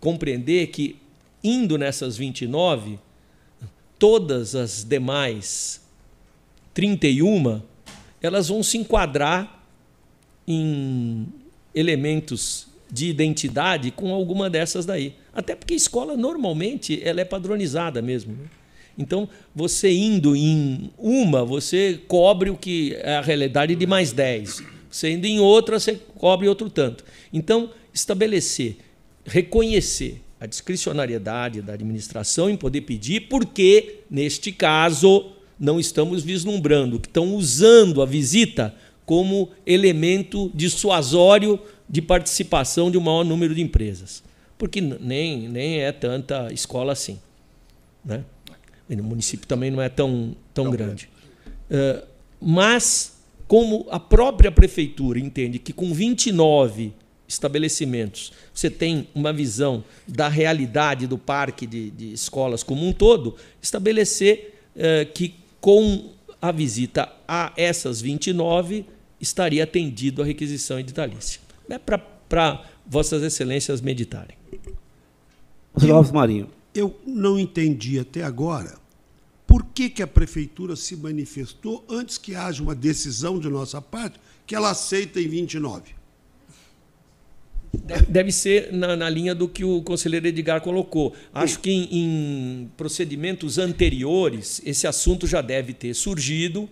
compreender 0.00 0.68
que, 0.68 0.96
indo 1.42 1.76
nessas 1.76 2.16
29, 2.16 2.98
todas 3.98 4.54
as 4.54 4.84
demais 4.84 5.80
31, 6.74 7.62
elas 8.20 8.48
vão 8.48 8.62
se 8.62 8.78
enquadrar 8.78 9.64
em 10.46 11.26
elementos 11.74 12.68
de 12.90 13.06
identidade 13.08 13.90
com 13.90 14.12
alguma 14.12 14.48
dessas 14.48 14.86
daí. 14.86 15.14
Até 15.32 15.54
porque 15.54 15.74
a 15.74 15.76
escola 15.76 16.16
normalmente 16.16 17.00
ela 17.02 17.20
é 17.20 17.24
padronizada 17.24 18.00
mesmo. 18.00 18.34
Né? 18.34 18.46
Então, 18.98 19.28
você 19.54 19.92
indo 19.92 20.34
em 20.34 20.90
uma, 20.96 21.44
você 21.44 22.00
cobre 22.08 22.48
o 22.48 22.56
que 22.56 22.94
é 22.94 23.16
a 23.16 23.20
realidade 23.20 23.74
de 23.74 23.86
mais 23.86 24.12
10. 24.12 24.75
Indo 25.04 25.26
em 25.26 25.40
outra, 25.40 25.78
você 25.78 26.00
cobre 26.16 26.48
outro 26.48 26.70
tanto. 26.70 27.04
Então, 27.32 27.70
estabelecer, 27.92 28.76
reconhecer 29.24 30.22
a 30.38 30.46
discricionariedade 30.46 31.62
da 31.62 31.72
administração 31.72 32.48
em 32.48 32.56
poder 32.56 32.82
pedir, 32.82 33.28
porque, 33.28 34.00
neste 34.10 34.52
caso, 34.52 35.32
não 35.58 35.80
estamos 35.80 36.22
vislumbrando, 36.22 37.00
que 37.00 37.08
estão 37.08 37.34
usando 37.34 38.02
a 38.02 38.06
visita 38.06 38.74
como 39.04 39.50
elemento 39.64 40.50
dissuasório 40.54 41.58
de 41.88 42.02
participação 42.02 42.90
de 42.90 42.98
um 42.98 43.00
maior 43.00 43.24
número 43.24 43.54
de 43.54 43.62
empresas. 43.62 44.22
Porque 44.58 44.80
nem, 44.80 45.48
nem 45.48 45.80
é 45.80 45.92
tanta 45.92 46.52
escola 46.52 46.92
assim. 46.92 47.18
Né? 48.04 48.24
No 48.88 49.02
município 49.02 49.46
também 49.46 49.70
não 49.70 49.80
é 49.80 49.88
tão, 49.88 50.36
tão, 50.52 50.70
grande. 50.70 51.08
grande. 51.68 52.02
Uh, 52.02 52.06
mas, 52.40 53.15
como 53.46 53.86
a 53.90 54.00
própria 54.00 54.50
prefeitura 54.50 55.18
entende 55.18 55.58
que 55.58 55.72
com 55.72 55.92
29 55.92 56.92
estabelecimentos 57.28 58.32
você 58.52 58.70
tem 58.70 59.08
uma 59.14 59.32
visão 59.32 59.84
da 60.06 60.28
realidade 60.28 61.06
do 61.06 61.18
parque 61.18 61.66
de, 61.66 61.90
de 61.90 62.12
escolas 62.12 62.62
como 62.62 62.86
um 62.86 62.92
todo, 62.92 63.36
estabelecer 63.60 64.54
uh, 64.76 65.12
que 65.12 65.34
com 65.60 66.10
a 66.40 66.52
visita 66.52 67.12
a 67.26 67.52
essas 67.56 68.00
29 68.00 68.84
estaria 69.20 69.64
atendido 69.64 70.22
a 70.22 70.24
requisição 70.24 70.78
editalícia. 70.78 71.40
É 71.68 71.78
para 71.78 72.64
Vossas 72.86 73.22
Excelências 73.22 73.80
meditarem. 73.80 74.36
Alves 75.90 76.12
Marinho. 76.12 76.48
Eu 76.74 76.94
não 77.06 77.38
entendi 77.38 77.98
até 77.98 78.22
agora 78.22 78.78
por 79.46 79.64
que, 79.66 79.88
que 79.88 80.02
a 80.02 80.06
prefeitura 80.06 80.74
se 80.74 80.96
manifestou 80.96 81.84
antes 81.88 82.18
que 82.18 82.34
haja 82.34 82.62
uma 82.62 82.74
decisão 82.74 83.38
de 83.38 83.48
nossa 83.48 83.80
parte 83.80 84.18
que 84.46 84.54
ela 84.54 84.70
aceita 84.70 85.20
em 85.20 85.28
29. 85.28 85.94
Deve 88.08 88.32
ser 88.32 88.72
na, 88.72 88.96
na, 88.96 89.08
linha 89.10 89.34
do 89.34 89.48
que 89.48 89.64
o 89.64 89.82
conselheiro 89.82 90.26
Edgar 90.26 90.60
colocou. 90.60 91.14
Acho 91.32 91.60
que 91.60 91.70
em, 91.70 91.88
em, 91.92 92.70
procedimentos 92.76 93.58
anteriores 93.58 94.62
esse 94.64 94.86
assunto 94.86 95.26
já 95.26 95.42
deve 95.42 95.74
ter 95.74 95.92
surgido 95.94 96.68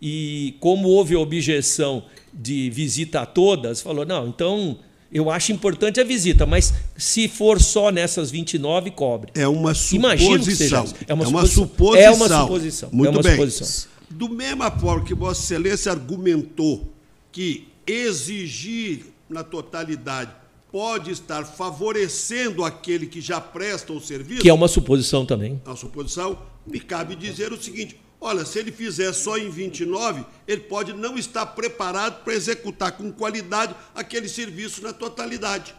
e 0.00 0.54
como 0.60 0.88
houve 0.88 1.16
objeção 1.16 2.04
de 2.32 2.68
visita 2.68 3.22
a 3.22 3.26
todas, 3.26 3.80
falou 3.80 4.04
não, 4.04 4.28
então 4.28 4.78
eu 5.16 5.30
acho 5.30 5.50
importante 5.50 5.98
a 5.98 6.04
visita, 6.04 6.44
mas 6.44 6.74
se 6.96 7.26
for 7.26 7.60
só 7.60 7.90
nessas 7.90 8.30
29, 8.30 8.90
cobre. 8.90 9.32
É 9.34 9.48
uma 9.48 9.74
suposição. 9.74 10.84
É 11.08 11.14
uma, 11.14 11.24
é 11.24 11.26
uma 11.26 11.46
suposição. 11.46 11.96
É 11.96 12.10
uma 12.10 12.28
suposição. 12.28 12.88
Muito 12.92 13.08
é 13.08 13.10
uma 13.10 13.22
bem. 13.22 13.32
Suposição. 13.32 13.90
Do 14.10 14.28
mesma 14.28 14.70
forma 14.70 15.04
que 15.04 15.14
Vossa 15.14 15.42
Excelência 15.42 15.90
argumentou 15.90 16.92
que 17.32 17.68
exigir 17.86 19.06
na 19.28 19.42
totalidade 19.42 20.32
pode 20.70 21.10
estar 21.10 21.44
favorecendo 21.44 22.62
aquele 22.62 23.06
que 23.06 23.20
já 23.22 23.40
presta 23.40 23.94
o 23.94 24.00
serviço. 24.00 24.42
Que 24.42 24.50
é 24.50 24.52
uma 24.52 24.68
suposição 24.68 25.24
também. 25.24 25.60
É 25.64 25.68
uma 25.70 25.76
suposição. 25.76 26.38
Me 26.66 26.78
cabe 26.78 27.16
dizer 27.16 27.52
o 27.52 27.62
seguinte: 27.62 27.98
olha, 28.20 28.44
se 28.44 28.58
ele 28.58 28.72
fizer 28.72 29.12
só 29.12 29.36
em 29.36 29.50
29, 29.50 30.24
ele 30.46 30.62
pode 30.62 30.92
não 30.92 31.18
estar 31.18 31.46
preparado 31.46 32.22
para 32.24 32.34
executar 32.34 32.92
com 32.92 33.12
qualidade 33.12 33.74
aquele 33.94 34.28
serviço 34.28 34.82
na 34.82 34.92
totalidade. 34.92 35.74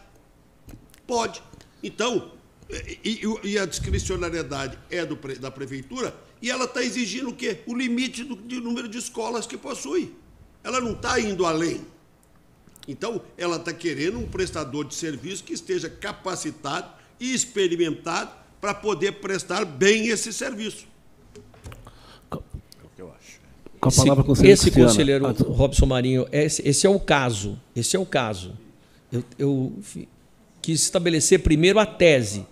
Pode. 1.06 1.42
Então, 1.82 2.32
e, 3.04 3.22
e 3.44 3.58
a 3.58 3.64
discricionariedade 3.64 4.78
é 4.90 5.04
do, 5.04 5.16
da 5.38 5.50
prefeitura 5.50 6.14
e 6.40 6.50
ela 6.50 6.64
está 6.64 6.82
exigindo 6.82 7.30
o 7.30 7.34
quê? 7.34 7.60
O 7.66 7.74
limite 7.74 8.24
do, 8.24 8.36
do 8.36 8.60
número 8.60 8.88
de 8.88 8.98
escolas 8.98 9.46
que 9.46 9.56
possui. 9.56 10.14
Ela 10.62 10.80
não 10.80 10.92
está 10.92 11.18
indo 11.18 11.46
além. 11.46 11.84
Então, 12.86 13.22
ela 13.36 13.56
está 13.56 13.72
querendo 13.72 14.18
um 14.18 14.26
prestador 14.26 14.84
de 14.84 14.94
serviço 14.94 15.44
que 15.44 15.52
esteja 15.52 15.90
capacitado 15.90 16.90
e 17.20 17.34
experimentado 17.34 18.30
para 18.60 18.74
poder 18.74 19.12
prestar 19.20 19.64
bem 19.64 20.08
esse 20.08 20.32
serviço. 20.32 20.86
Com 23.80 23.88
a 23.88 23.92
palavra, 23.92 24.24
conselheiro 24.24 24.54
esse 24.54 24.70
conselheiro 24.70 25.26
ah, 25.26 25.34
Robson 25.48 25.86
Marinho, 25.86 26.26
esse, 26.32 26.66
esse, 26.66 26.86
é 26.86 26.90
o 26.90 26.98
caso. 26.98 27.58
Esse 27.76 27.96
é 27.96 27.98
o 27.98 28.06
caso. 28.06 28.52
Eu, 29.12 29.24
eu 29.38 29.72
quis 30.60 30.82
estabelecer 30.82 31.40
primeiro 31.40 31.78
a 31.78 31.86
tese. 31.86 32.44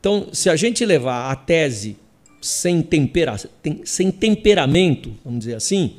Então, 0.00 0.28
se 0.32 0.50
a 0.50 0.56
gente 0.56 0.84
levar 0.84 1.30
a 1.30 1.36
tese 1.36 1.96
sem, 2.40 2.82
tempera, 2.82 3.36
tem, 3.62 3.80
sem 3.84 4.10
temperamento, 4.10 5.12
vamos 5.24 5.40
dizer 5.40 5.54
assim, 5.54 5.96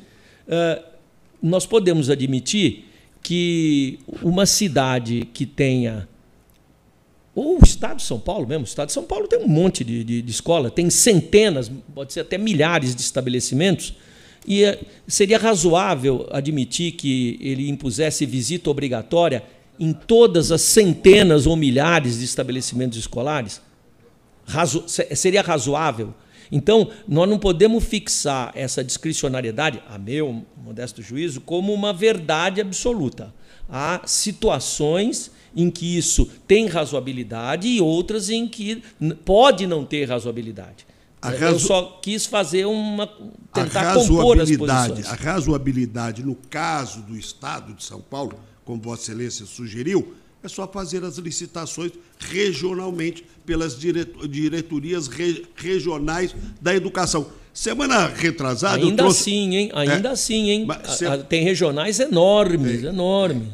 uh, 0.48 0.84
nós 1.41 1.65
podemos 1.65 2.10
admitir 2.10 2.85
que 3.22 3.99
uma 4.22 4.45
cidade 4.45 5.27
que 5.34 5.45
tenha. 5.45 6.07
Ou 7.35 7.60
o 7.60 7.64
Estado 7.64 7.98
de 7.98 8.03
São 8.03 8.19
Paulo 8.19 8.48
mesmo, 8.48 8.64
o 8.64 8.68
Estado 8.68 8.88
de 8.88 8.94
São 8.94 9.03
Paulo 9.03 9.27
tem 9.27 9.39
um 9.39 9.48
monte 9.48 9.84
de, 9.84 10.03
de, 10.03 10.22
de 10.22 10.31
escola, 10.31 10.72
tem 10.72 10.89
centenas, 10.89 11.72
pode 11.94 12.14
ser 12.14 12.22
até 12.22 12.38
milhares 12.38 12.95
de 12.95 13.02
estabelecimentos, 13.02 13.94
e 14.48 14.64
eh, 14.64 14.80
seria 15.07 15.38
razoável 15.38 16.26
admitir 16.32 16.94
que 16.94 17.38
ele 17.41 17.69
impusesse 17.69 18.26
visita 18.26 18.69
obrigatória 18.69 19.44
em 19.78 19.91
todas 19.91 20.52
as 20.52 20.61
centenas 20.61 21.45
ou 21.45 21.56
milhares 21.57 22.19
de 22.19 22.26
estabelecimentos 22.26 22.98
escolares? 22.98 23.61
Razo 24.45 24.86
seria 24.88 25.41
razoável? 25.41 26.14
Então, 26.49 26.90
nós 27.06 27.30
não 27.30 27.38
podemos 27.38 27.84
fixar 27.84 28.53
essa 28.56 28.82
discricionariedade, 28.82 29.84
a 29.90 29.98
meu 29.98 30.45
modesto 30.56 31.02
juízo, 31.02 31.41
como 31.41 31.74
uma 31.74 31.91
verdade 31.91 32.61
absoluta. 32.61 33.34
Há 33.69 34.02
situações 34.06 35.30
em 35.53 35.69
que 35.69 35.98
isso 35.98 36.26
tem 36.48 36.68
razoabilidade 36.68 37.68
e 37.68 37.82
outras 37.82 38.30
em 38.30 38.48
que 38.48 38.82
pode 39.26 39.68
não 39.68 39.84
ter 39.84 40.07
razoabilidade. 40.07 40.86
Razo... 41.22 41.44
Eu 41.44 41.60
só 41.60 41.99
quis 42.02 42.26
fazer 42.26 42.65
uma. 42.65 43.07
tentar 43.53 43.95
compor 43.95 44.39
as 44.39 44.52
posições. 44.52 45.07
A 45.07 45.15
razoabilidade, 45.15 46.23
no 46.23 46.35
caso 46.35 47.02
do 47.02 47.18
Estado 47.18 47.73
de 47.73 47.84
São 47.84 47.99
Paulo, 47.99 48.38
como 48.64 48.81
Vossa 48.81 49.03
Excelência 49.03 49.45
sugeriu, 49.45 50.14
é 50.44 50.48
só 50.48 50.68
fazer 50.68 51.03
as 51.03 51.18
licitações 51.18 51.91
regionalmente 52.19 53.26
pelas 53.45 53.77
diretorias 53.77 55.07
regionais 55.56 56.35
da 56.61 56.76
educação. 56.76 57.27
Semana 57.53 58.07
retrasada. 58.07 58.77
Ainda 58.77 58.98
trouxe... 58.98 59.22
assim, 59.22 59.56
hein? 59.56 59.72
Ainda 59.73 60.10
é, 60.10 60.11
assim, 60.11 60.49
hein? 60.52 60.68
Se... 60.95 61.23
Tem 61.23 61.44
regionais 61.44 61.99
enormes, 61.99 62.84
é. 62.84 62.88
enormes. 62.88 63.48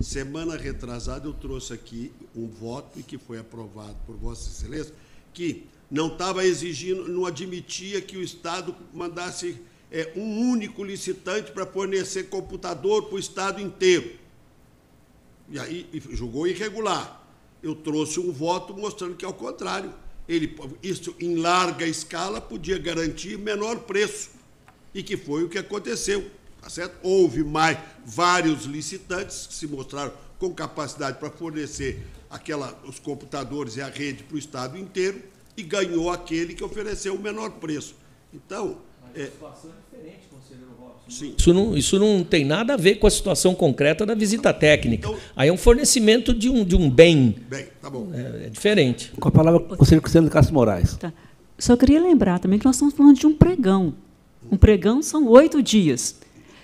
Semana 0.00 0.56
retrasada 0.56 1.26
eu 1.26 1.32
trouxe 1.32 1.72
aqui 1.72 2.12
um 2.34 2.46
voto 2.46 2.98
e 2.98 3.02
que 3.02 3.16
foi 3.16 3.38
aprovado 3.38 3.96
por 4.04 4.14
Vossa 4.16 4.50
Excelência, 4.50 4.92
que 5.32 5.64
não 5.90 6.08
estava 6.08 6.44
exigindo, 6.44 7.08
não 7.08 7.26
admitia 7.26 8.00
que 8.00 8.16
o 8.16 8.22
Estado 8.22 8.74
mandasse 8.92 9.60
é, 9.90 10.12
um 10.16 10.50
único 10.50 10.82
licitante 10.82 11.52
para 11.52 11.64
fornecer 11.64 12.24
computador 12.24 13.04
para 13.04 13.14
o 13.14 13.18
Estado 13.18 13.60
inteiro. 13.60 14.16
E 15.48 15.58
aí 15.58 15.86
julgou 16.10 16.46
irregular. 16.46 17.24
Eu 17.62 17.74
trouxe 17.74 18.18
um 18.18 18.32
voto 18.32 18.74
mostrando 18.74 19.14
que, 19.14 19.24
ao 19.24 19.32
contrário, 19.32 19.92
ele, 20.28 20.56
isso 20.82 21.14
em 21.20 21.36
larga 21.36 21.86
escala 21.86 22.40
podia 22.40 22.78
garantir 22.78 23.38
menor 23.38 23.80
preço. 23.80 24.30
E 24.92 25.02
que 25.02 25.16
foi 25.16 25.44
o 25.44 25.48
que 25.48 25.58
aconteceu. 25.58 26.30
Tá 26.60 26.68
certo? 26.68 26.98
Houve 27.02 27.44
mais 27.44 27.78
vários 28.04 28.64
licitantes 28.64 29.46
que 29.46 29.54
se 29.54 29.68
mostraram 29.68 30.12
com 30.36 30.52
capacidade 30.52 31.18
para 31.18 31.30
fornecer 31.30 32.04
aquela, 32.28 32.76
os 32.84 32.98
computadores 32.98 33.76
e 33.76 33.80
a 33.80 33.88
rede 33.88 34.24
para 34.24 34.34
o 34.34 34.38
Estado 34.38 34.76
inteiro 34.76 35.22
e 35.56 35.62
ganhou 35.62 36.10
aquele 36.10 36.54
que 36.54 36.62
ofereceu 36.62 37.14
o 37.14 37.20
menor 37.20 37.50
preço. 37.52 37.94
Então. 38.32 38.78
Mas 39.02 39.22
é, 39.22 39.28
a 39.28 39.30
situação 39.30 39.70
é 39.70 39.96
diferente, 39.96 40.28
conselheiro 40.30 40.70
Robson. 40.78 41.10
Sim. 41.10 41.34
Isso 41.38 41.54
não, 41.54 41.76
isso 41.76 41.98
não 41.98 42.24
tem 42.24 42.44
nada 42.44 42.74
a 42.74 42.76
ver 42.76 42.96
com 42.96 43.06
a 43.06 43.10
situação 43.10 43.54
concreta 43.54 44.04
da 44.04 44.14
visita 44.14 44.52
técnica. 44.52 45.08
Então, 45.08 45.18
Aí 45.34 45.48
é 45.48 45.52
um 45.52 45.56
fornecimento 45.56 46.34
de 46.34 46.50
um, 46.50 46.64
de 46.64 46.76
um 46.76 46.90
bem. 46.90 47.36
Bem, 47.48 47.66
tá 47.80 47.88
bom. 47.88 48.10
É, 48.12 48.46
é 48.46 48.48
diferente. 48.50 49.12
Com 49.18 49.28
a 49.28 49.32
palavra, 49.32 49.60
conselheiro 49.60 50.02
Cristiano 50.02 50.28
Castro 50.28 50.54
Moraes. 50.54 50.96
Tá. 50.96 51.12
Só 51.58 51.76
queria 51.76 52.00
lembrar 52.00 52.38
também 52.38 52.58
que 52.58 52.66
nós 52.66 52.76
estamos 52.76 52.94
falando 52.94 53.18
de 53.18 53.26
um 53.26 53.34
pregão. 53.34 53.94
Um 54.50 54.56
pregão 54.56 55.02
são 55.02 55.26
oito 55.28 55.62
dias. 55.62 56.16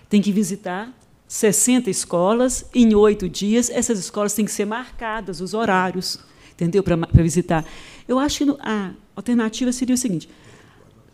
Tem 0.08 0.20
que 0.20 0.30
visitar 0.30 0.92
60 1.26 1.88
escolas 1.88 2.66
em 2.74 2.94
oito 2.94 3.28
dias. 3.28 3.70
Essas 3.70 3.98
escolas 3.98 4.34
têm 4.34 4.44
que 4.44 4.52
ser 4.52 4.66
marcadas, 4.66 5.40
os 5.40 5.54
horários, 5.54 6.18
entendeu? 6.52 6.82
Para 6.82 6.96
visitar. 7.22 7.64
Eu 8.12 8.18
acho 8.18 8.44
que 8.44 8.56
a 8.60 8.90
alternativa 9.16 9.72
seria 9.72 9.94
o 9.94 9.98
seguinte: 9.98 10.28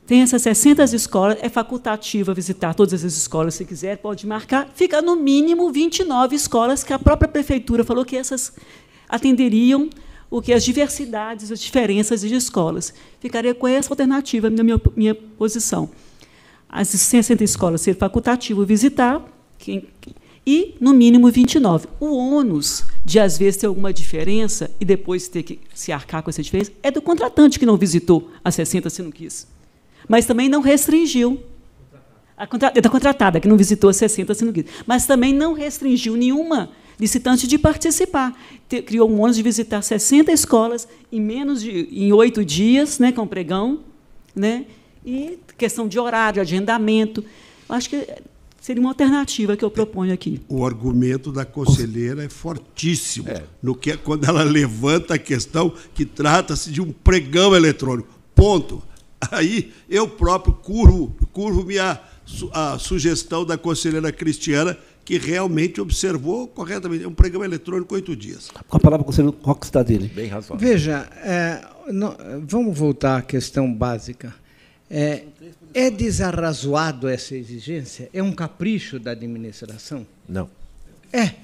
tem 0.05 0.23
essas 0.23 0.43
60 0.43 0.83
escolas, 0.85 1.39
é 1.41 1.49
facultativa 1.49 2.35
visitar 2.35 2.75
todas 2.75 3.05
as 3.05 3.17
escolas 3.17 3.55
se 3.55 3.65
quiser, 3.65 3.99
pode 3.99 4.27
marcar. 4.27 4.69
Fica 4.75 5.01
no 5.01 5.15
mínimo 5.15 5.71
29 5.71 6.35
escolas 6.35 6.83
que 6.83 6.93
a 6.93 6.99
própria 6.99 7.29
prefeitura 7.29 7.85
falou 7.85 8.05
que 8.05 8.17
essas 8.17 8.53
atenderiam 9.09 9.89
o 10.29 10.43
que 10.43 10.53
as 10.53 10.65
diversidades, 10.65 11.53
as 11.53 11.61
diferenças 11.61 12.23
de 12.23 12.35
escolas. 12.35 12.93
Ficaria 13.21 13.55
com 13.55 13.69
essa 13.69 13.93
alternativa 13.93 14.51
na 14.51 14.63
minha, 14.65 14.81
minha 14.97 15.15
posição. 15.15 15.89
As 16.69 16.89
60 16.89 17.45
escolas 17.45 17.81
ser 17.81 17.95
facultativo 17.97 18.65
visitar, 18.65 19.25
quem, 19.57 19.87
e, 20.45 20.75
no 20.81 20.95
mínimo, 20.95 21.31
29. 21.31 21.87
O 22.01 22.17
ônus 22.17 22.85
de, 23.09 23.19
às 23.19 23.39
vezes, 23.39 23.59
ter 23.59 23.67
alguma 23.67 23.91
diferença 23.91 24.71
e 24.79 24.85
depois 24.85 25.29
ter 25.29 25.43
que 25.43 25.59
se 25.73 25.91
arcar 25.91 26.23
com 26.23 26.29
essa 26.29 26.43
diferença 26.43 26.71
é 26.83 26.91
do 26.91 27.01
contratante 27.01 27.59
que 27.59 27.65
não 27.65 27.79
visitou 27.79 28.31
as 28.45 28.55
60 28.55 28.91
se 28.91 29.03
não 29.03 29.11
quis. 29.11 29.47
Mas 30.07 30.27
também 30.27 30.47
não 30.47 30.61
restringiu. 30.61 31.43
A 32.37 32.45
da 32.45 32.91
contratada, 32.91 33.41
que 33.41 33.49
não 33.49 33.57
visitou 33.57 33.91
60, 33.91 34.35
se 34.35 34.45
não 34.45 34.53
quis. 34.53 34.67
Mas 34.87 35.07
também 35.07 35.33
não 35.33 35.55
restringiu 35.55 36.17
nenhuma 36.17 36.71
licitante 37.01 37.47
de 37.49 37.59
participar. 37.59 38.39
Criou 38.85 39.11
um 39.11 39.23
ônus 39.23 39.37
de 39.37 39.43
visitar 39.43 39.81
60 39.81 40.31
escolas 40.31 40.87
em 41.11 41.19
menos 41.21 41.63
de 41.63 41.89
em 41.91 42.13
oito 42.13 42.45
dias, 42.45 42.99
né, 42.99 43.11
com 43.11 43.27
pregão, 43.27 43.81
né, 44.37 44.67
e 45.05 45.39
questão 45.57 45.89
de 45.89 45.99
horário, 45.99 46.35
de 46.35 46.41
agendamento. 46.41 47.25
Acho 47.69 47.89
que 47.89 48.07
seria 48.69 48.83
uma 48.83 48.91
alternativa 48.91 49.57
que 49.57 49.65
eu 49.65 49.71
proponho 49.71 50.13
aqui. 50.13 50.43
O 50.47 50.67
argumento 50.67 51.33
da 51.33 51.43
conselheira 51.43 52.23
é 52.23 52.29
fortíssimo, 52.29 53.27
é. 53.27 53.43
no 53.63 53.75
que 53.75 53.93
é 53.93 53.97
quando 53.97 54.27
ela 54.29 54.43
levanta 54.43 55.15
a 55.15 55.19
questão 55.19 55.73
que 55.95 56.05
trata-se 56.05 56.71
de 56.71 56.83
um 56.83 56.93
pregão 56.93 57.57
eletrônico. 57.57 58.11
Ponto. 58.35 58.83
Aí 59.33 59.73
eu 59.89 60.07
próprio 60.07 60.53
curvo, 60.53 61.17
curvo 61.33 61.65
minha 61.65 61.99
a 62.53 62.79
sugestão 62.79 63.43
da 63.43 63.57
conselheira 63.57 64.13
Cristiana 64.13 64.77
que 65.03 65.17
realmente 65.17 65.81
observou 65.81 66.47
corretamente. 66.47 67.05
É 67.05 67.09
um 67.09 67.15
programa 67.15 67.47
eletrônico 67.47 67.95
oito 67.95 68.15
dias. 68.15 68.51
Com 68.69 68.77
a 68.77 68.81
palavra, 68.81 69.03
conselheiro 69.03 69.35
dele. 69.87 70.13
Bem 70.15 70.29
razoável. 70.29 70.69
Veja, 70.69 71.09
é, 71.25 71.67
não, 71.91 72.15
vamos 72.47 72.79
voltar 72.79 73.17
à 73.17 73.23
questão 73.23 73.73
básica. 73.73 74.35
É, 74.91 75.25
é 75.75 75.91
desarrazoado 75.91 77.09
essa 77.09 77.35
exigência? 77.35 78.09
É 78.13 78.23
um 78.23 78.33
capricho 78.33 78.99
da 78.99 79.13
administração? 79.13 80.07
Não. 80.29 80.51
É. 81.13 81.35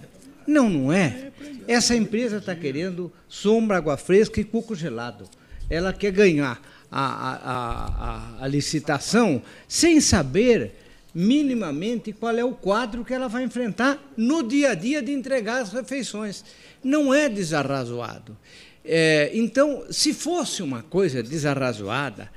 Não, 0.46 0.68
não 0.68 0.92
é. 0.92 1.32
Essa 1.66 1.96
empresa 1.96 2.38
está 2.38 2.54
querendo 2.54 3.10
sombra, 3.28 3.78
água 3.78 3.96
fresca 3.96 4.40
e 4.40 4.44
coco 4.44 4.74
gelado. 4.74 5.28
Ela 5.70 5.92
quer 5.92 6.12
ganhar 6.12 6.60
a, 6.90 7.00
a, 7.00 8.40
a, 8.40 8.44
a 8.44 8.46
licitação 8.46 9.42
sem 9.66 10.00
saber 10.00 10.72
minimamente 11.14 12.12
qual 12.12 12.36
é 12.36 12.44
o 12.44 12.52
quadro 12.52 13.04
que 13.04 13.14
ela 13.14 13.28
vai 13.28 13.44
enfrentar 13.44 13.98
no 14.16 14.42
dia 14.42 14.70
a 14.70 14.74
dia 14.74 15.00
de 15.00 15.12
entregar 15.12 15.62
as 15.62 15.72
refeições. 15.72 16.44
Não 16.82 17.14
é 17.14 17.28
desarrazoado. 17.28 18.36
É, 18.84 19.30
então, 19.32 19.84
se 19.90 20.12
fosse 20.12 20.62
uma 20.62 20.82
coisa 20.82 21.22
desarrazoada, 21.22 22.30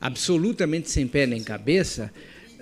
absolutamente 0.00 0.90
sem 0.90 1.06
pé 1.06 1.26
nem 1.26 1.42
cabeça, 1.42 2.10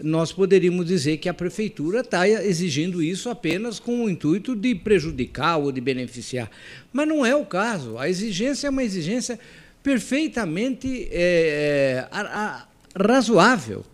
nós 0.03 0.33
poderíamos 0.33 0.87
dizer 0.87 1.19
que 1.19 1.29
a 1.29 1.35
prefeitura 1.35 2.01
está 2.01 2.29
exigindo 2.29 3.03
isso 3.03 3.29
apenas 3.29 3.79
com 3.79 4.05
o 4.05 4.11
intuito 4.11 4.55
de 4.55 4.75
prejudicar 4.75 5.57
ou 5.57 5.73
de 5.73 5.81
beneficiar. 5.81 6.51
Mas 6.93 7.09
não 7.09 7.25
é 7.25 7.35
o 7.35 7.45
caso. 7.45 7.99
A 7.99 8.09
exigência 8.09 8.67
é 8.67 8.71
uma 8.71 8.85
exigência 8.85 9.39
perfeitamente 9.83 11.09
é, 11.11 12.07
é, 12.07 12.09
a, 12.11 12.21
a, 12.21 13.05
razoável. 13.05 13.85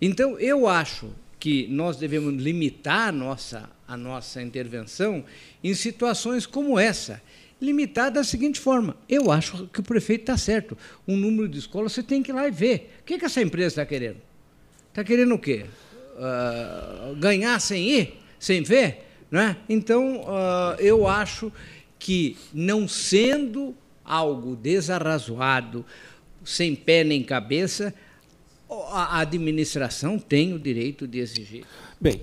Então, 0.00 0.38
eu 0.38 0.66
acho 0.66 1.10
que 1.38 1.66
nós 1.68 1.96
devemos 1.96 2.42
limitar 2.42 3.08
a 3.08 3.12
nossa, 3.12 3.68
a 3.86 3.96
nossa 3.96 4.42
intervenção 4.42 5.24
em 5.62 5.74
situações 5.74 6.46
como 6.46 6.78
essa. 6.78 7.20
Limitar 7.62 8.10
da 8.10 8.24
seguinte 8.24 8.58
forma: 8.58 8.96
eu 9.08 9.30
acho 9.30 9.68
que 9.68 9.78
o 9.78 9.82
prefeito 9.84 10.22
está 10.22 10.36
certo. 10.36 10.76
Um 11.06 11.16
número 11.16 11.48
de 11.48 11.60
escolas 11.60 11.92
você 11.92 12.02
tem 12.02 12.20
que 12.20 12.32
ir 12.32 12.34
lá 12.34 12.48
e 12.48 12.50
ver. 12.50 12.92
O 13.00 13.04
que, 13.04 13.16
que 13.16 13.24
essa 13.24 13.40
empresa 13.40 13.68
está 13.68 13.86
querendo? 13.86 14.16
Está 14.88 15.04
querendo 15.04 15.32
o 15.32 15.38
quê? 15.38 15.64
Uh, 16.16 17.14
ganhar 17.16 17.60
sem 17.60 17.88
ir? 17.88 18.18
Sem 18.36 18.64
ver? 18.64 19.06
Né? 19.30 19.56
Então, 19.68 20.22
uh, 20.22 20.74
eu 20.80 21.06
acho 21.06 21.52
que, 22.00 22.36
não 22.52 22.88
sendo 22.88 23.76
algo 24.04 24.56
desarrazoado, 24.56 25.86
sem 26.44 26.74
pé 26.74 27.04
nem 27.04 27.22
cabeça, 27.22 27.94
a 28.68 29.20
administração 29.20 30.18
tem 30.18 30.52
o 30.52 30.58
direito 30.58 31.06
de 31.06 31.20
exigir. 31.20 31.64
Bem, 32.00 32.22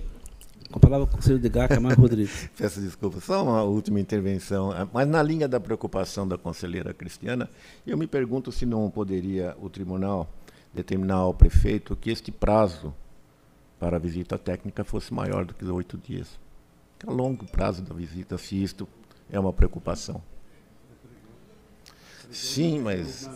com 0.71 0.77
a 0.77 0.79
palavra 0.79 1.05
o 1.05 1.07
conselheiro 1.07 1.41
de 1.41 1.49
Gaca, 1.49 1.79
mais 1.79 1.97
Rodrigues. 1.97 2.49
Peço 2.57 2.79
desculpa, 2.79 3.19
só 3.19 3.43
uma 3.43 3.63
última 3.63 3.99
intervenção, 3.99 4.71
ah, 4.71 4.87
mas 4.93 5.07
na 5.07 5.21
linha 5.21 5.47
da 5.47 5.59
preocupação 5.59 6.27
da 6.27 6.37
conselheira 6.37 6.93
Cristiana, 6.93 7.49
eu 7.85 7.97
me 7.97 8.05
pergunto 8.05 8.51
se 8.51 8.65
não 8.65 8.89
poderia 8.89 9.55
o 9.59 9.69
tribunal 9.69 10.29
determinar 10.73 11.15
ao 11.15 11.33
prefeito 11.33 11.95
que 11.95 12.11
este 12.11 12.31
prazo 12.31 12.93
para 13.79 13.95
a 13.95 13.99
visita 13.99 14.37
técnica 14.37 14.83
fosse 14.83 15.13
maior 15.13 15.45
do 15.45 15.53
que 15.53 15.65
oito 15.65 15.97
dias. 15.97 16.39
Que 16.99 17.09
é 17.09 17.11
longo 17.11 17.45
prazo 17.45 17.81
da 17.81 17.95
visita, 17.95 18.37
se 18.37 18.61
isto 18.61 18.87
é 19.31 19.39
uma 19.39 19.53
preocupação. 19.53 20.21
Sim, 22.29 22.79
mas 22.81 23.27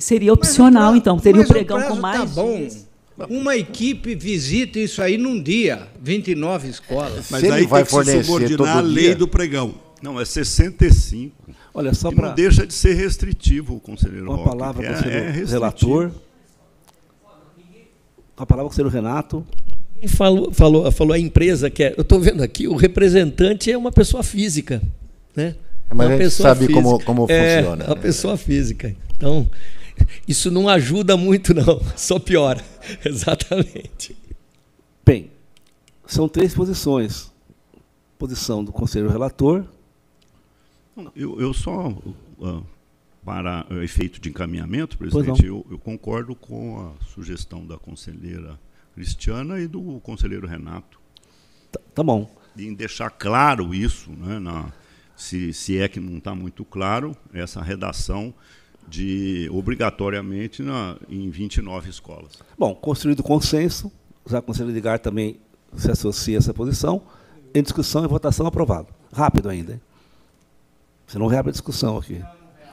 seria 0.00 0.32
opcional, 0.32 0.96
então. 0.96 1.18
Teria 1.18 1.42
um 1.42 1.46
pregão 1.46 1.80
com 1.80 1.96
mais. 1.96 2.34
Tá 2.34 2.42
bom. 2.42 2.56
Dias. 2.56 2.87
Uma 3.28 3.56
equipe 3.56 4.14
visita 4.14 4.78
isso 4.78 5.02
aí 5.02 5.18
num 5.18 5.42
dia, 5.42 5.88
29 6.00 6.68
escolas. 6.68 7.26
Mas 7.30 7.42
aí 7.44 7.66
vai 7.66 7.84
tem 7.84 7.98
que 7.98 8.04
se 8.04 8.24
subordinar 8.24 8.76
a 8.78 8.80
lei 8.80 9.14
do 9.14 9.26
pregão. 9.26 9.74
Não, 10.00 10.20
é 10.20 10.24
65. 10.24 11.34
Olha, 11.74 11.92
só 11.92 12.12
para. 12.12 12.28
Não 12.28 12.34
deixa 12.34 12.66
de 12.66 12.72
ser 12.72 12.94
restritivo, 12.94 13.80
conselheiro 13.80 14.26
Uma 14.26 14.36
Roque, 14.36 14.48
palavra, 14.48 14.86
é, 14.86 14.92
conselheiro 14.92 15.26
é 15.26 15.30
relator. 15.44 16.10
Com 18.36 18.42
a 18.42 18.46
palavra, 18.46 18.68
conselheiro 18.68 18.94
Renato. 18.94 19.44
Falou, 20.06 20.52
falou, 20.52 20.92
falou 20.92 21.12
a 21.12 21.18
empresa 21.18 21.68
que 21.68 21.82
é. 21.82 21.94
Eu 21.96 22.02
estou 22.02 22.20
vendo 22.20 22.42
aqui, 22.42 22.68
o 22.68 22.76
representante 22.76 23.72
é 23.72 23.76
uma 23.76 23.90
pessoa 23.90 24.22
física. 24.22 24.80
Né? 25.34 25.56
Mas 25.92 26.06
uma 26.06 26.14
a 26.14 26.18
gente 26.18 26.30
sabe 26.30 26.66
física. 26.66 26.82
como, 26.82 27.04
como 27.04 27.26
é, 27.28 27.56
funciona. 27.56 27.84
É, 27.84 27.86
uma 27.88 27.96
pessoa 27.96 28.36
física. 28.36 28.94
Então, 29.16 29.50
isso 30.26 30.50
não 30.50 30.68
ajuda 30.68 31.16
muito, 31.16 31.54
não, 31.54 31.80
só 31.96 32.18
piora. 32.18 32.64
Exatamente. 33.04 34.16
Bem, 35.04 35.30
são 36.06 36.28
três 36.28 36.54
posições. 36.54 37.32
Posição 38.18 38.64
do 38.64 38.72
conselheiro 38.72 39.12
relator. 39.12 39.64
Eu, 41.14 41.40
eu 41.40 41.54
só, 41.54 41.88
uh, 41.88 42.66
para 43.24 43.64
efeito 43.82 44.20
de 44.20 44.28
encaminhamento, 44.28 44.98
presidente, 44.98 45.46
eu, 45.46 45.64
eu, 45.70 45.78
concordo 45.78 46.34
com 46.34 46.80
a 46.80 47.04
sugestão 47.04 47.64
da 47.64 47.78
conselheira 47.78 48.58
Cristiana 48.94 49.60
e 49.60 49.68
do 49.68 50.00
conselheiro 50.00 50.46
Renato. 50.46 51.00
Tá, 51.70 51.80
tá 51.94 52.02
bom. 52.02 52.28
Em 52.58 52.74
deixar 52.74 53.10
claro 53.10 53.72
isso, 53.72 54.10
né, 54.10 54.40
na, 54.40 54.72
se, 55.14 55.52
se 55.52 55.78
é 55.78 55.88
que 55.88 56.00
não 56.00 56.18
está 56.18 56.34
muito 56.34 56.64
claro, 56.64 57.16
essa 57.32 57.60
redação 57.60 58.32
de 58.88 59.48
obrigatoriamente 59.52 60.62
na, 60.62 60.96
em 61.08 61.28
29 61.28 61.90
escolas. 61.90 62.32
Bom, 62.56 62.74
construído 62.74 63.22
consenso, 63.22 63.92
já 64.26 64.38
o 64.38 64.42
Conselho 64.42 64.72
de 64.72 64.80
Gar 64.80 64.98
também 64.98 65.38
se 65.76 65.90
associa 65.90 66.38
a 66.38 66.40
essa 66.40 66.54
posição, 66.54 67.02
em 67.54 67.62
discussão 67.62 68.04
e 68.04 68.08
votação 68.08 68.46
aprovado. 68.46 68.88
Rápido 69.12 69.48
ainda. 69.48 69.74
Hein? 69.74 69.80
Você 71.06 71.18
não 71.18 71.26
reabre 71.26 71.50
a 71.50 71.52
discussão 71.52 71.98
aqui. 71.98 72.22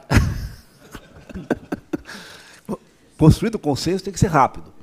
Construído 3.17 3.57
consenso 3.57 4.03
tem 4.03 4.13
que 4.13 4.19
ser 4.19 4.27
rápido. 4.27 4.73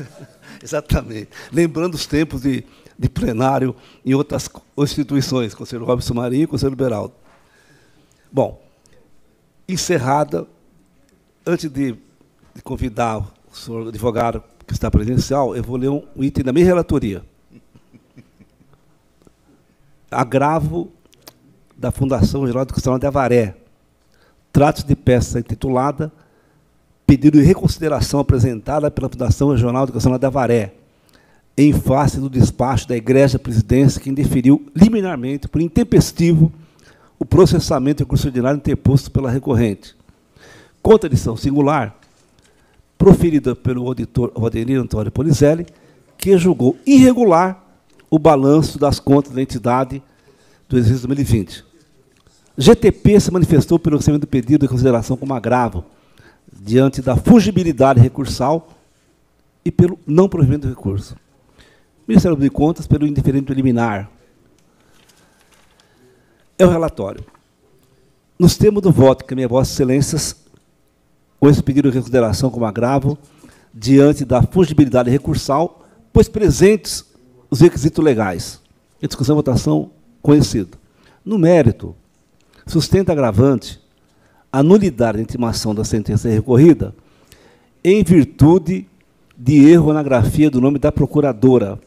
Exatamente. 0.62 1.30
Lembrando 1.52 1.94
os 1.94 2.06
tempos 2.06 2.42
de, 2.42 2.64
de 2.98 3.08
plenário 3.08 3.74
em 4.04 4.14
outras 4.14 4.48
instituições, 4.78 5.54
Conselho 5.54 5.84
Robson 5.84 6.14
Marinho 6.14 6.44
e 6.44 6.46
Conselho 6.46 6.76
Beraldo. 6.76 7.14
Bom, 8.30 8.65
encerrada, 9.68 10.46
antes 11.46 11.70
de, 11.70 11.92
de 12.54 12.62
convidar 12.62 13.18
o 13.18 13.28
senhor 13.52 13.88
advogado 13.88 14.42
que 14.66 14.72
está 14.72 14.90
presencial, 14.90 15.54
eu 15.54 15.62
vou 15.62 15.76
ler 15.76 15.88
um, 15.88 16.02
item 16.16 16.44
da 16.44 16.52
minha 16.52 16.66
relatoria. 16.66 17.22
Agravo 20.10 20.90
da 21.76 21.90
Fundação 21.90 22.46
Geral 22.46 22.62
Educacional 22.62 22.98
de 22.98 23.06
Avaré. 23.06 23.56
Trata-se 24.52 24.86
de 24.86 24.96
peça 24.96 25.38
intitulada 25.38 26.10
Pedido 27.06 27.38
de 27.38 27.44
reconsideração 27.44 28.18
apresentada 28.18 28.90
pela 28.90 29.08
Fundação 29.08 29.50
Regional 29.50 29.84
Educacional 29.84 30.18
de 30.18 30.26
Avaré, 30.26 30.74
em 31.56 31.72
face 31.72 32.18
do 32.18 32.28
despacho 32.28 32.88
da 32.88 32.96
Igreja 32.96 33.38
Presidência, 33.38 34.00
que 34.00 34.10
indeferiu 34.10 34.66
liminarmente, 34.74 35.46
por 35.46 35.60
intempestivo, 35.60 36.52
o 37.18 37.24
processamento 37.24 38.04
curso 38.06 38.26
ordinário 38.26 38.58
interposto 38.58 39.10
pela 39.10 39.30
recorrente. 39.30 39.94
Contradição 40.82 41.36
singular, 41.36 41.96
proferida 42.98 43.54
pelo 43.54 43.86
auditor 43.86 44.32
Rodenir 44.34 44.80
Antônio 44.80 45.10
Polizelli, 45.10 45.66
que 46.16 46.36
julgou 46.38 46.76
irregular 46.86 47.62
o 48.10 48.18
balanço 48.18 48.78
das 48.78 49.00
contas 49.00 49.32
da 49.32 49.42
entidade 49.42 50.02
do 50.68 50.76
exercício 50.76 51.06
2020. 51.08 51.64
GTP 52.58 53.20
se 53.20 53.30
manifestou 53.30 53.78
pelo 53.78 53.96
recebimento 53.96 54.22
do 54.22 54.30
pedido 54.30 54.62
de 54.62 54.68
consideração 54.68 55.16
como 55.16 55.34
agravo, 55.34 55.84
diante 56.52 57.02
da 57.02 57.16
fugibilidade 57.16 58.00
recursal 58.00 58.68
e 59.64 59.70
pelo 59.70 59.98
não 60.06 60.28
provimento 60.28 60.66
do 60.66 60.74
recurso. 60.74 61.16
Ministério 62.08 62.36
de 62.36 62.48
Contas 62.48 62.86
pelo 62.86 63.06
indiferente 63.06 63.52
liminar, 63.52 64.08
é 66.58 66.64
o 66.66 66.70
relatório. 66.70 67.24
Nos 68.38 68.56
termos 68.56 68.82
do 68.82 68.90
voto, 68.90 69.24
que 69.24 69.34
minha 69.34 69.48
Vossa 69.48 69.72
Excelências, 69.72 70.36
com 71.40 71.48
esse 71.48 71.62
pedido 71.62 71.90
de 71.90 71.96
reconsideração 71.96 72.50
como 72.50 72.64
agravo, 72.64 73.18
diante 73.72 74.24
da 74.24 74.42
fungibilidade 74.42 75.10
recursal, 75.10 75.86
pois 76.12 76.28
presentes 76.28 77.04
os 77.50 77.60
requisitos 77.60 78.02
legais. 78.04 78.60
Em 79.02 79.06
discussão 79.06 79.34
e 79.34 79.38
votação 79.38 79.90
conhecido. 80.22 80.78
No 81.24 81.38
mérito, 81.38 81.94
sustenta 82.66 83.12
agravante 83.12 83.80
a 84.52 84.62
nulidade 84.62 85.18
da 85.18 85.22
intimação 85.22 85.74
da 85.74 85.84
sentença 85.84 86.28
recorrida 86.28 86.94
em 87.84 88.02
virtude 88.02 88.86
de 89.36 89.68
erro 89.68 89.92
na 89.92 90.02
grafia 90.02 90.50
do 90.50 90.60
nome 90.60 90.78
da 90.78 90.90
procuradora, 90.90 91.78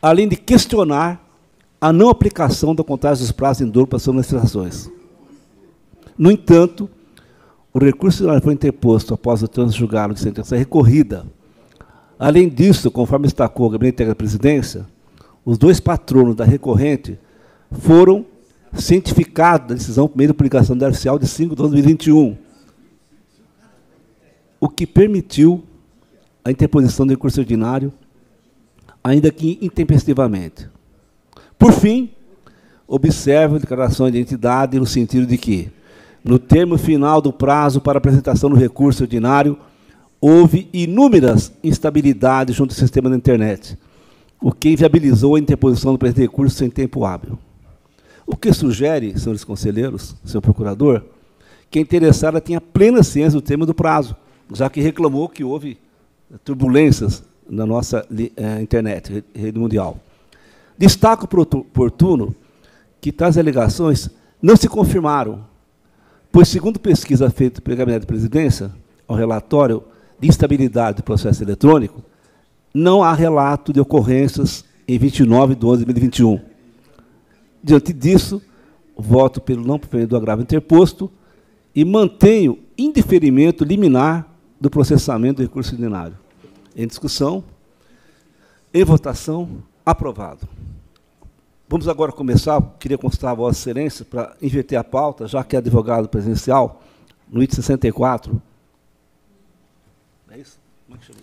além 0.00 0.26
de 0.26 0.36
questionar 0.36 1.25
a 1.86 1.92
não 1.92 2.08
aplicação 2.08 2.74
da 2.74 2.82
contagem 2.82 3.22
dos 3.22 3.30
prazos 3.30 3.60
em 3.60 3.70
dobro 3.70 3.86
para 3.86 4.00
suas 4.00 4.16
manifestações. 4.16 4.90
No 6.18 6.32
entanto, 6.32 6.90
o 7.72 7.78
recurso 7.78 8.24
foi 8.42 8.54
interposto 8.54 9.14
após 9.14 9.40
o 9.40 9.46
trânsito 9.46 9.86
de 9.86 10.18
sentença 10.20 10.56
recorrida. 10.56 11.24
Além 12.18 12.48
disso, 12.48 12.90
conforme 12.90 13.26
destacou 13.26 13.68
o 13.68 13.70
gabinete 13.70 14.04
da 14.04 14.16
presidência, 14.16 14.84
os 15.44 15.56
dois 15.58 15.78
patronos 15.78 16.34
da 16.34 16.44
recorrente 16.44 17.20
foram 17.70 18.26
cientificados 18.72 19.68
da 19.68 19.74
decisão 19.74 20.08
primeira 20.08 20.34
publicação 20.34 20.76
da 20.76 20.88
oficial 20.88 21.20
de 21.20 21.28
5 21.28 21.50
de 21.50 21.56
2021, 21.56 22.36
o 24.58 24.68
que 24.68 24.88
permitiu 24.88 25.62
a 26.44 26.50
interposição 26.50 27.06
do 27.06 27.10
recurso 27.10 27.38
ordinário, 27.38 27.92
ainda 29.04 29.30
que 29.30 29.56
intempestivamente. 29.62 30.74
Por 31.58 31.72
fim, 31.72 32.10
observo 32.86 33.56
a 33.56 33.58
declaração 33.58 34.10
de 34.10 34.18
identidade 34.18 34.78
no 34.78 34.86
sentido 34.86 35.26
de 35.26 35.38
que, 35.38 35.70
no 36.22 36.38
termo 36.38 36.76
final 36.76 37.20
do 37.20 37.32
prazo 37.32 37.80
para 37.80 37.98
apresentação 37.98 38.50
do 38.50 38.56
recurso 38.56 39.04
ordinário, 39.04 39.58
houve 40.20 40.68
inúmeras 40.72 41.52
instabilidades 41.62 42.54
junto 42.54 42.72
ao 42.72 42.78
sistema 42.78 43.10
da 43.10 43.16
internet, 43.16 43.76
o 44.40 44.52
que 44.52 44.70
inviabilizou 44.70 45.34
a 45.34 45.38
interposição 45.38 45.92
do 45.92 45.98
presente 45.98 46.20
recurso 46.20 46.56
sem 46.56 46.70
tempo 46.70 47.04
hábil. 47.04 47.38
O 48.26 48.36
que 48.36 48.52
sugere, 48.52 49.18
senhores 49.18 49.44
conselheiros, 49.44 50.16
senhor 50.24 50.42
procurador, 50.42 51.02
que 51.70 51.78
a 51.78 51.82
interessada 51.82 52.40
tenha 52.40 52.60
plena 52.60 53.02
ciência 53.02 53.38
do 53.38 53.42
tema 53.42 53.64
do 53.64 53.74
prazo, 53.74 54.16
já 54.52 54.68
que 54.68 54.80
reclamou 54.80 55.28
que 55.28 55.44
houve 55.44 55.78
turbulências 56.44 57.22
na 57.48 57.64
nossa 57.64 58.04
eh, 58.36 58.60
internet, 58.60 59.24
rede 59.34 59.58
mundial. 59.58 60.00
Destaco 60.78 61.26
oportuno 61.40 62.34
que 63.00 63.12
tais 63.12 63.38
alegações 63.38 64.10
não 64.42 64.56
se 64.56 64.68
confirmaram, 64.68 65.44
pois, 66.30 66.48
segundo 66.48 66.78
pesquisa 66.78 67.30
feita 67.30 67.60
pelo 67.60 67.76
Gabinete 67.76 68.02
de 68.02 68.06
Presidência, 68.06 68.70
ao 69.08 69.16
relatório 69.16 69.82
de 70.18 70.28
instabilidade 70.28 70.98
do 70.98 71.02
processo 71.02 71.42
eletrônico, 71.42 72.02
não 72.74 73.02
há 73.02 73.12
relato 73.12 73.72
de 73.72 73.80
ocorrências 73.80 74.64
em 74.86 74.98
29 74.98 75.54
de 75.54 75.64
11 75.64 75.78
de 75.78 75.84
2021. 75.86 76.40
Diante 77.62 77.92
disso, 77.92 78.42
voto 78.96 79.40
pelo 79.40 79.66
não 79.66 79.78
proferimento 79.78 80.10
do 80.10 80.16
agravo 80.16 80.42
interposto 80.42 81.10
e 81.74 81.84
mantenho 81.84 82.58
indeferimento 82.76 83.64
liminar 83.64 84.28
do 84.60 84.70
processamento 84.70 85.36
do 85.36 85.42
recurso 85.42 85.74
ordinário. 85.74 86.16
Em 86.74 86.86
discussão, 86.86 87.42
em 88.72 88.84
votação, 88.84 89.62
aprovado. 89.86 90.48
Vamos 91.68 91.86
agora 91.86 92.10
começar, 92.10 92.60
queria 92.80 92.98
constar 92.98 93.30
a 93.30 93.34
Vossa 93.34 93.58
Excelência, 93.58 94.04
para 94.04 94.36
inverter 94.42 94.78
a 94.78 94.84
pauta, 94.84 95.28
já 95.28 95.44
que 95.44 95.54
é 95.54 95.60
advogado 95.60 96.08
presencial, 96.08 96.82
no 97.28 97.40
item 97.40 97.54
64. 97.54 98.42
É 100.30 100.38
isso? 100.38 100.58
Como 100.86 100.96
é 100.96 101.00
que 101.00 101.06
chama? 101.06 101.20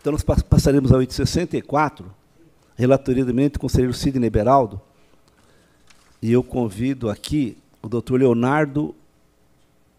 Então, 0.00 0.12
nós 0.12 0.22
passaremos 0.22 0.92
ao 0.92 1.02
item 1.02 1.16
64, 1.16 2.08
relatoria 2.76 3.24
do 3.24 3.32
eminente 3.32 3.58
conselheiro 3.58 3.92
Sidney 3.92 4.30
Beraldo, 4.30 4.80
e 6.22 6.32
eu 6.32 6.44
convido 6.44 7.10
aqui 7.10 7.58
o 7.82 7.88
doutor 7.88 8.20
Leonardo 8.20 8.94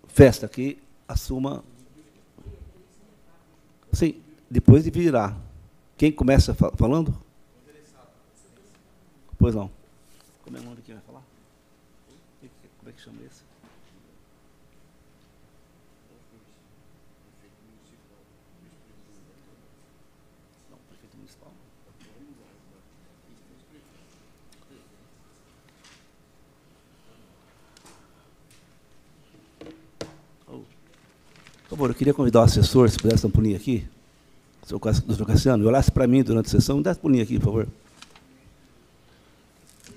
Festa, 0.07 0.47
que 0.47 0.77
assuma... 1.07 1.63
Sim, 3.97 4.21
depois 4.47 4.83
dividirá. 4.83 5.35
Quem 5.97 6.11
começa 6.11 6.53
falando? 6.53 7.19
Pois 9.39 9.55
não. 9.55 9.71
Como 10.43 10.55
é 10.55 10.59
o 10.59 10.63
nome 10.63 10.75
de 10.75 10.81
quem 10.83 10.93
vai 10.93 11.03
falar? 11.03 11.23
Como 12.77 12.89
é 12.89 12.91
que 12.91 13.01
chama 13.01 13.17
esse? 13.25 13.41
Não, 20.69 20.77
prefeito 20.89 21.17
municipal. 21.17 21.51
Oh. 30.47 30.63
Por 31.67 31.71
favor, 31.71 31.89
eu 31.89 31.95
queria 31.95 32.13
convidar 32.13 32.41
o 32.41 32.43
assessor, 32.43 32.89
se 32.89 32.97
pudesse 32.97 33.23
dar 33.23 33.27
um 33.27 33.31
pulinho 33.31 33.55
aqui 33.55 33.85
doutor 34.69 35.25
Cassiano, 35.25 35.63
e 35.63 35.67
olhasse 35.67 35.91
para 35.91 36.05
mim 36.05 36.21
durante 36.23 36.47
a 36.47 36.49
sessão, 36.49 36.81
dá 36.81 36.93
por 36.93 37.09
mim 37.09 37.21
aqui, 37.21 37.39
por 37.39 37.45
favor. 37.45 37.67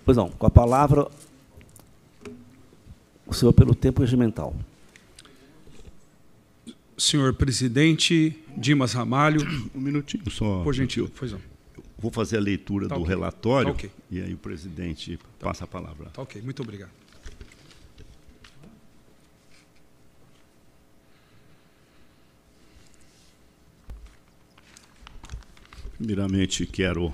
Pois 0.04 0.16
não, 0.16 0.30
com 0.30 0.46
a 0.46 0.50
palavra, 0.50 1.08
o 3.26 3.34
senhor 3.34 3.52
pelo 3.52 3.74
tempo 3.74 4.00
regimental. 4.00 4.54
Senhor 6.96 7.32
presidente 7.34 8.36
Dimas 8.56 8.92
Ramalho. 8.92 9.40
Um 9.74 9.80
minutinho 9.80 10.30
só. 10.30 10.62
Por 10.62 10.74
gentil, 10.74 11.10
pois 11.16 11.32
não. 11.32 11.40
Vou 11.98 12.10
fazer 12.10 12.36
a 12.36 12.40
leitura 12.40 12.88
tá 12.88 12.94
do 12.94 13.02
okay. 13.02 13.14
relatório 13.14 13.72
tá 13.72 13.72
okay. 13.72 13.90
e 14.10 14.20
aí 14.20 14.32
o 14.32 14.38
presidente 14.38 15.16
tá. 15.38 15.46
passa 15.46 15.64
a 15.64 15.66
palavra. 15.66 16.10
Tá 16.10 16.22
ok, 16.22 16.40
muito 16.42 16.62
obrigado. 16.62 16.99
Primeiramente, 26.00 26.64
quero 26.64 27.12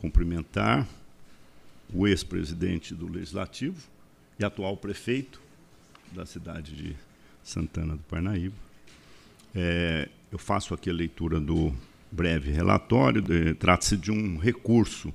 cumprimentar 0.00 0.88
o 1.92 2.08
ex-presidente 2.08 2.94
do 2.94 3.06
Legislativo 3.06 3.76
e 4.40 4.44
atual 4.46 4.78
prefeito 4.78 5.38
da 6.12 6.24
cidade 6.24 6.74
de 6.74 6.96
Santana 7.44 7.96
do 7.96 8.02
Parnaíba. 8.04 8.54
É, 9.54 10.08
eu 10.32 10.38
faço 10.38 10.72
aqui 10.72 10.88
a 10.88 10.92
leitura 10.92 11.38
do 11.38 11.70
breve 12.10 12.50
relatório. 12.50 13.22
Trata-se 13.56 13.94
de 13.94 14.10
um 14.10 14.38
recurso 14.38 15.12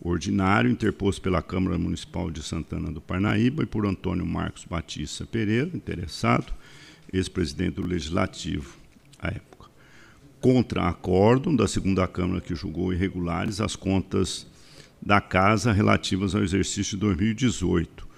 ordinário 0.00 0.70
interposto 0.70 1.20
pela 1.20 1.42
Câmara 1.42 1.76
Municipal 1.76 2.30
de 2.30 2.44
Santana 2.44 2.92
do 2.92 3.00
Parnaíba 3.00 3.64
e 3.64 3.66
por 3.66 3.84
Antônio 3.84 4.24
Marcos 4.24 4.64
Batista 4.64 5.26
Pereira, 5.26 5.68
interessado, 5.74 6.54
ex-presidente 7.12 7.74
do 7.74 7.86
Legislativo 7.88 8.78
à 9.18 9.30
época 9.30 9.49
contra 10.40 10.88
acórdão 10.88 11.54
da 11.54 11.68
segunda 11.68 12.06
Câmara 12.08 12.40
que 12.40 12.54
julgou 12.54 12.92
irregulares 12.92 13.60
as 13.60 13.76
contas 13.76 14.46
da 15.00 15.20
Casa 15.20 15.70
relativas 15.70 16.34
ao 16.34 16.42
exercício 16.42 16.96
de 16.96 17.00
2018. 17.00 18.08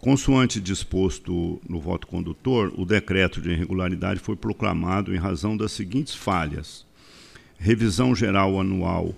Consoante 0.00 0.60
disposto 0.60 1.60
no 1.68 1.80
voto 1.80 2.06
condutor, 2.06 2.72
o 2.76 2.84
decreto 2.84 3.40
de 3.40 3.50
irregularidade 3.50 4.20
foi 4.20 4.36
proclamado 4.36 5.12
em 5.12 5.18
razão 5.18 5.56
das 5.56 5.72
seguintes 5.72 6.14
falhas: 6.14 6.86
revisão 7.56 8.14
geral 8.14 8.60
anual 8.60 9.14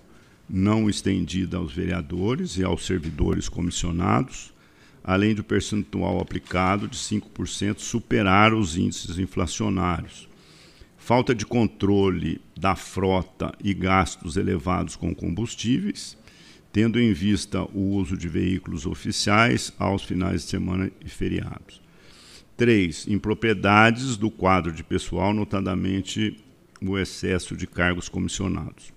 não 0.49 0.89
estendida 0.89 1.59
aos 1.59 1.73
vereadores 1.75 2.57
e 2.57 2.65
aos 2.65 2.87
servidores 2.87 3.51
comissionados, 3.51 4.55
além 5.05 5.35
do 5.35 5.45
percentual 5.45 6.21
aplicado 6.21 6.89
de 6.89 6.97
5% 6.97 7.81
superar 7.81 8.55
os 8.55 8.75
índices 8.75 9.19
inflacionários 9.19 10.28
falta 11.09 11.35
de 11.35 11.47
controle 11.47 12.39
da 12.55 12.77
frota 12.77 13.51
e 13.65 13.73
gastos 13.73 14.37
elevados 14.37 14.95
com 14.95 15.15
combustíveis, 15.15 16.19
tendo 16.71 17.01
em 17.01 17.15
vista 17.15 17.63
o 17.63 17.95
uso 17.97 18.15
de 18.15 18.29
veículos 18.29 18.85
oficiais 18.85 19.73
aos 19.79 20.05
finais 20.05 20.43
de 20.43 20.51
semana 20.51 20.93
e 21.03 21.09
feriados. 21.09 21.81
Três, 22.59 23.09
impropriedades 23.09 24.19
do 24.19 24.31
quadro 24.31 24.71
de 24.71 24.85
pessoal, 24.85 25.33
notadamente 25.33 26.37
o 26.79 26.99
excesso 26.99 27.57
de 27.57 27.67
cargos 27.67 28.11
comissionados. 28.11 28.93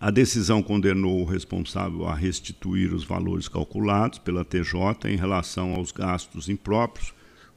A 0.00 0.12
decisão 0.12 0.62
condenou 0.62 1.20
o 1.20 1.24
responsável 1.24 2.06
a 2.06 2.14
restituir 2.14 2.94
os 2.94 3.02
valores 3.02 3.48
calculados 3.48 4.20
pela 4.20 4.44
TJ 4.44 5.08
em 5.08 5.16
relação 5.16 5.74
aos 5.74 5.90
gastos 5.90 6.48
impróprios 6.48 7.12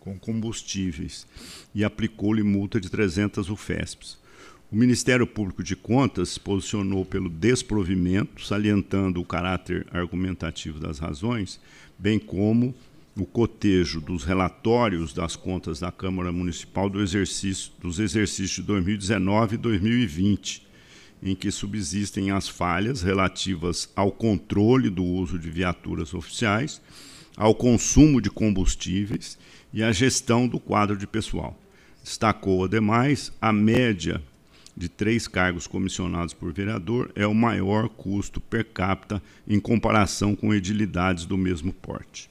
com 0.10 0.18
combustíveis 0.18 1.28
e 1.74 1.84
aplicou-lhe 1.84 2.42
multa 2.42 2.80
de 2.80 2.90
300 2.90 3.50
UFESPs. 3.50 4.18
O 4.72 4.76
Ministério 4.76 5.28
Público 5.28 5.64
de 5.64 5.76
Contas 5.76 6.38
posicionou 6.38 7.06
pelo 7.06 7.30
desprovimento, 7.30 8.44
salientando 8.46 9.20
o 9.20 9.26
caráter 9.26 9.86
argumentativo 9.92 10.80
das 10.80 11.00
razões, 11.00 11.60
bem 11.98 12.18
como 12.18 12.74
o 13.16 13.26
cotejo 13.26 14.00
dos 14.00 14.24
relatórios 14.24 15.14
das 15.14 15.36
contas 15.36 15.80
da 15.80 15.92
Câmara 15.92 16.32
Municipal 16.32 16.90
do 16.90 17.02
exercício, 17.02 17.72
dos 17.82 18.00
exercícios 18.00 18.52
de 18.52 18.64
2019 18.64 19.56
e 19.56 19.58
2020, 19.58 20.68
em 21.22 21.36
que 21.36 21.52
subsistem 21.52 22.32
as 22.32 22.48
falhas 22.48 23.02
relativas 23.02 23.90
ao 23.96 24.12
controle 24.12 24.90
do 24.90 25.04
uso 25.04 25.38
de 25.38 25.50
viaturas 25.50 26.14
oficiais, 26.14 26.82
ao 27.36 27.56
consumo 27.56 28.22
de 28.22 28.30
combustíveis 28.30 29.38
e 29.74 29.84
à 29.84 29.92
gestão 29.92 30.48
do 30.48 30.60
quadro 30.60 30.98
de 30.98 31.08
pessoal. 31.08 31.58
Destacou, 32.04 32.64
ademais, 32.64 33.32
a 33.42 33.52
média 33.52 34.22
de 34.76 34.88
três 34.88 35.28
cargos 35.28 35.68
comissionados 35.68 36.34
por 36.34 36.54
vereador 36.54 37.12
é 37.14 37.28
o 37.28 37.36
maior 37.36 37.90
custo 37.90 38.40
per 38.40 38.66
capita 38.66 39.22
em 39.48 39.60
comparação 39.60 40.36
com 40.36 40.54
edilidades 40.54 41.26
do 41.26 41.38
mesmo 41.38 41.74
porte. 41.74 42.30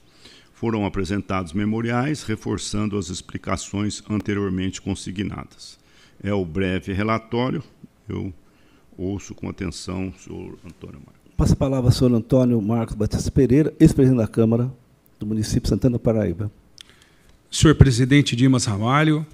Foram 0.53 0.85
apresentados 0.85 1.53
memoriais 1.53 2.23
reforçando 2.23 2.97
as 2.97 3.09
explicações 3.09 4.03
anteriormente 4.09 4.81
consignadas. 4.81 5.77
É 6.21 6.33
o 6.33 6.43
breve 6.43 6.91
relatório. 6.91 7.63
Eu 8.09 8.33
ouço 8.97 9.33
com 9.33 9.47
atenção 9.47 10.11
senhor 10.17 10.57
Antônio 10.65 10.99
Marcos. 11.05 11.33
Passa 11.37 11.53
a 11.53 11.55
palavra 11.55 11.87
ao 11.87 11.93
senhor 11.93 12.13
Antônio 12.13 12.61
Marcos 12.61 12.95
Batista 12.95 13.31
Pereira, 13.31 13.73
ex-presidente 13.79 14.17
da 14.17 14.27
Câmara 14.27 14.69
do 15.17 15.25
município 15.25 15.61
de 15.61 15.69
Santana 15.69 15.97
Paraíba. 15.97 16.51
Senhor 17.51 17.73
presidente 17.73 18.35
Dimas 18.35 18.65
Ramalho, 18.65 19.25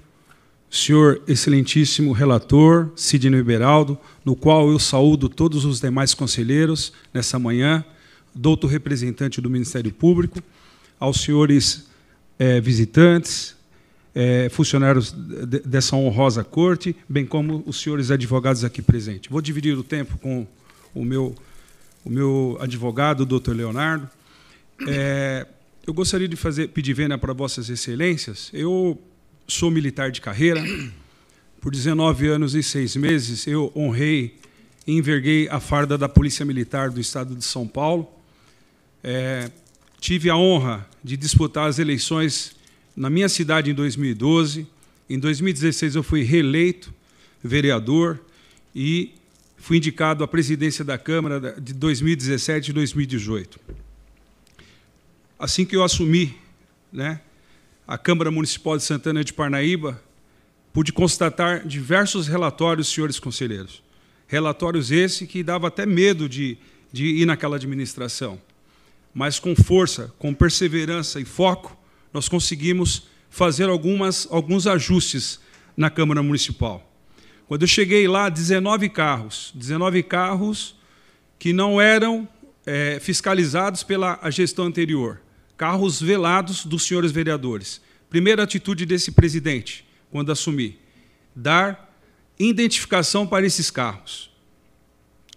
senhor 0.70 1.22
excelentíssimo 1.28 2.12
relator 2.12 2.90
Sidney 2.96 3.42
Beraldo, 3.42 3.98
no 4.24 4.34
qual 4.34 4.70
eu 4.70 4.78
saúdo 4.78 5.28
todos 5.28 5.66
os 5.66 5.80
demais 5.80 6.14
conselheiros 6.14 6.94
nessa 7.12 7.38
manhã, 7.38 7.84
doutor 8.34 8.68
representante 8.68 9.40
do 9.40 9.50
Ministério 9.50 9.92
Público, 9.92 10.42
aos 10.98 11.20
senhores 11.20 11.88
é, 12.38 12.58
visitantes, 12.58 13.54
é, 14.14 14.48
funcionários 14.48 15.12
dessa 15.64 15.94
honrosa 15.94 16.42
corte, 16.42 16.96
bem 17.06 17.26
como 17.26 17.62
os 17.66 17.78
senhores 17.78 18.10
advogados 18.10 18.64
aqui 18.64 18.80
presentes. 18.80 19.30
Vou 19.30 19.42
dividir 19.42 19.76
o 19.76 19.82
tempo 19.82 20.16
com 20.16 20.46
o 20.94 21.04
meu, 21.04 21.34
o 22.02 22.08
meu 22.08 22.56
advogado, 22.62 23.26
doutor 23.26 23.54
Leonardo. 23.54 24.08
É, 24.88 25.46
eu 25.86 25.94
gostaria 25.94 26.26
de 26.26 26.34
fazer, 26.34 26.68
pedir 26.68 26.94
vênia 26.94 27.16
para 27.16 27.32
vossas 27.32 27.70
excelências. 27.70 28.50
Eu 28.52 29.00
sou 29.46 29.70
militar 29.70 30.10
de 30.10 30.20
carreira. 30.20 30.62
Por 31.60 31.72
19 31.72 32.26
anos 32.26 32.54
e 32.54 32.62
seis 32.62 32.96
meses, 32.96 33.46
eu 33.46 33.72
honrei 33.74 34.36
e 34.86 34.92
enverguei 34.92 35.48
a 35.48 35.60
farda 35.60 35.96
da 35.96 36.08
Polícia 36.08 36.44
Militar 36.44 36.90
do 36.90 37.00
Estado 37.00 37.34
de 37.34 37.44
São 37.44 37.66
Paulo. 37.66 38.08
É, 39.02 39.50
tive 40.00 40.28
a 40.28 40.36
honra 40.36 40.86
de 41.02 41.16
disputar 41.16 41.68
as 41.68 41.78
eleições 41.78 42.54
na 42.96 43.08
minha 43.08 43.28
cidade 43.28 43.70
em 43.70 43.74
2012. 43.74 44.66
Em 45.08 45.18
2016, 45.18 45.94
eu 45.94 46.02
fui 46.02 46.22
reeleito 46.22 46.92
vereador 47.42 48.20
e 48.74 49.12
fui 49.56 49.76
indicado 49.76 50.22
à 50.24 50.28
presidência 50.28 50.84
da 50.84 50.98
Câmara 50.98 51.56
de 51.60 51.72
2017 51.72 52.70
e 52.70 52.74
2018. 52.74 53.85
Assim 55.38 55.66
que 55.66 55.76
eu 55.76 55.84
assumi 55.84 56.34
né, 56.90 57.20
a 57.86 57.98
Câmara 57.98 58.30
Municipal 58.30 58.74
de 58.78 58.82
Santana 58.82 59.22
de 59.22 59.34
Parnaíba, 59.34 60.02
pude 60.72 60.94
constatar 60.94 61.66
diversos 61.66 62.26
relatórios, 62.26 62.88
senhores 62.88 63.20
conselheiros. 63.20 63.82
Relatórios 64.26 64.90
esse 64.90 65.26
que 65.26 65.42
dava 65.42 65.68
até 65.68 65.84
medo 65.84 66.26
de, 66.26 66.56
de 66.90 67.04
ir 67.04 67.26
naquela 67.26 67.56
administração. 67.56 68.40
Mas 69.12 69.38
com 69.38 69.54
força, 69.54 70.10
com 70.18 70.32
perseverança 70.32 71.20
e 71.20 71.24
foco, 71.26 71.76
nós 72.14 72.30
conseguimos 72.30 73.06
fazer 73.28 73.68
algumas, 73.68 74.26
alguns 74.30 74.66
ajustes 74.66 75.38
na 75.76 75.90
Câmara 75.90 76.22
Municipal. 76.22 76.90
Quando 77.46 77.62
eu 77.62 77.68
cheguei 77.68 78.08
lá, 78.08 78.30
19 78.30 78.88
carros, 78.88 79.52
19 79.54 80.02
carros 80.02 80.74
que 81.38 81.52
não 81.52 81.78
eram 81.78 82.26
é, 82.64 82.98
fiscalizados 83.00 83.82
pela 83.82 84.18
gestão 84.30 84.64
anterior 84.64 85.20
carros 85.56 86.00
velados 86.00 86.64
dos 86.64 86.82
senhores 86.84 87.10
vereadores. 87.10 87.80
Primeira 88.10 88.42
atitude 88.42 88.86
desse 88.86 89.12
presidente, 89.12 89.84
quando 90.10 90.30
assumir, 90.30 90.78
dar 91.34 91.94
identificação 92.38 93.26
para 93.26 93.46
esses 93.46 93.70
carros. 93.70 94.30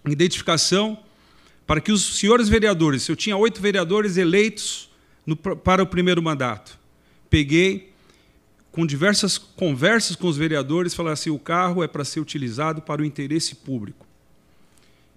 Identificação 0.06 1.00
para 1.66 1.80
que 1.80 1.92
os 1.92 2.18
senhores 2.18 2.50
vereadores, 2.50 3.08
eu 3.08 3.16
tinha 3.16 3.38
oito 3.38 3.62
vereadores 3.62 4.18
eleitos 4.18 4.90
no, 5.26 5.36
para 5.36 5.84
o 5.84 5.86
primeiro 5.86 6.22
mandato, 6.22 6.80
peguei 7.30 7.94
com 8.72 8.86
diversas 8.86 9.38
conversas 9.38 10.16
com 10.16 10.28
os 10.28 10.38
vereadores, 10.38 10.96
falei 10.96 11.14
assim: 11.14 11.30
o 11.30 11.38
carro 11.38 11.84
é 11.84 11.88
para 11.88 12.04
ser 12.04 12.20
utilizado 12.20 12.82
para 12.82 13.02
o 13.02 13.06
interesse 13.06 13.56
público. 13.56 14.08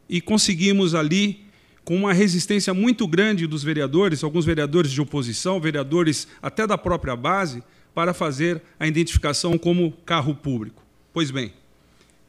E 0.09 0.21
conseguimos 0.21 0.95
ali 0.95 1.47
com 1.85 1.97
uma 1.97 2.13
resistência 2.13 2.73
muito 2.73 3.07
grande 3.07 3.47
dos 3.47 3.63
vereadores, 3.63 4.23
alguns 4.23 4.45
vereadores 4.45 4.93
de 4.93 5.01
oposição, 5.01 5.61
vereadores 5.61 6.29
até 6.41 6.67
da 6.67 6.79
própria 6.79 7.17
base, 7.17 7.63
para 7.95 8.15
fazer 8.15 8.63
a 8.79 8.87
identificação 8.87 9.59
como 9.59 9.93
carro 10.07 10.35
público. 10.35 10.83
Pois 11.13 11.31
bem, 11.31 11.53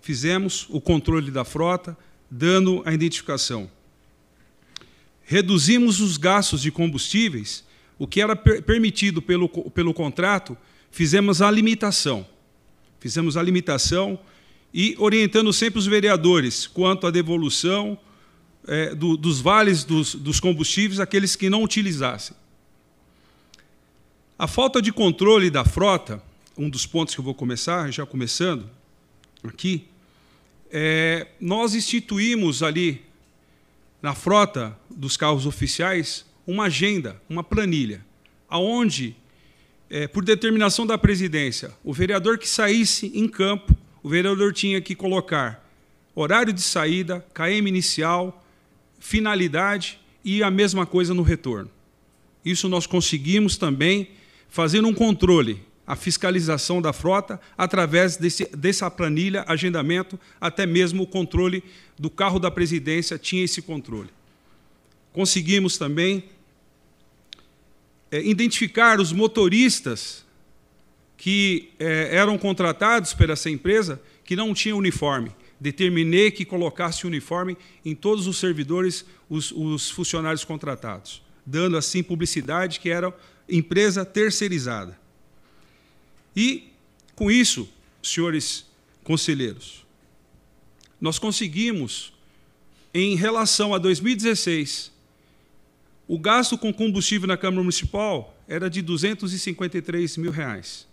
fizemos 0.02 0.68
o 0.70 0.82
controle 0.82 1.32
da 1.32 1.46
frota, 1.46 1.98
dando 2.30 2.82
a 2.86 2.94
identificação. 2.94 3.70
Reduzimos 5.24 6.02
os 6.02 6.18
gastos 6.18 6.62
de 6.62 6.72
combustíveis, 6.72 7.64
o 7.98 8.06
que 8.06 8.20
era 8.20 8.36
per 8.36 8.62
permitido 8.64 9.22
pelo, 9.22 9.48
pelo 9.48 9.94
contrato, 9.94 10.58
fizemos 10.92 11.42
a 11.42 11.50
limitação. 11.50 12.26
Fizemos 13.00 13.38
a 13.38 13.44
limitação 13.44 14.20
e 14.74 14.96
orientando 14.98 15.54
sempre 15.54 15.80
os 15.80 15.86
vereadores 15.86 16.68
quanto 16.68 17.08
à 17.08 17.12
devolução, 17.12 17.98
é, 18.68 18.96
do, 18.96 19.18
dos 19.18 19.42
vales 19.42 19.84
dos, 19.84 20.16
dos 20.16 20.40
combustíveis 20.40 21.00
aqueles 21.00 21.36
que 21.36 21.50
não 21.50 21.64
utilizassem. 21.64 22.36
A 24.38 24.48
falta 24.48 24.82
de 24.82 24.92
controle 24.92 25.50
da 25.50 25.64
frota, 25.64 26.22
um 26.58 26.70
dos 26.70 26.86
pontos 26.86 27.14
que 27.14 27.20
eu 27.20 27.26
vou 27.26 27.34
começar, 27.34 27.92
já 27.92 28.06
começando 28.06 28.70
aqui, 29.44 29.88
é, 30.72 31.28
nós 31.40 31.76
instituímos 31.76 32.64
ali 32.64 33.04
na 34.02 34.14
frota 34.14 34.78
dos 34.90 35.16
carros 35.16 35.46
oficiais 35.46 36.26
uma 36.46 36.66
agenda, 36.66 37.22
uma 37.30 37.44
planilha, 37.44 38.04
aonde, 38.50 39.16
é, 39.90 40.08
por 40.08 40.26
determinação 40.26 40.86
da 40.86 40.98
presidência, 40.98 41.72
o 41.84 41.94
vereador 41.94 42.38
que 42.38 42.48
saísse 42.48 43.12
em 43.16 43.28
campo, 43.28 43.76
o 44.02 44.10
vereador 44.10 44.52
tinha 44.52 44.82
que 44.82 44.96
colocar 44.96 45.64
horário 46.14 46.52
de 46.52 46.62
saída, 46.62 47.26
KM 47.34 47.68
inicial, 47.68 48.43
finalidade 49.04 50.00
e 50.24 50.42
a 50.42 50.50
mesma 50.50 50.86
coisa 50.86 51.14
no 51.14 51.24
retorno. 51.24 51.70
Isso 52.44 52.70
nós 52.70 52.88
conseguimos 52.88 53.58
também 53.58 54.12
fazer 54.48 54.86
um 54.86 54.94
controle, 54.94 55.62
a 55.86 55.94
fiscalização 55.94 56.82
da 56.82 56.94
frota 56.94 57.38
através 57.58 58.16
desse, 58.16 58.46
dessa 58.56 58.90
planilha, 58.90 59.44
agendamento, 59.46 60.18
até 60.40 60.66
mesmo 60.66 61.04
o 61.04 61.08
controle 61.08 61.62
do 62.00 62.10
carro 62.10 62.40
da 62.40 62.50
presidência 62.50 63.20
tinha 63.20 63.44
esse 63.44 63.62
controle. 63.62 64.10
Conseguimos 65.12 65.78
também 65.78 66.24
é, 68.10 68.22
identificar 68.22 69.02
os 69.02 69.12
motoristas 69.12 70.24
que 71.18 71.72
é, 71.78 72.16
eram 72.16 72.38
contratados 72.38 73.14
por 73.14 73.30
essa 73.30 73.50
empresa 73.50 74.02
que 74.24 74.38
não 74.38 74.54
tinham 74.54 74.78
uniforme 74.78 75.36
determinei 75.64 76.30
que 76.30 76.44
colocasse 76.44 77.08
uniforme 77.08 77.58
em 77.86 77.96
todos 77.96 78.28
os 78.28 78.38
servidores, 78.38 79.06
os, 79.30 79.50
os 79.54 79.90
funcionários 79.90 80.44
contratados, 80.44 81.22
dando 81.46 81.78
assim 81.78 82.04
publicidade 82.04 82.82
que 82.82 82.90
era 82.90 83.18
empresa 83.48 84.04
terceirizada. 84.04 85.00
E, 86.36 86.68
com 87.16 87.32
isso, 87.32 87.70
senhores 88.02 88.66
conselheiros, 89.06 89.86
nós 91.00 91.18
conseguimos, 91.18 92.12
em 92.94 93.16
relação 93.16 93.74
a 93.74 93.78
2016, 93.78 94.92
o 96.06 96.20
gasto 96.20 96.58
com 96.58 96.74
combustível 96.74 97.26
na 97.26 97.38
Câmara 97.38 97.64
Municipal 97.64 98.38
era 98.50 98.70
de 98.70 98.82
253 98.82 100.18
mil 100.18 100.32
reais. 100.32 100.86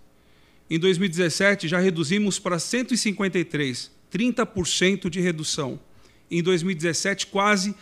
Em 0.70 0.78
2017, 0.78 1.66
já 1.66 1.80
reduzimos 1.80 2.38
para 2.38 2.60
153 2.60 3.98
30% 4.12 5.08
de 5.08 5.20
redução. 5.20 5.78
Em 6.30 6.42
2017, 6.42 7.26
quase 7.28 7.74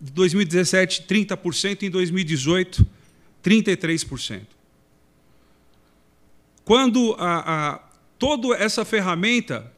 2017, 0.00 1.04
30%, 1.08 1.82
em 1.82 1.90
2018, 1.90 2.86
33%. 3.42 4.42
Quando 6.64 7.14
a, 7.18 7.72
a, 7.74 7.80
toda 8.18 8.56
essa 8.56 8.84
ferramenta 8.84 9.72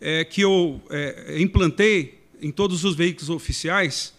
é, 0.00 0.24
que 0.24 0.40
eu 0.40 0.80
é, 0.90 1.40
implantei 1.40 2.20
em 2.40 2.50
todos 2.50 2.84
os 2.84 2.94
veículos 2.94 3.30
oficiais 3.30 4.12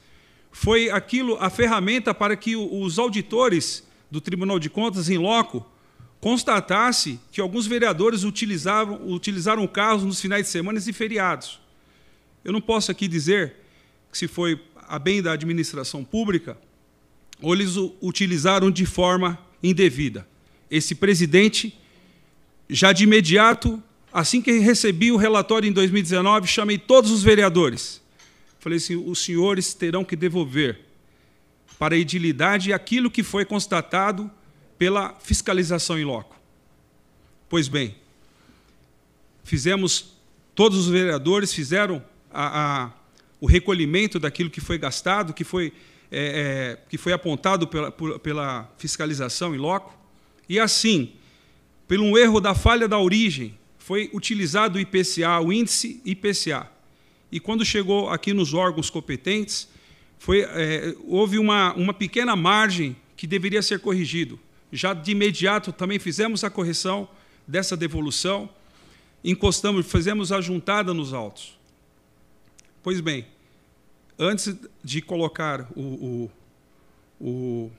foi 0.52 0.90
aquilo, 0.90 1.38
a 1.40 1.50
ferramenta 1.50 2.14
para 2.14 2.36
que 2.36 2.56
os 2.56 2.98
auditores 2.98 3.86
do 4.10 4.20
Tribunal 4.20 4.58
de 4.58 4.70
Contas 4.70 5.10
em 5.10 5.18
loco 5.18 5.66
constatasse 6.20 7.20
que 7.32 7.40
alguns 7.40 7.68
vereadores 7.68 8.24
utilizavam, 8.24 9.08
utilizaram 9.08 9.64
o 9.64 9.68
carro 9.68 10.06
nos 10.06 10.20
finais 10.20 10.46
de 10.46 10.50
semana 10.50 10.80
e 10.80 10.94
feriados. 10.94 11.60
Eu 12.44 12.52
não 12.52 12.62
posso 12.62 12.92
aqui 12.92 13.08
dizer 13.08 13.56
que 14.12 14.18
se 14.18 14.28
foi 14.28 14.60
a 14.88 14.98
bem 14.98 15.22
da 15.22 15.34
administração 15.34 16.04
pública 16.04 16.58
ou 17.42 17.54
eles 17.54 17.76
o 17.76 17.96
utilizaram 18.02 18.72
de 18.72 18.86
forma 18.86 19.38
indevida. 19.62 20.28
Esse 20.70 20.96
presidente, 20.96 21.78
já 22.70 22.92
de 22.92 23.04
imediato, 23.04 23.82
assim 24.12 24.42
que 24.42 24.60
recebi 24.60 25.12
o 25.12 25.18
relatório 25.18 25.68
em 25.68 25.72
2019, 25.72 26.48
chamei 26.48 26.78
todos 26.78 27.12
os 27.12 27.24
vereadores. 27.24 28.02
Falei 28.60 28.78
assim: 28.78 28.96
os 28.96 29.20
senhores 29.20 29.74
terão 29.74 30.04
que 30.04 30.16
devolver 30.16 30.80
para 31.78 31.96
a 31.96 31.98
edilidade 31.98 32.74
aquilo 32.74 33.12
que 33.12 33.24
foi 33.24 33.46
constatado 33.46 34.30
pela 34.78 35.16
fiscalização 35.20 35.98
em 35.98 36.06
loco. 36.06 36.36
Pois 37.50 37.68
bem, 37.68 37.96
fizemos, 39.44 40.14
todos 40.54 40.78
os 40.78 40.88
vereadores 40.88 41.54
fizeram 41.54 42.04
a, 42.32 42.84
a, 42.86 42.92
o 43.40 43.46
recolhimento 43.46 44.20
daquilo 44.20 44.50
que 44.50 44.62
foi 44.62 44.78
gastado, 44.78 45.34
que 45.34 45.44
foi, 45.44 45.74
é, 46.12 46.78
é, 46.80 46.80
que 46.90 46.98
foi 46.98 47.14
apontado 47.14 47.68
pela, 47.68 47.92
por, 47.92 48.20
pela 48.20 48.70
fiscalização 48.78 49.56
em 49.56 49.58
loco, 49.58 49.98
e 50.50 50.60
assim, 50.60 51.14
pelo 51.88 52.04
um 52.04 52.18
erro 52.18 52.40
da 52.40 52.54
falha 52.54 52.88
da 52.88 53.00
origem, 53.00 53.58
foi 53.78 54.10
utilizado 54.14 54.78
o 54.78 54.82
IPCA, 54.82 55.40
o 55.40 55.54
índice 55.54 56.02
IPCA. 56.04 56.70
E 57.32 57.40
quando 57.40 57.64
chegou 57.66 58.10
aqui 58.10 58.34
nos 58.34 58.54
órgãos 58.54 58.90
competentes, 58.90 59.70
foi, 60.20 60.42
é, 60.42 60.96
houve 61.06 61.40
uma, 61.40 61.74
uma 61.74 61.94
pequena 61.94 62.36
margem 62.36 62.96
que 63.16 63.26
deveria 63.26 63.62
ser 63.62 63.80
corrigido. 63.80 64.40
Já 64.72 64.94
de 64.94 65.12
imediato 65.12 65.72
também 65.72 66.00
fizemos 66.00 66.44
a 66.44 66.50
correção 66.50 67.08
dessa 67.48 67.78
devolução, 67.78 68.50
encostamos, 69.24 69.86
fizemos 69.86 70.32
a 70.32 70.42
juntada 70.42 70.94
nos 70.94 71.14
autos. 71.14 71.58
Pois 72.84 73.00
bem, 73.00 73.26
antes 74.18 74.56
de 74.84 75.02
colocar 75.02 75.68
o, 75.76 75.82
o, 75.82 76.32
o 77.22 77.72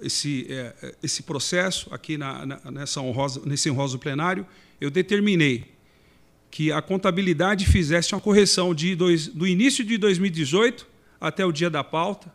esse, 0.00 0.46
é, 0.48 0.94
esse 1.02 1.22
processo 1.22 1.92
aqui 1.92 2.16
na, 2.16 2.46
na, 2.46 2.70
nessa 2.70 3.00
honrosa, 3.00 3.42
nesse 3.44 3.70
honroso 3.70 3.98
plenário, 3.98 4.46
eu 4.80 4.90
determinei 4.90 5.66
que 6.50 6.72
a 6.72 6.80
contabilidade 6.80 7.66
fizesse 7.66 8.14
uma 8.14 8.20
correção 8.20 8.74
de 8.74 8.94
dois, 8.94 9.26
do 9.28 9.46
início 9.46 9.84
de 9.84 9.98
2018 9.98 10.86
até 11.20 11.44
o 11.44 11.52
dia 11.52 11.68
da 11.68 11.84
pauta, 11.84 12.32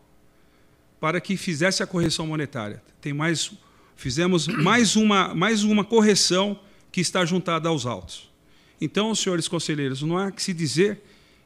para 1.00 1.20
que 1.20 1.36
fizesse 1.36 1.82
a 1.82 1.86
correção 1.86 2.26
monetária. 2.26 2.82
Tem 3.00 3.12
mais, 3.12 3.52
fizemos 3.96 4.46
mais 4.46 4.96
uma, 4.96 5.34
mais 5.34 5.62
uma 5.64 5.84
correção 5.84 6.58
que 6.90 7.00
está 7.00 7.24
juntada 7.24 7.68
aos 7.68 7.86
autos. 7.86 8.30
Então, 8.80 9.14
senhores 9.14 9.48
conselheiros, 9.48 10.02
não 10.02 10.18
há 10.18 10.30
que 10.30 10.42
se 10.42 10.52
dizer 10.52 11.00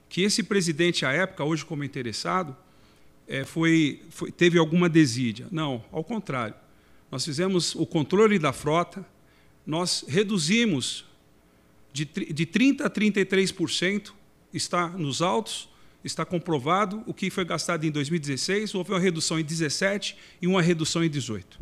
que 0.09 0.23
esse 0.23 0.43
presidente, 0.43 1.05
à 1.05 1.13
época, 1.13 1.45
hoje 1.45 1.65
como 1.65 1.85
interessado, 1.85 2.57
é, 3.27 3.45
foi, 3.45 4.03
foi, 4.11 4.33
teve 4.33 4.59
alguma 4.59 4.89
desídia. 4.89 5.47
Não, 5.51 5.85
ao 5.93 6.03
contrário. 6.03 6.55
Nós 7.11 7.25
fizemos 7.25 7.75
o 7.75 7.87
controle 7.87 8.39
da 8.39 8.53
frota, 8.53 9.05
nós 9.67 10.05
reduzimos 10.07 11.05
de, 11.93 12.05
de 12.05 12.47
30% 12.47 12.83
a 12.83 12.91
33%, 12.91 14.13
está 14.53 14.89
nos 14.89 15.23
autos, 15.23 15.69
está 16.05 16.25
comprovado 16.25 17.03
o 17.07 17.15
que 17.15 17.31
foi 17.31 17.45
gastado 17.45 17.85
em 17.85 17.91
2016, 17.91 18.75
houve 18.75 18.93
uma 18.93 19.01
redução 19.01 19.39
em 19.39 19.45
17 19.45 20.17
e 20.41 20.47
uma 20.47 20.63
redução 20.63 21.03
em 21.03 21.11
18. 21.11 21.59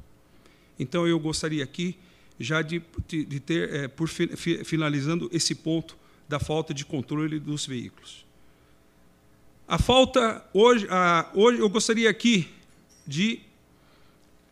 Então 0.78 1.06
eu 1.06 1.18
gostaria 1.18 1.64
aqui 1.64 1.96
já 2.38 2.60
de, 2.62 2.82
de 3.08 3.40
ter, 3.40 3.72
é, 3.72 3.88
por 3.88 4.08
finalizando 4.08 5.28
esse 5.32 5.54
ponto 5.54 5.96
da 6.28 6.38
falta 6.38 6.74
de 6.74 6.84
controle 6.84 7.38
dos 7.38 7.66
veículos. 7.66 8.26
A 9.66 9.78
falta 9.78 10.44
hoje, 10.52 10.86
a, 10.90 11.30
hoje 11.34 11.60
eu 11.60 11.68
gostaria 11.68 12.08
aqui 12.08 12.48
de, 13.06 13.40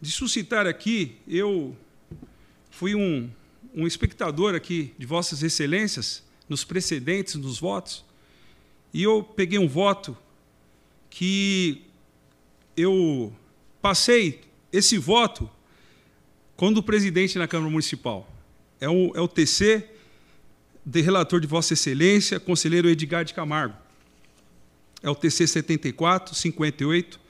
de 0.01 0.11
suscitar 0.11 0.67
aqui, 0.67 1.17
eu 1.29 1.77
fui 2.71 2.95
um, 2.95 3.31
um 3.75 3.87
espectador 3.87 4.55
aqui 4.55 4.95
de 4.99 5.07
Vossas 5.07 5.43
Excelências 5.43 6.23
nos 6.49 6.65
precedentes, 6.65 7.35
nos 7.35 7.59
votos, 7.59 8.05
e 8.93 9.03
eu 9.03 9.23
peguei 9.23 9.59
um 9.59 9.69
voto 9.69 10.17
que 11.11 11.83
eu 12.77 13.33
passei 13.81 14.41
esse 14.73 14.99
voto 14.99 15.49
quando 16.57 16.79
o 16.79 16.83
presidente 16.83 17.39
na 17.39 17.49
Câmara 17.49 17.71
Municipal. 17.71 18.29
É 18.81 18.89
o, 18.89 19.13
é 19.15 19.21
o 19.21 19.29
TC 19.29 19.89
de 20.85 21.01
relator 21.01 21.41
de 21.41 21.47
Vossa 21.47 21.73
Excelência, 21.73 22.39
conselheiro 22.39 22.89
Edgar 22.89 23.25
de 23.25 23.33
Camargo 23.33 23.85
é 25.05 25.11
o 25.11 25.15
TC 25.15 25.47
74 25.47 26.35
58 26.35 27.21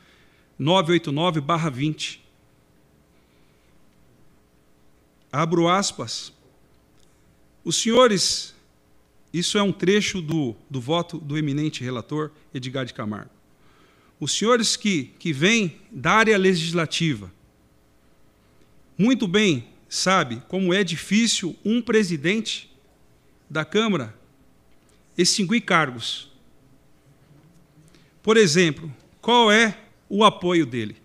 989/20. 0.58 2.20
Abro 5.32 5.68
aspas. 5.68 6.32
Os 7.64 7.76
senhores, 7.76 8.54
isso 9.32 9.58
é 9.58 9.62
um 9.62 9.72
trecho 9.72 10.22
do, 10.22 10.54
do 10.70 10.80
voto 10.80 11.18
do 11.18 11.36
eminente 11.36 11.82
relator 11.82 12.30
Edgar 12.54 12.84
de 12.84 12.94
Camargo. 12.94 13.32
Os 14.20 14.30
senhores 14.38 14.76
que, 14.76 15.12
que 15.18 15.32
vêm 15.32 15.80
da 15.90 16.12
área 16.12 16.38
legislativa, 16.38 17.32
muito 18.96 19.26
bem 19.26 19.68
sabe 19.88 20.42
como 20.48 20.72
é 20.72 20.82
difícil 20.82 21.56
um 21.64 21.80
presidente 21.80 22.70
da 23.48 23.64
Câmara 23.64 24.14
extinguir 25.16 25.60
cargos 25.60 26.34
por 28.24 28.38
exemplo, 28.38 28.90
qual 29.20 29.52
é 29.52 29.78
o 30.08 30.24
apoio 30.24 30.64
dele? 30.64 30.96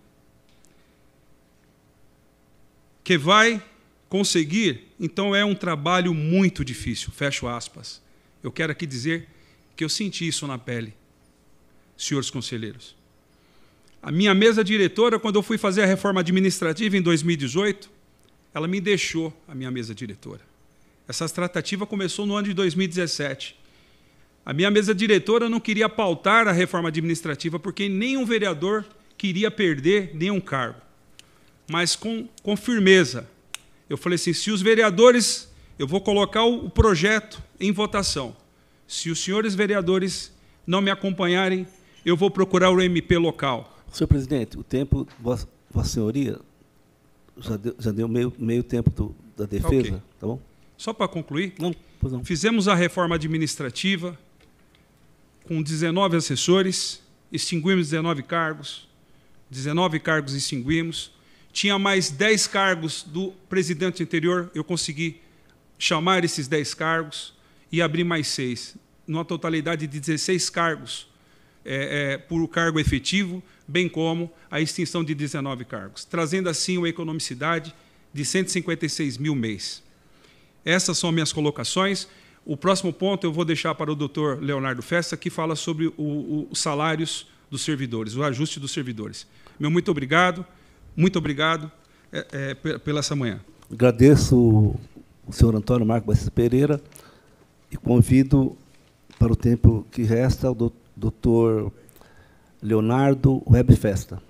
Que 3.04 3.18
vai 3.18 3.62
conseguir, 4.08 4.88
então 4.98 5.36
é 5.36 5.44
um 5.44 5.54
trabalho 5.54 6.14
muito 6.14 6.64
difícil, 6.64 7.12
fecho 7.12 7.46
aspas. 7.46 8.00
Eu 8.42 8.50
quero 8.50 8.72
aqui 8.72 8.86
dizer 8.86 9.28
que 9.76 9.84
eu 9.84 9.88
senti 9.90 10.26
isso 10.26 10.46
na 10.46 10.56
pele, 10.56 10.94
senhores 11.94 12.30
conselheiros. 12.30 12.96
A 14.02 14.10
minha 14.10 14.34
mesa 14.34 14.64
diretora, 14.64 15.18
quando 15.18 15.36
eu 15.36 15.42
fui 15.42 15.58
fazer 15.58 15.82
a 15.82 15.86
reforma 15.86 16.20
administrativa 16.20 16.96
em 16.96 17.02
2018, 17.02 17.90
ela 18.54 18.66
me 18.66 18.80
deixou 18.80 19.32
a 19.46 19.54
minha 19.54 19.70
mesa 19.70 19.94
diretora. 19.94 20.40
Essa 21.06 21.28
tratativa 21.28 21.86
começou 21.86 22.24
no 22.24 22.34
ano 22.34 22.48
de 22.48 22.54
2017. 22.54 23.56
A 24.44 24.52
minha 24.52 24.70
mesa 24.70 24.94
diretora 24.94 25.48
não 25.48 25.60
queria 25.60 25.88
pautar 25.88 26.48
a 26.48 26.52
reforma 26.52 26.88
administrativa 26.88 27.58
porque 27.58 27.88
nenhum 27.88 28.24
vereador 28.24 28.86
queria 29.18 29.50
perder 29.50 30.12
nenhum 30.14 30.40
cargo. 30.40 30.80
Mas 31.70 31.94
com, 31.94 32.26
com 32.42 32.56
firmeza, 32.56 33.28
eu 33.88 33.98
falei 33.98 34.16
assim: 34.16 34.32
se 34.32 34.50
os 34.50 34.62
vereadores, 34.62 35.52
eu 35.78 35.86
vou 35.86 36.00
colocar 36.00 36.44
o, 36.44 36.70
projeto 36.70 37.42
em 37.60 37.70
votação. 37.70 38.34
Se 38.88 39.10
os 39.10 39.22
senhores 39.22 39.54
vereadores 39.54 40.32
não 40.66 40.80
me 40.80 40.90
acompanharem, 40.90 41.66
eu 42.04 42.16
vou 42.16 42.30
procurar 42.30 42.70
o 42.70 42.80
MP 42.80 43.18
local. 43.18 43.79
Senhor 43.92 44.08
presidente, 44.08 44.58
o 44.58 44.62
tempo, 44.62 45.06
Vossa, 45.18 45.48
Vossa 45.70 45.90
Senhoria, 45.90 46.38
já 47.38 47.56
deu, 47.56 47.74
já 47.78 47.90
deu 47.90 48.08
meio, 48.08 48.32
meio 48.38 48.62
tempo 48.62 48.90
do, 48.90 49.14
da 49.36 49.46
defesa, 49.46 49.88
okay. 49.88 49.92
tá 49.92 50.26
bom? 50.26 50.40
Só 50.76 50.92
para 50.92 51.08
concluir, 51.08 51.54
não, 51.58 51.74
não. 52.02 52.24
fizemos 52.24 52.68
a 52.68 52.74
reforma 52.74 53.16
administrativa, 53.16 54.18
com 55.44 55.60
19 55.60 56.16
assessores, 56.16 57.02
extinguimos 57.32 57.90
19 57.90 58.22
cargos, 58.22 58.88
19 59.50 59.98
cargos 60.00 60.34
extinguimos. 60.34 61.12
Tinha 61.52 61.76
mais 61.78 62.10
10 62.10 62.46
cargos 62.46 63.02
do 63.02 63.32
presidente 63.48 64.02
anterior, 64.02 64.50
eu 64.54 64.62
consegui 64.62 65.20
chamar 65.76 66.24
esses 66.24 66.46
10 66.46 66.74
cargos 66.74 67.34
e 67.72 67.82
abrir 67.82 68.04
mais 68.04 68.28
seis, 68.28 68.76
numa 69.06 69.24
totalidade 69.24 69.86
de 69.88 69.98
16 69.98 70.48
cargos 70.48 71.09
é, 71.64 72.12
é, 72.12 72.18
por 72.18 72.46
cargo 72.48 72.78
efetivo, 72.78 73.42
bem 73.66 73.88
como 73.88 74.30
a 74.50 74.60
extinção 74.60 75.04
de 75.04 75.14
19 75.14 75.64
cargos, 75.64 76.04
trazendo 76.04 76.48
assim 76.48 76.78
uma 76.78 76.88
economicidade 76.88 77.74
de 78.12 78.24
156 78.24 79.18
mil 79.18 79.34
mês. 79.34 79.82
Essas 80.64 80.98
são 80.98 81.12
minhas 81.12 81.32
colocações. 81.32 82.08
O 82.44 82.56
próximo 82.56 82.92
ponto 82.92 83.26
eu 83.26 83.32
vou 83.32 83.44
deixar 83.44 83.74
para 83.74 83.92
o 83.92 83.94
doutor 83.94 84.42
Leonardo 84.42 84.82
Festa, 84.82 85.16
que 85.16 85.30
fala 85.30 85.54
sobre 85.54 85.92
os 85.96 86.58
salários 86.58 87.26
dos 87.50 87.62
servidores, 87.62 88.14
o 88.16 88.22
ajuste 88.22 88.58
dos 88.60 88.72
servidores. 88.72 89.26
Meu 89.58 89.70
muito 89.70 89.90
obrigado, 89.90 90.44
muito 90.96 91.18
obrigado 91.18 91.70
é, 92.12 92.54
é, 92.64 92.78
pela 92.78 93.00
essa 93.00 93.14
manhã. 93.14 93.40
Agradeço 93.70 94.74
o 95.26 95.32
senhor 95.32 95.54
Antônio 95.54 95.86
Marco 95.86 96.06
Batista 96.06 96.30
Pereira 96.30 96.80
e 97.70 97.76
convido 97.76 98.56
para 99.18 99.32
o 99.32 99.36
tempo 99.36 99.86
que 99.90 100.02
resta, 100.02 100.50
o 100.50 100.54
doutor 100.54 100.80
Leonardo 102.62 103.42
Webfesta. 103.46 104.22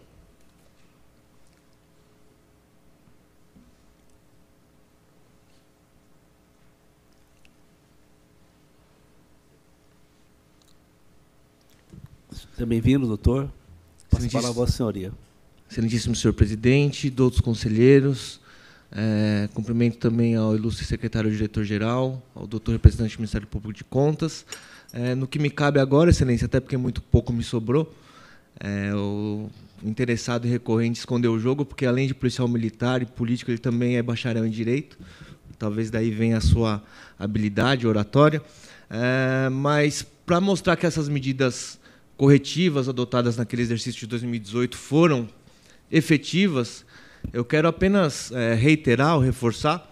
Seja 12.61 12.67
bem-vindo, 12.67 13.07
doutor. 13.07 13.51
Passo 14.11 14.47
a 14.47 14.51
Vossa 14.53 14.73
Senhoria. 14.73 15.13
Excelentíssimo 15.71 16.15
senhor 16.15 16.35
presidente, 16.35 17.11
outros 17.19 17.41
conselheiros, 17.41 18.39
é, 18.93 19.49
cumprimento 19.55 19.97
também 19.97 20.37
ao 20.37 20.55
ilustre 20.55 20.85
secretário-diretor-geral, 20.85 22.23
ao 22.35 22.47
doutor 22.47 22.73
representante 22.73 23.17
do 23.17 23.21
Ministério 23.21 23.47
Público 23.47 23.73
de 23.73 23.85
Contas. 23.85 24.45
É, 24.93 25.15
no 25.15 25.27
que 25.27 25.39
me 25.39 25.51
cabe 25.51 25.79
agora, 25.79 26.11
excelência, 26.11 26.47
até 26.47 26.59
porque 26.59 26.77
muito 26.77 27.01
pouco 27.01 27.33
me 27.33 27.43
sobrou, 27.45 27.95
é, 28.59 28.93
o 28.95 29.49
interessado 29.83 30.47
e 30.47 30.51
recorrente 30.51 30.99
escondeu 30.99 31.33
o 31.33 31.39
jogo, 31.39 31.65
porque 31.65 31.87
além 31.87 32.07
de 32.07 32.15
policial 32.15 32.49
militar 32.49 33.01
e 33.01 33.07
político, 33.07 33.51
ele 33.51 33.59
também 33.59 33.97
é 33.97 34.03
bacharel 34.03 34.45
em 34.45 34.51
direito. 34.51 34.99
Talvez 35.59 35.91
daí 35.91 36.11
venha 36.11 36.39
a 36.39 36.41
sua 36.41 36.83
habilidade 37.19 37.87
oratória. 37.87 38.43
É, 38.91 39.49
mas 39.51 40.03
para 40.27 40.41
mostrar 40.41 40.77
que 40.77 40.87
essas 40.87 41.09
medidas 41.09 41.79
corretivas 42.17 42.89
adotadas 42.89 43.37
naquele 43.37 43.63
exercício 43.63 44.01
de 44.01 44.07
2018 44.09 44.77
foram 44.77 45.29
efetivas, 45.91 46.85
eu 47.33 47.45
quero 47.45 47.69
apenas 47.69 48.33
é, 48.33 48.55
reiterar 48.55 49.17
ou 49.17 49.21
reforçar 49.23 49.87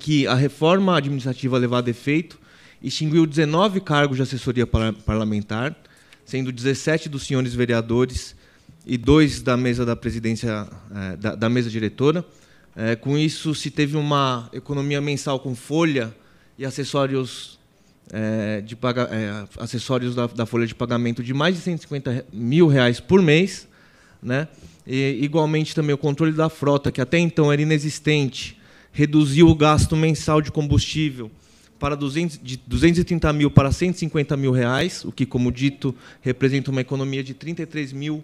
que 0.00 0.26
a 0.26 0.34
reforma 0.34 0.96
administrativa 0.96 1.56
levada 1.58 1.88
a 1.88 1.92
efeito 1.92 2.38
extinguiu 2.82 3.26
19 3.26 3.80
cargos 3.80 4.16
de 4.16 4.22
assessoria 4.22 4.66
parlamentar, 4.66 5.76
sendo 6.24 6.52
17 6.52 7.08
dos 7.08 7.26
senhores 7.26 7.54
vereadores 7.54 8.36
e 8.86 8.96
dois 8.96 9.42
da 9.42 9.56
mesa 9.56 9.84
da 9.84 9.96
presidência 9.96 10.68
é, 10.94 11.36
da, 11.36 11.48
mesa 11.48 11.68
diretora. 11.68 12.24
É, 12.76 12.94
com 12.94 13.18
isso, 13.18 13.54
se 13.54 13.70
teve 13.70 13.96
uma 13.96 14.48
economia 14.52 15.00
mensal 15.00 15.40
com 15.40 15.54
folha 15.54 16.14
e 16.56 16.64
acessórios 16.64 17.58
é, 18.12 18.60
de 18.60 18.76
paga, 18.76 19.08
acessórios 19.58 20.14
da, 20.14 20.26
da, 20.26 20.46
folha 20.46 20.66
de 20.66 20.74
pagamento 20.74 21.22
de 21.22 21.34
mais 21.34 21.56
de 21.56 21.60
150 21.60 22.26
mil 22.32 22.68
reais 22.68 23.00
por 23.00 23.20
mês, 23.20 23.66
né? 24.22 24.48
E, 24.86 25.18
igualmente 25.20 25.74
também 25.74 25.94
o 25.94 25.98
controle 25.98 26.32
da 26.32 26.48
frota, 26.48 26.92
que 26.92 27.00
até 27.00 27.18
então 27.18 27.52
era 27.52 27.60
inexistente, 27.60 28.58
reduziu 28.92 29.48
o 29.48 29.54
gasto 29.54 29.96
mensal 29.96 30.40
de 30.40 30.50
combustível 30.50 31.30
para 31.78 31.94
200, 31.94 32.40
de 32.42 32.56
230 32.66 33.32
mil 33.32 33.50
para 33.50 33.70
150 33.70 34.36
mil 34.36 34.52
reais, 34.52 35.04
o 35.04 35.12
que, 35.12 35.24
como 35.24 35.52
dito, 35.52 35.94
representa 36.20 36.70
uma 36.70 36.80
economia 36.80 37.22
de 37.22 37.34
33 37.34 37.92
mil, 37.92 38.16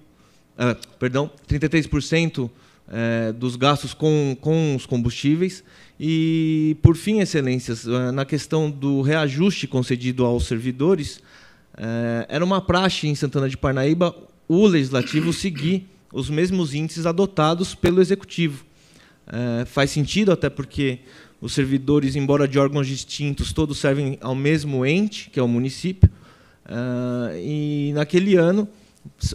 uh, 0.58 0.96
perdão, 0.98 1.30
33% 1.48 2.50
é, 2.86 3.32
dos 3.32 3.56
gastos 3.56 3.94
com, 3.94 4.36
com 4.40 4.76
os 4.76 4.84
combustíveis. 4.84 5.64
E, 5.98 6.76
por 6.82 6.96
fim, 6.96 7.20
excelências, 7.20 7.86
uh, 7.86 8.12
na 8.12 8.24
questão 8.24 8.70
do 8.70 9.00
reajuste 9.00 9.66
concedido 9.66 10.24
aos 10.24 10.46
servidores, 10.46 11.16
uh, 11.74 12.26
era 12.28 12.44
uma 12.44 12.60
praxe 12.60 13.06
em 13.06 13.14
Santana 13.14 13.48
de 13.48 13.56
Parnaíba 13.56 14.14
o 14.46 14.66
legislativo 14.66 15.32
seguir 15.32 15.88
os 16.12 16.28
mesmos 16.28 16.74
índices 16.74 17.06
adotados 17.06 17.74
pelo 17.74 18.00
executivo. 18.00 18.64
É, 19.26 19.64
faz 19.64 19.90
sentido, 19.90 20.30
até 20.30 20.50
porque 20.50 20.98
os 21.44 21.52
servidores, 21.52 22.16
embora 22.16 22.48
de 22.48 22.58
órgãos 22.58 22.86
distintos, 22.86 23.52
todos 23.52 23.76
servem 23.76 24.16
ao 24.22 24.34
mesmo 24.34 24.86
ente, 24.86 25.28
que 25.28 25.38
é 25.38 25.42
o 25.42 25.46
município. 25.46 26.08
É, 26.66 27.38
e 27.38 27.92
naquele 27.92 28.34
ano, 28.34 28.66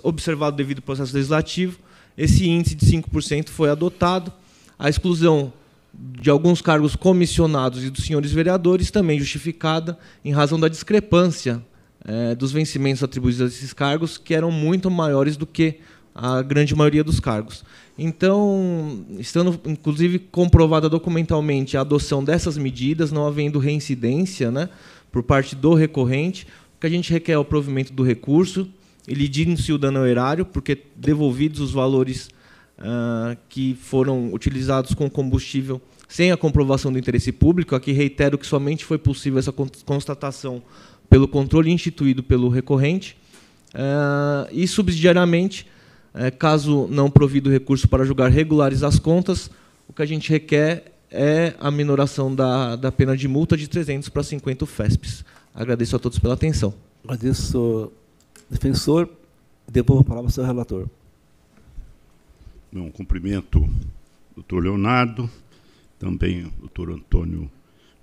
observado 0.01 0.57
devido 0.57 0.79
ao 0.79 0.83
processo 0.83 1.13
legislativo, 1.13 1.77
esse 2.17 2.49
índice 2.49 2.73
de 2.73 2.83
5% 2.83 3.49
foi 3.49 3.69
adotado. 3.69 4.33
A 4.79 4.89
exclusão 4.89 5.53
de 5.93 6.31
alguns 6.31 6.63
cargos 6.63 6.95
comissionados 6.95 7.83
e 7.83 7.91
dos 7.91 8.03
senhores 8.03 8.31
vereadores 8.31 8.89
também 8.89 9.19
justificada 9.19 9.95
em 10.25 10.31
razão 10.31 10.59
da 10.59 10.67
discrepância 10.67 11.63
é, 12.03 12.33
dos 12.33 12.51
vencimentos 12.51 13.03
atribuídos 13.03 13.39
a 13.39 13.45
esses 13.45 13.71
cargos, 13.71 14.17
que 14.17 14.33
eram 14.33 14.49
muito 14.49 14.89
maiores 14.89 15.37
do 15.37 15.45
que 15.45 15.79
a 16.15 16.41
grande 16.41 16.73
maioria 16.73 17.03
dos 17.03 17.19
cargos. 17.19 17.63
Então, 18.01 19.05
estando 19.17 19.59
inclusive 19.65 20.19
comprovada 20.19 20.87
documentalmente 20.87 21.75
a 21.75 21.81
adoção 21.81 22.23
dessas 22.23 22.57
medidas, 22.57 23.11
não 23.11 23.27
havendo 23.27 23.59
reincidência 23.59 24.49
né, 24.49 24.69
por 25.11 25.21
parte 25.21 25.53
do 25.53 25.73
recorrente, 25.73 26.47
o 26.77 26.79
que 26.79 26.87
a 26.87 26.89
gente 26.89 27.11
requer 27.11 27.33
é 27.33 27.37
o 27.37 27.43
provimento 27.43 27.91
do 27.91 28.01
recurso 28.01 28.69
e 29.05 29.13
lidindo-se 29.13 29.73
o 29.73 29.77
dano 29.77 29.99
ao 29.99 30.07
erário, 30.07 30.45
porque 30.45 30.81
devolvidos 30.95 31.59
os 31.59 31.71
valores 31.73 32.29
uh, 32.77 33.35
que 33.49 33.75
foram 33.81 34.33
utilizados 34.33 34.93
com 34.93 35.09
combustível 35.09 35.81
sem 36.07 36.31
a 36.31 36.37
comprovação 36.37 36.93
do 36.93 36.97
interesse 36.97 37.33
público, 37.33 37.75
aqui 37.75 37.91
reitero 37.91 38.37
que 38.37 38.47
somente 38.47 38.85
foi 38.85 38.97
possível 38.97 39.39
essa 39.39 39.51
constatação 39.51 40.63
pelo 41.09 41.27
controle 41.27 41.69
instituído 41.69 42.23
pelo 42.23 42.47
recorrente, 42.47 43.17
uh, 43.73 44.47
e 44.53 44.65
subsidiariamente 44.67 45.67
caso 46.37 46.87
não 46.87 47.09
provido 47.09 47.49
recurso 47.49 47.87
para 47.87 48.05
julgar 48.05 48.31
regulares 48.31 48.83
as 48.83 48.99
contas, 48.99 49.49
o 49.87 49.93
que 49.93 50.01
a 50.01 50.05
gente 50.05 50.29
requer 50.29 50.91
é 51.11 51.55
a 51.59 51.71
minoração 51.71 52.33
da, 52.33 52.75
da 52.75 52.91
pena 52.91 53.17
de 53.17 53.27
multa 53.27 53.57
de 53.57 53.67
300 53.67 54.09
para 54.09 54.23
50 54.23 54.65
FESPs. 54.65 55.25
Agradeço 55.53 55.95
a 55.95 55.99
todos 55.99 56.19
pela 56.19 56.35
atenção. 56.35 56.73
Agradeço, 57.03 57.91
defensor. 58.49 59.09
Devolvo 59.67 60.01
a 60.01 60.05
palavra 60.05 60.27
ao 60.27 60.31
seu 60.31 60.43
relator. 60.43 60.87
Um 62.71 62.91
cumprimento 62.91 63.67
doutor 64.35 64.63
Leonardo, 64.63 65.29
também 65.97 66.45
o 66.45 66.51
doutor 66.59 66.91
Antônio 66.91 67.49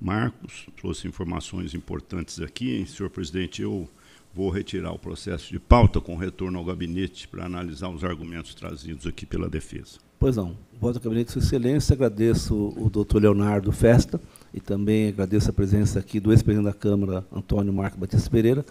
Marcos, 0.00 0.66
trouxe 0.76 1.08
informações 1.08 1.74
importantes 1.74 2.40
aqui. 2.40 2.84
Senhor 2.86 3.08
presidente, 3.08 3.62
eu 3.62 3.88
Vou 4.36 4.50
retirar 4.50 4.92
o 4.92 4.98
processo 4.98 5.50
de 5.50 5.58
pauta 5.58 5.98
com 5.98 6.14
retorno 6.14 6.58
ao 6.58 6.64
gabinete 6.66 7.26
para 7.26 7.46
analisar 7.46 7.88
os 7.88 8.04
argumentos 8.04 8.54
trazidos 8.54 9.06
aqui 9.06 9.24
pela 9.24 9.48
defesa. 9.48 9.98
Pois 10.18 10.36
não. 10.36 10.54
Voto 10.78 10.98
ao 10.98 11.04
gabinete, 11.04 11.32
Sua 11.32 11.40
Excelência. 11.40 11.94
Agradeço 11.94 12.74
o 12.76 12.90
doutor 12.90 13.22
Leonardo 13.22 13.72
Festa 13.72 14.20
e 14.52 14.60
também 14.60 15.08
agradeço 15.08 15.48
a 15.48 15.54
presença 15.54 15.98
aqui 15.98 16.20
do 16.20 16.32
ex-presidente 16.32 16.66
da 16.66 16.74
Câmara, 16.74 17.24
Antônio 17.32 17.72
Marco 17.72 17.96
Batista 17.96 18.28
Pereira, 18.28 18.62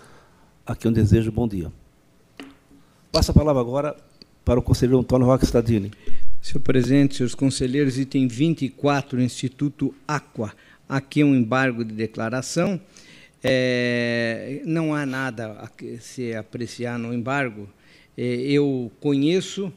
a 0.68 0.76
quem 0.76 0.92
eu 0.92 0.94
desejo 0.94 1.32
bom 1.32 1.48
dia. 1.48 1.72
Passo 3.12 3.32
a 3.32 3.34
palavra 3.34 3.60
agora 3.60 3.96
para 4.46 4.60
o 4.60 4.62
conselheiro 4.62 5.00
Antônio 5.00 5.26
Roque 5.26 5.46
Stadini. 5.46 5.92
Senhor 6.44 6.62
presidente, 6.62 7.16
senhores 7.16 7.34
conselheiros, 7.34 7.98
item 7.98 8.28
24, 8.28 9.20
Instituto 9.20 9.96
Aqua. 10.08 10.54
Aqui 10.88 11.22
é 11.22 11.26
um 11.26 11.34
embargo 11.34 11.84
de 11.84 11.92
declaração 11.92 12.80
é, 13.48 14.62
não 14.66 14.94
há 14.94 15.06
nada 15.06 15.52
a 15.52 15.70
se 16.00 16.34
apreciar 16.34 16.98
no 16.98 17.14
embargo. 17.14 17.70
É, 18.18 18.24
eu 18.24 18.92
conheço. 19.00 19.72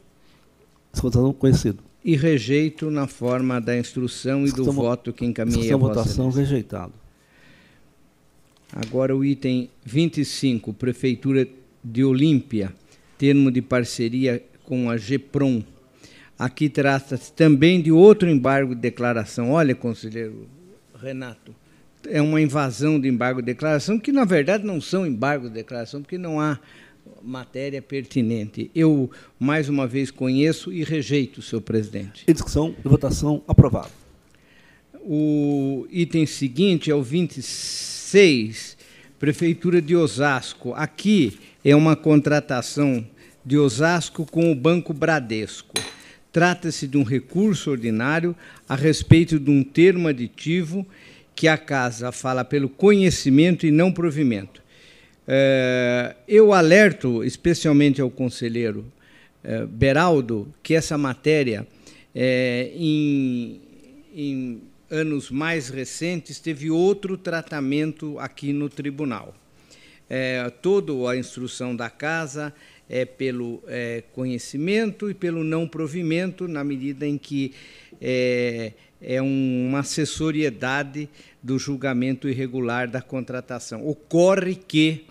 conhecido. 1.35 1.83
E 2.05 2.17
rejeito 2.17 2.91
na 2.91 3.07
forma 3.07 3.61
da 3.61 3.77
instrução 3.77 4.47
e 4.47 4.53
do 4.53 4.73
voto 4.73 5.13
que 5.13 5.25
encaminhei 5.25 5.73
a 5.73 5.77
votação 5.77 6.31
rejeitado. 6.31 6.95
Agora 8.73 9.17
o 9.17 9.25
item 9.25 9.71
25, 9.85 10.73
Prefeitura 10.73 11.47
de 11.83 12.05
Olímpia, 12.05 12.73
termo 13.17 13.51
de 13.51 13.61
parceria 13.61 14.43
com 14.65 14.91
a 14.91 14.97
GEPROM. 14.97 15.63
Aqui 16.39 16.69
trata-se 16.69 17.33
também 17.33 17.83
de 17.83 17.91
outro 17.91 18.29
embargo 18.29 18.75
de 18.75 18.81
declaração. 18.81 19.51
Olha, 19.51 19.75
conselheiro 19.75 20.47
Renato, 20.95 21.55
é 22.07 22.21
uma 22.21 22.41
invasão 22.41 23.01
de 23.01 23.09
embargo 23.09 23.41
de 23.41 23.47
declaração, 23.47 23.99
que 23.99 24.13
na 24.13 24.25
verdade 24.25 24.65
não 24.65 24.81
são 24.81 25.07
embargo 25.07 25.49
de 25.49 25.55
declaração, 25.55 26.03
porque 26.03 26.19
não 26.19 26.41
há 26.41 26.59
matéria 27.23 27.81
pertinente. 27.83 28.71
Eu, 28.75 29.11
mais 29.39 29.69
uma 29.69 29.87
vez, 29.87 30.11
conheço 30.11 30.73
e 30.73 30.85
rejeito, 30.85 31.43
senhor 31.43 31.63
presidente. 31.63 32.25
Em 32.27 32.33
discussão 32.33 32.75
e 32.85 32.89
votação 32.89 33.43
aprovado. 33.47 33.91
O 35.01 35.87
item 35.91 36.27
seguinte 36.27 36.91
é 36.91 36.95
o 36.95 37.03
26, 37.03 38.77
Prefeitura 39.19 39.81
de 39.81 39.97
Osasco. 39.97 40.75
Aqui 40.75 41.39
é 41.65 41.75
uma 41.75 41.97
contratação 41.97 43.05
de 43.45 43.57
Osasco 43.57 44.27
com 44.27 44.53
o 44.53 44.55
Banco 44.55 44.93
Bradesco. 44.93 45.75
Trata-se 46.31 46.87
de 46.87 46.99
um 46.99 47.03
recurso 47.03 47.71
ordinário 47.71 48.37
a 48.69 48.77
respeito 48.77 49.41
de 49.41 49.51
um 49.51 49.65
termo 49.65 50.09
aditivo 50.09 50.87
que 51.39 51.47
a 51.47 51.57
casa 51.57 52.11
fala 52.11 52.45
pelo 52.45 52.69
conhecimento 52.69 53.65
e 53.65 53.71
não 53.71 53.93
provimento. 53.93 54.61
É, 55.25 56.17
eu 56.27 56.53
alerto 56.53 57.23
especialmente 57.23 58.01
ao 58.01 58.11
conselheiro 58.11 58.85
é, 59.45 59.65
Beraldo 59.65 60.53
que 60.65 60.75
essa 60.75 60.99
matéria, 60.99 61.65
é, 62.13 62.73
em, 62.75 63.61
em 64.13 64.63
anos 64.91 65.31
mais 65.31 65.69
recentes, 65.69 66.41
teve 66.41 66.73
outro 66.73 67.17
tratamento 67.17 68.19
aqui 68.19 68.53
no 68.53 68.69
tribunal. 68.69 69.33
é, 70.11 70.51
toda 70.61 70.93
a 71.09 71.17
instrução 71.17 71.77
da 71.77 71.89
casa 71.89 72.53
é 72.89 73.05
pelo 73.05 73.63
é, 73.69 74.03
conhecimento 74.13 75.09
e 75.09 75.15
pelo 75.15 75.45
não 75.45 75.69
provimento, 75.69 76.49
na 76.49 76.65
medida 76.65 77.07
em 77.07 77.17
que 77.17 77.53
é, 78.01 78.73
é 79.01 79.23
uma 79.23 79.81
assessoriedade 79.81 81.09
do 81.43 81.59
julgamento 81.59 82.29
irregular 82.29 82.89
da 82.89 83.01
contratação. 83.01 83.87
Ocorre 83.87 84.57
que, 84.57 85.07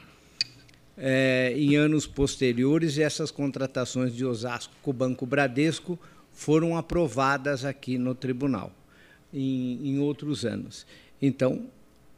é, 0.97 1.53
em 1.55 1.75
anos 1.75 2.05
posteriores, 2.05 2.97
essas 2.97 3.31
contratações 3.31 4.13
de 4.13 4.25
Osasco 4.25 4.73
com 4.81 4.91
o 4.91 4.93
Banco 4.93 5.25
Bradesco 5.25 5.97
foram 6.33 6.77
aprovadas 6.77 7.65
aqui 7.65 7.97
no 7.97 8.13
tribunal, 8.13 8.71
em, 9.33 9.79
em 9.89 9.99
outros 9.99 10.45
anos. 10.45 10.85
Então, 11.21 11.65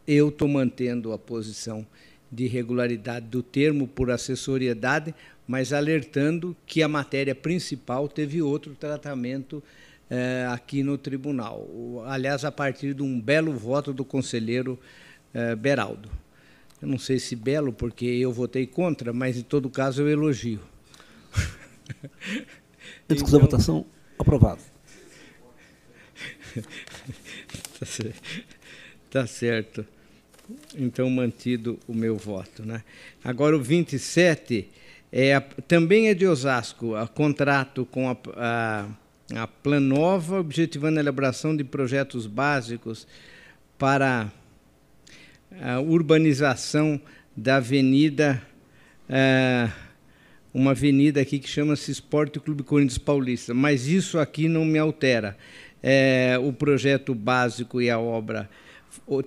eu 0.08 0.30
estou 0.30 0.48
mantendo 0.48 1.14
a 1.14 1.18
posição 1.18 1.86
de 2.32 2.46
irregularidade 2.46 3.28
do 3.28 3.41
termo 3.41 3.88
por 3.88 4.12
assessoriedade, 4.12 5.14
mas 5.48 5.74
alertando 5.74 6.56
que 6.66 6.84
a 6.84 6.88
matéria 6.88 7.34
principal 7.34 8.08
teve 8.08 8.41
outro 8.41 8.76
tratamento 8.76 9.64
eh, 10.10 10.48
aqui 10.52 10.84
no 10.84 10.98
tribunal. 10.98 11.68
Aliás, 12.07 12.44
a 12.44 12.52
partir 12.52 12.94
de 12.94 13.03
um 13.03 13.19
belo 13.19 13.53
voto 13.53 13.94
do 13.94 14.03
conselheiro 14.03 14.80
eh, 15.34 15.56
Beraldo. 15.56 16.10
Eu 16.81 16.88
não 16.88 16.98
sei 16.98 17.19
se 17.19 17.36
belo, 17.36 17.73
porque 17.73 18.06
eu 18.06 18.31
votei 18.31 18.65
contra, 18.65 19.11
mas 19.11 19.38
em 19.38 19.44
todo 19.44 19.69
caso 19.69 20.02
eu 20.02 20.10
elogio. 20.10 20.61
Discussão 23.07 23.40
então, 23.40 23.49
votação 23.49 23.86
aprovado. 24.18 24.61
tá, 27.80 27.86
certo. 27.86 28.22
tá 29.10 29.27
certo. 29.27 29.86
Então, 30.76 31.10
mantido 31.10 31.80
o 31.88 31.94
meu 31.94 32.15
voto. 32.15 32.65
Né? 32.65 32.84
Agora, 33.23 33.56
o 33.56 33.61
27 33.61 34.69
é, 35.11 35.40
também 35.68 36.07
é 36.07 36.14
de 36.14 36.26
Osasco, 36.26 36.95
a 36.95 37.07
contrato 37.07 37.86
com 37.86 38.10
a, 38.10 38.18
a, 38.36 38.90
a 39.35 39.45
Planova, 39.45 40.39
objetivando 40.39 40.97
a 40.97 41.01
elaboração 41.01 41.56
de 41.56 41.64
projetos 41.64 42.26
básicos 42.26 43.07
para 43.77 44.31
a 45.61 45.80
urbanização 45.80 46.99
da 47.35 47.57
avenida, 47.57 48.41
é, 49.07 49.69
uma 50.53 50.72
avenida 50.72 51.22
aqui 51.22 51.39
que 51.39 51.49
chama-se 51.49 51.91
Esporte 51.91 52.39
Clube 52.39 52.64
Corinthians 52.64 52.97
Paulista, 52.97 53.53
mas 53.53 53.88
isso 53.88 54.18
aqui 54.19 54.47
não 54.47 54.65
me 54.65 54.80
altera. 54.80 55.38
É, 55.81 56.38
o 56.41 56.51
projeto 56.51 57.15
básico 57.15 57.81
e 57.81 57.89
a 57.89 57.99
obra 57.99 58.49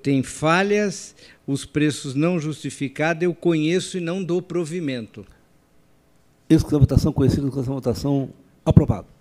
tem 0.03 0.23
falhas, 0.23 1.15
os 1.47 1.65
preços 1.65 2.15
não 2.15 2.39
justificados, 2.39 3.23
eu 3.23 3.35
conheço 3.35 3.97
e 3.97 4.01
não 4.01 4.23
dou 4.23 4.43
provimento. 4.43 5.25
Isso 6.51 6.67
que 6.67 6.75
a 6.75 6.79
votação 6.79 7.13
conhecida 7.13 7.49
com 7.49 7.63
votação 7.63 8.31
aprovado. 8.65 9.12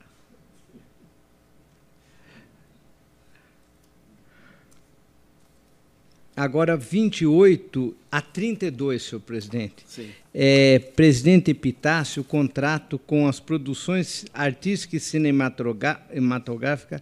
Agora, 6.35 6.77
28 6.77 7.95
a 8.11 8.21
32, 8.21 9.03
senhor 9.03 9.21
presidente. 9.21 9.83
Sim. 9.85 10.09
É, 10.33 10.79
presidente 10.79 11.51
Epitácio, 11.51 12.23
contrato 12.23 12.97
com 12.97 13.27
as 13.27 13.39
produções 13.39 14.25
artísticas 14.33 15.03
e 15.03 15.05
cinematográficas, 15.05 17.01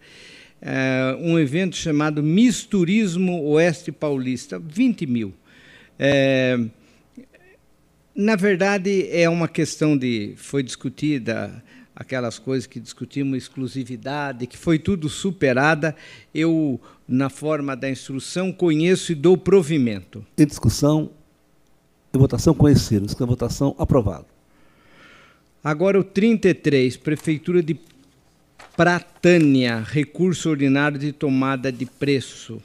é, 0.61 1.15
um 1.19 1.38
evento 1.38 1.76
chamado 1.76 2.23
Misturismo 2.23 3.43
Oeste 3.43 3.91
Paulista, 3.91 4.60
20 4.60 5.06
mil. 5.06 5.34
É, 5.97 6.60
na 8.15 8.35
verdade, 8.35 9.07
é 9.11 9.30
uma 9.30 9.47
questão 9.47 9.97
de. 9.97 10.34
Foi 10.35 10.61
discutida 10.61 11.64
aquelas 11.95 12.39
coisas 12.39 12.65
que 12.65 12.80
discutimos, 12.80 13.38
exclusividade, 13.38 14.47
que 14.47 14.57
foi 14.57 14.80
tudo 14.80 15.07
superada. 15.07 15.95
Eu, 16.34 16.81
na 17.10 17.30
forma 17.30 17.76
da 17.76 17.90
instrução, 17.90 18.52
conheço 18.52 19.11
e 19.11 19.15
dou 19.15 19.36
provimento. 19.36 20.23
Em 20.38 20.45
discussão, 20.45 21.10
em 22.14 22.18
votação 22.19 22.53
conhecida, 22.53 23.07
em 23.11 23.26
votação 23.26 23.76
aprovado. 23.80 24.27
Agora 25.64 25.99
o 25.99 26.03
33, 26.03 26.95
Prefeitura 26.98 27.64
de 27.64 27.80
Pratânia, 28.77 29.80
recurso 29.80 30.52
ordinário 30.52 30.99
de 30.99 31.11
tomada 31.11 31.72
de 31.72 31.86
preço 31.86 32.61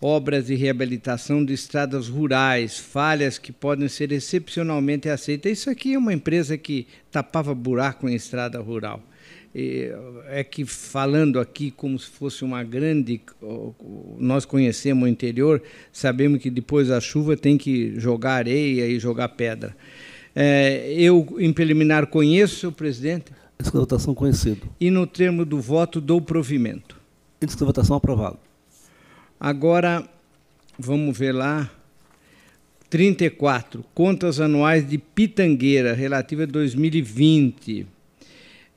obras 0.00 0.46
de 0.46 0.54
reabilitação 0.54 1.44
de 1.44 1.54
estradas 1.54 2.08
rurais, 2.08 2.78
falhas 2.78 3.38
que 3.38 3.52
podem 3.52 3.88
ser 3.88 4.12
excepcionalmente 4.12 5.08
aceitas. 5.08 5.52
Isso 5.52 5.70
aqui 5.70 5.94
é 5.94 5.98
uma 5.98 6.12
empresa 6.12 6.58
que 6.58 6.86
tapava 7.10 7.54
buraco 7.54 8.08
em 8.08 8.14
estrada 8.14 8.60
rural. 8.60 9.02
É 10.28 10.44
que 10.44 10.64
falando 10.64 11.40
aqui 11.40 11.70
como 11.70 11.98
se 11.98 12.08
fosse 12.08 12.44
uma 12.44 12.62
grande. 12.62 13.20
Nós 14.18 14.44
conhecemos 14.44 15.04
o 15.04 15.08
interior, 15.08 15.62
sabemos 15.92 16.42
que 16.42 16.50
depois 16.50 16.88
da 16.88 17.00
chuva 17.00 17.36
tem 17.36 17.56
que 17.56 17.98
jogar 17.98 18.34
areia 18.34 18.86
e 18.86 18.98
jogar 18.98 19.30
pedra. 19.30 19.74
É, 20.34 20.92
eu, 20.92 21.36
em 21.38 21.50
preliminar, 21.52 22.08
conheço, 22.08 22.56
senhor 22.56 22.72
presidente. 22.72 23.32
Essa 23.58 23.70
votação 23.70 24.14
conhecido. 24.14 24.68
E 24.78 24.90
no 24.90 25.06
termo 25.06 25.46
do 25.46 25.58
voto, 25.58 26.00
dou 26.00 26.20
provimento. 26.20 27.00
Essa 27.40 27.64
votação 27.64 27.96
aprovado. 27.96 28.38
Agora, 29.40 30.06
vamos 30.78 31.16
ver 31.16 31.32
lá. 31.32 31.70
34. 32.90 33.84
Contas 33.94 34.38
anuais 34.38 34.88
de 34.88 34.98
Pitangueira, 34.98 35.94
relativa 35.94 36.42
a 36.42 36.46
2020. 36.46 37.86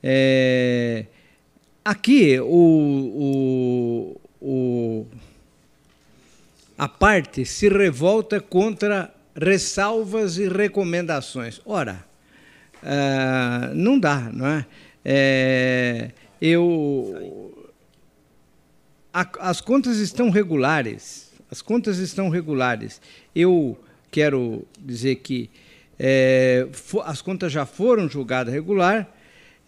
É, 0.02 1.06
aqui, 1.84 2.38
o, 2.40 4.16
o, 4.40 4.46
o, 4.46 5.06
a 6.78 6.88
parte 6.88 7.44
se 7.44 7.68
revolta 7.68 8.40
contra 8.40 9.12
ressalvas 9.34 10.38
e 10.38 10.48
recomendações. 10.48 11.60
Ora, 11.64 12.04
uh, 12.82 13.74
não 13.74 13.98
dá, 13.98 14.30
não 14.32 14.46
é? 14.46 14.66
é 15.04 16.10
eu 16.40 17.50
a, 19.12 19.26
as 19.50 19.60
contas 19.60 19.98
estão 19.98 20.30
regulares. 20.30 21.30
As 21.50 21.60
contas 21.60 21.98
estão 21.98 22.28
regulares. 22.28 23.00
Eu 23.34 23.78
quero 24.10 24.66
dizer 24.78 25.16
que 25.16 25.50
é, 25.98 26.66
as 27.04 27.20
contas 27.20 27.52
já 27.52 27.66
foram 27.66 28.08
julgadas 28.08 28.54
regular. 28.54 29.08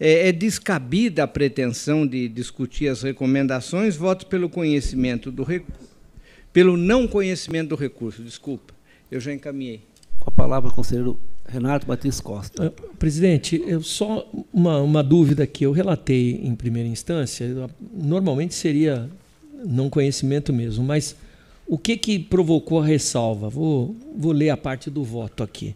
É, 0.05 0.27
é, 0.27 0.31
descabida 0.33 1.23
a 1.23 1.27
pretensão 1.27 2.05
de 2.05 2.27
discutir 2.27 2.89
as 2.89 3.03
recomendações. 3.03 3.95
Voto 3.95 4.27
pelo 4.27 4.49
conhecimento 4.49 5.31
do 5.31 5.47
pelo 6.51 6.75
não 6.75 7.07
conhecimento 7.07 7.69
do 7.69 7.75
recurso. 7.75 8.21
Desculpa, 8.21 8.73
eu 9.09 9.21
já 9.21 9.33
encaminhei. 9.33 9.79
Com 10.19 10.29
a 10.29 10.33
palavra, 10.33 10.69
o 10.69 10.73
conselheiro 10.73 11.17
Renato 11.47 11.87
Batista 11.87 12.21
Costa. 12.21 12.67
Uh, 12.67 12.95
presidente, 12.97 13.63
eu 13.65 13.81
só 13.81 14.29
uma, 14.51 14.81
uma 14.81 15.01
dúvida 15.01 15.47
que 15.47 15.65
eu 15.65 15.71
relatei 15.71 16.31
em 16.43 16.53
primeira 16.53 16.89
instância. 16.89 17.69
Normalmente 17.93 18.55
seria 18.55 19.09
não 19.65 19.89
conhecimento 19.89 20.51
mesmo. 20.51 20.83
Mas 20.83 21.15
o 21.65 21.77
que, 21.77 21.95
que 21.95 22.19
provocou 22.19 22.81
a 22.81 22.85
ressalva? 22.85 23.47
Vou, 23.47 23.95
vou 24.13 24.33
ler 24.33 24.49
a 24.49 24.57
parte 24.57 24.89
do 24.89 25.01
voto 25.01 25.43
aqui. 25.43 25.73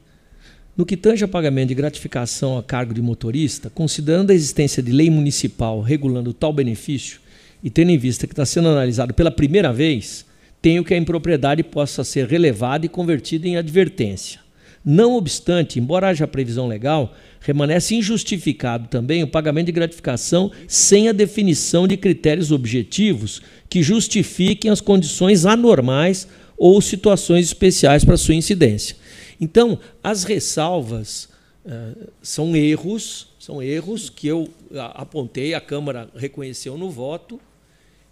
No 0.77 0.85
que 0.85 0.95
tange 0.95 1.25
a 1.25 1.27
pagamento 1.27 1.69
de 1.69 1.75
gratificação 1.75 2.57
a 2.57 2.63
cargo 2.63 2.93
de 2.93 3.01
motorista, 3.01 3.69
considerando 3.69 4.29
a 4.29 4.33
existência 4.35 4.83
de 4.83 4.91
lei 4.91 5.09
municipal 5.09 5.81
regulando 5.81 6.33
tal 6.33 6.53
benefício 6.53 7.19
e 7.63 7.69
tendo 7.69 7.89
em 7.89 7.97
vista 7.97 8.27
que 8.27 8.33
está 8.33 8.45
sendo 8.45 8.69
analisado 8.69 9.13
pela 9.13 9.31
primeira 9.31 9.73
vez, 9.73 10.23
tenho 10.61 10.83
que 10.83 10.93
a 10.93 10.97
impropriedade 10.97 11.63
possa 11.63 12.03
ser 12.03 12.27
relevada 12.27 12.85
e 12.85 12.89
convertida 12.89 13.47
em 13.47 13.57
advertência. 13.57 14.39
Não 14.85 15.15
obstante, 15.15 15.79
embora 15.79 16.09
haja 16.09 16.27
previsão 16.27 16.67
legal, 16.67 17.13
Permanece 17.47 17.95
injustificado 17.95 18.89
também 18.89 19.23
o 19.23 19.27
pagamento 19.27 19.67
de 19.67 19.71
gratificação 19.71 20.51
sem 20.67 21.07
a 21.07 21.13
definição 21.13 21.87
de 21.87 21.95
critérios 21.95 22.51
objetivos 22.51 23.41
que 23.69 23.81
justifiquem 23.81 24.69
as 24.69 24.81
condições 24.81 25.45
anormais 25.45 26.27
ou 26.57 26.81
situações 26.81 27.45
especiais 27.45 28.03
para 28.03 28.17
sua 28.17 28.35
incidência. 28.35 28.97
Então, 29.39 29.79
as 30.03 30.23
ressalvas 30.23 31.29
uh, 31.65 32.11
são 32.21 32.55
erros, 32.55 33.33
são 33.39 33.61
erros 33.61 34.09
que 34.09 34.27
eu 34.27 34.49
apontei, 34.93 35.53
a 35.53 35.61
Câmara 35.61 36.09
reconheceu 36.15 36.77
no 36.77 36.89
voto, 36.89 37.39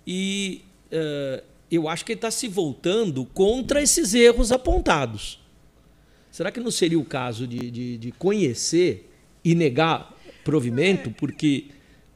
e 0.05 0.61
uh, 0.91 1.43
eu 1.71 1.89
acho 1.89 2.05
que 2.05 2.11
ele 2.11 2.17
está 2.17 2.31
se 2.31 2.47
voltando 2.47 3.25
contra 3.25 3.81
esses 3.81 4.13
erros 4.13 4.51
apontados. 4.51 5.39
Será 6.31 6.51
que 6.51 6.59
não 6.59 6.69
seria 6.69 6.99
o 6.99 7.05
caso 7.05 7.47
de, 7.47 7.71
de, 7.71 7.97
de 7.97 8.11
conhecer 8.11 9.09
e 9.43 9.55
negar 9.55 10.15
provimento, 10.43 11.09
porque 11.11 11.65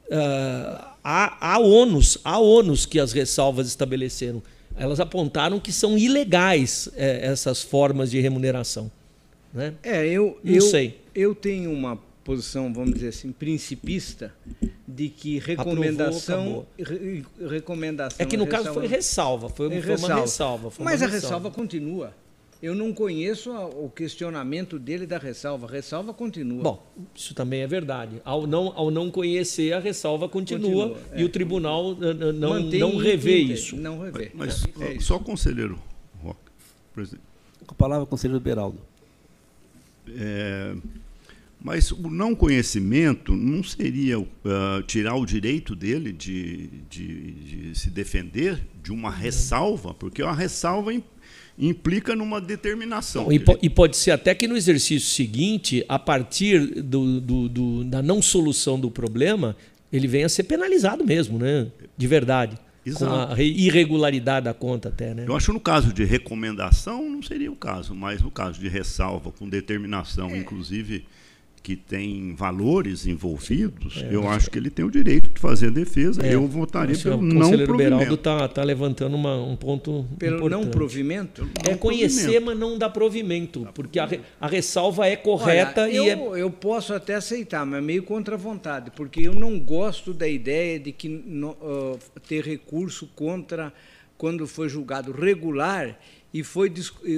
uh, 0.06 0.84
há, 1.02 1.54
há, 1.54 1.58
ônus, 1.58 2.18
há 2.22 2.38
ônus 2.38 2.86
que 2.86 3.00
as 3.00 3.12
ressalvas 3.12 3.66
estabeleceram. 3.66 4.42
Elas 4.76 5.00
apontaram 5.00 5.58
que 5.58 5.72
são 5.72 5.98
ilegais 5.98 6.88
eh, 6.94 7.20
essas 7.22 7.60
formas 7.60 8.10
de 8.10 8.20
remuneração. 8.20 8.90
Né? 9.52 9.74
É, 9.82 10.06
eu, 10.06 10.38
não 10.42 10.54
eu, 10.54 10.62
sei. 10.62 11.00
Eu 11.14 11.34
tenho 11.34 11.72
uma 11.72 11.98
posição, 12.24 12.72
vamos 12.72 12.94
dizer 12.94 13.08
assim, 13.08 13.32
principista 13.32 14.32
de 14.86 15.08
que 15.08 15.38
recomendação, 15.38 16.66
re, 16.78 17.24
recomendação 17.48 18.24
é 18.24 18.28
que 18.28 18.36
no 18.36 18.46
caso 18.46 18.72
foi 18.72 18.86
ressalva, 18.86 19.48
foi, 19.48 19.68
foi 19.68 19.80
ressalva. 19.80 20.14
uma 20.14 20.20
ressalva. 20.20 20.70
Foi 20.70 20.84
Mas 20.84 21.00
uma 21.00 21.06
a 21.06 21.10
ressalva. 21.10 21.36
ressalva 21.36 21.50
continua. 21.50 22.14
Eu 22.62 22.74
não 22.74 22.92
conheço 22.92 23.50
o 23.50 23.88
questionamento 23.88 24.78
dele 24.78 25.06
da 25.06 25.16
ressalva. 25.16 25.66
A 25.66 25.70
ressalva 25.70 26.12
continua. 26.12 26.62
Bom, 26.62 26.86
isso 27.14 27.34
também 27.34 27.62
é 27.62 27.66
verdade. 27.66 28.20
Ao 28.22 28.46
não, 28.46 28.72
ao 28.76 28.90
não 28.90 29.10
conhecer, 29.10 29.72
a 29.72 29.80
ressalva 29.80 30.28
continua, 30.28 30.90
continua 30.90 31.18
e 31.18 31.22
é. 31.22 31.24
o 31.24 31.28
tribunal 31.30 31.94
não, 31.94 32.60
não 32.60 32.96
revê 32.98 33.38
isso. 33.38 33.76
Não 33.76 34.00
revê. 34.00 34.30
Mas, 34.34 34.62
é, 34.78 34.94
é 34.94 35.00
só 35.00 35.16
o 35.16 35.20
conselheiro 35.20 35.78
Roque, 36.22 36.38
presidente. 36.92 37.24
Com 37.66 37.72
a 37.72 37.76
palavra, 37.76 38.04
conselheiro 38.04 38.40
Beraldo. 38.40 38.89
É, 40.16 40.74
mas 41.62 41.90
o 41.92 42.08
não 42.08 42.34
conhecimento 42.34 43.36
não 43.36 43.62
seria 43.62 44.18
uh, 44.18 44.26
tirar 44.86 45.14
o 45.16 45.26
direito 45.26 45.76
dele 45.76 46.10
de, 46.10 46.68
de, 46.88 47.30
de, 47.32 47.78
se 47.78 47.90
defender 47.90 48.58
de 48.82 48.90
uma 48.90 49.10
ressalva, 49.10 49.92
porque 49.92 50.22
uma 50.22 50.34
ressalva 50.34 50.90
implica 51.58 52.16
numa 52.16 52.40
determinação. 52.40 53.30
E, 53.30 53.42
e, 53.60 53.68
pode 53.68 53.98
ser 53.98 54.12
até 54.12 54.34
que 54.34 54.48
no 54.48 54.56
exercício 54.56 55.06
seguinte, 55.06 55.84
a 55.86 55.98
partir 55.98 56.82
do, 56.82 57.20
do, 57.20 57.48
do, 57.48 57.84
da 57.84 58.00
não 58.00 58.22
solução 58.22 58.80
do 58.80 58.90
problema, 58.90 59.54
ele 59.92 60.08
venha 60.08 60.24
a 60.26 60.30
ser 60.30 60.44
penalizado 60.44 61.04
mesmo, 61.04 61.38
né? 61.38 61.66
de 61.96 62.06
verdade. 62.06 62.56
Exato. 62.84 63.34
Com 63.34 63.40
a 63.40 63.42
irregularidade 63.42 64.44
da 64.44 64.54
conta 64.54 64.88
até, 64.88 65.14
né? 65.14 65.24
Eu 65.26 65.36
acho 65.36 65.46
que 65.46 65.52
no 65.52 65.60
caso 65.60 65.92
de 65.92 66.04
recomendação 66.04 67.08
não 67.08 67.22
seria 67.22 67.50
o 67.52 67.56
caso, 67.56 67.94
mas 67.94 68.22
no 68.22 68.30
caso 68.30 68.58
de 68.58 68.68
ressalva, 68.68 69.30
com 69.32 69.48
determinação, 69.48 70.30
é. 70.30 70.38
inclusive 70.38 71.04
que 71.62 71.76
tem 71.76 72.34
valores 72.34 73.06
envolvidos, 73.06 74.02
é, 74.02 74.14
eu 74.14 74.28
acho 74.28 74.50
que 74.50 74.58
ele 74.58 74.70
tem 74.70 74.84
o 74.84 74.90
direito 74.90 75.30
de 75.30 75.40
fazer 75.40 75.66
a 75.66 75.70
defesa. 75.70 76.24
É, 76.24 76.34
eu 76.34 76.46
votaria 76.46 76.96
pelo 76.96 77.20
não 77.20 77.50
provimento. 77.50 77.72
O 77.72 77.76
Beraldo 77.76 78.14
está 78.14 78.48
tá 78.48 78.64
levantando 78.64 79.14
uma, 79.14 79.36
um 79.36 79.56
ponto 79.56 80.06
Pelo 80.18 80.36
importante. 80.36 80.64
não 80.64 80.70
provimento? 80.70 81.50
É 81.68 81.74
conhecer, 81.74 82.22
provimento. 82.22 82.46
mas 82.46 82.58
não 82.58 82.78
dá 82.78 82.88
provimento, 82.88 83.68
porque 83.74 83.98
a, 83.98 84.08
a 84.40 84.46
ressalva 84.46 85.06
é 85.06 85.16
correta 85.16 85.82
Olha, 85.82 85.90
e 85.90 85.96
eu, 85.96 86.36
é... 86.36 86.42
eu 86.42 86.50
posso 86.50 86.94
até 86.94 87.14
aceitar, 87.14 87.66
mas 87.66 87.82
meio 87.82 88.02
contra 88.04 88.36
a 88.36 88.38
vontade, 88.38 88.90
porque 88.96 89.20
eu 89.20 89.34
não 89.34 89.58
gosto 89.60 90.14
da 90.14 90.26
ideia 90.26 90.80
de 90.80 90.92
que 90.92 91.08
no, 91.08 91.50
uh, 91.50 91.98
ter 92.26 92.42
recurso 92.42 93.06
contra 93.14 93.72
quando 94.16 94.46
foi 94.46 94.68
julgado 94.68 95.12
regular 95.12 95.98
e 96.32 96.44
foi, 96.44 96.72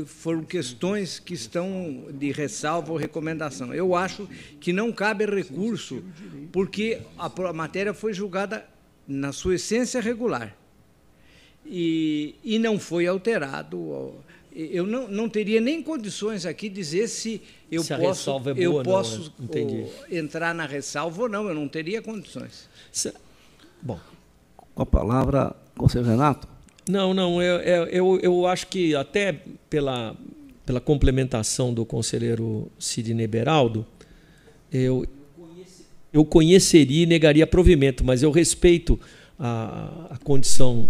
foram 0.06 0.42
questões 0.42 1.18
que 1.18 1.34
estão 1.34 2.06
de 2.12 2.32
ressalva 2.32 2.92
ou 2.92 2.98
recomendação. 2.98 3.74
Eu 3.74 3.94
acho 3.94 4.26
que 4.58 4.72
não 4.72 4.90
cabe 4.90 5.26
recurso, 5.26 6.02
porque 6.50 7.00
a 7.18 7.52
matéria 7.52 7.92
foi 7.92 8.14
julgada 8.14 8.66
na 9.06 9.32
sua 9.32 9.56
essência 9.56 10.00
regular 10.00 10.56
e, 11.66 12.34
e 12.42 12.58
não 12.58 12.78
foi 12.78 13.06
alterado. 13.06 14.14
Eu 14.54 14.86
não, 14.86 15.08
não 15.08 15.28
teria 15.28 15.60
nem 15.60 15.82
condições 15.82 16.44
aqui 16.44 16.68
dizer 16.68 17.08
se 17.08 17.40
eu 17.70 17.82
se 17.82 17.96
posso, 17.96 18.30
é 18.30 18.40
boa, 18.40 18.58
eu 18.58 18.72
não, 18.74 18.82
posso 18.82 19.32
entrar 20.10 20.54
na 20.54 20.66
ressalva 20.66 21.22
ou 21.22 21.28
não. 21.28 21.48
Eu 21.48 21.54
não 21.54 21.68
teria 21.68 22.02
condições. 22.02 22.68
Se, 22.90 23.12
bom, 23.80 23.98
com 24.74 24.82
a 24.82 24.86
palavra, 24.86 25.56
conselheiro 25.76 26.10
Renato. 26.10 26.51
Não, 26.88 27.14
não, 27.14 27.40
eu, 27.40 27.60
eu, 27.86 28.20
eu 28.20 28.46
acho 28.46 28.66
que 28.66 28.94
até 28.94 29.40
pela, 29.70 30.16
pela 30.66 30.80
complementação 30.80 31.72
do 31.72 31.84
conselheiro 31.84 32.70
Sidney 32.78 33.26
Beraldo, 33.26 33.86
eu, 34.72 35.06
eu 36.12 36.24
conheceria 36.24 37.04
e 37.04 37.06
negaria 37.06 37.46
provimento, 37.46 38.04
mas 38.04 38.22
eu 38.22 38.30
respeito 38.30 38.98
a, 39.38 40.08
a 40.10 40.18
condição 40.18 40.88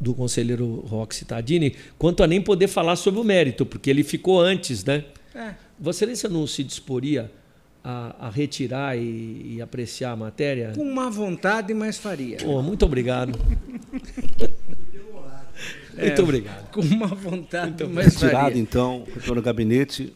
do 0.00 0.14
conselheiro 0.14 0.82
Roque 0.86 1.14
Cittadini 1.14 1.74
quanto 1.98 2.22
a 2.22 2.26
nem 2.26 2.40
poder 2.40 2.68
falar 2.68 2.96
sobre 2.96 3.20
o 3.20 3.24
mérito, 3.24 3.66
porque 3.66 3.90
ele 3.90 4.02
ficou 4.02 4.40
antes, 4.40 4.82
né? 4.82 5.04
É. 5.34 5.54
Vossa 5.78 5.98
Excelência 5.98 6.28
não 6.28 6.46
se 6.46 6.64
disporia 6.64 7.30
a, 7.82 8.26
a 8.26 8.30
retirar 8.30 8.96
e, 8.96 9.56
e, 9.56 9.62
apreciar 9.62 10.12
a 10.12 10.16
matéria? 10.16 10.72
Com 10.74 10.84
má 10.92 11.08
vontade, 11.08 11.72
mas 11.74 11.98
faria. 11.98 12.38
Oh, 12.44 12.62
muito 12.62 12.84
obrigado. 12.84 13.38
É, 15.96 16.06
Muito 16.06 16.22
obrigado. 16.22 16.70
Com 16.70 16.80
uma 16.80 17.08
vontade. 17.08 17.84
Muito 17.84 17.94
mas 17.94 18.14
Retirado, 18.14 18.56
então, 18.56 19.04
retorno 19.14 19.40
ao 19.40 19.44
gabinete. 19.44 20.14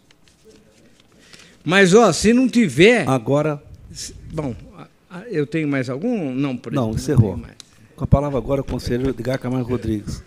Mas, 1.63 1.93
ó, 1.93 2.11
se 2.13 2.33
não 2.33 2.49
tiver. 2.49 3.07
Agora. 3.09 3.63
Bom, 4.33 4.55
eu 5.31 5.47
tenho 5.47 5.69
mais 5.69 5.91
algum? 5.91 6.33
Não, 6.35 6.57
por 6.57 6.73
Não, 6.73 6.91
encerrou. 6.91 7.37
Não 7.37 7.47
Com 7.97 8.05
a 8.05 8.07
palavra 8.07 8.39
agora, 8.39 8.61
o 8.61 8.65
conselheiro 8.65 9.11
Edgar 9.11 9.39
Camargo 9.39 9.71
Rodrigues. 9.71 10.23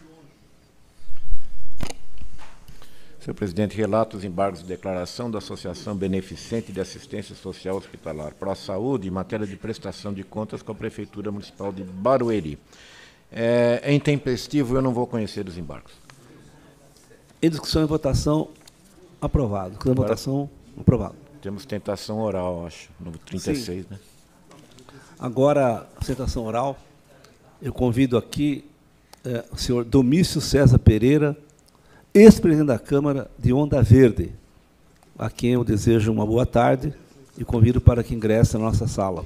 Senhor 3.27 3.35
presidente, 3.35 3.75
relato 3.75 4.15
os 4.15 4.23
embargos 4.23 4.61
de 4.61 4.65
declaração 4.65 5.29
da 5.29 5.39
Associação 5.39 5.93
Beneficente 5.93 6.71
de 6.71 6.79
Assistência 6.79 7.35
Social 7.35 7.75
Hospitalar 7.75 8.33
Pro 8.33 8.55
Saúde 8.55 9.09
em 9.09 9.11
matéria 9.11 9.45
de 9.45 9.57
prestação 9.57 10.13
de 10.13 10.23
contas 10.23 10.61
com 10.61 10.71
a 10.71 10.75
Prefeitura 10.75 11.29
Municipal 11.29 11.73
de 11.73 11.83
Barueri. 11.83 12.57
É, 13.29 13.81
é 13.83 13.93
intempestivo, 13.93 14.77
eu 14.77 14.81
não 14.81 14.93
vou 14.93 15.05
conhecer 15.05 15.45
os 15.45 15.57
embargos. 15.57 15.91
Em 17.41 17.49
discussão 17.49 17.83
e 17.83 17.85
votação, 17.85 18.47
aprovado. 19.19 19.71
Discussão 19.71 19.91
e 19.91 19.95
votação, 19.97 20.49
aprovado. 20.79 21.15
Temos 21.41 21.65
tentação 21.65 22.21
oral, 22.21 22.65
acho, 22.65 22.89
no 22.97 23.11
36, 23.11 23.83
Sim. 23.83 23.87
né? 23.91 23.99
Agora, 25.19 25.85
a 25.97 26.05
tentação 26.05 26.45
oral, 26.45 26.79
eu 27.61 27.73
convido 27.73 28.17
aqui 28.17 28.63
é, 29.25 29.43
o 29.51 29.57
senhor 29.57 29.83
Domício 29.83 30.39
César 30.39 30.79
Pereira, 30.79 31.35
ex-presidente 32.17 32.67
da 32.67 32.79
Câmara 32.79 33.29
de 33.37 33.53
Onda 33.53 33.81
Verde, 33.83 34.31
a 35.17 35.29
quem 35.29 35.51
eu 35.51 35.63
desejo 35.63 36.11
uma 36.11 36.25
boa 36.25 36.45
tarde 36.45 36.91
e 37.37 37.45
convido 37.45 37.79
para 37.79 38.03
que 38.03 38.15
ingresse 38.15 38.57
na 38.57 38.63
nossa 38.63 38.87
sala. 38.87 39.23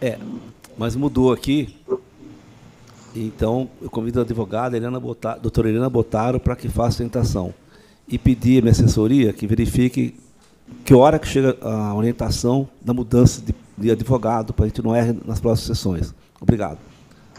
É, 0.00 0.18
mas 0.76 0.94
mudou 0.94 1.32
aqui. 1.32 1.74
Então, 3.16 3.70
eu 3.80 3.88
convido 3.88 4.20
a 4.20 4.22
advogada 4.22 4.76
Helena 4.76 5.00
Botaro, 5.00 5.40
doutora 5.40 5.68
Helena 5.70 5.88
Botaro 5.88 6.38
para 6.38 6.56
que 6.56 6.68
faça 6.68 7.02
a 7.02 7.06
orientação. 7.06 7.54
E 8.06 8.18
pedir 8.18 8.58
à 8.58 8.62
minha 8.62 8.72
assessoria 8.72 9.32
que 9.32 9.46
verifique 9.46 10.14
que 10.84 10.92
hora 10.92 11.18
que 11.18 11.26
chega 11.26 11.56
a 11.62 11.94
orientação 11.94 12.68
da 12.82 12.92
mudança 12.92 13.40
de, 13.40 13.54
de 13.78 13.90
advogado, 13.90 14.52
para 14.52 14.66
a 14.66 14.68
gente 14.68 14.82
não 14.82 14.94
errar 14.94 15.16
nas 15.24 15.40
próximas 15.40 15.78
sessões. 15.78 16.14
Obrigado. 16.40 16.91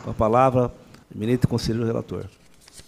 Com 0.04 0.12
a 0.12 0.14
palavra, 0.14 0.70
eminente 1.16 1.48
conselheiro 1.48 1.88
relator. 1.88 2.26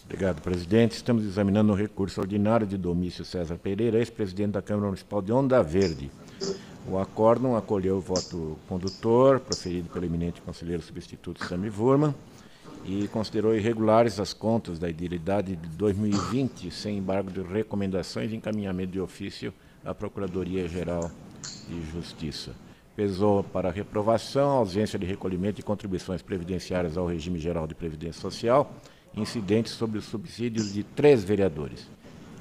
Obrigado, 0.04 0.42
presidente. 0.42 0.98
Estamos 0.98 1.24
examinando 1.24 1.72
o 1.72 1.76
recurso 1.76 2.20
ordinário 2.20 2.68
de 2.68 2.78
Domício 2.78 3.24
César 3.24 3.56
Pereira, 3.56 4.00
ex-presidente 4.00 4.52
da 4.52 4.62
Câmara 4.62 4.88
Municipal 4.88 5.22
de 5.22 5.32
Onda 5.32 5.64
Verde. 5.64 6.12
O 6.86 7.00
acórdão 7.00 7.56
acolheu 7.56 7.98
o 7.98 8.02
voto 8.02 8.58
condutor, 8.68 9.40
proferido 9.40 9.90
pelo 9.90 10.04
eminente 10.04 10.42
conselheiro 10.42 10.84
substituto 10.84 11.46
Sami 11.46 11.70
Vurman, 11.70 12.14
e 12.84 13.08
considerou 13.08 13.56
irregulares 13.56 14.20
as 14.20 14.34
contas 14.34 14.78
da 14.78 14.90
idilidade 14.90 15.56
de 15.56 15.70
2020, 15.70 16.70
sem 16.70 16.98
embargo 16.98 17.32
de 17.32 17.42
recomendações 17.42 18.34
e 18.34 18.36
encaminhamento 18.36 18.92
de 18.92 19.00
ofício 19.00 19.54
à 19.86 19.94
Procuradoria-Geral 19.94 21.10
de 21.70 21.92
Justiça. 21.92 22.65
Pesou 22.96 23.44
para 23.44 23.72
reprovação 23.72 24.52
ausência 24.52 24.98
de 24.98 25.06
recolhimento 25.06 25.58
de 25.58 25.64
contribuições 25.64 26.22
previdenciárias 26.22 26.98
ao 26.98 27.06
regime 27.06 27.40
geral 27.40 27.68
de 27.68 27.76
previdência 27.76 28.22
social, 28.22 28.74
incidentes 29.16 29.74
sobre 29.74 29.98
os 29.98 30.06
subsídios 30.06 30.74
de 30.74 30.84
três 30.84 31.24
vereadores 31.24 31.88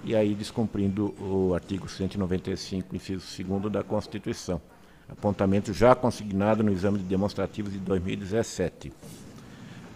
e 0.05 0.15
aí 0.15 0.35
descumprindo 0.35 1.15
o 1.19 1.55
artigo 1.55 1.89
195, 1.89 2.95
inciso 2.95 3.43
2 3.43 3.73
da 3.73 3.83
Constituição. 3.83 4.61
Apontamento 5.09 5.73
já 5.73 5.95
consignado 5.95 6.63
no 6.63 6.71
exame 6.71 6.99
de 6.99 7.05
demonstrativos 7.05 7.73
de 7.73 7.79
2017. 7.79 8.93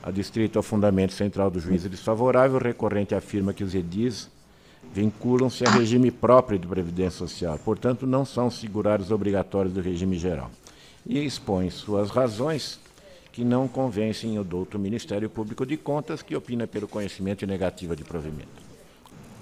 A 0.02 0.10
distrito 0.10 0.56
ao 0.58 0.62
fundamento 0.62 1.12
central 1.12 1.50
do 1.50 1.60
juízo 1.60 1.88
desfavorável, 1.88 2.56
o 2.56 2.62
recorrente 2.62 3.14
afirma 3.14 3.52
que 3.52 3.64
os 3.64 3.74
edis 3.74 4.30
vinculam-se 4.92 5.64
a 5.64 5.70
regime 5.70 6.10
próprio 6.10 6.58
de 6.58 6.66
previdência 6.66 7.18
social, 7.18 7.58
portanto, 7.64 8.06
não 8.06 8.24
são 8.24 8.50
segurários 8.50 9.10
obrigatórios 9.10 9.74
do 9.74 9.80
regime 9.80 10.18
geral. 10.18 10.50
E 11.06 11.24
expõe 11.24 11.70
suas 11.70 12.10
razões 12.10 12.80
que 13.32 13.44
não 13.44 13.68
convencem 13.68 14.38
o 14.38 14.44
douto 14.44 14.78
Ministério 14.78 15.30
Público 15.30 15.64
de 15.64 15.76
Contas, 15.76 16.22
que 16.22 16.34
opina 16.34 16.66
pelo 16.66 16.88
conhecimento 16.88 17.44
e 17.44 17.46
negativa 17.46 17.94
de 17.94 18.02
provimento. 18.02 18.48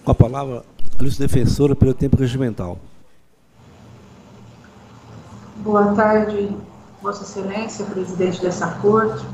Com 0.05 0.10
a 0.10 0.14
palavra, 0.14 0.64
a 0.98 1.02
lista 1.02 1.27
defensora 1.27 1.74
pelo 1.74 1.94
tempo 1.94 2.16
regimental. 2.16 2.78
Boa 5.56 5.94
tarde, 5.94 6.51
Vossa 7.02 7.24
Excelência, 7.24 7.85
presidente 7.86 8.40
dessa 8.43 8.73
corte, 8.82 9.24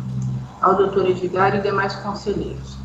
ao 0.60 0.76
doutor 0.76 1.06
Edgar 1.06 1.56
e 1.56 1.60
demais 1.60 1.96
conselheiros. 1.96 2.78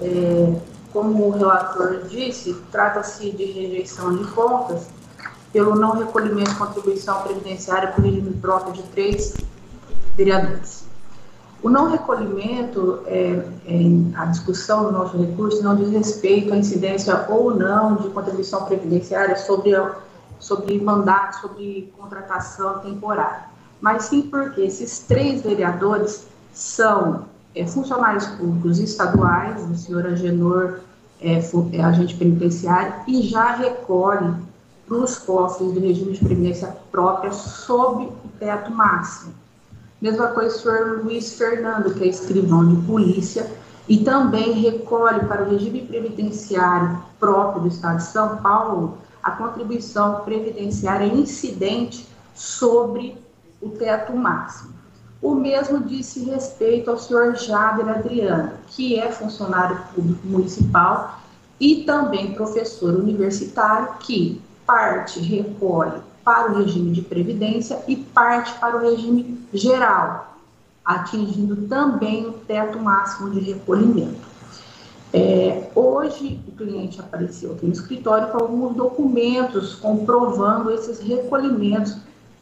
É, 0.00 0.56
como 0.96 1.28
o 1.28 1.30
relator 1.30 2.04
disse, 2.08 2.54
trata-se 2.72 3.30
de 3.30 3.44
rejeição 3.44 4.16
de 4.16 4.24
contas 4.28 4.86
pelo 5.52 5.76
não 5.76 5.90
recolhimento 5.98 6.48
de 6.52 6.56
contribuição 6.56 7.20
previdenciária 7.20 7.92
por 7.92 8.02
regime 8.02 8.32
próprio 8.40 8.72
de 8.72 8.82
três 8.84 9.36
vereadores. 10.16 10.86
O 11.62 11.68
não 11.68 11.90
recolhimento, 11.90 13.00
é, 13.04 13.46
é, 13.66 13.78
a 14.14 14.24
discussão 14.24 14.84
do 14.84 14.92
nosso 14.92 15.18
recurso 15.18 15.62
não 15.62 15.76
diz 15.76 15.90
respeito 15.90 16.54
à 16.54 16.56
incidência 16.56 17.26
ou 17.28 17.54
não 17.54 17.96
de 17.96 18.08
contribuição 18.08 18.64
previdenciária 18.64 19.36
sobre, 19.36 19.78
sobre 20.38 20.80
mandato, 20.80 21.42
sobre 21.42 21.92
contratação 21.98 22.78
temporária, 22.78 23.44
mas 23.82 24.04
sim 24.04 24.22
porque 24.22 24.62
esses 24.62 25.00
três 25.00 25.42
vereadores 25.42 26.26
são 26.54 27.26
é, 27.56 27.66
funcionários 27.66 28.26
públicos 28.26 28.78
estaduais, 28.78 29.68
o 29.68 29.74
senhor 29.74 30.06
Agenor 30.06 30.80
é, 31.20 31.40
é 31.72 31.82
agente 31.82 32.14
penitenciário, 32.14 32.92
e 33.08 33.22
já 33.22 33.56
recolhe 33.56 34.34
para 34.86 34.96
os 34.98 35.18
cofres 35.18 35.72
do 35.72 35.80
regime 35.80 36.12
de 36.12 36.24
previdência 36.24 36.76
própria 36.92 37.32
sob 37.32 38.04
o 38.04 38.28
teto 38.38 38.70
máximo. 38.70 39.32
Mesma 40.00 40.28
coisa 40.28 40.54
o 40.54 40.58
senhor 40.60 41.02
Luiz 41.02 41.32
Fernando, 41.32 41.94
que 41.94 42.04
é 42.04 42.08
escrivão 42.08 42.68
de 42.68 42.86
polícia, 42.86 43.50
e 43.88 44.04
também 44.04 44.52
recolhe 44.60 45.20
para 45.26 45.44
o 45.44 45.50
regime 45.50 45.80
previdenciário 45.80 47.02
próprio 47.18 47.62
do 47.62 47.68
Estado 47.68 47.98
de 47.98 48.04
São 48.04 48.36
Paulo 48.38 48.98
a 49.22 49.30
contribuição 49.30 50.20
previdenciária 50.20 51.06
incidente 51.06 52.06
sobre 52.34 53.16
o 53.60 53.70
teto 53.70 54.14
máximo. 54.14 54.75
O 55.20 55.34
mesmo 55.34 55.80
disse 55.80 56.24
respeito 56.24 56.90
ao 56.90 56.98
senhor 56.98 57.34
Jader 57.36 57.88
Adriano, 57.88 58.52
que 58.68 58.98
é 58.98 59.10
funcionário 59.10 59.80
público 59.94 60.26
municipal 60.26 61.20
e 61.58 61.84
também 61.84 62.34
professor 62.34 62.94
universitário, 62.94 63.94
que 64.00 64.40
parte 64.66 65.20
recolhe 65.20 66.00
para 66.24 66.52
o 66.52 66.58
regime 66.58 66.90
de 66.90 67.02
previdência 67.02 67.82
e 67.86 67.96
parte 67.96 68.58
para 68.58 68.76
o 68.76 68.80
regime 68.80 69.40
geral, 69.54 70.36
atingindo 70.84 71.68
também 71.68 72.26
o 72.26 72.32
teto 72.32 72.78
máximo 72.78 73.30
de 73.30 73.40
recolhimento. 73.40 74.26
É, 75.12 75.70
hoje, 75.74 76.40
o 76.46 76.52
cliente 76.52 77.00
apareceu 77.00 77.52
aqui 77.52 77.64
no 77.64 77.72
escritório 77.72 78.28
com 78.28 78.38
alguns 78.38 78.76
documentos 78.76 79.74
comprovando 79.76 80.70
esses 80.70 80.98
recolhimentos 81.00 81.96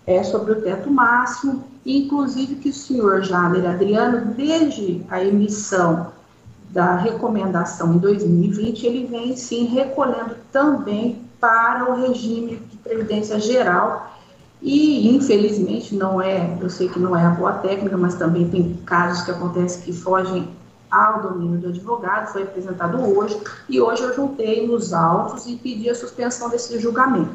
é, 0.06 0.22
sobre 0.24 0.52
o 0.52 0.62
teto 0.62 0.90
máximo, 0.90 1.62
inclusive 1.84 2.56
que 2.56 2.70
o 2.70 2.74
senhor 2.74 3.22
Jader 3.22 3.68
Adriano, 3.68 4.34
desde 4.34 5.04
a 5.10 5.22
emissão 5.22 6.12
da 6.70 6.96
recomendação 6.96 7.94
em 7.94 7.98
2020, 7.98 8.86
ele 8.86 9.06
vem 9.06 9.36
sim 9.36 9.66
recolhendo 9.66 10.34
também 10.50 11.22
para 11.38 11.90
o 11.90 12.00
regime 12.00 12.56
de 12.56 12.76
previdência 12.78 13.38
geral. 13.38 14.12
E, 14.60 15.14
infelizmente, 15.14 15.94
não 15.94 16.20
é, 16.20 16.56
eu 16.60 16.70
sei 16.70 16.88
que 16.88 16.98
não 16.98 17.14
é 17.14 17.24
a 17.24 17.30
boa 17.30 17.52
técnica, 17.52 17.96
mas 17.96 18.14
também 18.14 18.48
tem 18.48 18.74
casos 18.86 19.22
que 19.24 19.30
acontecem 19.30 19.82
que 19.82 19.92
fogem 19.92 20.48
ao 20.90 21.22
domínio 21.22 21.58
do 21.58 21.68
advogado, 21.68 22.32
foi 22.32 22.44
apresentado 22.44 22.98
hoje, 22.98 23.38
e 23.68 23.80
hoje 23.80 24.02
eu 24.02 24.14
juntei 24.14 24.66
nos 24.66 24.92
autos 24.92 25.44
e 25.46 25.56
pedi 25.56 25.90
a 25.90 25.94
suspensão 25.94 26.48
desse 26.48 26.78
julgamento, 26.78 27.34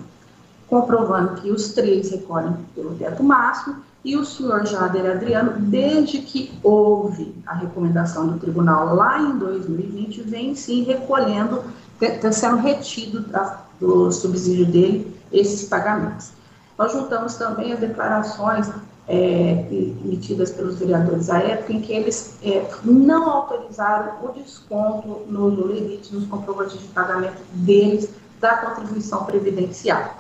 comprovando 0.68 1.42
que 1.42 1.52
os 1.52 1.74
três 1.74 2.10
recolhem 2.10 2.56
pelo 2.74 2.96
teto 2.96 3.22
máximo 3.22 3.76
e 4.04 4.16
o 4.16 4.26
senhor 4.26 4.66
Jader 4.66 5.12
Adriano, 5.12 5.54
desde 5.58 6.20
que 6.20 6.58
houve 6.64 7.36
a 7.46 7.54
recomendação 7.54 8.28
do 8.28 8.40
tribunal 8.40 8.96
lá 8.96 9.20
em 9.22 9.38
2020, 9.38 10.22
vem 10.22 10.56
sim 10.56 10.84
recolhendo, 10.84 11.64
está 12.00 12.32
sendo 12.32 12.58
retido 12.58 13.22
da, 13.22 13.62
do 13.80 14.12
subsídio 14.12 14.66
dele 14.66 15.16
esses 15.32 15.68
pagamentos. 15.68 16.32
Nós 16.78 16.94
juntamos 16.94 17.36
também 17.36 17.74
as 17.74 17.80
declarações 17.80 18.70
é, 19.06 19.66
emitidas 19.72 20.52
pelos 20.52 20.78
vereadores 20.78 21.30
à 21.30 21.40
época, 21.40 21.74
em 21.74 21.82
que 21.82 21.92
eles 21.92 22.38
é, 22.42 22.66
não 22.86 23.30
autorizaram 23.30 24.14
o 24.24 24.32
desconto 24.32 25.26
no, 25.28 25.52
no 25.52 25.68
limite, 25.68 26.14
nos 26.16 26.26
comprovantes 26.28 26.80
de 26.80 26.88
pagamento 26.88 27.42
deles 27.52 28.10
da 28.40 28.58
contribuição 28.58 29.26
previdenciária. 29.26 30.12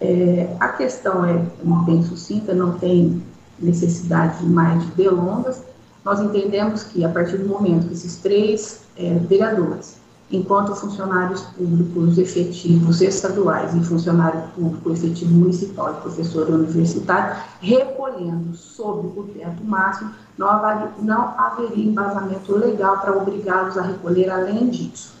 É, 0.00 0.54
a 0.60 0.68
questão 0.68 1.24
é 1.24 1.42
bem 1.84 2.02
sucinta, 2.02 2.54
não 2.54 2.78
tem 2.78 3.22
necessidade 3.58 4.38
de 4.38 4.46
mais 4.46 4.84
de 4.84 4.90
delongas. 4.92 5.62
Nós 6.04 6.20
entendemos 6.20 6.82
que, 6.84 7.04
a 7.04 7.08
partir 7.08 7.38
do 7.38 7.48
momento 7.48 7.88
que 7.88 7.94
esses 7.94 8.16
três 8.16 8.80
é, 8.96 9.14
vereadores 9.14 9.96
enquanto 10.30 10.74
funcionários 10.74 11.42
públicos 11.42 12.18
efetivos 12.18 13.00
estaduais 13.00 13.74
e 13.74 13.84
funcionário 13.84 14.42
público 14.54 14.90
efetivo 14.90 15.32
municipal 15.32 15.92
e 15.92 16.02
professor 16.02 16.48
universitário, 16.50 17.36
recolhendo 17.60 18.54
sob 18.56 19.06
o 19.18 19.22
teto 19.24 19.64
máximo, 19.64 20.10
não, 20.36 20.48
não 21.02 21.38
haveria 21.38 21.84
embasamento 21.84 22.56
legal 22.56 22.98
para 22.98 23.16
obrigá-los 23.16 23.78
a 23.78 23.82
recolher 23.82 24.30
além 24.30 24.68
disso. 24.68 25.14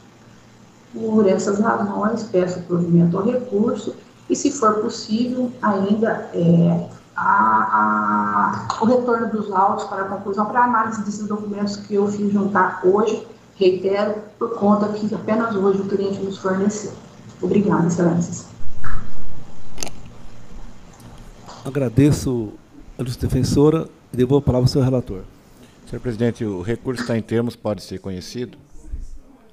Por 0.92 1.26
essas 1.26 1.60
razões, 1.60 2.24
peço 2.24 2.60
provimento 2.62 3.16
ao 3.16 3.24
recurso 3.24 3.94
e, 4.28 4.36
se 4.36 4.50
for 4.50 4.80
possível, 4.80 5.50
ainda 5.62 6.30
é, 6.34 6.88
a, 7.16 8.68
a, 8.72 8.82
o 8.82 8.86
retorno 8.86 9.30
dos 9.30 9.50
autos 9.52 9.84
para 9.84 10.02
a 10.02 10.08
conclusão, 10.08 10.46
para 10.46 10.60
a 10.60 10.64
análise 10.64 11.04
desses 11.04 11.26
documentos 11.26 11.76
que 11.76 11.94
eu 11.94 12.06
fiz 12.08 12.32
juntar 12.32 12.80
hoje, 12.84 13.26
Reitero, 13.58 14.16
por 14.38 14.54
conta 14.58 14.92
que 14.92 15.14
apenas 15.14 15.54
hoje 15.54 15.80
o 15.80 15.86
cliente 15.86 16.18
nos 16.18 16.36
forneceu. 16.36 16.92
Obrigada, 17.40 17.86
excelências. 17.86 18.46
Agradeço 21.64 22.52
a 22.98 23.02
justiça 23.02 23.26
defensora 23.26 23.88
e 24.12 24.16
devolvo 24.16 24.42
a 24.42 24.46
palavra 24.46 24.64
ao 24.64 24.68
seu 24.68 24.82
relator. 24.82 25.22
Senhor 25.88 26.00
presidente, 26.00 26.44
o 26.44 26.60
recurso 26.60 27.00
está 27.00 27.16
em 27.16 27.22
termos, 27.22 27.56
pode 27.56 27.82
ser 27.82 27.98
conhecido? 27.98 28.58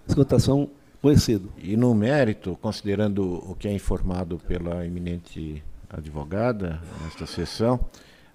Escutação 0.05 0.69
conhecido. 1.03 1.51
E 1.61 1.75
no 1.75 1.93
mérito, 1.93 2.57
considerando 2.61 3.43
o 3.51 3.53
que 3.59 3.67
é 3.67 3.73
informado 3.73 4.39
pela 4.47 4.85
eminente 4.87 5.61
advogada 5.89 6.81
nesta 7.03 7.25
sessão, 7.25 7.77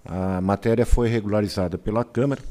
a 0.04 0.38
matéria 0.42 0.84
foi 0.84 1.08
regularizada 1.08 1.78
pela 1.78 2.04
Câmara 2.04 2.42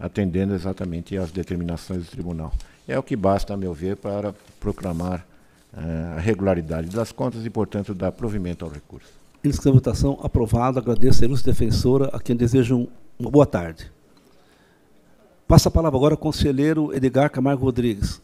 atendendo 0.00 0.54
exatamente 0.54 1.16
às 1.18 1.30
determinações 1.30 2.04
do 2.06 2.10
tribunal. 2.10 2.50
É 2.88 2.98
o 2.98 3.02
que 3.02 3.14
basta, 3.14 3.52
a 3.52 3.56
meu 3.56 3.74
ver, 3.74 3.96
para 3.96 4.34
proclamar 4.58 5.24
uh, 5.72 6.16
a 6.16 6.20
regularidade 6.20 6.88
das 6.88 7.12
contas 7.12 7.44
e, 7.44 7.50
portanto, 7.50 7.94
dar 7.94 8.10
provimento 8.10 8.64
ao 8.64 8.70
recurso. 8.70 9.12
Em 9.44 9.50
votação 9.70 10.18
aprovado. 10.22 10.78
Agradeço 10.78 11.22
a 11.22 11.26
ilustre 11.26 11.52
defensora, 11.52 12.06
a 12.06 12.18
quem 12.18 12.34
desejo 12.34 12.88
uma 13.18 13.30
boa 13.30 13.46
tarde. 13.46 13.92
Passa 15.46 15.68
a 15.68 15.72
palavra 15.72 15.96
agora 15.96 16.14
ao 16.14 16.18
conselheiro 16.18 16.92
Edgar 16.96 17.30
Camargo 17.30 17.64
Rodrigues. 17.64 18.20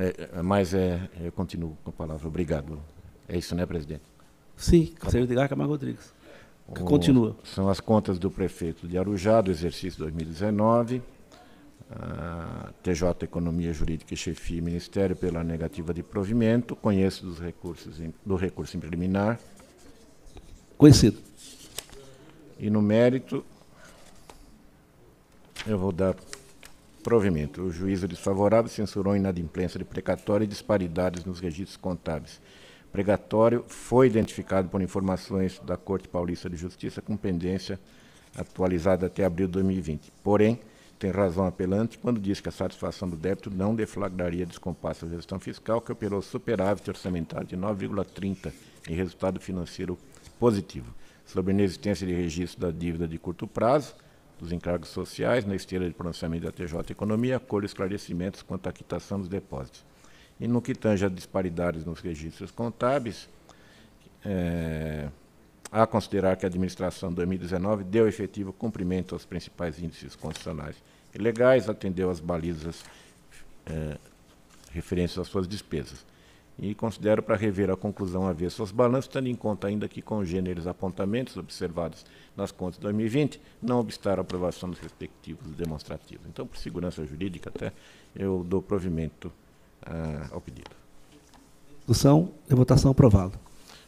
É, 0.00 0.38
é, 0.38 0.42
mas 0.42 0.72
é, 0.72 0.98
eu 1.20 1.30
continuo 1.30 1.76
com 1.84 1.90
a 1.90 1.92
palavra. 1.92 2.26
Obrigado. 2.26 2.80
É 3.28 3.36
isso, 3.36 3.54
né, 3.54 3.66
presidente? 3.66 4.02
Sim, 4.56 4.94
conselheiro 4.98 5.30
Edgar 5.30 5.48
Camargo 5.48 5.72
Rodrigues. 5.72 6.12
Que 6.74 6.82
continua. 6.82 7.36
São 7.44 7.68
as 7.68 7.80
contas 7.80 8.18
do 8.18 8.30
prefeito 8.30 8.88
de 8.88 8.96
Arujá, 8.96 9.40
do 9.40 9.50
exercício 9.50 9.98
2019. 9.98 11.02
Uh, 11.90 12.72
TJ 12.84 13.24
Economia 13.24 13.72
Jurídica 13.72 14.14
e 14.14 14.16
Chefia 14.16 14.62
Ministério 14.62 15.16
pela 15.16 15.42
negativa 15.42 15.92
de 15.92 16.02
provimento. 16.02 16.76
Conheço 16.76 17.26
dos 17.26 17.40
recursos 17.40 18.00
do 18.24 18.36
recurso 18.36 18.76
em 18.76 18.80
preliminar. 18.80 19.38
Conhecido. 20.78 21.18
E 22.58 22.70
no 22.70 22.80
mérito, 22.80 23.44
eu 25.66 25.76
vou 25.76 25.90
dar 25.90 26.14
provimento. 27.00 27.62
O 27.62 27.70
juízo 27.70 28.06
desfavorável 28.06 28.70
censurou 28.70 29.16
inadimplência 29.16 29.78
de 29.78 29.84
precatório 29.84 30.44
e 30.44 30.48
disparidades 30.48 31.24
nos 31.24 31.40
registros 31.40 31.76
contábeis 31.76 32.40
pregatório 32.90 33.64
foi 33.68 34.06
identificado 34.06 34.68
por 34.68 34.82
informações 34.82 35.60
da 35.64 35.76
Corte 35.76 36.08
Paulista 36.08 36.50
de 36.50 36.56
Justiça 36.56 37.00
com 37.00 37.16
pendência 37.16 37.78
atualizada 38.36 39.06
até 39.06 39.24
abril 39.24 39.46
de 39.46 39.52
2020. 39.54 40.12
Porém, 40.22 40.60
tem 40.98 41.10
razão 41.10 41.46
apelante 41.46 41.98
quando 41.98 42.20
diz 42.20 42.40
que 42.40 42.48
a 42.48 42.52
satisfação 42.52 43.08
do 43.08 43.16
débito 43.16 43.50
não 43.50 43.74
deflagraria 43.74 44.44
descompasso 44.44 45.06
da 45.06 45.16
gestão 45.16 45.40
fiscal, 45.40 45.80
que 45.80 45.90
operou 45.90 46.20
superávit 46.20 46.88
orçamentário 46.90 47.46
de 47.46 47.56
9,30 47.56 48.52
em 48.88 48.94
resultado 48.94 49.40
financeiro 49.40 49.98
positivo, 50.38 50.92
sobre 51.24 51.52
a 51.52 51.54
inexistência 51.54 52.06
de 52.06 52.12
registro 52.12 52.60
da 52.60 52.70
dívida 52.70 53.08
de 53.08 53.18
curto 53.18 53.46
prazo, 53.46 53.94
dos 54.40 54.52
encargos 54.52 54.88
sociais, 54.88 55.44
na 55.44 55.54
esteira 55.54 55.86
de 55.86 55.94
pronunciamento 55.94 56.46
da 56.46 56.52
TJ 56.52 56.90
Economia, 56.90 57.36
acolho 57.36 57.66
esclarecimentos 57.66 58.42
quanto 58.42 58.68
à 58.68 58.72
quitação 58.72 59.18
dos 59.18 59.28
depósitos. 59.28 59.84
E 60.40 60.48
no 60.48 60.62
que 60.62 60.74
tange 60.74 61.04
a 61.04 61.08
disparidades 61.08 61.84
nos 61.84 62.00
registros 62.00 62.50
contábeis, 62.50 63.28
é, 64.24 65.08
a 65.70 65.86
considerar 65.86 66.36
que 66.36 66.44
a 66.44 66.48
administração 66.48 67.10
de 67.10 67.16
2019 67.16 67.84
deu 67.84 68.08
efetivo 68.08 68.52
cumprimento 68.52 69.14
aos 69.14 69.24
principais 69.24 69.78
índices 69.78 70.16
constitucionais 70.16 70.76
e 71.14 71.18
legais, 71.18 71.68
atendeu 71.68 72.10
às 72.10 72.20
balizas 72.20 72.84
eh, 73.66 73.98
referentes 74.72 75.18
às 75.18 75.28
suas 75.28 75.46
despesas. 75.46 76.04
E 76.60 76.74
considero 76.74 77.22
para 77.22 77.36
rever 77.36 77.70
a 77.70 77.76
conclusão 77.76 78.26
a 78.26 78.34
ver 78.34 78.50
seus 78.50 78.70
balanços, 78.70 79.08
tendo 79.08 79.28
em 79.28 79.34
conta 79.34 79.66
ainda 79.66 79.88
que 79.88 80.02
com 80.02 80.22
gêneros 80.22 80.66
apontamentos 80.66 81.38
observados 81.38 82.04
nas 82.36 82.52
contas 82.52 82.76
de 82.76 82.82
2020, 82.82 83.40
não 83.62 83.80
obstar 83.80 84.18
a 84.18 84.20
aprovação 84.20 84.68
dos 84.68 84.78
respectivos 84.78 85.46
demonstrativos. 85.56 86.26
Então, 86.28 86.46
por 86.46 86.58
segurança 86.58 87.02
jurídica, 87.06 87.48
até 87.48 87.72
eu 88.14 88.44
dou 88.46 88.60
provimento 88.60 89.32
ah, 89.86 90.28
ao 90.30 90.40
pedido. 90.40 90.70
Discussão 91.78 92.30
e 92.48 92.54
votação 92.54 92.90
aprovado. 92.90 93.38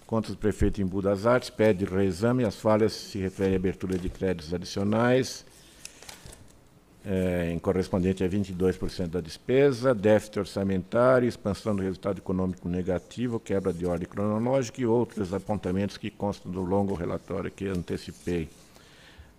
Contas 0.07 0.31
do 0.33 0.39
prefeito 0.39 0.81
em 0.81 0.87
das 1.03 1.27
Artes 1.27 1.51
pede 1.51 1.85
reexame. 1.85 2.45
As 2.45 2.57
falhas 2.57 2.95
se 2.95 3.19
referem 3.19 3.55
à 3.55 3.57
abertura 3.57 3.99
de 3.99 4.09
créditos 4.09 4.53
adicionais, 4.53 5.45
é, 7.05 7.51
em 7.53 7.59
correspondente 7.59 8.23
a 8.23 8.29
22% 8.29 9.09
da 9.09 9.21
despesa, 9.21 9.95
déficit 9.95 10.39
orçamentário, 10.39 11.29
expansão 11.29 11.75
do 11.75 11.83
resultado 11.83 12.19
econômico 12.19 12.69
negativo, 12.69 13.41
quebra 13.41 13.73
de 13.73 13.85
ordem 13.85 14.09
cronológica 14.09 14.81
e 14.81 14.87
outros 14.87 15.35
apontamentos 15.35 15.97
que 15.97 16.11
constam 16.11 16.51
do 16.51 16.63
longo 16.63 16.95
relatório 16.95 17.51
que 17.51 17.67
antecipei. 17.67 18.49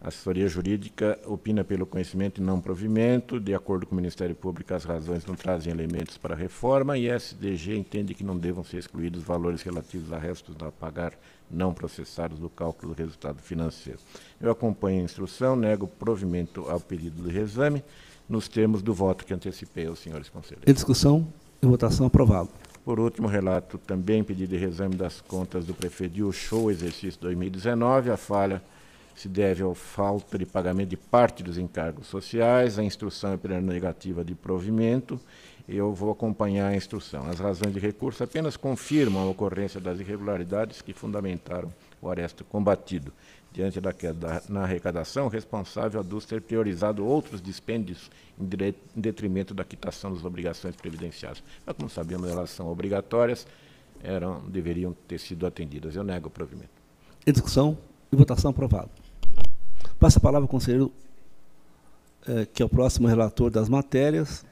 A 0.03 0.09
assessoria 0.09 0.49
jurídica 0.49 1.17
opina 1.25 1.63
pelo 1.63 1.85
conhecimento 1.85 2.41
e 2.41 2.43
não 2.43 2.59
provimento. 2.59 3.39
De 3.39 3.55
acordo 3.55 3.85
com 3.85 3.93
o 3.93 3.95
Ministério 3.95 4.35
Público, 4.35 4.73
as 4.73 4.83
razões 4.83 5.25
não 5.25 5.33
trazem 5.33 5.71
elementos 5.71 6.17
para 6.17 6.35
a 6.35 6.37
reforma 6.37 6.97
e 6.97 7.09
a 7.09 7.15
SDG 7.15 7.77
entende 7.77 8.13
que 8.13 8.21
não 8.21 8.37
devam 8.37 8.65
ser 8.65 8.79
excluídos 8.79 9.23
valores 9.23 9.61
relativos 9.61 10.11
a 10.11 10.17
restos 10.17 10.57
a 10.59 10.69
pagar 10.69 11.13
não 11.49 11.73
processados 11.73 12.37
do 12.37 12.49
cálculo 12.49 12.93
do 12.93 12.97
resultado 12.97 13.41
financeiro. 13.41 13.99
Eu 14.41 14.51
acompanho 14.51 14.99
a 14.99 15.05
instrução, 15.05 15.55
nego 15.55 15.87
provimento 15.87 16.69
ao 16.69 16.81
pedido 16.81 17.23
de 17.23 17.31
reexame, 17.31 17.81
nos 18.27 18.49
termos 18.49 18.81
do 18.81 18.93
voto 18.93 19.25
que 19.25 19.33
antecipei 19.33 19.87
aos 19.87 19.99
senhores 19.99 20.27
conselheiros. 20.27 20.67
Em 20.67 20.73
discussão 20.73 21.25
e 21.61 21.65
votação 21.65 22.07
aprovado. 22.07 22.49
Por 22.83 22.99
último, 22.99 23.29
relato 23.29 23.77
também 23.77 24.21
pedido 24.21 24.49
de 24.49 24.57
reexame 24.57 24.95
das 24.95 25.21
contas 25.21 25.63
do 25.63 25.73
prefeito 25.73 26.15
de 26.15 26.33
Show, 26.33 26.69
exercício 26.69 27.21
2019, 27.21 28.11
a 28.11 28.17
falha 28.17 28.61
se 29.15 29.29
deve 29.29 29.63
ao 29.63 29.75
falta 29.75 30.37
de 30.37 30.45
pagamento 30.45 30.89
de 30.89 30.97
parte 30.97 31.43
dos 31.43 31.57
encargos 31.57 32.07
sociais, 32.07 32.79
a 32.79 32.83
instrução 32.83 33.39
é 33.43 33.61
negativa 33.61 34.23
de 34.23 34.33
provimento. 34.33 35.19
Eu 35.67 35.93
vou 35.93 36.11
acompanhar 36.11 36.67
a 36.67 36.75
instrução. 36.75 37.29
As 37.29 37.39
razões 37.39 37.73
de 37.73 37.79
recurso 37.79 38.23
apenas 38.23 38.57
confirmam 38.57 39.23
a 39.23 39.29
ocorrência 39.29 39.79
das 39.79 39.99
irregularidades 39.99 40.81
que 40.81 40.91
fundamentaram 40.91 41.73
o 42.01 42.09
aresto 42.09 42.43
combatido. 42.43 43.13
Diante 43.53 43.79
da 43.79 43.93
queda 43.93 44.41
na 44.49 44.63
arrecadação, 44.63 45.27
o 45.27 45.29
responsável 45.29 45.99
aduz 45.99 46.25
ter 46.25 46.41
priorizado 46.41 47.05
outros 47.05 47.39
dispêndios 47.41 48.09
em, 48.37 48.43
em 48.43 49.01
detrimento 49.01 49.53
da 49.53 49.63
quitação 49.63 50.11
das 50.11 50.25
obrigações 50.25 50.75
previdenciárias. 50.75 51.43
Mas, 51.65 51.75
como 51.75 51.87
sabemos, 51.87 52.29
elas 52.29 52.49
são 52.49 52.67
obrigatórias, 52.67 53.45
eram, 54.03 54.41
deveriam 54.49 54.93
ter 55.07 55.19
sido 55.19 55.45
atendidas. 55.45 55.95
Eu 55.95 56.03
nego 56.03 56.27
o 56.27 56.31
provimento. 56.31 56.71
Discussão 57.25 57.77
e 58.11 58.15
votação 58.15 58.51
aprovado. 58.51 59.02
Passa 60.03 60.19
a 60.19 60.21
palavra 60.21 60.43
ao 60.43 60.49
conselheiro, 60.49 60.91
é, 62.27 62.45
que 62.45 62.61
é 62.61 62.65
o 62.65 62.67
próximo 62.67 63.07
relator 63.07 63.49
das 63.49 63.69
matérias, 63.69 64.43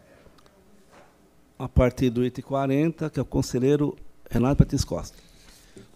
a 1.59 1.67
partir 1.67 2.09
do 2.09 2.25
item 2.25 2.41
40, 2.41 3.09
que 3.09 3.19
é 3.19 3.21
o 3.21 3.25
conselheiro 3.25 3.97
Renato 4.29 4.55
Patins 4.55 4.85
Costa. 4.85 5.17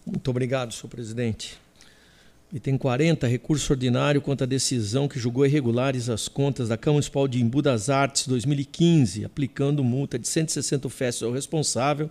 Muito 0.05 0.29
obrigado, 0.29 0.73
senhor 0.73 0.89
presidente. 0.89 1.57
Item 2.51 2.77
40, 2.77 3.25
recurso 3.27 3.71
ordinário 3.71 4.19
contra 4.19 4.43
a 4.43 4.47
decisão 4.47 5.07
que 5.07 5.17
julgou 5.17 5.45
irregulares 5.45 6.09
as 6.09 6.27
contas 6.27 6.67
da 6.67 6.75
Câmara 6.75 6.95
Municipal 6.95 7.25
de 7.25 7.41
Embu 7.41 7.61
das 7.61 7.89
Artes 7.89 8.27
2015, 8.27 9.23
aplicando 9.23 9.85
multa 9.85 10.19
de 10.19 10.27
160 10.27 10.89
festas 10.89 11.23
ao 11.23 11.31
responsável, 11.33 12.09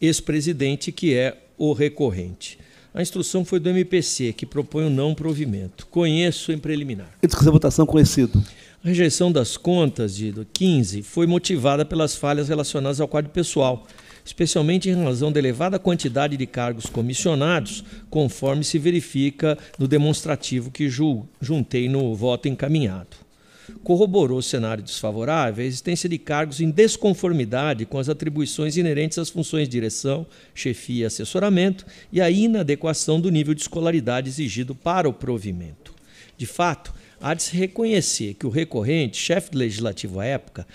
ex-presidente, 0.00 0.90
que 0.90 1.14
é 1.14 1.44
o 1.56 1.72
recorrente. 1.72 2.58
A 2.94 3.00
instrução 3.00 3.42
foi 3.42 3.58
do 3.58 3.70
MPC, 3.70 4.34
que 4.34 4.44
propõe 4.44 4.84
o 4.84 4.90
não 4.90 5.14
provimento. 5.14 5.86
Conheço 5.86 6.52
em 6.52 6.58
preliminar. 6.58 7.08
E 7.22 7.26
discussão 7.26 7.50
votação 7.50 7.86
conhecido. 7.86 8.42
A 8.84 8.88
rejeição 8.88 9.32
das 9.32 9.56
contas 9.56 10.14
de 10.14 10.34
15 10.52 11.02
foi 11.02 11.26
motivada 11.26 11.86
pelas 11.86 12.14
falhas 12.14 12.48
relacionadas 12.48 13.00
ao 13.00 13.08
quadro 13.08 13.30
pessoal, 13.30 13.86
especialmente 14.26 14.90
em 14.90 15.04
razão 15.04 15.32
da 15.32 15.38
elevada 15.38 15.78
quantidade 15.78 16.36
de 16.36 16.46
cargos 16.46 16.84
comissionados, 16.84 17.82
conforme 18.10 18.62
se 18.62 18.78
verifica 18.78 19.56
no 19.78 19.88
demonstrativo 19.88 20.70
que 20.70 20.90
juntei 21.40 21.88
no 21.88 22.14
voto 22.14 22.46
encaminhado 22.46 23.21
corroborou 23.82 24.38
o 24.38 24.42
cenário 24.42 24.82
desfavorável 24.82 25.64
a 25.64 25.66
existência 25.66 26.08
de 26.08 26.18
cargos 26.18 26.60
em 26.60 26.70
desconformidade 26.70 27.84
com 27.84 27.98
as 27.98 28.08
atribuições 28.08 28.76
inerentes 28.76 29.18
às 29.18 29.30
funções 29.30 29.68
de 29.68 29.72
direção, 29.72 30.26
chefia 30.54 31.02
e 31.02 31.04
assessoramento 31.04 31.84
e 32.12 32.20
a 32.20 32.30
inadequação 32.30 33.20
do 33.20 33.30
nível 33.30 33.54
de 33.54 33.62
escolaridade 33.62 34.28
exigido 34.28 34.74
para 34.74 35.08
o 35.08 35.12
provimento. 35.12 35.94
De 36.36 36.46
fato, 36.46 36.94
há 37.20 37.34
de 37.34 37.42
se 37.42 37.56
reconhecer 37.56 38.34
que 38.34 38.46
o 38.46 38.50
recorrente, 38.50 39.16
chefe 39.16 39.56
legislativo 39.56 40.20
à 40.20 40.24
época, 40.24 40.66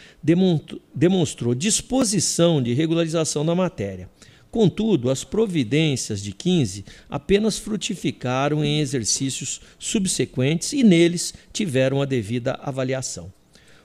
demonstrou 0.93 1.53
disposição 1.53 2.61
de 2.61 2.73
regularização 2.73 3.45
da 3.45 3.55
matéria 3.55 4.09
Contudo, 4.57 5.11
as 5.11 5.23
providências 5.23 6.19
de 6.19 6.31
15 6.31 6.83
apenas 7.07 7.59
frutificaram 7.59 8.65
em 8.65 8.79
exercícios 8.79 9.61
subsequentes 9.77 10.73
e 10.73 10.81
neles 10.81 11.31
tiveram 11.53 12.01
a 12.01 12.05
devida 12.05 12.59
avaliação. 12.63 13.31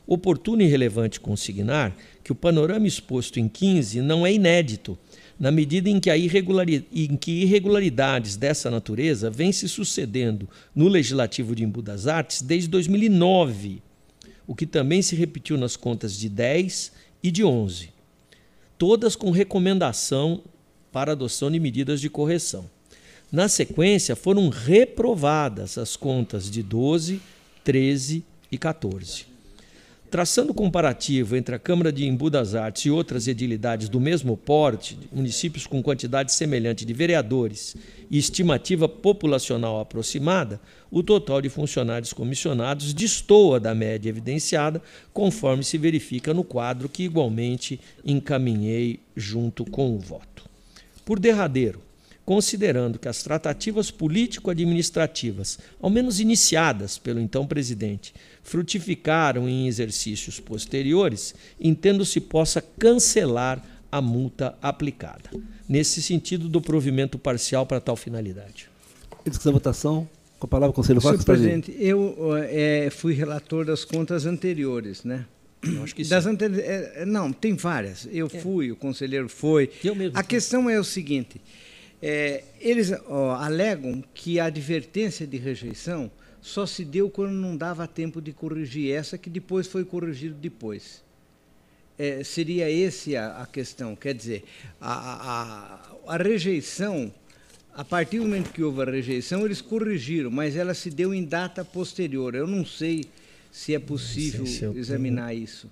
Oportuno 0.07 0.62
e 0.62 0.66
relevante 0.66 1.20
consignar 1.20 1.94
que 2.24 2.32
o 2.32 2.35
panorama 2.35 2.86
exposto 2.86 3.39
em 3.39 3.49
15 3.49 4.01
não 4.01 4.27
é 4.27 4.32
inédito, 4.32 4.99
na 5.39 5.51
medida 5.51 5.90
em 5.90 6.01
que, 6.01 6.09
em 6.11 7.16
que 7.19 7.43
irregularidades 7.43 8.36
dessa 8.39 8.70
natureza 8.70 9.28
vêm 9.28 9.53
se 9.53 9.69
sucedendo 9.69 10.49
no 10.74 10.89
Legislativo 10.89 11.55
de 11.55 11.65
Embu 11.65 11.82
das 11.82 12.07
Artes 12.07 12.40
desde 12.40 12.70
2009, 12.70 13.82
o 14.47 14.55
que 14.55 14.65
também 14.65 15.03
se 15.03 15.15
repetiu 15.15 15.59
nas 15.59 15.77
contas 15.77 16.19
de 16.19 16.31
10 16.31 16.93
e 17.23 17.31
de 17.31 17.44
11, 17.44 17.90
todas 18.78 19.15
com 19.15 19.31
recomendação 19.31 20.43
para 20.93 21.12
adoção 21.12 21.51
de 21.51 21.59
medidas 21.59 22.01
de 22.01 22.10
correção. 22.10 22.69
Na 23.32 23.48
sequência, 23.48 24.14
foram 24.14 24.51
reprovadas 24.51 25.78
as 25.78 25.97
contas 25.97 26.51
de 26.51 26.62
12, 26.62 27.20
13 27.64 28.23
e 28.51 28.59
14. 28.59 29.32
Traçando 30.12 30.52
comparativo 30.52 31.35
entre 31.35 31.55
a 31.55 31.59
Câmara 31.59 31.90
de 31.90 32.06
Embu 32.06 32.28
das 32.28 32.55
Artes 32.55 32.85
e 32.85 32.90
outras 32.90 33.27
edilidades 33.27 33.89
do 33.89 33.98
mesmo 33.98 34.36
porte, 34.36 34.98
municípios 35.10 35.66
com 35.66 35.82
quantidade 35.82 36.31
semelhante 36.35 36.85
de 36.85 36.93
vereadores 36.93 37.74
e 38.10 38.19
estimativa 38.19 38.86
populacional 38.86 39.81
aproximada, 39.81 40.60
o 40.90 41.02
total 41.02 41.40
de 41.40 41.48
funcionários 41.48 42.12
comissionados 42.12 42.93
destoa 42.93 43.59
da 43.59 43.74
média 43.74 44.10
evidenciada, 44.10 44.82
conforme 45.14 45.64
se 45.64 45.78
verifica 45.78 46.35
no 46.35 46.44
quadro 46.44 46.90
que 46.90 47.05
igualmente 47.05 47.81
encaminhei 48.05 49.01
junto 49.16 49.64
com 49.64 49.97
o 49.97 49.98
voto. 49.98 50.52
Por 51.05 51.19
derradeiro, 51.19 51.81
considerando 52.24 52.99
que 52.99 53.09
as 53.09 53.23
tratativas 53.23 53.91
político-administrativas, 53.91 55.59
ao 55.81 55.91
menos 55.91 56.20
iniciadas 56.20 56.99
pelo 56.99 57.20
então 57.20 57.47
presidente, 57.47 58.15
frutificaram 58.43 59.49
em 59.49 59.66
exercícios 59.66 60.39
posteriores, 60.39 61.35
entendo-se 61.61 62.20
possa 62.20 62.62
cancelar 62.79 63.62
a 63.91 64.01
multa 64.01 64.57
aplicada. 64.62 65.31
Nesse 65.69 66.01
sentido, 66.01 66.49
do 66.49 66.61
provimento 66.61 67.19
parcial 67.19 67.66
para 67.66 67.81
tal 67.81 67.97
finalidade. 67.97 68.70
Discussão 69.24 69.53
votação. 69.53 70.09
Com 70.39 70.47
a 70.47 70.49
palavra, 70.49 70.70
o 70.70 70.74
conselheiro 70.74 71.01
Senhor 71.01 71.24
presidente, 71.24 71.77
eu 71.79 72.16
é, 72.49 72.91
fui 72.91 73.15
relator 73.15 73.65
das 73.65 73.85
contas 73.85 74.27
anteriores, 74.27 75.05
né? 75.05 75.24
Eu 75.62 75.82
acho 75.84 75.94
que 75.94 76.05
das 76.05 76.26
anteri... 76.26 76.60
É, 76.60 77.05
não, 77.06 77.32
tem 77.32 77.55
várias. 77.55 78.09
Eu 78.10 78.26
é. 78.26 78.40
fui, 78.40 78.72
o 78.72 78.76
conselheiro 78.76 79.28
foi. 79.28 79.70
Eu 79.84 79.94
mesmo. 79.94 80.18
A 80.18 80.22
questão 80.22 80.68
é 80.68 80.78
o 80.78 80.84
seguinte: 80.84 81.40
é, 82.02 82.43
eles 82.60 82.93
ó, 83.06 83.36
alegam 83.36 84.02
que 84.12 84.40
a 84.40 84.47
advertência 84.47 85.26
de 85.26 85.36
rejeição 85.36 86.10
só 86.40 86.66
se 86.66 86.84
deu 86.84 87.09
quando 87.09 87.32
não 87.32 87.56
dava 87.56 87.86
tempo 87.86 88.20
de 88.20 88.32
corrigir 88.32 88.93
essa, 88.93 89.16
que 89.16 89.30
depois 89.30 89.68
foi 89.68 89.84
corrigido 89.84 90.34
depois. 90.34 91.02
É, 91.97 92.24
seria 92.24 92.68
esse 92.68 93.16
a, 93.16 93.43
a, 93.43 93.47
questão. 93.47 93.94
Quer 93.94 94.14
dizer, 94.14 94.44
a, 94.80 95.78
a, 96.09 96.14
a 96.14 96.16
rejeição 96.16 97.12
a 97.74 97.84
partir 97.84 98.18
do 98.18 98.24
momento 98.24 98.52
que 98.52 98.62
houve 98.62 98.82
a 98.82 98.84
rejeição, 98.84 99.47
eles 99.47 99.62
corrigiram, 99.62 100.30
mas 100.30 100.56
ela 100.56 100.74
se 100.74 100.90
deu 100.90 101.14
em 101.14 101.24
data 101.24 101.64
posterior. 101.64 102.34
Eu 102.34 102.47
não 102.47 102.66
sei 102.66 103.05
se 103.53 103.73
é 103.74 103.79
possível 103.79 104.45
se 104.47 104.65
examinar 104.77 105.29
tenho... 105.29 105.45
isso. 105.45 105.70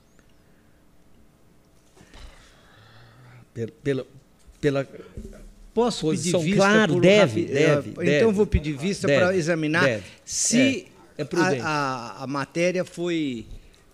Pela, 3.82 4.06
pela, 4.60 4.88
Posso 5.74 6.02
Posição 6.02 6.40
pedir 6.40 6.52
vista? 6.52 6.66
claro, 6.66 6.92
por 6.94 7.02
deve, 7.02 7.40
rapi- 7.42 7.52
deve, 7.52 7.90
Então 7.90 8.04
deve. 8.04 8.32
vou 8.32 8.46
pedir 8.46 8.76
vista 8.76 9.06
para 9.08 9.36
examinar 9.36 9.84
deve. 9.84 10.04
se 10.24 10.86
É, 11.18 11.22
é 11.22 11.26
a, 11.36 11.66
a, 11.68 12.24
a 12.24 12.26
matéria 12.26 12.84
foi, 12.84 13.46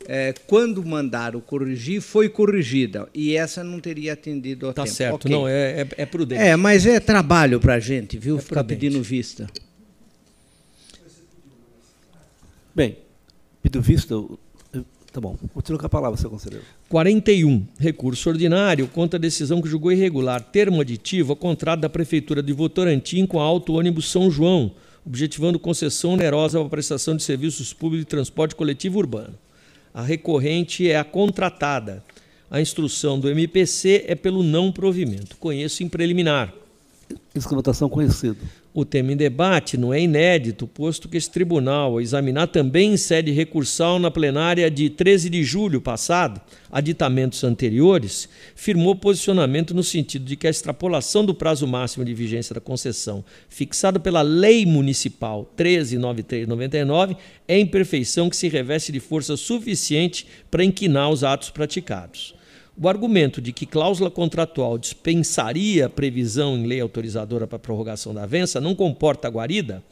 é, 0.07 0.33
quando 0.47 0.85
mandaram 0.85 1.41
corrigir, 1.41 2.01
foi 2.01 2.29
corrigida. 2.29 3.09
E 3.15 3.37
essa 3.37 3.63
não 3.65 3.79
teria 3.81 4.13
atendido 4.15 4.67
ao 4.67 4.75
Tá 4.75 4.85
tempo. 4.85 4.95
certo, 4.95 5.15
Ok. 5.27 5.31
não, 5.31 5.47
é, 5.49 5.83
é, 5.83 5.89
é 5.99 6.07
prudente. 6.07 6.41
É, 6.43 6.57
mas 6.57 6.87
é 6.87 6.99
trabalho 7.01 7.59
para 7.61 7.75
a 7.75 7.81
gente, 7.81 8.19
viu? 8.19 8.37
É 8.39 8.41
Ficar 8.41 8.63
prudente. 8.65 8.81
pedindo 8.81 9.03
vista. 9.03 9.47
Bem, 12.75 12.99
pedido 13.71 14.39
eu- 14.73 14.85
Tá 15.13 15.21
bom. 15.21 15.35
Continua 15.55 15.81
com 15.81 15.87
a 15.87 15.89
palavra, 15.89 16.19
seu 16.19 16.29
conselheiro. 16.29 16.63
41. 16.91 17.67
Recurso 17.79 18.29
ordinário 18.29 18.87
contra 18.87 19.17
a 19.19 19.21
decisão 19.21 19.63
que 19.63 19.69
julgou 19.69 19.91
irregular 19.91 20.43
termo 20.43 20.83
aditivo 20.83 21.33
ao 21.33 21.37
contrato 21.37 21.81
da 21.81 21.89
Prefeitura 21.89 22.43
de 22.43 22.53
Votorantim 22.53 23.25
com 23.25 23.41
a 23.41 23.43
Auto 23.43 23.73
Ônibus 23.73 24.11
São 24.11 24.31
João, 24.31 24.73
objetivando 25.07 25.59
concessão 25.59 26.13
onerosa 26.13 26.59
para 26.59 26.67
a 26.67 26.71
prestação 26.71 27.17
de 27.17 27.23
serviços 27.23 27.73
públicos 27.73 28.05
de 28.05 28.11
transporte 28.11 28.55
coletivo 28.55 28.99
urbano. 28.99 29.33
A 29.95 30.03
recorrente 30.03 30.87
é 30.91 30.99
a 30.99 31.05
contratada. 31.05 32.05
A 32.51 32.61
instrução 32.61 33.19
do 33.19 33.31
MPC 33.31 34.05
é 34.07 34.15
pelo 34.15 34.43
não 34.43 34.71
provimento. 34.71 35.39
Conheço 35.39 35.83
em 35.83 35.89
preliminar. 35.89 36.53
Isso 37.35 37.49
com 37.49 37.55
votação 37.55 37.89
conhecido. 37.89 38.37
O 38.79 38.85
tema 38.85 39.11
em 39.11 39.17
debate 39.17 39.79
não 39.79 39.95
é 39.95 40.03
inédito, 40.03 40.67
posto 40.67 41.09
que 41.09 41.17
esse 41.17 41.31
tribunal, 41.31 41.93
ao 41.93 42.01
examinar 42.03 42.47
também 42.49 42.93
em 42.93 42.97
sede 42.99 43.31
recursal 43.31 43.99
na 43.99 44.11
plenária 44.11 44.71
de 44.71 44.91
13 44.91 45.31
de 45.31 45.43
julho 45.43 45.81
passado, 45.81 46.39
aditamentos 46.71 47.43
anteriores, 47.43 48.29
firmou 48.55 48.95
posicionamento 48.95 49.73
no 49.73 49.83
sentido 49.83 50.27
de 50.27 50.37
que 50.37 50.47
a 50.47 50.51
extrapolação 50.51 51.25
do 51.25 51.35
prazo 51.35 51.67
máximo 51.67 52.05
de 52.05 52.13
vigência 52.13 52.55
da 52.55 52.61
concessão, 52.61 53.25
fixado 53.49 53.99
pela 53.99 54.21
Lei 54.21 54.67
Municipal 54.67 55.51
139399, 55.57 57.17
é 57.49 57.59
imperfeição 57.59 58.29
que 58.29 58.37
se 58.37 58.47
reveste 58.47 58.93
de 58.93 59.01
força 59.01 59.39
suficiente 59.39 60.27
para 60.51 60.63
inquinar 60.63 61.09
os 61.09 61.25
atos 61.25 61.49
praticados. 61.49 62.35
O 62.79 62.91
argumento 62.91 63.41
de 63.41 63.55
que 63.55 63.65
cláusula 63.65 64.11
contratual 64.11 64.77
dispensaria 64.77 65.89
previsão 65.89 66.59
em 66.59 66.67
lei 66.67 66.79
autorizadora 66.79 67.47
para 67.47 67.59
prorrogação 67.59 68.13
da 68.13 68.25
avença 68.25 68.61
não 68.61 68.75
comporta 68.75 69.31
guarida, 69.31 69.83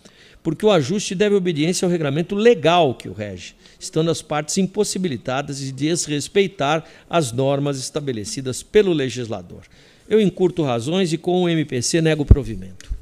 porque 0.43 0.67
o 0.67 0.71
ajuste 0.71 1.15
deve 1.15 1.35
obediência 1.35 1.87
ao 1.87 1.91
regramento 1.91 2.35
legal 2.35 2.95
que 2.95 3.09
o 3.09 3.15
rege, 3.15 3.55
estando 3.81 4.11
as 4.11 4.21
partes 4.21 4.59
impossibilitadas 4.59 5.61
de 5.61 5.73
desrespeitar 5.73 6.85
as 7.09 7.33
normas 7.33 7.79
estabelecidas 7.79 8.63
pelo 8.63 8.93
legislador. 8.93 9.63
Eu 10.07 10.21
encurto 10.21 10.63
razões 10.63 11.11
e 11.11 11.17
com 11.17 11.43
o 11.43 11.49
MPC 11.49 12.03
nego 12.03 12.25
o 12.25 12.27
provimento. 12.27 12.93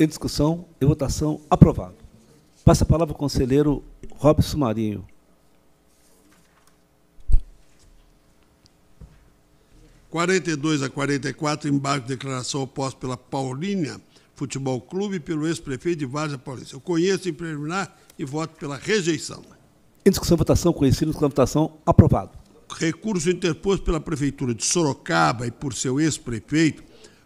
Em 0.00 0.08
discussão 0.08 0.64
e 0.80 0.84
votação, 0.84 1.40
aprovado. 1.48 1.94
Passa 2.64 2.82
a 2.82 2.86
palavra 2.86 3.14
ao 3.14 3.18
conselheiro 3.18 3.84
Robson 4.16 4.58
Marinho. 4.58 5.04
Quarenta 10.16 10.50
e 10.50 10.56
dois 10.56 10.80
a 10.82 10.88
44, 10.88 11.68
embargo 11.68 12.06
de 12.06 12.14
declaração 12.14 12.62
oposta 12.62 12.98
pela 12.98 13.18
Paulínia 13.18 14.00
Futebol 14.34 14.80
Clube 14.80 15.16
e 15.16 15.20
pelo 15.20 15.46
ex-prefeito 15.46 15.98
de 15.98 16.06
Várzea 16.06 16.38
Paulista. 16.38 16.74
Eu 16.74 16.80
conheço 16.80 17.28
em 17.28 17.34
preliminar 17.34 17.94
e 18.18 18.24
voto 18.24 18.58
pela 18.58 18.78
rejeição. 18.78 19.42
Em 20.06 20.08
discussão 20.08 20.38
votação, 20.38 20.72
conhecido 20.72 21.10
a 21.10 21.20
votação, 21.20 21.76
aprovado. 21.84 22.30
recurso 22.78 23.28
interposto 23.28 23.84
pela 23.84 24.00
Prefeitura 24.00 24.54
de 24.54 24.64
Sorocaba 24.64 25.46
e 25.46 25.50
por 25.50 25.74
seu 25.74 26.00
ex-prefeito 26.00 26.82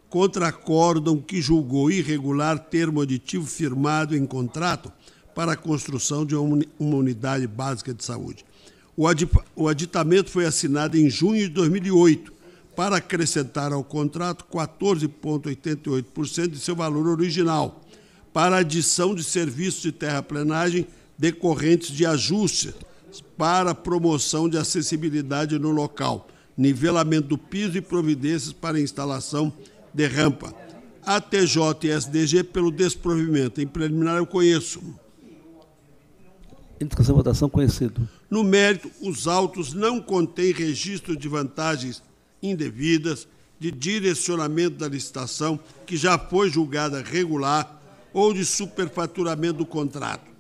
contra 0.08 0.48
acórdão 0.48 1.16
que 1.16 1.40
julgou 1.40 1.92
irregular 1.92 2.58
termo 2.58 3.02
aditivo 3.02 3.46
firmado 3.46 4.16
em 4.16 4.26
contrato 4.26 4.90
para 5.32 5.52
a 5.52 5.56
construção 5.56 6.26
de 6.26 6.34
uma 6.34 6.42
uni- 6.56 6.68
uma 6.76 6.96
unidade 6.96 7.46
básica 7.46 7.94
de 7.94 8.04
saúde. 8.04 8.44
O 9.54 9.68
aditamento 9.68 10.28
foi 10.28 10.44
assinado 10.44 10.98
em 10.98 11.08
junho 11.08 11.42
de 11.42 11.50
2008 11.50 12.39
para 12.80 12.96
acrescentar 12.96 13.74
ao 13.74 13.84
contrato 13.84 14.46
14,88% 14.50 16.48
de 16.48 16.58
seu 16.58 16.74
valor 16.74 17.06
original 17.08 17.82
para 18.32 18.56
adição 18.56 19.14
de 19.14 19.22
serviços 19.22 19.82
de 19.82 19.92
terraplenagem 19.92 20.86
decorrentes 21.18 21.90
de 21.90 22.06
ajustes 22.06 22.72
para 23.36 23.74
promoção 23.74 24.48
de 24.48 24.56
acessibilidade 24.56 25.58
no 25.58 25.70
local, 25.70 26.26
nivelamento 26.56 27.28
do 27.28 27.36
piso 27.36 27.76
e 27.76 27.82
providências 27.82 28.54
para 28.54 28.78
a 28.78 28.80
instalação 28.80 29.52
de 29.92 30.06
rampa. 30.06 30.54
ATJ 31.04 31.60
e 31.82 31.90
SDG 31.90 32.44
pelo 32.44 32.70
desprovimento. 32.70 33.60
Em 33.60 33.66
preliminar 33.66 34.16
eu 34.16 34.24
conheço. 34.24 34.80
E 36.80 37.12
votação, 37.12 37.50
conhecido. 37.50 38.08
No 38.30 38.42
mérito, 38.42 38.90
os 39.02 39.28
autos 39.28 39.74
não 39.74 40.00
contêm 40.00 40.50
registro 40.50 41.14
de 41.14 41.28
vantagens 41.28 42.02
indevidas, 42.42 43.26
de 43.58 43.70
direcionamento 43.70 44.78
da 44.78 44.88
licitação, 44.88 45.60
que 45.86 45.96
já 45.96 46.18
foi 46.18 46.48
julgada 46.48 47.02
regular, 47.02 47.78
ou 48.12 48.32
de 48.32 48.44
superfaturamento 48.44 49.58
do 49.58 49.66
contrato. 49.66 50.30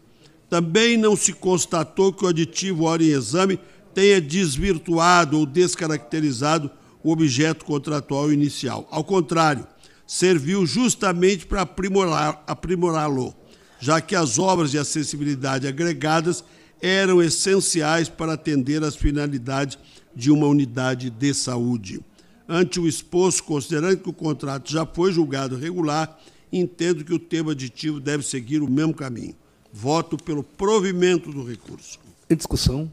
Também 0.48 0.96
não 0.96 1.14
se 1.14 1.32
constatou 1.32 2.12
que 2.12 2.24
o 2.24 2.28
aditivo 2.28 2.84
hora 2.84 3.02
em 3.02 3.10
exame 3.10 3.60
tenha 3.94 4.20
desvirtuado 4.20 5.38
ou 5.38 5.46
descaracterizado 5.46 6.70
o 7.02 7.12
objeto 7.12 7.64
contratual 7.64 8.32
inicial. 8.32 8.88
Ao 8.90 9.04
contrário, 9.04 9.66
serviu 10.06 10.66
justamente 10.66 11.46
para 11.46 11.62
aprimorar- 11.62 12.42
aprimorá-lo, 12.46 13.34
já 13.78 14.00
que 14.00 14.16
as 14.16 14.38
obras 14.38 14.70
de 14.72 14.78
acessibilidade 14.78 15.68
agregadas 15.68 16.42
eram 16.82 17.22
essenciais 17.22 18.08
para 18.08 18.32
atender 18.32 18.82
às 18.82 18.96
finalidades 18.96 19.78
de 20.14 20.30
uma 20.30 20.46
unidade 20.46 21.10
de 21.10 21.34
saúde. 21.34 22.00
Ante 22.48 22.80
o 22.80 22.88
exposto, 22.88 23.44
considerando 23.44 23.98
que 23.98 24.08
o 24.08 24.12
contrato 24.12 24.70
já 24.70 24.84
foi 24.84 25.12
julgado 25.12 25.56
regular, 25.56 26.18
entendo 26.52 27.04
que 27.04 27.14
o 27.14 27.18
tema 27.18 27.52
aditivo 27.52 28.00
deve 28.00 28.24
seguir 28.24 28.60
o 28.60 28.70
mesmo 28.70 28.94
caminho. 28.94 29.34
Voto 29.72 30.16
pelo 30.16 30.42
provimento 30.42 31.30
do 31.30 31.44
recurso. 31.44 31.98
Em 32.28 32.34
discussão, 32.34 32.90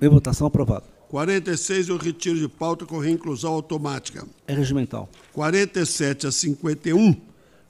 em 0.00 0.08
votação, 0.08 0.46
aprovado. 0.46 0.84
46, 1.08 1.88
eu 1.88 1.96
retiro 1.96 2.38
de 2.38 2.48
pauta 2.48 2.86
com 2.86 2.98
reinclusão 2.98 3.52
automática. 3.52 4.26
É 4.46 4.54
regimental. 4.54 5.08
47 5.32 6.26
a 6.26 6.32
51, 6.32 7.14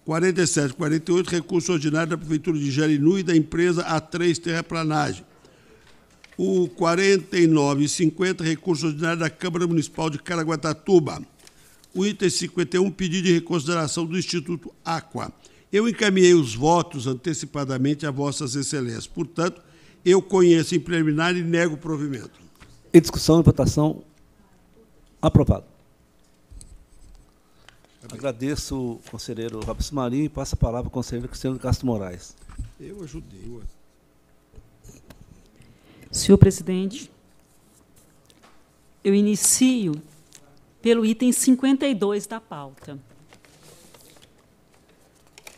47 0.05 0.70
a 0.70 0.74
48, 0.74 1.28
recurso 1.28 1.73
ordinário 1.73 2.10
da 2.10 2.16
Prefeitura 2.16 2.59
de 2.59 2.70
Jarinu 2.70 3.19
e 3.19 3.23
da 3.23 3.36
empresa 3.36 3.85
A3 3.85 4.39
Terraplanagem. 4.39 5.24
O 6.36 6.68
49 6.68 7.84
e 7.84 7.88
50, 7.88 8.42
recurso 8.42 8.86
ordinário 8.86 9.20
da 9.20 9.28
Câmara 9.28 9.66
Municipal 9.66 10.09
de 10.09 10.18
Caraguatatuba. 10.18 11.22
O 11.94 12.06
item 12.06 12.30
51, 12.30 12.90
pedido 12.90 13.26
de 13.26 13.34
reconsideração 13.34 14.06
do 14.06 14.18
Instituto 14.18 14.72
Aqua. 14.84 15.30
Eu 15.70 15.88
encaminhei 15.88 16.34
os 16.34 16.54
votos 16.54 17.06
antecipadamente 17.06 18.06
a 18.06 18.10
Vossas 18.10 18.54
Excelências. 18.54 19.06
Portanto, 19.06 19.60
eu 20.04 20.20
conheço 20.22 20.74
em 20.74 20.80
preliminar 20.80 21.36
e 21.36 21.42
nego 21.42 21.74
o 21.74 21.78
provimento. 21.78 22.40
Em 22.92 23.00
discussão 23.00 23.40
e 23.40 23.42
votação, 23.42 24.02
aprovado. 25.20 25.64
Agradeço 28.10 28.76
o 28.76 29.00
conselheiro 29.10 29.60
Robson 29.60 29.94
Marinho 29.94 30.24
e 30.24 30.28
passo 30.28 30.54
a 30.54 30.59
palavra 30.59 30.88
ao 30.88 30.90
conselheiro 30.90 31.28
Cristiano 31.28 31.59
Castro 31.59 31.86
Moraes. 31.86 32.34
Eu 32.80 33.02
ajudei. 33.02 33.60
Senhor 36.12 36.36
presidente, 36.36 37.10
eu 39.02 39.14
inicio 39.14 39.94
pelo 40.82 41.06
item 41.06 41.32
52 41.32 42.26
da 42.26 42.39
pauta. 42.39 42.98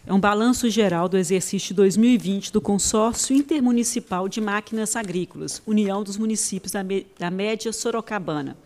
É 0.06 0.12
um 0.12 0.20
balanço 0.20 0.70
geral 0.70 1.08
do 1.08 1.18
exercício 1.18 1.74
2020 1.74 2.52
do 2.52 2.60
Consórcio 2.60 3.34
Intermunicipal 3.34 4.28
de 4.28 4.40
Máquinas 4.40 4.94
Agrícolas, 4.94 5.60
União 5.66 6.04
dos 6.04 6.16
Municípios 6.16 6.70
da, 6.70 6.84
da 7.18 7.30
Média 7.32 7.72
Sorocabana. 7.72 8.56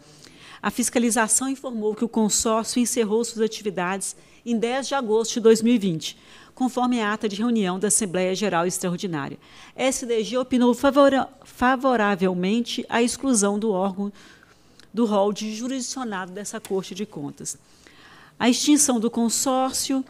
A 0.60 0.70
fiscalização 0.70 1.48
informou 1.48 1.94
que 1.94 2.04
o 2.04 2.08
consórcio 2.08 2.82
encerrou 2.82 3.24
suas 3.24 3.40
atividades 3.40 4.14
em 4.44 4.58
10 4.58 4.88
de 4.88 4.94
agosto 4.94 5.34
de 5.34 5.40
2020, 5.40 6.18
conforme 6.58 7.00
a 7.00 7.12
ata 7.12 7.28
de 7.28 7.36
reunião 7.36 7.78
da 7.78 7.86
Assembleia 7.86 8.34
Geral 8.34 8.66
Extraordinária. 8.66 9.38
SDG 9.76 10.38
opinou 10.38 10.74
favora- 10.74 11.28
favoravelmente 11.44 12.84
à 12.88 13.00
exclusão 13.00 13.60
do 13.60 13.70
órgão 13.70 14.12
do 14.92 15.06
rol 15.06 15.32
de 15.32 15.54
jurisdicionado 15.54 16.32
dessa 16.32 16.58
Corte 16.58 16.96
de 16.96 17.06
Contas. 17.06 17.56
A 18.36 18.48
extinção 18.48 18.98
do 18.98 19.08
consórcio 19.08 20.04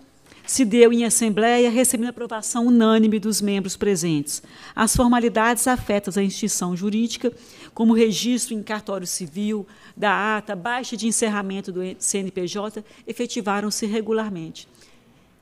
se 0.46 0.64
deu 0.64 0.90
em 0.90 1.04
assembleia, 1.04 1.68
recebendo 1.70 2.08
aprovação 2.08 2.66
unânime 2.66 3.18
dos 3.18 3.42
membros 3.42 3.76
presentes. 3.76 4.42
As 4.74 4.96
formalidades 4.96 5.68
afetas 5.68 6.16
à 6.16 6.22
instituição 6.22 6.74
jurídica, 6.74 7.30
como 7.74 7.92
registro 7.92 8.54
em 8.54 8.62
cartório 8.62 9.06
civil, 9.06 9.66
da 9.94 10.38
ata, 10.38 10.56
baixa 10.56 10.96
de 10.96 11.06
encerramento 11.06 11.70
do 11.70 11.80
CNPJ, 11.98 12.82
efetivaram-se 13.06 13.84
regularmente. 13.84 14.66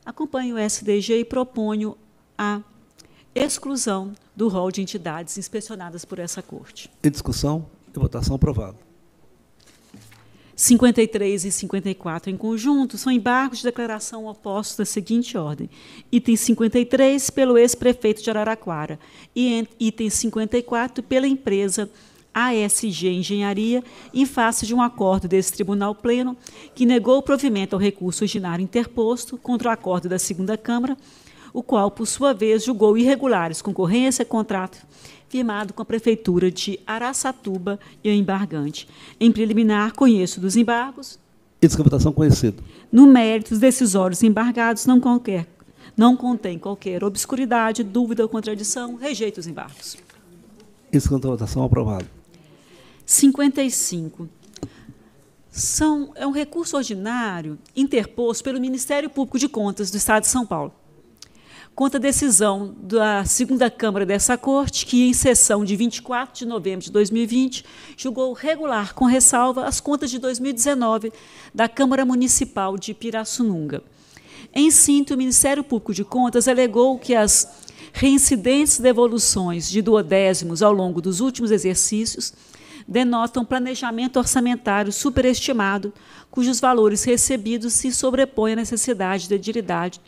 Acompanho 0.07 0.55
o 0.55 0.59
SDG 0.59 1.19
e 1.19 1.25
proponho 1.25 1.99
a 2.39 2.63
exclusão 3.35 4.13
do 4.37 4.47
rol 4.47 4.71
de 4.71 4.81
entidades 4.81 5.37
inspecionadas 5.37 6.05
por 6.05 6.21
essa 6.21 6.41
Corte. 6.41 6.89
Em 7.03 7.11
discussão 7.11 7.67
e 7.93 7.99
votação 7.99 8.37
aprovado. 8.37 8.79
53 10.55 11.45
e 11.45 11.53
54 11.53 12.31
em 12.31 12.37
conjunto 12.37 12.97
são 12.97 13.13
embargos 13.13 13.59
de 13.59 13.65
declaração 13.65 14.27
opostos 14.27 14.77
da 14.77 14.85
seguinte 14.85 15.37
ordem. 15.37 15.69
Item 16.11 16.37
53 16.37 17.29
pelo 17.31 17.59
ex-prefeito 17.59 18.23
de 18.23 18.31
Araraquara 18.31 18.99
e 19.35 19.69
item 19.79 20.09
54 20.09 21.03
pela 21.03 21.27
empresa 21.27 21.91
ASG 22.37 23.09
Engenharia, 23.09 23.83
em 24.13 24.27
face 24.27 24.67
de 24.67 24.75
um 24.75 24.83
acordo 24.83 25.27
desse 25.27 25.55
Tribunal 25.55 25.95
Pleno 25.95 26.37
que 26.75 26.85
negou 26.85 27.17
o 27.17 27.23
provimento 27.23 27.75
ao 27.75 27.81
recurso 27.81 28.25
originário 28.25 28.63
interposto 28.63 29.39
contra 29.39 29.71
o 29.71 29.73
acordo 29.73 30.07
da 30.07 30.19
segunda 30.19 30.59
Câmara, 30.59 30.99
o 31.55 31.63
qual, 31.63 31.91
por 31.91 32.07
sua 32.07 32.35
vez, 32.35 32.63
julgou 32.63 32.99
irregulares 32.99 33.63
concorrência, 33.63 34.23
contrato 34.23 34.87
firmado 35.29 35.73
com 35.73 35.83
a 35.83 35.85
Prefeitura 35.85 36.51
de 36.51 36.79
Araçatuba 36.87 37.81
e 38.05 38.11
o 38.11 38.13
embargante. 38.13 38.87
Em 39.19 39.33
preliminar, 39.33 39.95
conheço 39.95 40.39
dos 40.39 40.57
embargos. 40.57 41.19
E 41.61 41.67
votação 41.69 42.13
conhecido. 42.13 42.63
No 42.93 43.07
mérito, 43.07 43.55
os 43.55 43.59
decisórios 43.59 44.23
embargados 44.23 44.87
não, 44.87 45.01
qualquer, 45.01 45.47
não 45.97 46.17
contém 46.17 46.59
qualquer 46.59 47.03
obscuridade, 47.03 47.83
dúvida 47.83 48.23
ou 48.23 48.29
contradição. 48.29 48.97
Rejeito 48.97 49.39
os 49.39 49.47
embargos. 49.47 49.97
Isso 50.93 51.09
votação 51.19 51.65
aprovado. 51.65 52.16
55. 53.07 54.29
São, 55.51 56.13
é 56.17 56.27
um 56.27 56.33
recurso 56.33 56.77
ordinário 56.77 57.59
interposto 57.75 58.45
pelo 58.45 58.61
Ministério 58.61 59.09
Público 59.09 59.39
de 59.39 59.49
Contas 59.49 59.91
do 59.91 59.97
Estado 59.97 60.25
de 60.25 60.29
São 60.29 60.45
Paulo 60.45 60.75
contra 61.77 61.99
a 61.99 62.01
decisão 62.01 62.75
da 62.81 63.23
segunda 63.27 63.71
Câmara 63.71 64.07
dessa 64.07 64.39
Corte, 64.39 64.87
que, 64.87 65.11
em 65.11 65.13
sessão 65.13 65.63
de 65.63 65.77
24 65.77 66.35
de 66.35 66.47
novembro 66.47 66.83
de 66.83 66.91
2020, 66.91 67.67
julgou 67.99 68.33
regular, 68.33 68.95
com 68.95 69.05
ressalva, 69.05 69.67
as 69.67 69.79
contas 69.79 70.11
de 70.11 70.19
2019 70.19 71.13
da 71.55 71.69
Câmara 71.69 72.03
Municipal 72.07 72.79
de 72.79 72.95
Pirassununga. 72.95 73.83
Em 74.55 74.71
síntese, 74.71 75.15
o 75.15 75.19
Ministério 75.19 75.63
Público 75.63 75.93
de 75.93 76.03
Contas 76.03 76.49
alegou 76.49 76.99
que 76.99 77.15
as 77.15 77.47
reincidentes 77.93 78.79
devoluções 78.79 79.69
de 79.69 79.83
duodécimos 79.83 80.63
ao 80.63 80.73
longo 80.73 81.03
dos 81.03 81.21
últimos 81.21 81.51
exercícios 81.51 82.33
denotam 82.87 83.45
planejamento 83.45 84.19
orçamentário 84.19 84.93
superestimado, 84.93 85.93
cujos 86.31 86.61
valores 86.61 87.05
recebidos 87.05 87.73
se 87.73 87.93
sobrepõem 87.93 88.53
à 88.53 88.57
necessidade 88.57 89.29
de 89.29 89.35
edilidade 89.35 90.01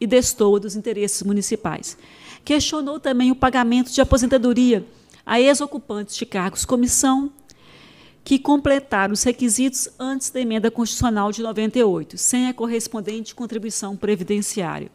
e 0.00 0.06
destoa 0.06 0.58
dos 0.58 0.74
interesses 0.74 1.22
municipais. 1.22 1.96
Questionou 2.44 2.98
também 2.98 3.30
o 3.30 3.36
pagamento 3.36 3.92
de 3.92 4.00
aposentadoria 4.00 4.84
a 5.24 5.40
ex-ocupantes 5.40 6.16
de 6.16 6.26
cargos 6.26 6.64
comissão 6.64 7.30
que 8.24 8.38
completaram 8.38 9.12
os 9.12 9.22
requisitos 9.22 9.88
antes 9.98 10.30
da 10.30 10.40
emenda 10.40 10.70
constitucional 10.70 11.32
de 11.32 11.42
98, 11.42 12.16
sem 12.16 12.48
a 12.48 12.54
correspondente 12.54 13.34
contribuição 13.34 13.96
previdenciária. 13.96 14.90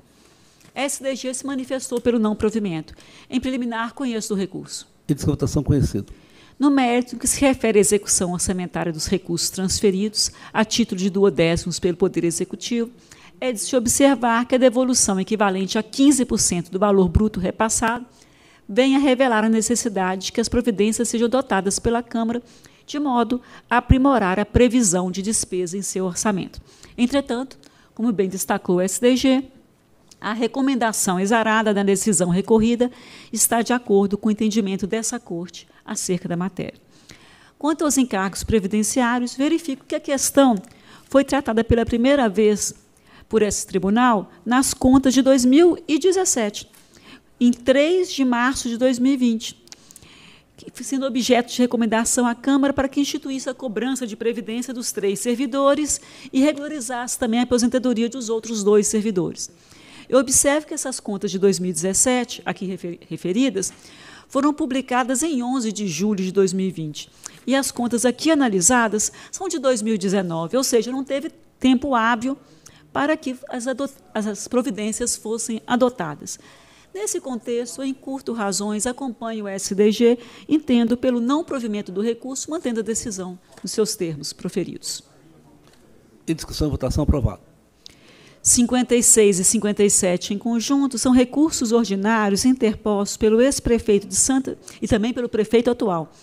SDG 0.73 1.33
se 1.33 1.45
manifestou 1.45 1.99
pelo 1.99 2.19
não 2.19 2.35
provimento. 2.35 2.93
Em 3.29 3.39
preliminar, 3.39 3.93
conheço 3.93 4.29
do 4.29 4.39
recurso. 4.39 4.87
E 5.07 5.13
de 5.13 5.21
conhecido. 5.63 6.13
No 6.59 6.71
mérito 6.71 7.17
que 7.17 7.27
se 7.27 7.39
refere 7.39 7.77
à 7.77 7.81
execução 7.81 8.31
orçamentária 8.31 8.91
dos 8.91 9.05
recursos 9.05 9.51
transferidos 9.51 10.31
a 10.51 10.65
título 10.65 10.99
de 10.99 11.09
duodécimos 11.09 11.79
pelo 11.79 11.95
Poder 11.95 12.23
Executivo, 12.23 12.89
é 13.39 13.51
de 13.51 13.59
se 13.59 13.75
observar 13.75 14.43
que 14.45 14.55
a 14.55 14.57
devolução 14.57 15.19
equivalente 15.19 15.77
a 15.77 15.83
15% 15.83 16.71
do 16.71 16.79
valor 16.79 17.07
bruto 17.09 17.39
repassado 17.39 18.07
vem 18.67 18.95
a 18.95 18.99
revelar 18.99 19.43
a 19.43 19.49
necessidade 19.49 20.25
de 20.25 20.31
que 20.31 20.41
as 20.41 20.49
providências 20.49 21.07
sejam 21.07 21.27
adotadas 21.27 21.77
pela 21.77 22.01
Câmara 22.01 22.41
de 22.87 22.97
modo 22.99 23.39
a 23.69 23.77
aprimorar 23.77 24.39
a 24.39 24.45
previsão 24.45 25.11
de 25.11 25.21
despesa 25.21 25.77
em 25.77 25.83
seu 25.83 26.05
orçamento. 26.05 26.59
Entretanto, 26.97 27.59
como 27.93 28.11
bem 28.11 28.29
destacou 28.29 28.77
o 28.77 28.81
SDG, 28.81 29.43
a 30.19 30.33
recomendação 30.33 31.19
exarada 31.19 31.71
da 31.71 31.83
decisão 31.83 32.29
recorrida 32.29 32.89
está 33.31 33.61
de 33.61 33.73
acordo 33.73 34.17
com 34.17 34.29
o 34.29 34.31
entendimento 34.31 34.87
dessa 34.87 35.19
Corte 35.19 35.67
acerca 35.87 36.27
da 36.27 36.35
matéria. 36.35 36.79
Quanto 37.57 37.85
aos 37.85 37.97
encargos 37.97 38.43
previdenciários, 38.43 39.35
verifico 39.35 39.85
que 39.85 39.95
a 39.95 39.99
questão 39.99 40.61
foi 41.09 41.23
tratada 41.23 41.63
pela 41.63 41.85
primeira 41.85 42.29
vez 42.29 42.73
por 43.27 43.41
esse 43.41 43.65
tribunal 43.65 44.31
nas 44.45 44.73
contas 44.73 45.13
de 45.13 45.21
2017, 45.21 46.69
em 47.39 47.51
3 47.51 48.11
de 48.11 48.25
março 48.25 48.69
de 48.69 48.77
2020, 48.77 49.65
sendo 50.73 51.05
objeto 51.05 51.51
de 51.51 51.59
recomendação 51.59 52.25
à 52.25 52.33
Câmara 52.33 52.73
para 52.73 52.87
que 52.87 52.99
instituísse 52.99 53.49
a 53.49 53.53
cobrança 53.53 54.07
de 54.07 54.15
previdência 54.15 54.73
dos 54.73 54.91
três 54.91 55.19
servidores 55.19 56.01
e 56.31 56.39
regularizasse 56.39 57.17
também 57.17 57.39
a 57.39 57.43
aposentadoria 57.43 58.09
dos 58.09 58.29
outros 58.29 58.63
dois 58.63 58.87
servidores. 58.87 59.51
Eu 60.09 60.19
observo 60.19 60.67
que 60.67 60.73
essas 60.73 60.99
contas 60.99 61.31
de 61.31 61.37
2017, 61.37 62.41
aqui 62.45 62.65
referidas, 63.09 63.73
foram 64.27 64.53
publicadas 64.53 65.23
em 65.23 65.41
11 65.41 65.71
de 65.71 65.87
julho 65.87 66.23
de 66.23 66.31
2020. 66.31 67.09
E 67.45 67.55
as 67.55 67.71
contas 67.71 68.05
aqui 68.05 68.29
analisadas 68.29 69.11
são 69.31 69.47
de 69.47 69.57
2019, 69.59 70.57
ou 70.57 70.63
seja, 70.63 70.91
não 70.91 71.03
teve 71.03 71.31
tempo 71.59 71.95
hábil 71.95 72.37
para 72.91 73.15
que 73.15 73.37
as, 73.49 73.65
as 74.13 74.47
providências 74.47 75.15
fossem 75.15 75.61
adotadas. 75.65 76.39
Nesse 76.93 77.21
contexto, 77.21 77.83
em 77.83 77.93
curto 77.93 78.33
razões, 78.33 78.87
acompanho 78.87 79.45
o 79.45 79.47
SDG, 79.47 80.17
entendo 80.49 80.97
pelo 80.97 81.19
não 81.19 81.43
provimento 81.43 81.91
do 81.91 82.01
recurso, 82.01 82.49
mantendo 82.49 82.79
a 82.79 82.83
decisão 82.83 83.37
nos 83.61 83.71
seus 83.71 83.95
termos 83.95 84.33
proferidos. 84.33 85.03
Em 86.27 86.33
discussão 86.33 86.69
votação, 86.69 87.03
aprovado. 87.03 87.46
56 88.47 89.39
e 89.39 89.43
57 89.43 90.33
em 90.33 90.37
conjunto 90.37 90.97
são 90.97 91.11
recursos 91.11 91.73
ordinários 91.73 92.45
interpostos 92.45 93.17
pelo 93.17 93.41
ex-prefeito 93.41 94.07
de 94.07 94.15
Santa 94.15 94.57
e 94.81 94.87
também 94.87 95.11
pelo 95.11 95.27
prefeito 95.27 95.69
atual 95.69 96.13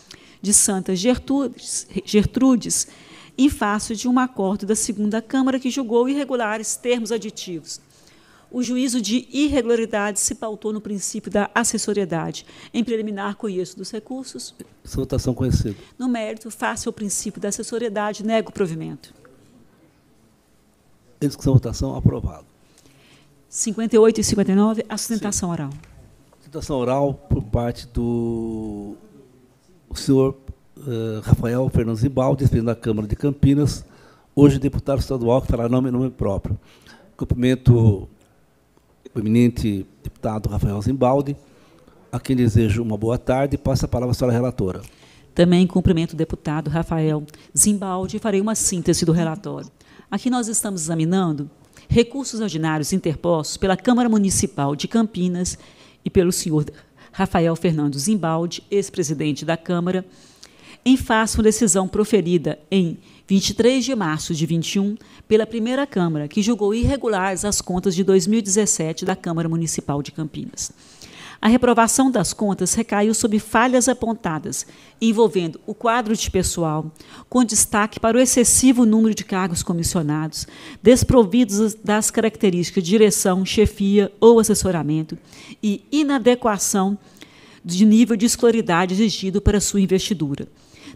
de 0.41 0.55
Santa 0.55 0.97
Gertrudes, 0.97 1.87
Gertrudes 2.03 2.89
em 3.37 3.51
face 3.51 3.95
de 3.95 4.09
um 4.09 4.19
acordo 4.19 4.65
da 4.65 4.75
segunda 4.75 5.21
Câmara 5.21 5.61
que 5.61 5.69
julgou 5.69 6.09
irregulares 6.09 6.77
termos 6.77 7.13
aditivos. 7.13 7.79
O 8.51 8.63
juízo 8.63 9.03
de 9.03 9.29
irregularidade 9.31 10.19
se 10.19 10.35
pautou 10.35 10.73
no 10.73 10.81
princípio 10.81 11.31
da 11.31 11.51
assessoriedade. 11.55 12.47
Em 12.73 12.83
preliminar, 12.83 13.37
conheço 13.37 13.77
dos 13.77 13.91
recursos. 13.91 14.55
Votação 14.83 15.35
conhecida. 15.35 15.77
No 15.99 16.09
mérito, 16.09 16.51
face 16.51 16.89
ao 16.89 16.93
princípio 16.93 17.39
da 17.39 17.49
assessoriedade, 17.49 18.25
nego 18.25 18.49
o 18.49 18.53
provimento. 18.53 19.13
Em 21.25 21.29
discussão, 21.29 21.55
votação, 21.55 21.97
aprovado. 21.97 22.45
58 23.49 24.21
e 24.21 24.25
59, 24.25 24.85
a 24.89 24.99
sustentação 24.99 25.49
Sim. 25.49 25.53
oral. 25.53 25.71
Sustentação 26.37 26.77
oral 26.77 27.15
por 27.15 27.43
parte 27.43 27.87
do 27.87 28.95
senhor 29.95 30.37
uh, 30.77 31.21
Rafael 31.23 31.69
Fernandes 31.71 32.03
Ribaldi, 32.03 32.39
presidente 32.39 32.67
da 32.67 32.75
Câmara 32.75 33.07
de 33.07 33.17
Campinas, 33.17 33.85
hoje 34.35 34.59
deputado 34.59 34.99
estadual, 34.99 35.41
que 35.41 35.49
fará 35.49 35.69
nome 35.69 35.91
nome 35.91 36.11
próprio. 36.11 36.59
Cumprimento 37.17 38.09
o 39.15 39.19
eminente 39.19 39.87
deputado 40.03 40.49
Rafael 40.49 40.83
Zimbaldi, 40.83 41.37
a 42.11 42.19
quem 42.19 42.35
desejo 42.37 42.83
uma 42.83 42.99
boa 42.99 43.17
tarde 43.17 43.55
e 43.55 43.59
passo 43.59 43.85
a 43.85 43.89
palavra 43.89 44.13
à 44.13 44.15
senhora 44.15 44.35
relatora. 44.35 44.83
Também 45.35 45.67
cumprimento 45.67 46.13
o 46.13 46.17
deputado 46.17 46.69
Rafael 46.69 47.25
Zimbaldi 47.57 48.17
e 48.17 48.21
farei 48.21 48.41
uma 48.41 48.55
síntese 48.55 49.05
do 49.05 49.13
relatório. 49.13 49.71
Aqui 50.15 50.31
nós 50.31 50.47
estamos 50.47 50.83
examinando 50.83 51.51
recursos 51.89 52.39
ordinários 52.39 52.93
interpostos 52.93 53.57
pela 53.57 53.77
Câmara 53.77 54.09
Municipal 54.09 54.77
de 54.77 54.87
Campinas 54.87 55.59
e 56.05 56.09
pelo 56.09 56.31
senhor 56.31 56.67
Rafael 57.11 57.57
Fernando 57.57 57.99
Zimbaldi, 57.99 58.63
ex-presidente 58.71 59.45
da 59.45 59.57
Câmara, 59.57 60.07
em 60.85 60.97
face 60.97 61.37
uma 61.37 61.43
decisão 61.43 61.89
proferida 61.89 62.61
em 62.71 62.97
23 63.27 63.85
de 63.85 63.93
março 63.97 64.33
de 64.37 64.47
21 64.47 64.97
pela 65.27 65.49
primeira 65.49 65.85
Câmara, 65.85 66.29
que 66.29 66.43
julgou 66.43 66.73
irregulares 66.73 67.45
as 67.45 67.61
contas 67.61 67.93
de 67.93 68.05
2017 68.05 69.05
da 69.05 69.17
Câmara 69.17 69.49
Municipal 69.49 70.01
de 70.01 70.13
Campinas. 70.13 70.71
A 71.41 71.49
reprovação 71.49 72.11
das 72.11 72.33
contas 72.33 72.75
recaiu 72.75 73.13
sobre 73.15 73.39
falhas 73.39 73.89
apontadas, 73.89 74.67
envolvendo 75.01 75.61
o 75.67 75.75
quadro 75.75 76.17
de 76.17 76.31
pessoal, 76.31 76.91
com 77.29 77.45
destaque 77.45 78.01
para 78.01 78.17
o 78.17 78.21
excessivo 78.21 78.87
número 78.87 79.15
de 79.15 79.25
cargos 79.25 79.63
comissionados, 79.63 80.47
desprovidos 80.83 81.75
das 81.75 82.11
características 82.11 82.83
de 82.83 82.91
direção, 82.91 83.45
chefia 83.45 84.13
ou 84.21 84.41
assessoramento, 84.41 85.19
e 85.63 85.85
inadequação 85.93 86.97
de 87.65 87.85
nível 87.85 88.17
de 88.17 88.27
escolaridade 88.27 88.95
exigido 88.95 89.41
para 89.41 89.61
sua 89.61 89.81
investidura. 89.81 90.47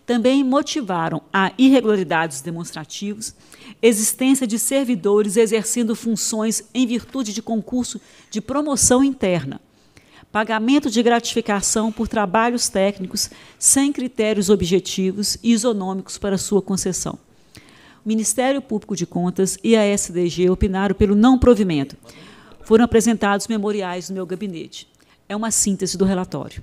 Também 0.06 0.44
motivaram 0.44 1.20
a 1.32 1.52
irregularidades 1.58 2.40
demonstrativos, 2.40 3.34
existência 3.82 4.46
de 4.46 4.58
servidores 4.58 5.36
exercendo 5.36 5.94
funções 5.94 6.62
em 6.72 6.86
virtude 6.86 7.32
de 7.32 7.42
concurso 7.42 8.00
de 8.30 8.40
promoção 8.40 9.02
interna, 9.02 9.60
pagamento 10.30 10.90
de 10.90 11.02
gratificação 11.02 11.90
por 11.90 12.06
trabalhos 12.06 12.68
técnicos 12.68 13.30
sem 13.58 13.92
critérios 13.92 14.50
objetivos 14.50 15.38
e 15.42 15.52
isonômicos 15.52 16.18
para 16.18 16.36
sua 16.36 16.60
concessão. 16.60 17.18
O 18.04 18.08
Ministério 18.08 18.60
Público 18.60 18.94
de 18.94 19.06
Contas 19.06 19.58
e 19.62 19.76
a 19.76 19.84
SDG 19.84 20.50
opinaram 20.50 20.94
pelo 20.94 21.14
não 21.14 21.38
provimento. 21.38 21.96
Foram 22.62 22.84
apresentados 22.84 23.48
memoriais 23.48 24.08
no 24.08 24.14
meu 24.14 24.26
gabinete. 24.26 24.88
É 25.28 25.34
uma 25.34 25.50
síntese 25.50 25.96
do 25.96 26.04
relatório. 26.04 26.62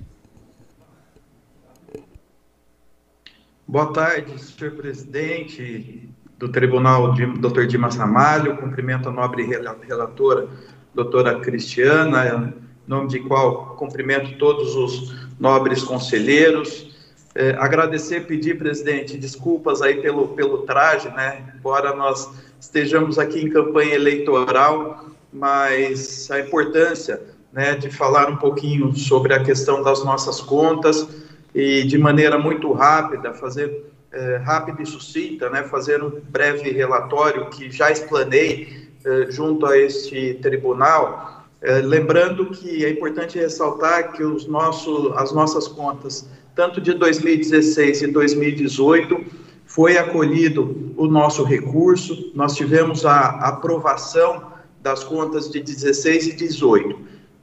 Boa 3.66 3.92
tarde, 3.92 4.40
senhor 4.40 4.74
presidente 4.74 6.08
do 6.38 6.48
Tribunal, 6.48 7.14
doutor 7.40 7.66
Dimas 7.66 7.96
Ramalho. 7.96 8.56
Cumprimento 8.58 9.08
a 9.08 9.12
nobre 9.12 9.44
relatora, 9.44 10.48
doutora 10.94 11.40
Cristiana, 11.40 12.54
em 12.86 12.90
nome 12.90 13.08
de 13.08 13.20
qual 13.20 13.76
cumprimento 13.76 14.38
todos 14.38 14.74
os 14.76 15.14
nobres 15.38 15.82
conselheiros. 15.82 16.94
É, 17.34 17.50
agradecer, 17.58 18.26
pedir, 18.26 18.56
presidente, 18.56 19.18
desculpas 19.18 19.82
aí 19.82 20.00
pelo, 20.00 20.28
pelo 20.28 20.58
traje, 20.58 21.08
né? 21.08 21.52
Embora 21.54 21.94
nós 21.94 22.30
estejamos 22.58 23.18
aqui 23.18 23.40
em 23.40 23.50
campanha 23.50 23.94
eleitoral, 23.94 25.06
mas 25.32 26.30
a 26.30 26.40
importância 26.40 27.20
né, 27.52 27.74
de 27.74 27.90
falar 27.90 28.28
um 28.28 28.36
pouquinho 28.36 28.94
sobre 28.96 29.34
a 29.34 29.42
questão 29.42 29.82
das 29.82 30.04
nossas 30.04 30.40
contas 30.40 31.08
e 31.54 31.84
de 31.84 31.96
maneira 31.98 32.38
muito 32.38 32.72
rápida, 32.72 33.32
fazer 33.32 33.86
é, 34.12 34.36
rápida 34.36 34.82
e 34.82 34.86
sucinta, 34.86 35.48
né, 35.50 35.62
fazer 35.64 36.02
um 36.02 36.20
breve 36.28 36.70
relatório 36.70 37.48
que 37.50 37.70
já 37.70 37.90
explanei 37.90 38.90
é, 39.04 39.30
junto 39.30 39.66
a 39.66 39.78
este 39.78 40.34
tribunal, 40.34 41.35
lembrando 41.84 42.46
que 42.46 42.84
é 42.84 42.90
importante 42.90 43.38
ressaltar 43.38 44.12
que 44.12 44.22
os 44.22 44.46
nossos, 44.46 45.16
as 45.16 45.32
nossas 45.32 45.66
contas, 45.66 46.28
tanto 46.54 46.80
de 46.80 46.94
2016 46.94 48.02
e 48.02 48.06
2018, 48.06 49.24
foi 49.66 49.98
acolhido 49.98 50.94
o 50.96 51.06
nosso 51.06 51.42
recurso, 51.44 52.30
nós 52.34 52.54
tivemos 52.54 53.04
a 53.04 53.30
aprovação 53.48 54.52
das 54.80 55.02
contas 55.02 55.50
de 55.50 55.60
16 55.60 56.28
e 56.28 56.32
18. 56.32 56.98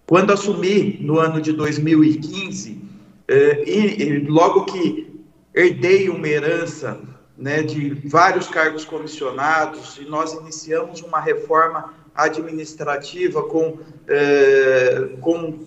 Quando 0.07 0.31
assumi 0.31 0.97
no 1.01 1.19
ano 1.19 1.41
de 1.41 1.51
2015, 1.51 2.81
eh, 3.27 3.63
e, 3.67 4.03
e 4.03 4.19
logo 4.19 4.65
que 4.65 5.21
herdei 5.53 6.09
uma 6.09 6.27
herança 6.27 6.99
né, 7.37 7.61
de 7.61 7.93
vários 8.05 8.47
cargos 8.47 8.85
comissionados, 8.85 9.97
e 9.97 10.05
nós 10.05 10.33
iniciamos 10.33 11.01
uma 11.01 11.19
reforma 11.19 11.93
administrativa 12.15 13.43
com, 13.43 13.79
é, 14.07 15.09
com 15.21 15.59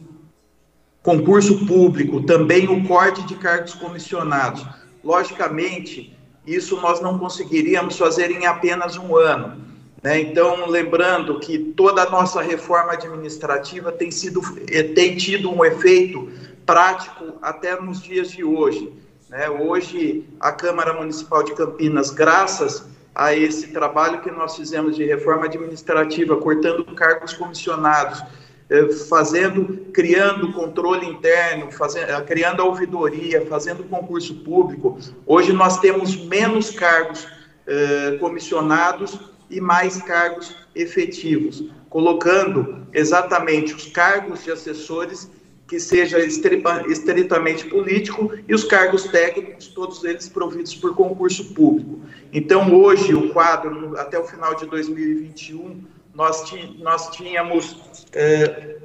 concurso 1.02 1.66
público, 1.66 2.22
também 2.22 2.68
o 2.68 2.86
corte 2.86 3.22
de 3.26 3.36
cargos 3.36 3.74
comissionados. 3.74 4.66
Logicamente, 5.04 6.16
isso 6.46 6.80
nós 6.80 7.00
não 7.00 7.18
conseguiríamos 7.18 7.96
fazer 7.96 8.30
em 8.30 8.46
apenas 8.46 8.96
um 8.96 9.16
ano. 9.16 9.64
Né? 10.02 10.20
Então, 10.20 10.68
lembrando 10.68 11.38
que 11.38 11.58
toda 11.58 12.02
a 12.02 12.10
nossa 12.10 12.40
reforma 12.42 12.92
administrativa 12.92 13.92
tem, 13.92 14.10
sido, 14.10 14.40
eh, 14.70 14.82
tem 14.82 15.16
tido 15.16 15.50
um 15.50 15.64
efeito 15.64 16.28
prático 16.64 17.34
até 17.40 17.80
nos 17.80 18.02
dias 18.02 18.30
de 18.30 18.42
hoje. 18.42 18.92
Né? 19.28 19.48
Hoje, 19.48 20.24
a 20.40 20.52
Câmara 20.52 20.92
Municipal 20.92 21.42
de 21.42 21.54
Campinas, 21.54 22.10
graças 22.10 22.84
a 23.16 23.34
esse 23.34 23.68
trabalho 23.68 24.20
que 24.20 24.30
nós 24.30 24.54
fizemos 24.56 24.94
de 24.94 25.04
reforma 25.06 25.46
administrativa, 25.46 26.36
cortando 26.36 26.84
cargos 26.94 27.32
comissionados, 27.32 28.22
eh, 28.68 28.92
fazendo, 29.08 29.86
criando 29.90 30.52
controle 30.52 31.06
interno, 31.06 31.72
fazendo, 31.72 32.10
eh, 32.10 32.20
criando 32.20 32.60
a 32.60 32.66
ouvidoria, 32.66 33.46
fazendo 33.46 33.84
concurso 33.84 34.34
público. 34.44 34.98
Hoje 35.24 35.50
nós 35.54 35.80
temos 35.80 36.14
menos 36.14 36.70
cargos 36.70 37.26
eh, 37.66 38.18
comissionados 38.20 39.18
e 39.48 39.62
mais 39.62 40.02
cargos 40.02 40.54
efetivos, 40.74 41.64
colocando 41.88 42.86
exatamente 42.92 43.72
os 43.72 43.86
cargos 43.86 44.44
de 44.44 44.50
assessores 44.50 45.30
que 45.66 45.80
seja 45.80 46.18
estritamente 46.20 47.64
político 47.68 48.32
e 48.46 48.54
os 48.54 48.62
cargos 48.62 49.04
técnicos, 49.04 49.66
todos 49.68 50.04
eles 50.04 50.28
providos 50.28 50.74
por 50.74 50.94
concurso 50.94 51.52
público. 51.54 52.00
Então, 52.32 52.72
hoje, 52.74 53.14
o 53.14 53.30
quadro, 53.32 53.98
até 53.98 54.18
o 54.18 54.24
final 54.24 54.54
de 54.54 54.66
2021, 54.66 55.84
nós, 56.14 56.44
nós 56.78 57.10
tínhamos 57.10 58.06
é, 58.12 58.76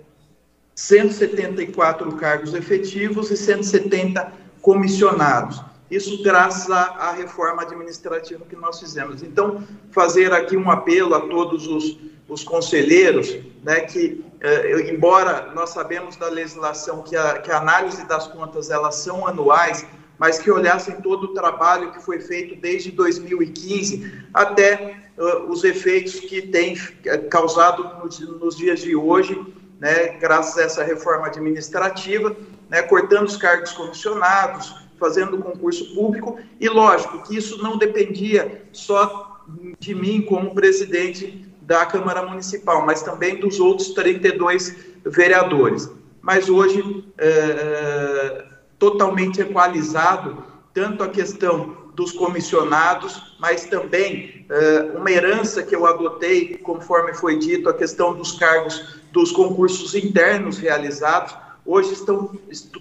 174 0.74 2.12
cargos 2.14 2.54
efetivos 2.56 3.30
e 3.30 3.38
170 3.38 4.34
comissionados. 4.62 5.62
Isso 5.90 6.24
graças 6.24 6.72
à, 6.72 6.84
à 6.84 7.12
reforma 7.12 7.62
administrativa 7.62 8.46
que 8.50 8.56
nós 8.56 8.80
fizemos. 8.80 9.22
Então, 9.22 9.64
fazer 9.92 10.32
aqui 10.32 10.56
um 10.58 10.72
apelo 10.72 11.14
a 11.14 11.22
todos 11.22 11.68
os, 11.68 12.00
os 12.32 12.46
conselheiros, 12.46 13.38
né, 13.62 13.82
que 13.82 14.24
eh, 14.40 14.90
embora 14.90 15.52
nós 15.54 15.72
sabemos 15.72 16.16
da 16.16 16.30
legislação 16.30 17.04
que 17.04 17.14
a, 17.14 17.40
que 17.40 17.52
a 17.52 17.58
análise 17.58 18.08
das 18.08 18.26
contas 18.26 18.70
elas 18.70 18.96
são 18.96 19.28
anuais, 19.28 19.86
mas 20.18 20.40
que 20.40 20.50
olhassem 20.50 20.96
todo 21.02 21.26
o 21.26 21.34
trabalho 21.34 21.92
que 21.92 22.02
foi 22.02 22.22
feito 22.22 22.56
desde 22.56 22.90
2015 22.92 24.30
até 24.34 24.96
uh, 25.18 25.52
os 25.52 25.66
efeitos 25.66 26.22
que 26.22 26.42
tem 26.42 26.78
eh, 27.06 27.18
causado 27.18 27.84
nos, 28.02 28.20
nos, 28.40 28.56
dias 28.56 28.80
de 28.80 28.96
hoje, 28.96 29.38
né, 29.78 30.18
graças 30.18 30.58
a 30.58 30.64
essa 30.64 30.84
reforma 30.86 31.28
administrativa, 31.28 32.34
né, 32.70 32.82
cortando 32.84 33.28
os 33.28 33.36
cargos 33.36 33.74
comissionados, 33.74 34.74
fazendo 34.98 35.38
concurso 35.40 35.94
público, 35.94 36.40
e 36.62 36.70
lógico 36.70 37.24
que 37.24 37.36
isso 37.36 37.62
não 37.62 37.78
dependia 37.78 38.64
só 38.72 39.44
de 39.80 39.94
mim 39.94 40.22
como 40.22 40.56
presidente 40.56 41.51
da 41.72 41.86
Câmara 41.86 42.24
Municipal, 42.24 42.86
mas 42.86 43.02
também 43.02 43.40
dos 43.40 43.58
outros 43.58 43.92
32 43.92 44.76
vereadores. 45.06 45.90
Mas 46.22 46.50
hoje, 46.50 47.06
é, 47.18 48.44
totalmente 48.78 49.40
equalizado, 49.40 50.44
tanto 50.74 51.02
a 51.02 51.08
questão 51.08 51.78
dos 51.96 52.12
comissionados, 52.12 53.38
mas 53.40 53.64
também 53.64 54.46
é, 54.50 54.98
uma 54.98 55.10
herança 55.10 55.64
que 55.64 55.74
eu 55.74 55.86
adotei, 55.86 56.58
conforme 56.58 57.14
foi 57.14 57.40
dito, 57.40 57.70
a 57.70 57.74
questão 57.74 58.14
dos 58.16 58.34
cargos 58.34 59.00
dos 59.14 59.32
concursos 59.32 59.96
internos 59.96 60.58
realizados, 60.58 61.34
hoje 61.66 61.94
estão 61.94 62.38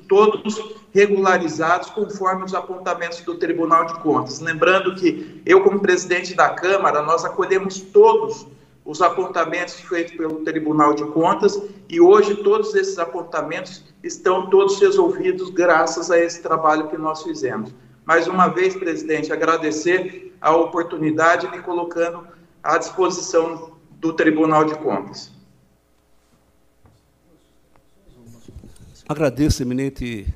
todos 0.09 0.61
regularizados 0.93 1.91
conforme 1.91 2.45
os 2.45 2.55
apontamentos 2.55 3.21
do 3.21 3.37
Tribunal 3.37 3.85
de 3.87 3.95
Contas. 4.01 4.41
Lembrando 4.41 4.97
que 4.97 5.41
eu, 5.47 5.63
como 5.63 5.79
presidente 5.79 6.35
da 6.35 6.49
Câmara, 6.49 7.03
nós 7.03 7.25
acolhemos 7.25 7.81
todos 7.81 8.49
os 8.91 9.01
apontamentos 9.01 9.75
feitos 9.75 10.17
pelo 10.17 10.41
Tribunal 10.41 10.93
de 10.95 11.05
Contas 11.05 11.63
e 11.89 12.01
hoje 12.01 12.35
todos 12.43 12.75
esses 12.75 12.99
apontamentos 12.99 13.85
estão 14.03 14.51
todos 14.51 14.81
resolvidos 14.81 15.49
graças 15.51 16.11
a 16.11 16.19
esse 16.19 16.43
trabalho 16.43 16.89
que 16.89 16.99
nós 16.99 17.23
fizemos. 17.23 17.73
Mais 18.05 18.27
uma 18.27 18.49
vez, 18.49 18.75
presidente, 18.75 19.33
agradecer 19.33 20.37
a 20.41 20.57
oportunidade 20.57 21.49
me 21.53 21.63
colocando 21.63 22.27
à 22.61 22.79
disposição 22.79 23.75
do 23.93 24.13
Tribunal 24.13 24.65
de 24.65 24.75
Contas. 24.75 25.31
Agradeço, 29.09 29.63
eminente 29.63 30.27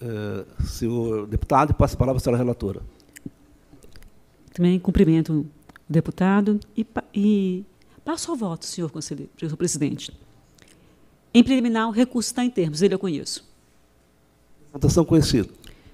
uh, 0.00 0.64
senhor 0.64 1.26
deputado, 1.26 1.72
e 1.72 1.74
passo 1.74 1.94
a 1.94 1.98
palavra 1.98 2.18
à 2.18 2.20
senhora 2.22 2.38
relatora. 2.38 2.80
Também 4.54 4.78
cumprimento 4.78 5.40
o 5.40 5.46
deputado 5.92 6.58
e, 6.74 6.86
e 7.14 7.64
Passo 8.08 8.30
ao 8.30 8.36
voto, 8.38 8.64
senhor 8.64 8.90
conselheiro, 8.90 9.30
senhor 9.38 9.54
presidente. 9.54 10.18
Em 11.34 11.44
preliminar, 11.44 11.86
o 11.86 11.90
recurso 11.90 12.30
está 12.30 12.42
em 12.42 12.48
termos, 12.48 12.80
ele 12.80 12.94
eu 12.94 12.98
conheço. 12.98 13.44
Votação 14.72 15.04
conhecida. 15.04 15.46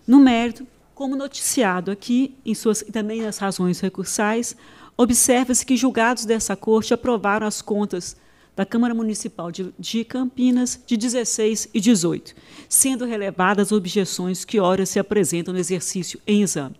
No 0.07 0.21
mérito, 0.21 0.65
como 0.95 1.17
noticiado 1.17 1.91
aqui, 1.91 2.37
em 2.47 2.55
suas, 2.55 2.83
e 2.83 2.93
também 2.93 3.21
nas 3.21 3.39
razões 3.39 3.81
recursais, 3.81 4.57
observa-se 4.97 5.67
que 5.67 5.77
julgados 5.77 6.25
dessa 6.25 6.55
Corte 6.55 6.95
aprovaram 6.95 7.49
as 7.49 7.61
contas 7.61 8.17
da 8.55 8.65
Câmara 8.65 8.95
Municipal 8.95 9.51
de, 9.51 9.75
de, 9.77 10.05
Campinas 10.05 10.79
de 10.87 10.97
16 10.97 11.71
e 11.75 11.81
18, 11.81 12.33
sendo 12.69 13.05
relevadas 13.05 13.73
objeções 13.73 14.45
que 14.45 14.61
ora 14.61 14.87
se 14.87 15.01
apresentam 15.01 15.53
no 15.53 15.59
exercício 15.59 16.21
em 16.25 16.45
exame. 16.45 16.77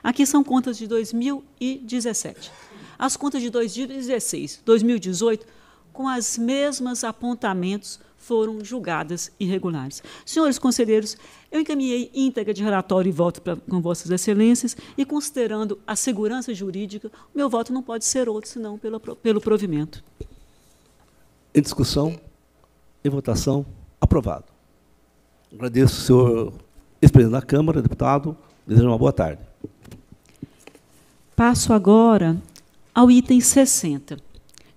Aqui 0.00 0.24
são 0.24 0.44
contas 0.44 0.78
de 0.78 0.86
2017. 0.86 2.52
As 2.98 3.16
contas 3.16 3.42
de 3.42 3.50
2016, 3.50 4.62
2018, 4.64 5.46
com 5.92 6.08
as 6.08 6.36
mesmas 6.36 7.04
apontamentos, 7.04 7.98
foram 8.26 8.64
julgadas 8.64 9.30
irregulares. 9.38 10.02
Senhores 10.24 10.58
conselheiros, 10.58 11.16
eu 11.50 11.60
encaminhei 11.60 12.10
íntegra 12.12 12.52
de 12.52 12.62
relatório 12.62 13.08
e 13.08 13.12
voto 13.12 13.40
pra, 13.40 13.54
com 13.56 13.80
Vossas 13.80 14.10
Excelências 14.10 14.76
e, 14.98 15.04
considerando 15.04 15.78
a 15.86 15.94
segurança 15.94 16.52
jurídica, 16.52 17.08
o 17.32 17.38
meu 17.38 17.48
voto 17.48 17.72
não 17.72 17.82
pode 17.82 18.04
ser 18.04 18.28
outro 18.28 18.50
senão 18.50 18.76
pelo, 18.78 18.98
pelo 18.98 19.40
provimento. 19.40 20.02
Em 21.54 21.62
discussão, 21.62 22.18
em 23.04 23.08
votação, 23.08 23.64
aprovado. 24.00 24.44
Agradeço, 25.52 26.02
senhor 26.02 26.52
ex-presidente 27.00 27.40
da 27.40 27.46
Câmara, 27.46 27.80
deputado. 27.80 28.36
Desejo 28.66 28.88
uma 28.88 28.98
boa 28.98 29.12
tarde. 29.12 29.40
Passo 31.36 31.72
agora 31.72 32.36
ao 32.96 33.10
item 33.10 33.42
60. 33.42 34.16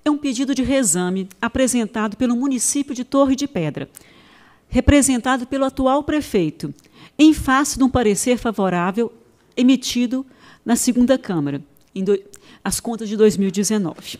É 0.04 0.12
um 0.12 0.18
pedido 0.18 0.54
de 0.54 0.62
reexame 0.62 1.30
apresentado 1.42 2.18
pelo 2.18 2.36
município 2.36 2.94
de 2.94 3.06
Torre 3.06 3.34
de 3.34 3.48
Pedra, 3.48 3.90
representado 4.68 5.48
pelo 5.48 5.64
atual 5.64 6.04
prefeito, 6.04 6.74
em 7.18 7.34
face 7.34 7.78
de 7.78 7.84
um 7.86 7.90
parecer 7.90 8.38
favorável 8.38 9.10
emitido 9.56 10.26
na 10.66 10.76
segunda 10.76 11.18
Câmara, 11.18 11.64
em 11.96 12.04
do, 12.04 12.20
as 12.62 12.82
contas 12.82 13.08
de 13.08 13.16
2019. 13.16 14.20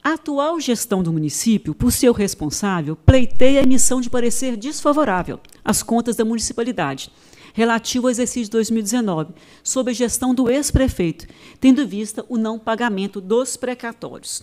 A 0.00 0.12
atual 0.12 0.60
gestão 0.60 1.02
do 1.02 1.12
município, 1.12 1.74
por 1.74 1.90
seu 1.90 2.12
responsável, 2.12 2.94
pleiteia 2.94 3.58
a 3.58 3.64
emissão 3.64 4.00
de 4.00 4.08
parecer 4.08 4.56
desfavorável 4.56 5.40
às 5.64 5.82
contas 5.82 6.14
da 6.14 6.24
municipalidade, 6.24 7.10
relativo 7.54 8.08
ao 8.08 8.10
exercício 8.10 8.44
de 8.44 8.50
2019, 8.50 9.32
sob 9.62 9.90
a 9.90 9.94
gestão 9.94 10.34
do 10.34 10.50
ex-prefeito, 10.50 11.26
tendo 11.60 11.86
vista 11.86 12.26
o 12.28 12.36
não 12.36 12.58
pagamento 12.58 13.20
dos 13.20 13.56
precatórios. 13.56 14.42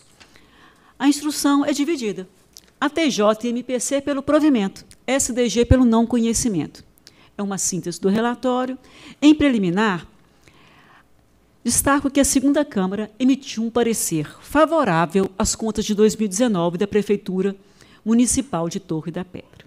A 0.97 1.07
instrução 1.07 1.63
é 1.63 1.73
dividida. 1.73 2.27
A 2.79 2.89
e 2.95 3.47
MPC 3.49 4.01
pelo 4.01 4.23
provimento, 4.23 4.85
SDG 5.05 5.65
pelo 5.65 5.85
não 5.85 6.07
conhecimento. 6.07 6.83
É 7.37 7.43
uma 7.43 7.57
síntese 7.57 7.99
do 8.01 8.09
relatório. 8.09 8.77
Em 9.21 9.35
preliminar, 9.35 10.07
Destaco 11.63 12.09
que 12.09 12.19
a 12.19 12.25
segunda 12.25 12.65
Câmara 12.65 13.11
emitiu 13.19 13.61
um 13.61 13.69
parecer 13.69 14.27
favorável 14.41 15.29
às 15.37 15.53
contas 15.53 15.85
de 15.85 15.93
2019 15.93 16.75
da 16.75 16.87
Prefeitura 16.87 17.55
Municipal 18.03 18.67
de 18.67 18.79
Torre 18.79 19.11
da 19.11 19.23
Pedra. 19.23 19.63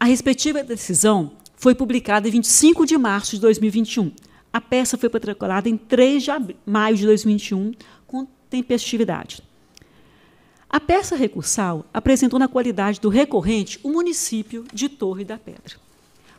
A 0.00 0.06
respectiva 0.06 0.62
decisão 0.62 1.32
foi 1.58 1.74
publicada 1.74 2.28
em 2.28 2.30
25 2.30 2.86
de 2.86 2.96
março 2.96 3.32
de 3.32 3.40
2021. 3.40 4.12
A 4.52 4.60
peça 4.60 4.96
foi 4.96 5.08
protocolada 5.08 5.68
em 5.68 5.76
3 5.76 6.22
de 6.22 6.30
maio 6.64 6.96
de 6.96 7.04
2021, 7.04 7.72
com 8.06 8.26
tempestividade. 8.48 9.42
A 10.70 10.78
peça 10.78 11.16
recursal 11.16 11.84
apresentou 11.92 12.38
na 12.38 12.46
qualidade 12.46 13.00
do 13.00 13.08
recorrente 13.08 13.80
o 13.82 13.90
município 13.90 14.64
de 14.72 14.88
Torre 14.88 15.24
da 15.24 15.36
Pedra. 15.36 15.76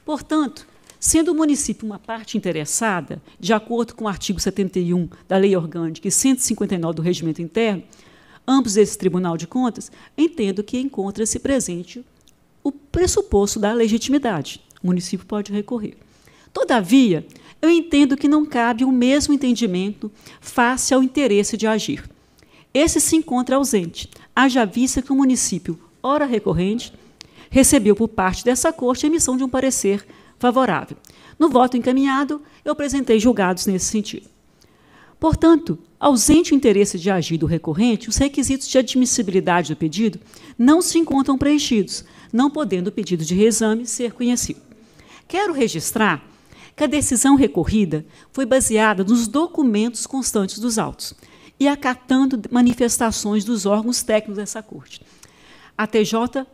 Portanto, 0.05 0.65
Sendo 0.99 1.31
o 1.31 1.35
município 1.35 1.85
uma 1.85 1.97
parte 1.97 2.37
interessada, 2.37 3.21
de 3.39 3.53
acordo 3.53 3.95
com 3.95 4.03
o 4.03 4.07
artigo 4.09 4.37
71 4.37 5.07
da 5.29 5.37
Lei 5.37 5.55
Orgânica 5.55 6.05
e 6.05 6.11
159 6.11 6.93
do 6.93 7.01
Regimento 7.01 7.41
Interno, 7.41 7.83
ambos 8.45 8.75
esse 8.75 8.97
Tribunal 8.97 9.37
de 9.37 9.47
Contas, 9.47 9.89
entendo 10.17 10.61
que 10.61 10.77
encontra-se 10.77 11.39
presente 11.39 12.05
o 12.61 12.69
pressuposto 12.69 13.61
da 13.61 13.71
legitimidade. 13.71 14.61
O 14.81 14.87
município 14.87 15.25
pode 15.25 15.51
recorrer. 15.51 15.97
Todavia, 16.53 17.25
eu 17.61 17.69
entendo 17.69 18.15
que 18.15 18.27
não 18.27 18.45
cabe 18.45 18.83
o 18.85 18.91
mesmo 18.91 19.33
entendimento 19.33 20.11
face 20.39 20.93
ao 20.93 21.03
interesse 21.03 21.57
de 21.57 21.67
agir. 21.67 22.09
Esse 22.73 23.01
se 23.01 23.15
encontra 23.15 23.55
ausente, 23.55 24.09
haja 24.35 24.65
vista 24.65 25.01
que 25.01 25.11
o 25.11 25.15
município, 25.15 25.79
ora 26.01 26.25
recorrente, 26.25 26.93
recebeu 27.49 27.95
por 27.95 28.07
parte 28.07 28.45
dessa 28.45 28.71
Corte 28.71 29.05
a 29.05 29.09
emissão 29.09 29.35
de 29.35 29.43
um 29.43 29.49
parecer 29.49 30.05
favorável. 30.37 30.97
No 31.37 31.49
voto 31.49 31.75
encaminhado, 31.75 32.41
eu 32.63 32.71
apresentei 32.71 33.19
julgados 33.19 33.65
nesse 33.65 33.85
sentido. 33.85 34.27
Portanto, 35.19 35.77
ausente 35.99 36.53
o 36.53 36.55
interesse 36.55 36.97
de 36.97 37.09
agir 37.09 37.37
do 37.37 37.45
recorrente, 37.45 38.07
os 38.07 38.15
requisitos 38.15 38.67
de 38.67 38.77
admissibilidade 38.77 39.73
do 39.73 39.77
pedido 39.77 40.19
não 40.57 40.81
se 40.81 40.97
encontram 40.97 41.37
preenchidos, 41.37 42.05
não 42.31 42.49
podendo 42.49 42.87
o 42.87 42.91
pedido 42.91 43.25
de 43.25 43.35
reexame 43.35 43.85
ser 43.85 44.13
conhecido. 44.13 44.68
Quero 45.29 45.53
registrar 45.53 46.27
que 46.75 46.83
a 46.83 46.87
decisão 46.87 47.35
recorrida 47.35 48.03
foi 48.31 48.47
baseada 48.47 49.03
nos 49.03 49.27
documentos 49.27 50.07
constantes 50.07 50.57
dos 50.57 50.79
autos 50.79 51.13
e 51.59 51.67
acatando 51.67 52.41
manifestações 52.49 53.45
dos 53.45 53.67
órgãos 53.67 54.01
técnicos 54.01 54.37
dessa 54.37 54.63
Corte. 54.63 55.01
A 55.77 55.85
TJ, 55.85 56.47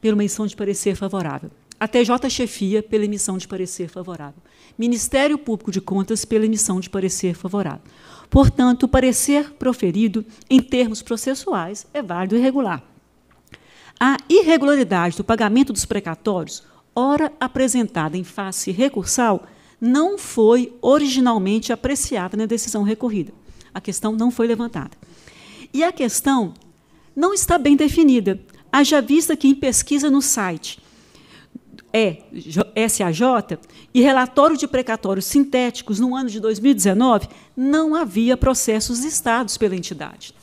pela 0.00 0.16
menção 0.16 0.48
de 0.48 0.56
parecer 0.56 0.96
favorável. 0.96 1.48
A 1.78 1.86
TJ 1.86 2.28
chefia 2.28 2.82
pela 2.82 3.04
emissão 3.04 3.38
de 3.38 3.46
parecer 3.46 3.88
favorável. 3.88 4.42
Ministério 4.76 5.38
Público 5.38 5.70
de 5.70 5.80
Contas 5.80 6.24
pela 6.24 6.44
emissão 6.44 6.80
de 6.80 6.90
parecer 6.90 7.36
favorável. 7.36 7.82
Portanto, 8.28 8.82
o 8.82 8.88
parecer 8.88 9.52
proferido 9.52 10.26
em 10.50 10.60
termos 10.60 11.02
processuais 11.02 11.86
é 11.94 12.02
válido 12.02 12.36
e 12.36 12.40
regular. 12.40 12.82
A 14.00 14.16
irregularidade 14.28 15.16
do 15.16 15.22
pagamento 15.22 15.72
dos 15.72 15.84
precatórios, 15.84 16.64
ora 16.98 17.32
apresentada 17.38 18.16
em 18.16 18.24
face 18.24 18.72
recursal, 18.72 19.46
não 19.80 20.18
foi 20.18 20.76
originalmente 20.82 21.72
apreciada 21.72 22.36
na 22.36 22.44
decisão 22.44 22.82
recorrida. 22.82 23.32
A 23.72 23.80
questão 23.80 24.16
não 24.16 24.32
foi 24.32 24.48
levantada. 24.48 24.90
E 25.72 25.84
a 25.84 25.92
questão 25.92 26.52
não 27.14 27.32
está 27.32 27.56
bem 27.56 27.76
definida. 27.76 28.40
Haja 28.72 29.00
vista 29.00 29.36
que 29.36 29.46
em 29.46 29.54
pesquisa 29.54 30.10
no 30.10 30.20
site 30.20 30.80
é 31.92 32.24
SAJ 32.88 33.22
e 33.94 34.00
relatório 34.00 34.56
de 34.56 34.66
precatórios 34.66 35.24
sintéticos 35.24 36.00
no 36.00 36.16
ano 36.16 36.28
de 36.28 36.40
2019, 36.40 37.28
não 37.56 37.94
havia 37.94 38.36
processos 38.36 39.04
listados 39.04 39.56
pela 39.56 39.76
entidade. 39.76 40.34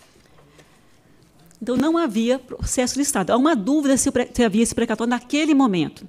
Então, 1.62 1.76
não 1.76 1.98
havia 1.98 2.40
processo 2.40 2.98
listado. 2.98 3.32
Há 3.32 3.38
uma 3.38 3.56
dúvida 3.56 3.98
se, 3.98 4.10
se 4.34 4.44
havia 4.44 4.64
esse 4.64 4.74
precatório 4.74 5.10
naquele 5.10 5.54
momento. 5.54 6.08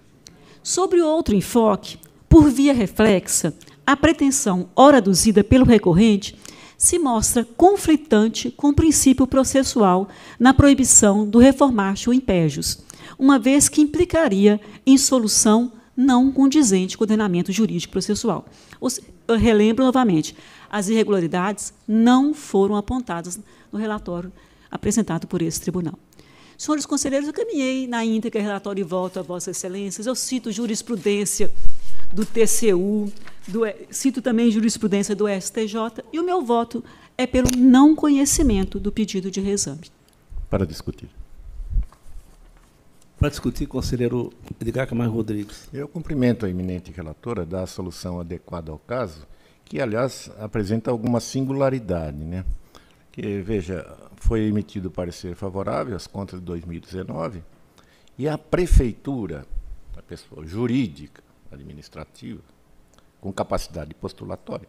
Sobre 0.66 1.00
outro 1.00 1.32
enfoque, 1.32 1.96
por 2.28 2.50
via 2.50 2.74
reflexa, 2.74 3.54
a 3.86 3.96
pretensão 3.96 4.68
ora 4.74 4.96
aduzida 4.96 5.44
pelo 5.44 5.64
recorrente 5.64 6.36
se 6.76 6.98
mostra 6.98 7.44
conflitante 7.56 8.50
com 8.50 8.70
o 8.70 8.74
princípio 8.74 9.28
processual 9.28 10.08
na 10.40 10.52
proibição 10.52 11.24
do 11.24 11.38
reformatio 11.38 12.12
impégios 12.12 12.84
uma 13.16 13.38
vez 13.38 13.68
que 13.68 13.80
implicaria 13.80 14.60
em 14.84 14.98
solução 14.98 15.70
não 15.96 16.32
condizente 16.32 16.98
com 16.98 17.04
o 17.04 17.06
ordenamento 17.06 17.52
jurídico 17.52 17.92
processual. 17.92 18.44
Eu 19.28 19.36
relembro 19.36 19.84
novamente, 19.84 20.36
as 20.68 20.88
irregularidades 20.88 21.72
não 21.86 22.34
foram 22.34 22.74
apontadas 22.74 23.38
no 23.70 23.78
relatório 23.78 24.32
apresentado 24.68 25.28
por 25.28 25.42
esse 25.42 25.60
tribunal. 25.60 25.96
Senhores 26.58 26.86
conselheiros, 26.86 27.28
eu 27.28 27.34
caminhei 27.34 27.86
na 27.86 28.04
íntegra 28.04 28.40
relatório 28.40 28.80
e 28.80 28.84
voto 28.84 29.18
a 29.18 29.22
Vossas 29.22 29.56
Excelências. 29.56 30.06
Eu 30.06 30.14
cito 30.14 30.50
jurisprudência 30.50 31.50
do 32.12 32.24
TCU, 32.24 33.12
do, 33.46 33.60
cito 33.90 34.22
também 34.22 34.50
jurisprudência 34.50 35.14
do 35.14 35.26
STJ, 35.28 36.02
e 36.12 36.18
o 36.18 36.24
meu 36.24 36.42
voto 36.42 36.82
é 37.18 37.26
pelo 37.26 37.50
não 37.56 37.94
conhecimento 37.94 38.80
do 38.80 38.90
pedido 38.90 39.30
de 39.30 39.40
reexame. 39.40 39.90
Para 40.48 40.66
discutir. 40.66 41.10
Para 43.18 43.28
discutir, 43.28 43.66
conselheiro 43.66 44.32
Edgar 44.60 44.86
Camargo 44.86 45.14
Rodrigues. 45.14 45.68
Eu 45.72 45.88
cumprimento 45.88 46.46
a 46.46 46.50
eminente 46.50 46.90
relatora 46.90 47.44
da 47.44 47.66
solução 47.66 48.20
adequada 48.20 48.70
ao 48.70 48.78
caso, 48.78 49.26
que, 49.64 49.80
aliás, 49.80 50.30
apresenta 50.38 50.90
alguma 50.90 51.20
singularidade. 51.20 52.18
Né? 52.18 52.44
Que, 53.10 53.40
veja, 53.40 53.86
foi 54.26 54.40
emitido 54.40 54.90
parecer 54.90 55.36
favorável 55.36 55.94
às 55.94 56.08
contas 56.08 56.40
de 56.40 56.46
2019 56.46 57.44
e 58.18 58.28
a 58.28 58.36
prefeitura, 58.36 59.46
a 59.96 60.02
pessoa 60.02 60.44
jurídica, 60.44 61.22
administrativa, 61.52 62.42
com 63.20 63.32
capacidade 63.32 63.94
postulatória, 63.94 64.68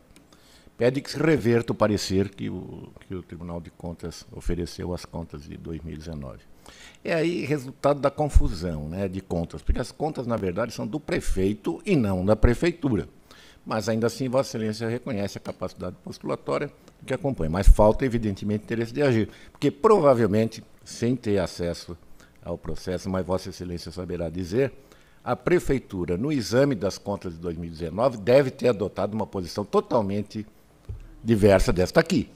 pede 0.77 1.01
que 1.01 1.09
se 1.09 1.17
reverta 1.17 1.71
o 1.71 1.75
parecer 1.75 2.29
que 2.29 2.51
o, 2.51 2.89
que 3.07 3.15
o 3.15 3.23
Tribunal 3.23 3.59
de 3.59 3.71
Contas 3.71 4.27
ofereceu 4.31 4.93
às 4.93 5.05
contas 5.05 5.45
de 5.45 5.57
2019. 5.57 6.39
É 7.03 7.15
aí 7.15 7.43
resultado 7.43 7.99
da 7.99 8.11
confusão 8.11 8.87
né, 8.87 9.07
de 9.07 9.21
contas, 9.21 9.63
porque 9.63 9.81
as 9.81 9.91
contas, 9.91 10.27
na 10.27 10.37
verdade, 10.37 10.71
são 10.71 10.85
do 10.85 10.99
prefeito 10.99 11.81
e 11.83 11.95
não 11.95 12.23
da 12.23 12.35
prefeitura. 12.35 13.09
Mas 13.65 13.89
ainda 13.89 14.05
assim, 14.05 14.29
Vossa 14.29 14.55
Excelência 14.55 14.87
reconhece 14.87 15.39
a 15.39 15.41
capacidade 15.41 15.95
postulatória, 16.03 16.71
que 17.05 17.13
acompanha. 17.13 17.49
Mas 17.49 17.67
falta, 17.67 18.05
evidentemente, 18.05 18.63
interesse 18.63 18.93
de 18.93 19.01
agir. 19.01 19.29
Porque 19.51 19.69
provavelmente, 19.71 20.63
sem 20.83 21.15
ter 21.15 21.37
acesso 21.39 21.97
ao 22.43 22.57
processo, 22.57 23.09
mas 23.09 23.25
Vossa 23.25 23.49
Excelência 23.49 23.91
saberá 23.91 24.29
dizer, 24.29 24.71
a 25.23 25.35
Prefeitura, 25.35 26.15
no 26.15 26.31
exame 26.31 26.73
das 26.73 26.97
contas 26.97 27.33
de 27.33 27.39
2019, 27.39 28.17
deve 28.17 28.49
ter 28.49 28.69
adotado 28.69 29.13
uma 29.13 29.27
posição 29.27 29.65
totalmente 29.65 30.45
diversa 31.23 31.73
desta 31.73 31.99
aqui. 31.99 32.29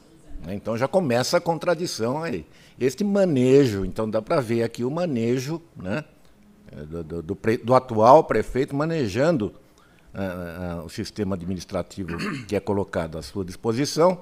Né? 0.46 0.56
Então 0.56 0.78
já 0.78 0.88
começa 0.88 1.38
a 1.38 1.42
contradição 1.42 2.22
aí. 2.22 2.46
Este 2.80 3.04
manejo, 3.04 3.86
então 3.86 4.10
dá 4.10 4.22
para 4.22 4.42
ver 4.42 4.64
aqui 4.64 4.84
o 4.84 4.92
manejo 4.92 5.62
né, 5.76 6.04
do, 6.90 7.04
do, 7.04 7.22
do, 7.22 7.38
do 7.64 7.74
atual 7.74 8.24
prefeito 8.24 8.76
manejando 8.76 9.54
uh, 10.14 10.82
uh, 10.82 10.86
o 10.86 10.90
sistema 10.90 11.36
administrativo 11.36 12.18
que 12.48 12.56
é 12.56 12.60
colocado 12.60 13.18
à 13.18 13.22
sua 13.22 13.46
disposição 13.46 14.20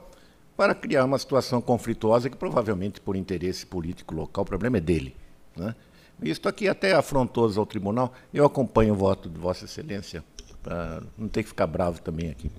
para 0.59 0.75
criar 0.75 1.05
uma 1.05 1.17
situação 1.17 1.61
conflituosa 1.61 2.29
que 2.29 2.35
provavelmente 2.35 2.99
por 2.99 3.15
interesse 3.15 3.65
político 3.65 4.13
local, 4.13 4.41
o 4.41 4.45
problema 4.45 4.75
é 4.75 4.81
dele. 4.81 5.15
Né? 5.55 5.73
Isso 6.21 6.45
aqui 6.49 6.67
é 6.67 6.69
até 6.69 6.91
afrontoso 6.91 7.57
ao 7.57 7.65
tribunal. 7.65 8.11
Eu 8.33 8.43
acompanho 8.43 8.93
o 8.93 8.97
voto 8.97 9.29
de 9.29 9.39
Vossa 9.39 9.63
Excelência, 9.63 10.21
para 10.61 11.01
não 11.17 11.29
ter 11.29 11.43
que 11.43 11.47
ficar 11.47 11.65
bravo 11.65 12.01
também 12.01 12.29
aqui. 12.29 12.51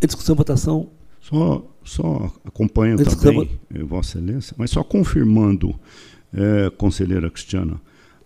Em 0.00 0.06
discussão, 0.06 0.34
votação. 0.34 0.88
Só, 1.20 1.62
só 1.84 2.32
acompanho 2.46 2.96
também, 2.96 3.60
eh, 3.74 3.82
Vossa 3.82 4.16
Excelência, 4.16 4.56
mas 4.56 4.70
só 4.70 4.82
confirmando, 4.82 5.78
é, 6.32 6.70
conselheira 6.70 7.30
Cristiana, 7.30 7.78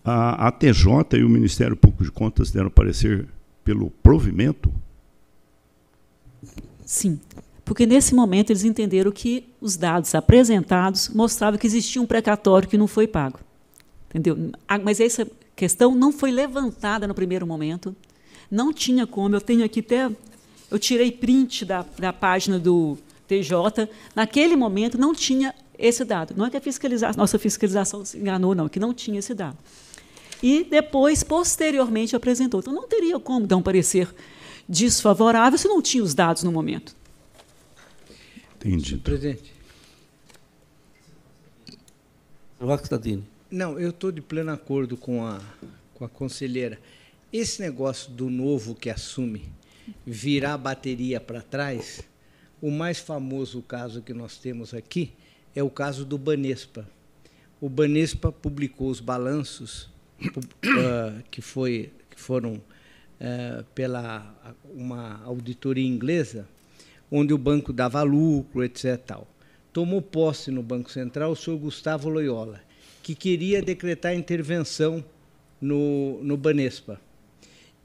a, 0.04 0.46
a 0.46 0.52
TJ 0.52 1.18
e 1.18 1.24
o 1.24 1.28
Ministério 1.28 1.76
Público 1.76 2.04
de 2.04 2.12
Contas 2.12 2.52
deram 2.52 2.70
parecer 2.70 3.26
pelo 3.64 3.90
provimento? 3.90 4.72
Sim, 6.86 7.20
porque 7.68 7.84
nesse 7.84 8.14
momento 8.14 8.48
eles 8.48 8.64
entenderam 8.64 9.12
que 9.12 9.44
os 9.60 9.76
dados 9.76 10.14
apresentados 10.14 11.10
mostravam 11.10 11.58
que 11.58 11.66
existia 11.66 12.00
um 12.00 12.06
precatório 12.06 12.66
que 12.66 12.78
não 12.78 12.86
foi 12.86 13.06
pago. 13.06 13.38
Entendeu? 14.08 14.50
Mas 14.82 14.98
essa 15.00 15.28
questão 15.54 15.94
não 15.94 16.10
foi 16.10 16.30
levantada 16.30 17.06
no 17.06 17.14
primeiro 17.14 17.46
momento, 17.46 17.94
não 18.50 18.72
tinha 18.72 19.06
como, 19.06 19.36
eu 19.36 19.40
tenho 19.42 19.66
aqui 19.66 19.80
até, 19.80 20.10
eu 20.70 20.78
tirei 20.78 21.12
print 21.12 21.66
da, 21.66 21.84
da 21.98 22.10
página 22.10 22.58
do 22.58 22.96
TJ, 23.26 23.86
naquele 24.16 24.56
momento 24.56 24.96
não 24.96 25.14
tinha 25.14 25.54
esse 25.78 26.06
dado. 26.06 26.32
Não 26.34 26.46
é 26.46 26.50
que 26.50 26.56
a 26.56 26.62
fiscalização, 26.62 27.20
nossa 27.20 27.38
fiscalização 27.38 28.02
se 28.02 28.16
enganou, 28.16 28.54
não, 28.54 28.66
que 28.66 28.80
não 28.80 28.94
tinha 28.94 29.18
esse 29.18 29.34
dado. 29.34 29.58
E 30.42 30.64
depois, 30.64 31.22
posteriormente, 31.22 32.16
apresentou. 32.16 32.60
Então, 32.60 32.72
não 32.72 32.88
teria 32.88 33.20
como 33.20 33.46
dar 33.46 33.58
um 33.58 33.62
parecer 33.62 34.08
desfavorável 34.66 35.58
se 35.58 35.68
não 35.68 35.82
tinha 35.82 36.02
os 36.02 36.14
dados 36.14 36.42
no 36.42 36.50
momento. 36.50 36.96
Entendi. 38.58 38.96
Presidente. 38.96 39.52
Roxadini. 42.60 43.24
Não, 43.48 43.78
eu 43.78 43.90
estou 43.90 44.10
de 44.10 44.20
pleno 44.20 44.50
acordo 44.50 44.96
com 44.96 45.24
a, 45.24 45.40
com 45.94 46.04
a 46.04 46.08
conselheira. 46.08 46.78
Esse 47.32 47.62
negócio 47.62 48.10
do 48.10 48.28
novo 48.28 48.74
que 48.74 48.90
assume 48.90 49.48
virar 50.04 50.54
a 50.54 50.58
bateria 50.58 51.20
para 51.20 51.40
trás, 51.40 52.02
o 52.60 52.70
mais 52.70 52.98
famoso 52.98 53.62
caso 53.62 54.02
que 54.02 54.12
nós 54.12 54.36
temos 54.38 54.74
aqui 54.74 55.12
é 55.54 55.62
o 55.62 55.70
caso 55.70 56.04
do 56.04 56.18
Banespa. 56.18 56.88
O 57.60 57.68
Banespa 57.68 58.32
publicou 58.32 58.90
os 58.90 59.00
balanços 59.00 59.88
uh, 60.20 61.22
que, 61.30 61.40
foi, 61.40 61.92
que 62.10 62.20
foram 62.20 62.54
uh, 62.54 63.64
pela 63.74 64.34
uma 64.74 65.22
auditoria 65.22 65.86
inglesa 65.86 66.46
onde 67.10 67.32
o 67.32 67.38
banco 67.38 67.72
dava 67.72 68.02
lucro, 68.02 68.64
etc. 68.64 68.98
Tal. 68.98 69.28
Tomou 69.72 70.02
posse 70.02 70.50
no 70.50 70.62
Banco 70.62 70.90
Central 70.90 71.32
o 71.32 71.36
senhor 71.36 71.58
Gustavo 71.58 72.08
Loyola, 72.08 72.60
que 73.02 73.14
queria 73.14 73.62
decretar 73.62 74.14
intervenção 74.14 75.04
no, 75.60 76.22
no 76.22 76.36
Banespa, 76.36 77.00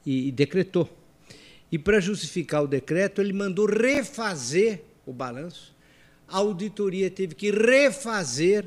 e, 0.04 0.28
e 0.28 0.32
decretou. 0.32 0.88
E 1.70 1.78
para 1.78 2.00
justificar 2.00 2.62
o 2.62 2.68
decreto, 2.68 3.20
ele 3.20 3.32
mandou 3.32 3.66
refazer 3.66 4.82
o 5.06 5.12
balanço. 5.12 5.74
A 6.28 6.38
auditoria 6.38 7.10
teve 7.10 7.34
que 7.34 7.50
refazer 7.50 8.66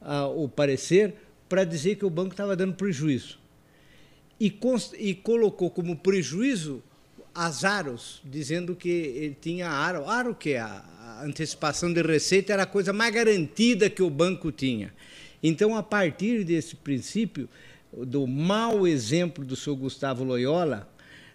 uh, 0.00 0.42
o 0.42 0.48
parecer 0.48 1.14
para 1.48 1.64
dizer 1.64 1.96
que 1.96 2.04
o 2.04 2.10
banco 2.10 2.32
estava 2.32 2.56
dando 2.56 2.74
prejuízo. 2.74 3.38
E, 4.38 4.52
e 4.98 5.14
colocou 5.14 5.70
como 5.70 5.96
prejuízo 5.96 6.82
as 7.42 7.64
aros, 7.64 8.20
dizendo 8.22 8.76
que 8.76 8.90
ele 8.90 9.36
tinha 9.40 9.66
aro. 9.66 10.06
Aro 10.06 10.34
que 10.34 10.56
a, 10.56 10.84
a 10.98 11.24
antecipação 11.24 11.90
de 11.90 12.02
receita 12.02 12.52
era 12.52 12.64
a 12.64 12.66
coisa 12.66 12.92
mais 12.92 13.14
garantida 13.14 13.88
que 13.88 14.02
o 14.02 14.10
banco 14.10 14.52
tinha. 14.52 14.92
Então, 15.42 15.74
a 15.74 15.82
partir 15.82 16.44
desse 16.44 16.76
princípio, 16.76 17.48
do 17.96 18.26
mau 18.26 18.86
exemplo 18.86 19.42
do 19.42 19.56
senhor 19.56 19.76
Gustavo 19.76 20.22
Loyola, 20.22 20.86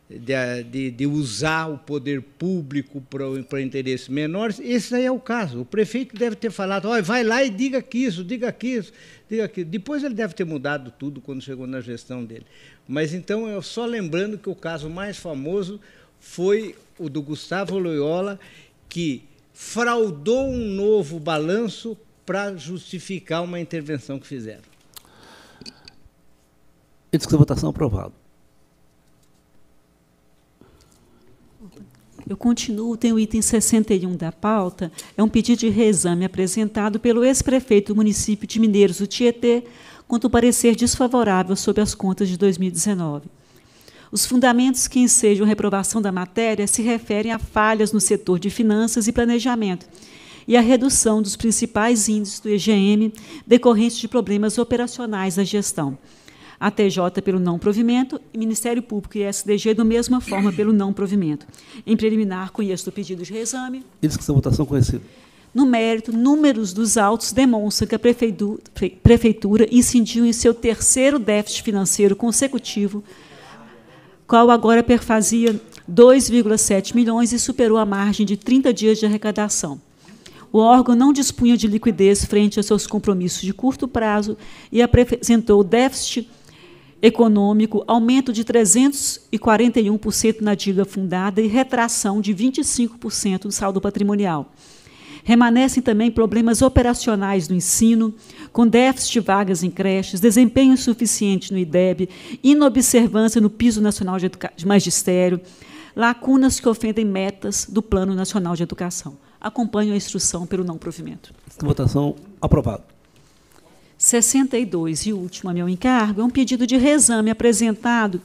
de, 0.09 0.63
de, 0.63 0.91
de, 0.91 1.07
usar 1.07 1.67
o 1.67 1.77
poder 1.79 2.21
público 2.21 3.01
para 3.01 3.61
interesses 3.61 4.07
menores, 4.07 4.59
esse 4.59 4.93
aí 4.93 5.05
é 5.05 5.11
o 5.11 5.19
caso. 5.19 5.61
O 5.61 5.65
prefeito 5.65 6.15
deve 6.15 6.35
ter 6.35 6.51
falado, 6.51 6.89
vai 7.03 7.23
lá 7.23 7.43
e 7.43 7.49
diga 7.49 7.81
que 7.81 7.97
isso, 7.97 8.23
diga 8.23 8.51
que 8.51 8.67
isso, 8.67 8.93
diga 9.27 9.47
que 9.47 9.63
Depois 9.63 10.03
ele 10.03 10.13
deve 10.13 10.35
ter 10.35 10.45
mudado 10.45 10.91
tudo 10.91 11.19
quando 11.19 11.41
chegou 11.41 11.65
na 11.65 11.81
gestão 11.81 12.23
dele. 12.23 12.45
Mas 12.87 13.13
então, 13.13 13.47
eu 13.47 13.61
só 13.61 13.85
lembrando 13.85 14.37
que 14.37 14.49
o 14.49 14.55
caso 14.55 14.89
mais 14.89 15.17
famoso 15.17 15.79
foi 16.19 16.75
o 16.99 17.09
do 17.09 17.21
Gustavo 17.21 17.79
Loyola, 17.79 18.39
que 18.87 19.23
fraudou 19.53 20.47
um 20.47 20.67
novo 20.67 21.19
balanço 21.19 21.97
para 22.25 22.55
justificar 22.55 23.43
uma 23.43 23.59
intervenção 23.59 24.19
que 24.19 24.27
fizeram. 24.27 24.63
Em 27.11 27.17
discussão, 27.17 27.39
votação 27.39 27.69
aprovado. 27.69 28.24
Eu 32.27 32.35
continuo, 32.35 32.97
tem 32.97 33.13
o 33.13 33.19
item 33.19 33.39
61 33.39 34.15
da 34.15 34.31
pauta, 34.31 34.91
é 35.15 35.21
um 35.21 35.29
pedido 35.29 35.59
de 35.59 35.69
reexame 35.69 36.25
apresentado 36.25 36.99
pelo 36.99 37.23
ex-prefeito 37.23 37.93
do 37.93 37.97
município 37.97 38.47
de 38.47 38.59
Mineiros 38.59 38.97
do 38.97 39.05
Tietê, 39.05 39.63
quanto 40.07 40.29
parecer 40.29 40.75
desfavorável 40.75 41.55
sobre 41.55 41.83
as 41.83 41.93
contas 41.93 42.27
de 42.27 42.35
2019. 42.35 43.27
Os 44.11 44.25
fundamentos 44.25 44.87
que 44.87 44.99
ensejam 44.99 45.45
reprovação 45.45 46.01
da 46.01 46.11
matéria 46.11 46.65
se 46.65 46.81
referem 46.81 47.31
a 47.31 47.37
falhas 47.37 47.91
no 47.91 47.99
setor 47.99 48.39
de 48.39 48.49
finanças 48.49 49.07
e 49.07 49.11
planejamento 49.11 49.85
e 50.47 50.57
a 50.57 50.61
redução 50.61 51.21
dos 51.21 51.35
principais 51.35 52.07
índices 52.07 52.39
do 52.39 52.49
EGM 52.49 53.11
decorrentes 53.45 53.97
de 53.97 54.07
problemas 54.07 54.57
operacionais 54.57 55.35
da 55.35 55.43
gestão. 55.43 55.97
A 56.59 56.71
TJ 56.71 57.21
pelo 57.23 57.39
não 57.39 57.59
provimento 57.59 58.19
e 58.33 58.37
Ministério 58.37 58.81
Público 58.81 59.17
e 59.17 59.23
SDG 59.23 59.73
da 59.73 59.83
mesma 59.83 60.21
forma 60.21 60.51
pelo 60.51 60.71
não 60.71 60.93
provimento. 60.93 61.45
Em 61.85 61.97
preliminar, 61.97 62.51
conheço 62.51 62.89
o 62.89 62.93
pedido 62.93 63.23
de 63.23 63.33
reexame. 63.33 63.83
E 64.01 64.07
discussão 64.07 64.35
votação 64.35 64.65
conhecida. 64.65 65.01
No 65.53 65.65
mérito, 65.65 66.11
números 66.11 66.73
dos 66.73 66.97
autos 66.97 67.31
demonstram 67.31 67.87
que 67.87 67.95
a 67.95 67.99
prefeitura, 67.99 69.67
incidiu 69.71 70.25
em 70.25 70.33
seu 70.33 70.53
terceiro 70.53 71.17
déficit 71.17 71.63
financeiro 71.63 72.13
consecutivo, 72.13 73.01
qual 74.27 74.49
agora 74.49 74.83
perfazia 74.83 75.59
2,7 75.89 76.93
milhões 76.93 77.31
e 77.31 77.39
superou 77.39 77.77
a 77.77 77.85
margem 77.85 78.25
de 78.25 78.35
30 78.35 78.73
dias 78.73 78.99
de 78.99 79.05
arrecadação. 79.05 79.79
O 80.51 80.57
órgão 80.57 80.95
não 80.95 81.13
dispunha 81.13 81.55
de 81.55 81.67
liquidez 81.67 82.25
frente 82.25 82.57
aos 82.59 82.65
seus 82.65 82.87
compromissos 82.87 83.41
de 83.41 83.53
curto 83.53 83.87
prazo 83.87 84.37
e 84.71 84.81
apresentou 84.81 85.63
déficit 85.63 86.29
econômico, 87.01 87.83
aumento 87.87 88.31
de 88.33 88.43
341% 88.43 90.41
na 90.41 90.55
dívida 90.55 90.85
fundada 90.85 91.41
e 91.41 91.47
retração 91.47 92.21
de 92.21 92.33
25% 92.33 93.43
do 93.43 93.51
saldo 93.51 93.81
patrimonial. 93.81 94.51
Remanescem 95.23 95.81
também 95.81 96.11
problemas 96.11 96.61
operacionais 96.61 97.49
no 97.49 97.55
ensino, 97.55 98.13
com 98.53 98.67
déficit 98.67 99.13
de 99.13 99.19
vagas 99.21 99.63
em 99.63 99.71
creches, 99.71 100.19
desempenho 100.19 100.73
insuficiente 100.73 101.51
no 101.51 101.57
IDEB, 101.57 102.07
inobservância 102.43 103.41
no 103.41 103.49
piso 103.49 103.81
nacional 103.81 104.19
de, 104.19 104.29
de 104.55 104.67
magistério, 104.67 105.41
lacunas 105.95 106.59
que 106.59 106.69
ofendem 106.69 107.05
metas 107.05 107.65
do 107.67 107.81
Plano 107.81 108.13
Nacional 108.13 108.55
de 108.55 108.61
Educação. 108.61 109.17
Acompanho 109.41 109.93
a 109.93 109.97
instrução 109.97 110.45
pelo 110.45 110.63
não 110.63 110.77
provimento. 110.77 111.33
Votação 111.59 112.15
aprovado. 112.39 112.94
62 114.05 115.07
e 115.07 115.13
último 115.13 115.49
a 115.49 115.53
meu 115.53 115.67
encargo 115.67 116.21
é 116.21 116.23
um 116.23 116.29
pedido 116.29 116.67
de 116.67 116.77
reexame 116.77 117.31
apresentado 117.31 118.21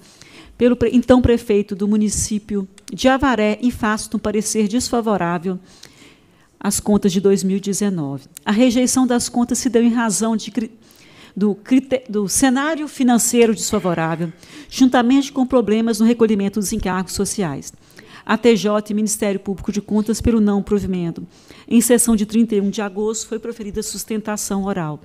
pelo 0.58 0.76
então 0.92 1.22
prefeito 1.22 1.74
do 1.74 1.88
município 1.88 2.68
de 2.92 3.08
Avaré 3.08 3.58
em 3.62 3.70
face 3.70 4.10
de 4.10 4.14
um 4.14 4.18
parecer 4.18 4.68
desfavorável 4.68 5.58
as 6.62 6.80
contas 6.80 7.10
de 7.10 7.18
2019. 7.18 8.24
A 8.44 8.52
rejeição 8.52 9.06
das 9.06 9.30
contas 9.30 9.56
se 9.56 9.70
deu 9.70 9.82
em 9.82 9.88
razão 9.88 10.36
de 10.36 10.52
do, 11.34 11.56
do 12.10 12.28
cenário 12.28 12.86
financeiro 12.86 13.54
desfavorável, 13.54 14.30
juntamente 14.68 15.32
com 15.32 15.46
problemas 15.46 15.98
no 15.98 16.04
recolhimento 16.04 16.60
dos 16.60 16.74
encargos 16.74 17.14
sociais. 17.14 17.72
A 18.26 18.36
TJ 18.36 18.90
e 18.90 18.94
Ministério 18.94 19.40
Público 19.40 19.72
de 19.72 19.80
Contas 19.80 20.20
pelo 20.20 20.42
não 20.42 20.62
provimento. 20.62 21.26
Em 21.72 21.80
sessão 21.80 22.16
de 22.16 22.26
31 22.26 22.68
de 22.68 22.82
agosto 22.82 23.28
foi 23.28 23.38
proferida 23.38 23.80
sustentação 23.80 24.64
oral. 24.64 24.98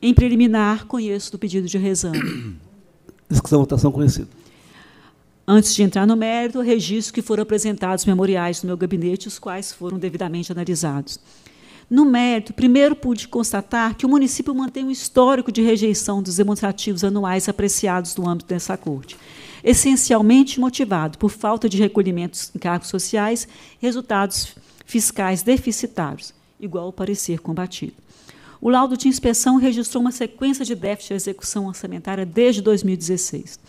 Em 0.00 0.14
preliminar, 0.14 0.86
conheço 0.86 1.30
do 1.30 1.38
pedido 1.38 1.68
de 1.68 1.76
reexame. 1.76 2.56
Discussão, 3.28 3.60
votação 3.60 3.92
conhecida. 3.92 4.28
Antes 5.46 5.74
de 5.74 5.82
entrar 5.82 6.06
no 6.06 6.16
mérito, 6.16 6.62
registro 6.62 7.12
que 7.12 7.20
foram 7.20 7.42
apresentados 7.42 8.06
memoriais 8.06 8.62
no 8.62 8.68
meu 8.68 8.78
gabinete, 8.78 9.28
os 9.28 9.38
quais 9.38 9.72
foram 9.72 9.98
devidamente 9.98 10.50
analisados. 10.50 11.20
No 11.88 12.06
mérito, 12.06 12.54
primeiro 12.54 12.96
pude 12.96 13.28
constatar 13.28 13.94
que 13.94 14.06
o 14.06 14.08
município 14.08 14.54
mantém 14.54 14.86
um 14.86 14.90
histórico 14.90 15.52
de 15.52 15.60
rejeição 15.60 16.22
dos 16.22 16.36
demonstrativos 16.36 17.04
anuais 17.04 17.46
apreciados 17.46 18.16
no 18.16 18.26
âmbito 18.26 18.48
dessa 18.48 18.76
corte, 18.76 19.18
essencialmente 19.62 20.58
motivado 20.58 21.18
por 21.18 21.30
falta 21.30 21.68
de 21.68 21.76
recolhimentos 21.76 22.50
em 22.56 22.58
cargos 22.58 22.88
sociais 22.88 23.46
e 23.80 23.86
resultados 23.86 24.56
fiscais 24.86 25.42
deficitários, 25.42 26.32
igual 26.58 26.86
ao 26.86 26.92
parecer 26.92 27.40
combatido. 27.40 27.92
O 28.58 28.70
laudo 28.70 28.96
de 28.96 29.08
inspeção 29.08 29.56
registrou 29.56 30.00
uma 30.00 30.10
sequência 30.10 30.64
de 30.64 30.74
déficit 30.74 31.08
de 31.08 31.14
execução 31.16 31.66
orçamentária 31.66 32.24
desde 32.24 32.62
2016. 32.62 33.60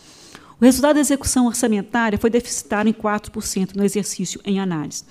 O 0.59 0.63
resultado 0.63 0.95
da 0.95 1.01
execução 1.01 1.45
orçamentária 1.47 2.17
foi 2.17 2.29
deficitário 2.29 2.89
em 2.89 2.93
4% 2.93 3.75
no 3.75 3.83
exercício 3.83 4.39
em 4.45 4.61
análise 4.61 5.03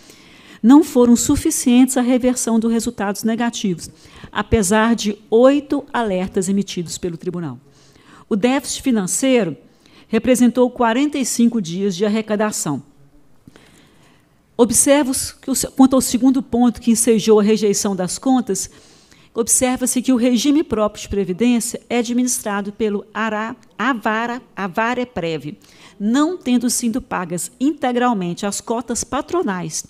não 0.63 0.83
foram 0.83 1.15
suficientes 1.15 1.97
à 1.97 2.01
reversão 2.01 2.59
dos 2.59 2.73
resultados 2.73 3.23
negativos, 3.23 3.89
apesar 4.33 4.97
de 4.97 5.17
oito 5.31 5.85
alertas 5.93 6.49
emitidos 6.49 6.99
pelo 6.99 7.17
tribunal. 7.17 7.59
O 8.29 8.35
déficit 8.35 8.83
financeiro 8.83 9.57
representou 10.09 10.69
45 10.71 11.61
dias 11.61 11.95
de 11.95 12.05
arrecadação. 12.05 12.83
Observo 14.57 15.13
que, 15.41 15.67
quanto 15.77 15.95
ao 15.95 16.01
segundo 16.01 16.43
ponto 16.43 16.81
que 16.81 16.91
ensejou 16.91 17.39
a 17.39 17.43
rejeição 17.43 17.95
das 17.95 18.19
contas, 18.19 18.71
observa-se 19.35 20.01
que 20.01 20.13
o 20.13 20.17
regime 20.17 20.63
próprio 20.63 21.03
de 21.03 21.09
previdência 21.11 21.81
é 21.91 21.99
administrado 21.99 22.73
pelo 22.73 23.05
Ara, 23.13 23.55
Avara, 23.79 24.41
Avareprev, 24.57 25.59
não 26.01 26.39
tendo 26.39 26.71
sido 26.71 27.03
pagas 27.03 27.51
integralmente 27.61 28.47
as 28.47 28.61
cotas 28.61 29.05
patronais 29.05 29.85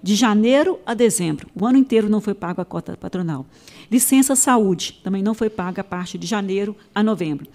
de 0.00 0.14
janeiro 0.14 0.78
a 0.86 0.94
dezembro. 0.94 1.48
O 1.58 1.66
ano 1.66 1.78
inteiro 1.78 2.08
não 2.08 2.20
foi 2.20 2.34
pago 2.34 2.60
a 2.60 2.64
cota 2.64 2.96
patronal. 2.96 3.46
Licença 3.90 4.36
saúde, 4.36 5.00
também 5.02 5.22
não 5.22 5.34
foi 5.34 5.50
paga 5.50 5.80
a 5.80 5.84
parte 5.84 6.18
de 6.18 6.26
janeiro 6.26 6.76
a 6.94 7.02
novembro. 7.02 7.48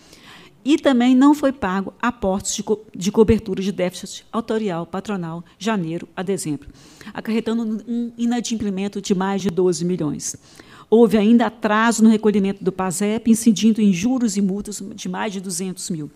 E 0.63 0.77
também 0.77 1.15
não 1.15 1.33
foi 1.33 1.51
pago 1.51 1.93
aportes 2.01 2.53
de, 2.53 2.63
co 2.63 2.81
de 2.95 3.11
cobertura 3.11 3.61
de 3.61 3.71
déficit 3.71 4.25
autorial 4.31 4.85
patronal 4.85 5.43
janeiro 5.57 6.07
a 6.15 6.21
dezembro, 6.21 6.69
acarretando 7.13 7.83
um 7.87 8.11
inadimplemento 8.17 9.01
de 9.01 9.15
mais 9.15 9.41
de 9.41 9.49
12 9.49 9.85
milhões. 9.85 10.35
Houve 10.89 11.17
ainda 11.17 11.45
atraso 11.45 12.03
no 12.03 12.09
recolhimento 12.09 12.63
do 12.63 12.71
PASEP, 12.71 13.31
incidindo 13.31 13.79
em 13.79 13.93
juros 13.93 14.35
e 14.35 14.41
multas 14.41 14.83
de 14.95 15.07
mais 15.07 15.31
de 15.31 15.39
200 15.39 15.89
mil. 15.91 16.11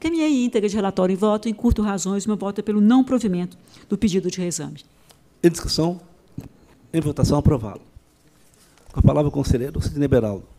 Caminhei 0.00 0.44
íntegra 0.44 0.68
de 0.68 0.74
relatório 0.74 1.12
em 1.12 1.16
voto, 1.16 1.48
em 1.48 1.54
curto 1.54 1.80
razões, 1.80 2.26
meu 2.26 2.36
voto 2.36 2.58
é 2.58 2.62
pelo 2.62 2.80
não 2.80 3.04
provimento 3.04 3.56
do 3.88 3.96
pedido 3.96 4.28
de 4.28 4.38
reexame. 4.38 4.80
Em 5.42 5.48
discussão, 5.48 6.00
em 6.92 7.00
votação, 7.00 7.38
aprovado. 7.38 7.80
Com 8.92 9.00
a 9.00 9.02
palavra 9.02 9.28
o 9.28 9.32
conselheiro 9.32 9.80
Sidney 9.80 10.08
Beraldo. 10.08 10.51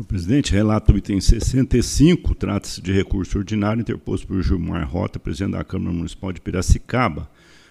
Senhor 0.00 0.06
presidente, 0.06 0.52
relato 0.52 0.96
item 0.96 1.20
65, 1.20 2.34
trata-se 2.34 2.80
de 2.80 2.90
recurso 2.90 3.36
ordinário 3.36 3.82
interposto 3.82 4.26
por 4.26 4.42
Gilmar 4.42 4.88
Rota, 4.88 5.18
presidente 5.18 5.52
da 5.52 5.64
Câmara 5.64 5.94
Municipal 5.94 6.32
de 6.32 6.40
Piracicaba, 6.40 7.28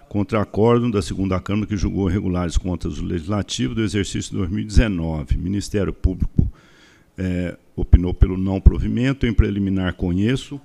contra 0.08 0.40
acórdão 0.40 0.91
da 0.91 1.01
segunda 1.01 1.40
Câmara 1.40 1.66
que 1.66 1.75
julgou 1.75 2.08
irregulares 2.08 2.56
contas 2.56 2.98
do 2.98 3.03
Legislativo 3.03 3.74
do 3.74 3.82
exercício 3.82 4.33
2019. 4.33 5.35
O 5.35 5.40
Ministério 5.40 5.91
Público 5.91 6.48
é, 7.17 7.58
opinou 7.75 8.14
pelo 8.14 8.38
não 8.38 8.61
provimento, 8.61 9.25
em 9.25 9.33
preliminar 9.33 9.95
conheço. 9.95 10.61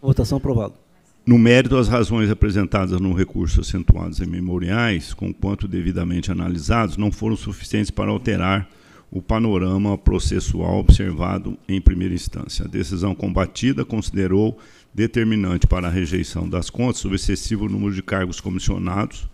Votação 0.00 0.38
aprovada. 0.38 0.85
No 1.26 1.36
mérito, 1.36 1.76
as 1.76 1.88
razões 1.88 2.30
apresentadas 2.30 3.00
no 3.00 3.12
recurso 3.12 3.60
acentuadas 3.60 4.20
em 4.20 4.26
memoriais, 4.26 5.12
conquanto 5.12 5.66
devidamente 5.66 6.30
analisados, 6.30 6.96
não 6.96 7.10
foram 7.10 7.34
suficientes 7.34 7.90
para 7.90 8.12
alterar 8.12 8.68
o 9.10 9.20
panorama 9.20 9.98
processual 9.98 10.78
observado 10.78 11.58
em 11.68 11.80
primeira 11.80 12.14
instância. 12.14 12.64
A 12.64 12.68
decisão 12.68 13.12
combatida 13.12 13.84
considerou 13.84 14.56
determinante 14.94 15.66
para 15.66 15.88
a 15.88 15.90
rejeição 15.90 16.48
das 16.48 16.70
contas 16.70 17.04
o 17.04 17.12
excessivo 17.12 17.68
número 17.68 17.92
de 17.92 18.04
cargos 18.04 18.40
comissionados, 18.40 19.28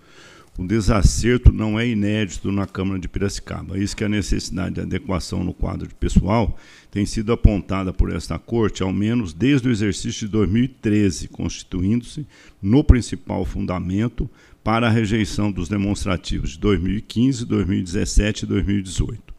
o 0.58 0.66
desacerto 0.66 1.50
não 1.50 1.80
é 1.80 1.88
inédito 1.88 2.52
na 2.52 2.66
Câmara 2.66 3.00
de 3.00 3.08
Piracicaba. 3.08 3.78
Isso 3.78 3.96
que 3.96 4.04
a 4.04 4.08
necessidade 4.08 4.74
de 4.74 4.80
adequação 4.82 5.42
no 5.42 5.54
quadro 5.54 5.88
de 5.88 5.94
pessoal 5.94 6.58
tem 6.90 7.06
sido 7.06 7.32
apontada 7.32 7.90
por 7.92 8.14
esta 8.14 8.38
Corte, 8.38 8.82
ao 8.82 8.92
menos 8.92 9.32
desde 9.32 9.68
o 9.68 9.72
exercício 9.72 10.26
de 10.26 10.32
2013, 10.32 11.28
constituindo-se 11.28 12.26
no 12.60 12.84
principal 12.84 13.46
fundamento 13.46 14.28
para 14.62 14.88
a 14.88 14.90
rejeição 14.90 15.50
dos 15.50 15.68
demonstrativos 15.70 16.50
de 16.50 16.58
2015, 16.58 17.46
2017 17.46 18.44
e 18.44 18.46
2018. 18.46 19.32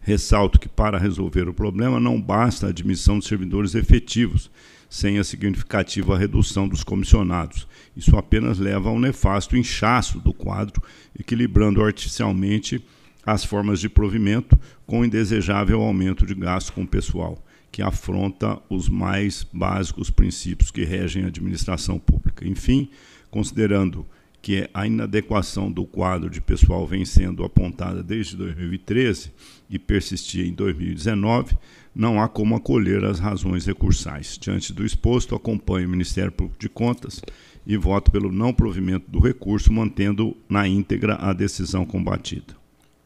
Ressalto 0.00 0.58
que, 0.58 0.68
para 0.68 0.98
resolver 0.98 1.48
o 1.48 1.52
problema, 1.52 1.98
não 1.98 2.20
basta 2.20 2.66
a 2.66 2.70
admissão 2.70 3.18
de 3.18 3.26
servidores 3.26 3.74
efetivos, 3.74 4.50
sem 4.90 5.18
a 5.18 5.24
significativa 5.24 6.18
redução 6.18 6.68
dos 6.68 6.82
comissionados. 6.82 7.68
Isso 7.96 8.16
apenas 8.16 8.58
leva 8.58 8.88
a 8.88 8.92
um 8.92 8.98
nefasto 8.98 9.56
inchaço 9.56 10.18
do 10.18 10.34
quadro, 10.34 10.82
equilibrando 11.18 11.82
artificialmente 11.82 12.84
as 13.24 13.44
formas 13.44 13.78
de 13.78 13.88
provimento 13.88 14.58
com 14.84 15.04
indesejável 15.04 15.80
aumento 15.80 16.26
de 16.26 16.34
gasto 16.34 16.72
com 16.72 16.82
o 16.82 16.88
pessoal, 16.88 17.42
que 17.70 17.80
afronta 17.80 18.58
os 18.68 18.88
mais 18.88 19.46
básicos 19.52 20.10
princípios 20.10 20.72
que 20.72 20.84
regem 20.84 21.22
a 21.22 21.28
administração 21.28 21.96
pública. 21.96 22.46
Enfim, 22.46 22.90
considerando 23.30 24.04
que 24.42 24.68
a 24.72 24.86
inadequação 24.86 25.70
do 25.70 25.84
quadro 25.84 26.30
de 26.30 26.40
pessoal 26.40 26.86
vem 26.86 27.04
sendo 27.04 27.44
apontada 27.44 28.02
desde 28.02 28.36
2013 28.36 29.32
e 29.68 29.78
persistia 29.78 30.44
em 30.44 30.52
2019, 30.52 31.56
não 31.94 32.20
há 32.20 32.28
como 32.28 32.54
acolher 32.54 33.04
as 33.04 33.18
razões 33.18 33.66
recursais. 33.66 34.38
Diante 34.38 34.72
do 34.72 34.84
exposto, 34.84 35.34
acompanho 35.34 35.88
o 35.88 35.90
Ministério 35.90 36.32
Público 36.32 36.60
de 36.60 36.68
Contas 36.68 37.20
e 37.66 37.76
voto 37.76 38.10
pelo 38.10 38.32
não 38.32 38.52
provimento 38.52 39.10
do 39.10 39.18
recurso, 39.18 39.72
mantendo 39.72 40.36
na 40.48 40.66
íntegra 40.66 41.16
a 41.16 41.32
decisão 41.32 41.84
combatida. 41.84 42.56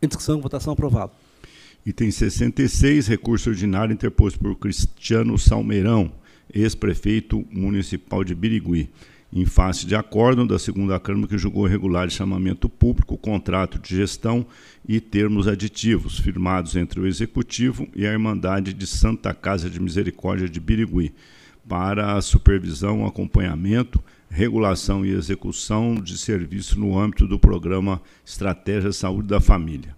Em 0.03 0.07
discussão, 0.07 0.41
votação 0.41 0.73
aprovado. 0.73 1.13
Item 1.85 2.11
66, 2.11 3.07
recurso 3.07 3.51
ordinário 3.51 3.93
interposto 3.93 4.39
por 4.39 4.55
Cristiano 4.57 5.39
Salmeirão, 5.39 6.13
ex-prefeito 6.53 7.45
municipal 7.51 8.25
de 8.25 8.35
Birigui 8.35 8.91
em 9.35 9.45
face 9.45 9.85
de 9.85 9.97
acórdão 9.97 10.47
da 10.47 10.61
segunda 10.61 11.01
Câmara 11.01 11.27
que 11.27 11.37
julgou 11.37 11.67
regular 11.67 12.09
chamamento 12.09 12.69
público, 12.69 13.19
contrato 13.19 13.81
de 13.81 13.97
gestão 13.97 14.47
e 14.89 15.01
termos 15.01 15.49
aditivos 15.49 16.21
firmados 16.21 16.77
entre 16.77 17.01
o 17.01 17.07
Executivo 17.07 17.89
e 17.97 18.07
a 18.07 18.13
Irmandade 18.13 18.73
de 18.73 18.87
Santa 18.87 19.35
Casa 19.35 19.69
de 19.69 19.81
Misericórdia 19.81 20.49
de 20.49 20.61
Birigui 20.61 21.13
para 21.69 22.13
a 22.17 22.23
supervisão, 22.23 23.05
acompanhamento, 23.05 24.01
regulação 24.31 25.05
e 25.05 25.11
execução 25.11 25.97
de 25.97 26.17
serviço 26.17 26.79
no 26.79 26.97
âmbito 26.97 27.27
do 27.27 27.39
programa 27.39 28.01
Estratégia 28.25 28.93
Saúde 28.93 29.27
da 29.27 29.41
Família. 29.41 29.97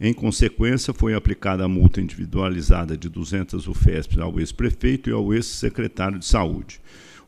Em 0.00 0.12
consequência, 0.12 0.92
foi 0.92 1.14
aplicada 1.14 1.64
a 1.64 1.68
multa 1.68 2.00
individualizada 2.00 2.96
de 2.96 3.08
200 3.08 3.68
UFESP 3.68 4.20
ao 4.20 4.40
ex-prefeito 4.40 5.08
e 5.08 5.12
ao 5.12 5.32
ex-secretário 5.32 6.18
de 6.18 6.26
Saúde. 6.26 6.80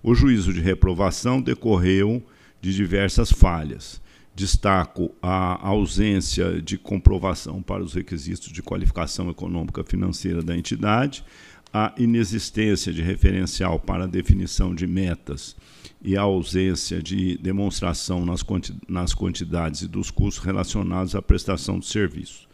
O 0.07 0.15
juízo 0.15 0.53
de 0.53 0.61
reprovação 0.61 1.43
decorreu 1.43 2.25
de 2.61 2.73
diversas 2.73 3.33
falhas. 3.33 4.01
Destaco 4.37 5.13
a 5.21 5.67
ausência 5.67 6.63
de 6.63 6.79
comprovação 6.79 7.61
para 7.61 7.83
os 7.83 7.93
requisitos 7.93 8.53
de 8.53 8.63
qualificação 8.63 9.29
econômica 9.31 9.83
financeira 9.83 10.45
da 10.45 10.57
entidade, 10.57 11.25
a 11.73 11.93
inexistência 11.99 12.93
de 12.93 13.03
referencial 13.03 13.81
para 13.81 14.05
a 14.05 14.07
definição 14.07 14.77
de 14.77 14.87
metas 14.87 15.57
e 16.01 16.17
a 16.17 16.23
ausência 16.23 17.03
de 17.03 17.37
demonstração 17.39 18.25
nas, 18.25 19.13
quantidades 19.13 19.83
e 19.83 19.89
dos 19.89 20.13
custos 20.13 20.45
relacionados 20.45 21.17
à 21.17 21.21
prestação 21.21 21.81
de 21.81 21.87
serviço. 21.87 22.47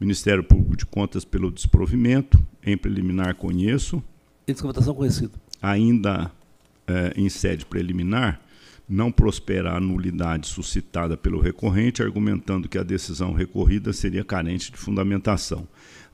Ministério 0.00 0.42
Público 0.42 0.74
de 0.74 0.86
Contas 0.86 1.22
pelo 1.22 1.50
desprovimento, 1.50 2.42
em 2.64 2.78
preliminar 2.78 3.34
conheço. 3.34 4.02
Índice 4.48 4.62
de 4.62 4.68
votação 4.68 4.94
conhecido. 4.94 5.32
Ainda 5.60 6.32
eh, 6.86 7.12
em 7.16 7.28
sede 7.28 7.64
preliminar, 7.64 8.40
não 8.88 9.10
prospera 9.10 9.74
a 9.74 9.80
nulidade 9.80 10.46
suscitada 10.46 11.16
pelo 11.16 11.40
recorrente, 11.40 12.02
argumentando 12.02 12.68
que 12.68 12.78
a 12.78 12.82
decisão 12.82 13.32
recorrida 13.32 13.92
seria 13.92 14.24
carente 14.24 14.70
de 14.70 14.76
fundamentação. 14.76 15.66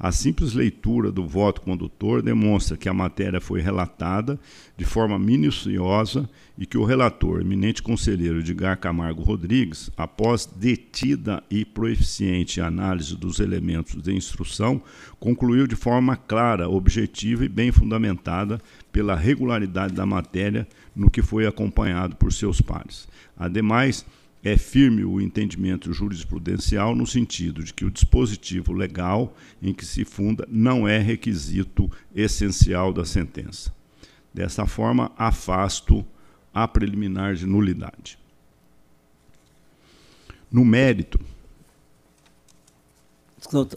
A 0.03 0.11
simples 0.13 0.55
leitura 0.55 1.13
do 1.13 1.27
voto 1.27 1.61
condutor 1.61 2.23
demonstra 2.23 2.75
que 2.75 2.89
a 2.89 2.95
matéria 2.95 3.39
foi 3.39 3.61
relatada 3.61 4.41
de 4.75 4.83
forma 4.83 5.19
minuciosa 5.19 6.27
e 6.57 6.65
que 6.65 6.79
o 6.79 6.85
relator, 6.85 7.43
eminente 7.43 7.83
conselheiro 7.83 8.39
Edgar 8.39 8.79
Camargo 8.79 9.23
Rodrigues, 9.23 9.91
após 9.99 10.47
detida 10.47 11.43
e 11.51 11.67
proeficiente 11.67 12.63
análise 12.63 13.15
dos 13.15 13.41
elementos 13.41 14.01
de 14.01 14.15
instrução, 14.15 14.81
concluiu 15.19 15.67
de 15.67 15.77
forma 15.77 16.17
clara, 16.17 16.67
objetiva 16.67 17.45
e 17.45 17.49
bem 17.49 17.71
fundamentada 17.71 18.59
pela 18.93 19.15
regularidade 19.15 19.95
da 19.95 20.05
matéria 20.05 20.67
no 20.95 21.11
que 21.11 21.23
foi 21.23 21.47
acompanhado 21.47 22.17
por 22.17 22.33
seus 22.33 22.61
pares. 22.61 23.09
Ademais, 23.37 24.05
é 24.43 24.57
firme 24.57 25.05
o 25.05 25.21
entendimento 25.21 25.93
jurisprudencial 25.93 26.95
no 26.95 27.07
sentido 27.07 27.63
de 27.63 27.75
que 27.75 27.85
o 27.85 27.91
dispositivo 27.91 28.73
legal 28.73 29.35
em 29.61 29.73
que 29.75 29.85
se 29.85 30.05
funda 30.05 30.47
não 30.51 30.89
é 30.89 30.99
requisito 30.99 31.91
essencial 32.15 32.93
da 32.93 33.05
sentença. 33.05 33.73
Dessa 34.33 34.67
forma, 34.67 35.13
afasto 35.17 36.05
a 36.55 36.67
preliminar 36.67 37.35
de 37.35 37.47
nulidade. 37.47 38.19
No 40.51 40.65
mérito. 40.65 41.21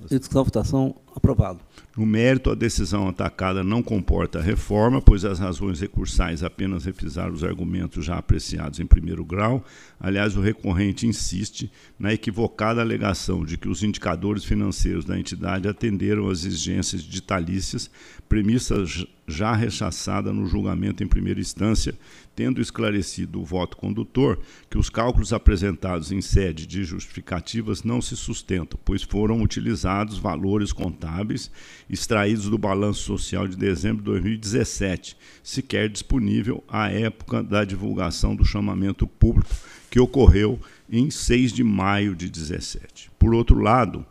Discussão, 0.10 0.44
votação, 0.44 0.96
aprovado. 1.16 1.60
No 1.96 2.08
mérito, 2.08 2.50
a 2.50 2.56
decisão 2.56 3.08
atacada 3.08 3.64
não 3.64 3.84
comporta 3.84 4.42
reforma, 4.42 5.00
pois 5.00 5.24
as 5.24 5.38
razões 5.38 5.80
recursais 5.80 6.42
apenas 6.42 6.86
refisaram 6.86 7.32
os 7.32 7.44
argumentos 7.44 8.04
já 8.04 8.18
apreciados 8.18 8.80
em 8.80 8.86
primeiro 8.86 9.24
grau. 9.24 9.64
Aliás, 10.00 10.36
o 10.36 10.42
recorrente 10.42 11.06
insiste 11.06 11.72
na 12.00 12.12
equivocada 12.12 12.82
alegação 12.82 13.46
de 13.46 13.58
que 13.58 13.70
os 13.70 13.84
indicadores 13.84 14.44
financeiros 14.44 15.06
da 15.06 15.20
entidade 15.20 15.68
atenderam 15.68 16.28
às 16.30 16.46
exigências 16.46 17.04
ditalícias, 17.04 17.92
premissa 18.28 18.84
já 19.28 19.54
rechaçada 19.54 20.34
no 20.34 20.48
julgamento 20.48 21.04
em 21.04 21.08
primeira 21.08 21.40
instância, 21.40 21.96
tendo 22.36 22.60
esclarecido 22.60 23.40
o 23.40 23.46
voto 23.46 23.78
condutor 23.78 24.40
que 24.70 24.78
os 24.78 24.90
cálculos 24.90 25.32
apresentados 25.32 26.12
em 26.12 26.20
sede 26.20 26.66
de 26.66 26.84
justificativas 26.84 27.84
não 27.84 28.02
se 28.02 28.18
sustentam, 28.18 28.80
pois 28.84 29.04
foram 29.04 29.42
utilizados 29.42 30.18
valores 30.18 30.74
contábeis 30.74 31.52
extraídos 31.94 32.50
do 32.50 32.58
balanço 32.58 33.02
social 33.02 33.48
de 33.48 33.56
dezembro 33.56 34.04
de 34.04 34.12
2017, 34.12 35.16
sequer 35.44 35.90
disponível 35.90 36.64
à 36.68 36.90
época 36.90 37.44
da 37.44 37.64
divulgação 37.64 38.36
do 38.36 38.44
chamamento 38.44 39.06
público, 39.06 39.56
que 39.90 40.00
ocorreu 40.00 40.60
em 40.90 41.10
6 41.10 41.54
de 41.54 41.64
maio 41.64 42.16
de 42.16 42.28
2017. 42.30 43.12
Por 43.18 43.34
outro 43.34 43.60
lado, 43.60 44.06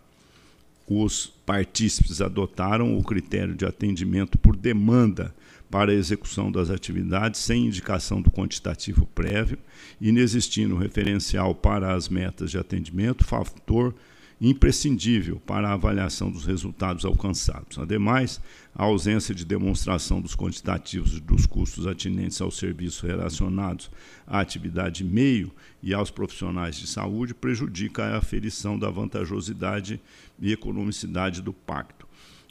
os 0.86 1.26
partícipes 1.46 2.20
adotaram 2.20 2.96
o 2.96 3.02
critério 3.02 3.54
de 3.54 3.64
atendimento 3.64 4.38
por 4.38 4.56
demanda 4.56 5.34
para 5.70 5.90
a 5.90 5.94
execução 5.94 6.52
das 6.52 6.70
atividades 6.70 7.40
sem 7.40 7.66
indicação 7.66 8.20
do 8.20 8.30
quantitativo 8.30 9.06
prévio, 9.06 9.58
inexistindo 10.00 10.76
referencial 10.76 11.54
para 11.54 11.94
as 11.94 12.08
metas 12.08 12.50
de 12.50 12.58
atendimento, 12.58 13.24
fator 13.24 13.94
imprescindível 14.42 15.40
para 15.46 15.68
a 15.68 15.74
avaliação 15.74 16.28
dos 16.28 16.44
resultados 16.44 17.04
alcançados. 17.04 17.78
Ademais, 17.78 18.40
a 18.74 18.82
ausência 18.82 19.32
de 19.32 19.44
demonstração 19.44 20.20
dos 20.20 20.34
quantitativos 20.34 21.20
dos 21.20 21.46
custos 21.46 21.86
atinentes 21.86 22.40
aos 22.40 22.56
serviços 22.56 23.00
relacionados 23.02 23.88
à 24.26 24.40
atividade 24.40 25.04
meio 25.04 25.52
e 25.80 25.94
aos 25.94 26.10
profissionais 26.10 26.74
de 26.74 26.88
saúde 26.88 27.34
prejudica 27.34 28.02
a 28.02 28.16
aferição 28.18 28.76
da 28.76 28.90
vantajosidade 28.90 30.00
e 30.40 30.52
economicidade 30.52 31.40
do 31.40 31.52
pacto. 31.52 32.08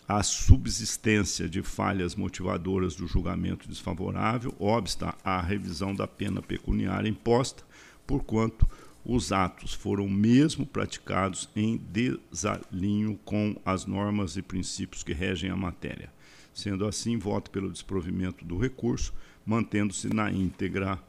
A 0.08 0.24
subsistência 0.24 1.48
de 1.48 1.62
falhas 1.62 2.16
motivadoras 2.16 2.96
do 2.96 3.06
julgamento 3.06 3.68
desfavorável 3.68 4.56
obsta 4.58 5.14
à 5.26 5.42
revisão 5.42 5.94
da 5.94 6.08
pena 6.08 6.42
pecuniária 6.42 7.10
imposta, 7.10 7.64
porquanto 8.08 8.68
os 9.04 9.32
atos 9.32 9.74
foram 9.74 10.08
mesmo 10.08 10.66
praticados 10.66 11.50
em 11.56 11.78
desalinho 11.78 13.20
com 13.26 13.56
as 13.66 13.86
normas 13.86 14.38
e 14.38 14.42
princípios 14.42 15.04
que 15.04 15.14
regem 15.14 15.50
a 15.50 15.56
matéria. 15.56 16.12
Sendo 16.54 16.86
assim, 16.86 17.18
voto 17.18 17.50
pelo 17.50 17.72
desprovimento 17.72 18.46
do 18.46 18.58
recurso, 18.58 19.14
mantendo-se 19.46 20.14
na 20.14 20.32
íntegra 20.32 21.00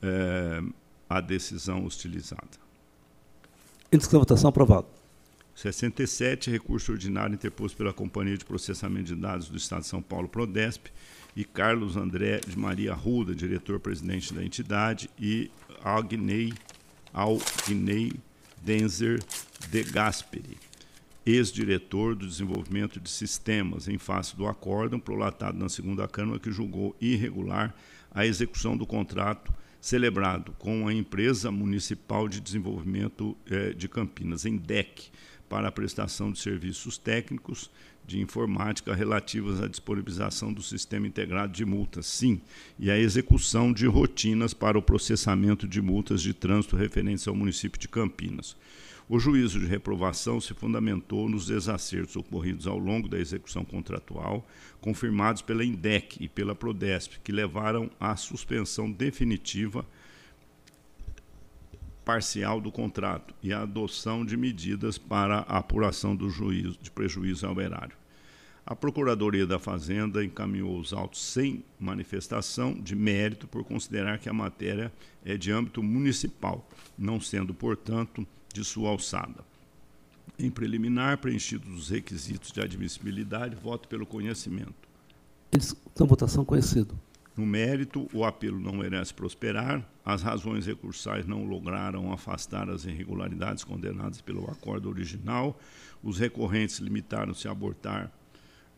eh, 0.00 0.62
a 1.08 1.20
decisão 1.20 1.84
hostilizada. 1.84 2.62
De 3.90 3.98
votação 4.06 4.48
aprovado. 4.48 4.86
67, 5.54 6.50
recurso 6.50 6.92
ordinário 6.92 7.34
interposto 7.34 7.76
pela 7.76 7.92
Companhia 7.92 8.38
de 8.38 8.44
Processamento 8.44 9.14
de 9.14 9.16
Dados 9.16 9.48
do 9.48 9.56
Estado 9.56 9.82
de 9.82 9.88
São 9.88 10.00
Paulo, 10.00 10.28
Prodesp, 10.28 10.86
e 11.36 11.44
Carlos 11.44 11.96
André 11.96 12.40
de 12.40 12.58
Maria 12.58 12.94
Ruda, 12.94 13.34
diretor-presidente 13.34 14.32
da 14.32 14.44
entidade, 14.44 15.10
e 15.18 15.50
Agnei 15.82 16.52
ao 17.12 17.38
Guinei 17.66 18.12
Denzer 18.62 19.22
de 19.70 19.82
Gasperi, 19.84 20.56
ex-diretor 21.26 22.14
do 22.14 22.26
desenvolvimento 22.26 23.00
de 23.00 23.10
sistemas, 23.10 23.88
em 23.88 23.98
face 23.98 24.36
do 24.36 24.46
acórdão 24.46 24.98
prolatado 24.98 25.58
na 25.58 25.68
segunda 25.68 26.06
Câmara, 26.08 26.38
que 26.38 26.50
julgou 26.50 26.96
irregular 27.00 27.74
a 28.10 28.26
execução 28.26 28.76
do 28.76 28.86
contrato 28.86 29.52
celebrado 29.80 30.52
com 30.58 30.86
a 30.86 30.94
Empresa 30.94 31.50
Municipal 31.50 32.28
de 32.28 32.40
Desenvolvimento 32.40 33.36
eh, 33.50 33.72
de 33.72 33.88
Campinas, 33.88 34.46
em 34.46 34.56
DEC, 34.56 35.10
para 35.48 35.68
a 35.68 35.72
prestação 35.72 36.30
de 36.30 36.38
serviços 36.38 36.96
técnicos 36.96 37.68
de 38.06 38.20
informática 38.20 38.94
relativas 38.94 39.60
à 39.60 39.68
disponibilização 39.68 40.52
do 40.52 40.62
sistema 40.62 41.06
integrado 41.06 41.52
de 41.52 41.64
multas, 41.64 42.06
sim, 42.06 42.40
e 42.78 42.90
à 42.90 42.98
execução 42.98 43.72
de 43.72 43.86
rotinas 43.86 44.52
para 44.52 44.78
o 44.78 44.82
processamento 44.82 45.66
de 45.66 45.80
multas 45.80 46.20
de 46.20 46.34
trânsito 46.34 46.76
referentes 46.76 47.26
ao 47.26 47.34
município 47.34 47.80
de 47.80 47.88
Campinas. 47.88 48.56
O 49.08 49.18
juízo 49.18 49.58
de 49.58 49.66
reprovação 49.66 50.40
se 50.40 50.54
fundamentou 50.54 51.28
nos 51.28 51.46
desacertos 51.46 52.16
ocorridos 52.16 52.66
ao 52.66 52.78
longo 52.78 53.08
da 53.08 53.18
execução 53.18 53.64
contratual, 53.64 54.48
confirmados 54.80 55.42
pela 55.42 55.64
INDEC 55.64 56.16
e 56.22 56.28
pela 56.28 56.54
Prodesp, 56.54 57.18
que 57.22 57.32
levaram 57.32 57.90
à 58.00 58.16
suspensão 58.16 58.90
definitiva 58.90 59.84
parcial 62.04 62.60
do 62.60 62.72
contrato 62.72 63.34
e 63.42 63.52
a 63.52 63.62
adoção 63.62 64.24
de 64.24 64.36
medidas 64.36 64.98
para 64.98 65.40
a 65.48 65.58
apuração 65.58 66.14
do 66.14 66.28
juízo 66.28 66.78
de 66.80 66.90
prejuízo 66.90 67.46
ao 67.46 67.60
erário. 67.60 67.96
A 68.64 68.76
Procuradoria 68.76 69.46
da 69.46 69.58
Fazenda 69.58 70.24
encaminhou 70.24 70.78
os 70.78 70.92
autos 70.92 71.20
sem 71.20 71.64
manifestação 71.80 72.74
de 72.74 72.94
mérito 72.94 73.48
por 73.48 73.64
considerar 73.64 74.18
que 74.18 74.28
a 74.28 74.32
matéria 74.32 74.92
é 75.24 75.36
de 75.36 75.50
âmbito 75.50 75.82
municipal, 75.82 76.68
não 76.96 77.20
sendo, 77.20 77.52
portanto, 77.52 78.26
de 78.54 78.64
sua 78.64 78.90
alçada. 78.90 79.44
Em 80.38 80.50
preliminar, 80.50 81.18
preenchidos 81.18 81.72
os 81.74 81.90
requisitos 81.90 82.52
de 82.52 82.60
admissibilidade, 82.60 83.56
voto 83.56 83.88
pelo 83.88 84.06
conhecimento. 84.06 84.88
Então, 85.92 86.06
votação 86.06 86.44
conhecido. 86.44 86.98
No 87.42 87.48
mérito, 87.48 88.08
o 88.12 88.24
apelo 88.24 88.60
não 88.60 88.74
merece 88.74 89.12
prosperar, 89.12 89.84
as 90.04 90.22
razões 90.22 90.64
recursais 90.64 91.26
não 91.26 91.42
lograram 91.42 92.12
afastar 92.12 92.70
as 92.70 92.84
irregularidades 92.84 93.64
condenadas 93.64 94.20
pelo 94.20 94.48
acordo 94.48 94.88
original, 94.88 95.58
os 96.04 96.20
recorrentes 96.20 96.78
limitaram-se 96.78 97.48
a 97.48 97.50
abordar, 97.50 98.12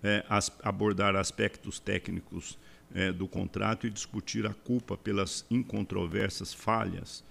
é, 0.02 0.25
as, 0.31 0.51
abordar 0.62 1.15
aspectos 1.15 1.78
técnicos 1.78 2.59
é, 2.94 3.12
do 3.12 3.28
contrato 3.28 3.86
e 3.86 3.91
discutir 3.91 4.47
a 4.47 4.55
culpa 4.55 4.97
pelas 4.97 5.44
incontroversas 5.51 6.55
falhas, 6.55 7.23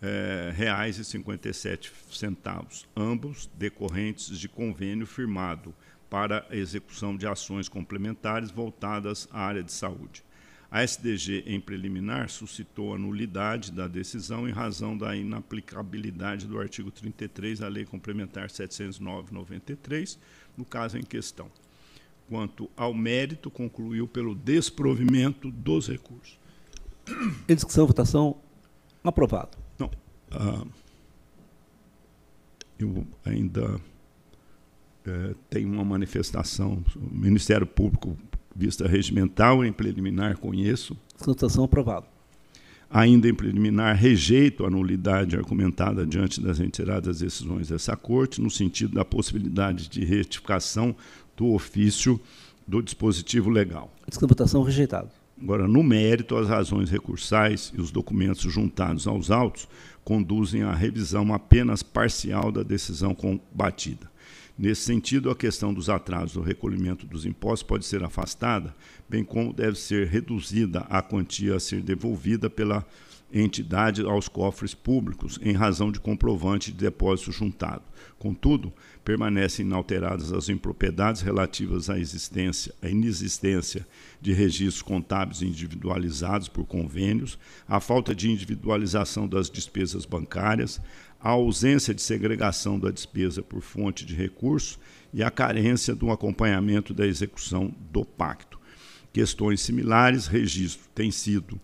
é, 0.00 0.52
reais 0.54 0.98
e 0.98 1.04
57 1.04 1.92
centavos, 2.12 2.86
ambos 2.96 3.50
decorrentes 3.58 4.38
de 4.38 4.48
convênio 4.48 5.04
firmado 5.04 5.74
para 6.08 6.46
execução 6.52 7.16
de 7.16 7.26
ações 7.26 7.68
complementares 7.68 8.52
voltadas 8.52 9.28
à 9.32 9.40
área 9.40 9.64
de 9.64 9.72
saúde. 9.72 10.22
A 10.70 10.84
SDG, 10.84 11.42
em 11.44 11.60
preliminar, 11.60 12.28
suscitou 12.28 12.94
a 12.94 12.98
nulidade 12.98 13.72
da 13.72 13.88
decisão 13.88 14.48
em 14.48 14.52
razão 14.52 14.96
da 14.96 15.16
inaplicabilidade 15.16 16.46
do 16.46 16.60
artigo 16.60 16.92
33 16.92 17.58
da 17.58 17.66
Lei 17.66 17.84
Complementar 17.84 18.46
709-93, 18.46 20.18
no 20.56 20.64
caso 20.64 20.96
em 20.96 21.02
questão. 21.02 21.50
Quanto 22.28 22.68
ao 22.76 22.92
mérito, 22.92 23.50
concluiu 23.50 24.06
pelo 24.06 24.34
desprovimento 24.34 25.50
dos 25.50 25.88
recursos. 25.88 26.38
Em 27.48 27.54
discussão, 27.54 27.86
votação, 27.86 28.36
aprovado. 29.02 29.56
Não. 29.78 29.90
Ah, 30.30 30.64
eu 32.78 33.06
ainda 33.24 33.80
é, 35.06 35.34
tenho 35.48 35.72
uma 35.72 35.84
manifestação. 35.84 36.84
O 36.94 37.14
Ministério 37.14 37.66
Público 37.66 38.16
vista 38.58 38.88
regimental, 38.88 39.64
em 39.64 39.72
preliminar 39.72 40.36
conheço. 40.38 40.96
Votação 41.18 41.64
aprovada. 41.64 42.06
Ainda 42.90 43.28
em 43.28 43.34
preliminar, 43.34 43.94
rejeito 43.94 44.64
a 44.64 44.70
nulidade 44.70 45.36
argumentada 45.36 46.06
diante 46.06 46.40
das 46.40 46.58
reiteradas 46.58 47.20
decisões 47.20 47.68
dessa 47.68 47.94
Corte, 47.94 48.40
no 48.40 48.50
sentido 48.50 48.94
da 48.94 49.04
possibilidade 49.04 49.88
de 49.88 50.04
retificação 50.04 50.96
do 51.38 51.54
ofício 51.54 52.20
do 52.66 52.82
dispositivo 52.82 53.48
legal. 53.48 53.90
Votação 54.20 54.62
rejeitado. 54.62 55.08
Agora, 55.40 55.68
no 55.68 55.84
mérito, 55.84 56.36
as 56.36 56.48
razões 56.48 56.90
recursais 56.90 57.72
e 57.74 57.80
os 57.80 57.92
documentos 57.92 58.52
juntados 58.52 59.06
aos 59.06 59.30
autos 59.30 59.68
conduzem 60.04 60.62
à 60.62 60.74
revisão 60.74 61.32
apenas 61.32 61.82
parcial 61.82 62.50
da 62.50 62.64
decisão 62.64 63.14
combatida. 63.14 64.10
Nesse 64.58 64.82
sentido, 64.82 65.30
a 65.30 65.36
questão 65.36 65.72
dos 65.72 65.88
atrasos 65.88 66.32
do 66.32 66.42
recolhimento 66.42 67.06
dos 67.06 67.24
impostos 67.24 67.62
pode 67.62 67.86
ser 67.86 68.02
afastada, 68.02 68.74
bem 69.08 69.22
como 69.22 69.52
deve 69.52 69.78
ser 69.78 70.08
reduzida 70.08 70.80
a 70.90 71.00
quantia 71.00 71.54
a 71.54 71.60
ser 71.60 71.80
devolvida 71.80 72.50
pela 72.50 72.84
entidade 73.32 74.02
aos 74.02 74.26
cofres 74.26 74.74
públicos 74.74 75.38
em 75.42 75.52
razão 75.52 75.92
de 75.92 76.00
comprovante 76.00 76.72
de 76.72 76.78
depósito 76.78 77.30
juntado. 77.30 77.82
Contudo, 78.18 78.72
permanecem 79.08 79.64
inalteradas 79.64 80.34
as 80.34 80.50
impropriedades 80.50 81.22
relativas 81.22 81.88
à 81.88 81.98
existência, 81.98 82.74
à 82.82 82.90
inexistência 82.90 83.86
de 84.20 84.34
registros 84.34 84.82
contábeis 84.82 85.40
individualizados 85.40 86.46
por 86.46 86.66
convênios, 86.66 87.38
a 87.66 87.80
falta 87.80 88.14
de 88.14 88.30
individualização 88.30 89.26
das 89.26 89.48
despesas 89.48 90.04
bancárias, 90.04 90.78
a 91.18 91.30
ausência 91.30 91.94
de 91.94 92.02
segregação 92.02 92.78
da 92.78 92.90
despesa 92.90 93.40
por 93.40 93.62
fonte 93.62 94.04
de 94.04 94.14
recurso 94.14 94.78
e 95.10 95.22
a 95.22 95.30
carência 95.30 95.94
do 95.94 96.10
acompanhamento 96.10 96.92
da 96.92 97.06
execução 97.06 97.74
do 97.90 98.04
pacto. 98.04 98.60
Questões 99.10 99.62
similares, 99.62 100.26
registro 100.26 100.86
tem 100.94 101.10
sido 101.10 101.58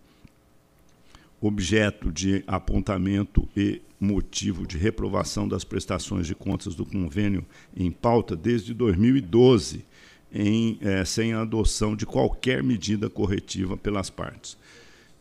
objeto 1.43 2.11
de 2.11 2.43
apontamento 2.47 3.47
e 3.55 3.83
motivo 4.01 4.67
de 4.67 4.77
reprovação 4.77 5.49
das 5.49 5.65
prestações 5.65 6.27
de 6.27 6.35
contas 6.35 6.75
do 6.75 6.85
convênio 6.85 7.45
em 7.77 7.91
pauta 7.91 8.37
desde 8.37 8.75
2012, 8.75 9.85
em, 10.33 10.79
eh, 10.81 11.05
sem 11.05 11.33
a 11.33 11.43
adoção 11.43 11.95
de 11.95 12.05
qualquer 12.05 12.63
medida 12.63 13.09
corretiva 13.09 13.77
pelas 13.77 14.11
partes. 14.11 14.57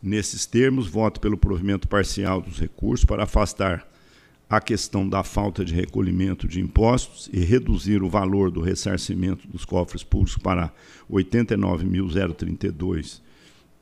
Nesses 0.02 0.44
termos, 0.44 0.86
voto 0.86 1.20
pelo 1.20 1.38
provimento 1.38 1.88
parcial 1.88 2.40
dos 2.40 2.58
recursos 2.58 3.04
para 3.04 3.22
afastar 3.22 3.88
a 4.48 4.60
questão 4.60 5.08
da 5.08 5.22
falta 5.22 5.64
de 5.64 5.72
recolhimento 5.72 6.46
de 6.46 6.60
impostos 6.60 7.30
e 7.32 7.40
reduzir 7.40 8.02
o 8.02 8.10
valor 8.10 8.50
do 8.50 8.60
ressarcimento 8.60 9.48
dos 9.48 9.64
cofres 9.64 10.04
públicos 10.04 10.36
para 10.36 10.70
89.032 11.10 13.22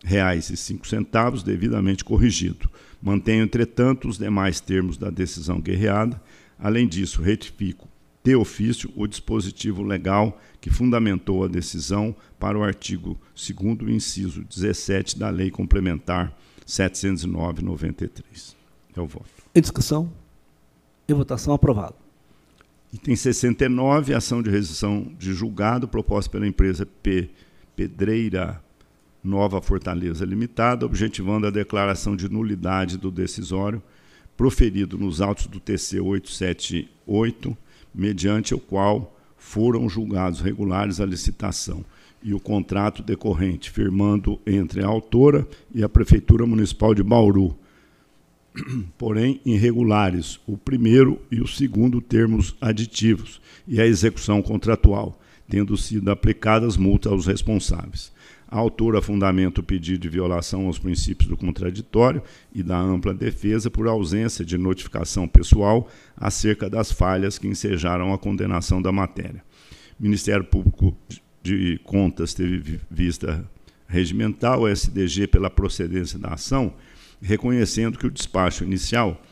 reais 0.04 0.50
e 0.50 0.56
cinco 0.56 0.86
centavos, 0.86 1.42
devidamente 1.42 2.04
corrigido. 2.04 2.70
Mantenho, 3.02 3.42
entretanto, 3.42 4.08
os 4.08 4.16
demais 4.16 4.60
termos 4.60 4.96
da 4.96 5.10
decisão 5.10 5.60
guerreada. 5.60 6.22
Além 6.56 6.86
disso, 6.86 7.20
retifico 7.20 7.88
de 8.22 8.36
ofício 8.36 8.88
o 8.94 9.08
dispositivo 9.08 9.82
legal 9.82 10.40
que 10.60 10.70
fundamentou 10.70 11.42
a 11.42 11.48
decisão 11.48 12.14
para 12.38 12.56
o 12.56 12.62
artigo 12.62 13.18
2 13.34 13.90
inciso 13.92 14.44
17 14.44 15.18
da 15.18 15.28
Lei 15.28 15.50
Complementar 15.50 16.32
709/93. 16.64 18.54
É 18.96 19.00
o 19.00 19.06
voto. 19.06 19.26
Em 19.52 19.60
discussão? 19.60 20.12
Em 21.08 21.14
votação, 21.14 21.52
aprovado. 21.52 21.96
Item 22.92 23.16
69, 23.16 24.14
ação 24.14 24.42
de 24.42 24.50
rescisão 24.50 25.12
de 25.18 25.32
julgado 25.32 25.88
proposta 25.88 26.30
pela 26.30 26.46
empresa 26.46 26.86
P. 26.86 27.30
Pedreira 27.74 28.62
Nova 29.22 29.62
Fortaleza 29.62 30.24
Limitada, 30.24 30.84
objetivando 30.84 31.46
a 31.46 31.50
declaração 31.50 32.16
de 32.16 32.28
nulidade 32.28 32.98
do 32.98 33.10
decisório 33.10 33.82
proferido 34.36 34.98
nos 34.98 35.20
autos 35.20 35.46
do 35.46 35.60
TC 35.60 36.00
878, 36.00 37.56
mediante 37.94 38.54
o 38.54 38.58
qual 38.58 39.16
foram 39.36 39.88
julgados 39.88 40.40
regulares 40.40 41.00
a 41.00 41.06
licitação 41.06 41.84
e 42.22 42.32
o 42.32 42.40
contrato 42.40 43.02
decorrente, 43.02 43.70
firmando 43.70 44.40
entre 44.46 44.82
a 44.82 44.86
autora 44.86 45.46
e 45.74 45.82
a 45.82 45.88
Prefeitura 45.88 46.46
Municipal 46.46 46.94
de 46.94 47.02
Bauru, 47.02 47.56
porém 48.96 49.40
irregulares, 49.44 50.38
o 50.46 50.56
primeiro 50.56 51.20
e 51.30 51.40
o 51.40 51.46
segundo 51.46 52.00
termos 52.00 52.54
aditivos 52.60 53.40
e 53.66 53.80
a 53.80 53.86
execução 53.86 54.40
contratual, 54.42 55.20
tendo 55.48 55.76
sido 55.76 56.10
aplicadas 56.10 56.76
multas 56.76 57.12
aos 57.12 57.26
responsáveis. 57.26 58.11
A 58.52 58.58
autora 58.58 59.00
fundamenta 59.00 59.62
o 59.62 59.64
pedido 59.64 60.00
de 60.00 60.10
violação 60.10 60.66
aos 60.66 60.78
princípios 60.78 61.26
do 61.26 61.38
contraditório 61.38 62.22
e 62.54 62.62
da 62.62 62.78
ampla 62.78 63.14
defesa 63.14 63.70
por 63.70 63.88
ausência 63.88 64.44
de 64.44 64.58
notificação 64.58 65.26
pessoal 65.26 65.88
acerca 66.14 66.68
das 66.68 66.92
falhas 66.92 67.38
que 67.38 67.48
ensejaram 67.48 68.12
a 68.12 68.18
condenação 68.18 68.82
da 68.82 68.92
matéria. 68.92 69.42
O 69.98 70.02
Ministério 70.02 70.44
Público 70.44 70.94
de 71.42 71.80
Contas 71.82 72.34
teve 72.34 72.78
vista 72.90 73.42
regimental, 73.88 74.68
SDG, 74.68 75.28
pela 75.28 75.48
procedência 75.48 76.18
da 76.18 76.34
ação, 76.34 76.74
reconhecendo 77.22 77.98
que 77.98 78.06
o 78.06 78.10
despacho 78.10 78.64
inicial, 78.64 79.22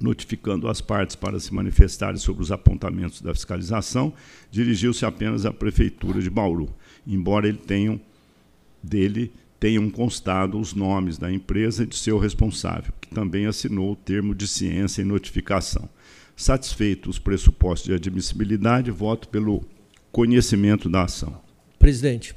notificando 0.00 0.68
as 0.68 0.80
partes 0.80 1.16
para 1.16 1.40
se 1.40 1.52
manifestarem 1.52 2.20
sobre 2.20 2.44
os 2.44 2.52
apontamentos 2.52 3.20
da 3.20 3.34
fiscalização, 3.34 4.14
dirigiu-se 4.52 5.04
apenas 5.04 5.44
à 5.44 5.52
Prefeitura 5.52 6.20
de 6.22 6.30
Bauru, 6.30 6.72
embora 7.04 7.48
ele 7.48 7.58
tenham, 7.58 8.00
dele 8.86 9.32
tenham 9.58 9.90
constado 9.90 10.58
os 10.58 10.74
nomes 10.74 11.18
da 11.18 11.32
empresa 11.32 11.82
e 11.82 11.86
de 11.86 11.96
seu 11.96 12.18
responsável, 12.18 12.92
que 13.00 13.08
também 13.08 13.46
assinou 13.46 13.92
o 13.92 13.96
termo 13.96 14.34
de 14.34 14.46
ciência 14.46 15.02
e 15.02 15.04
notificação. 15.04 15.88
Satisfeitos 16.36 17.16
os 17.16 17.18
pressupostos 17.18 17.88
de 17.88 17.94
admissibilidade, 17.94 18.90
voto 18.90 19.28
pelo 19.28 19.64
conhecimento 20.12 20.88
da 20.88 21.04
ação. 21.04 21.40
Presidente. 21.78 22.34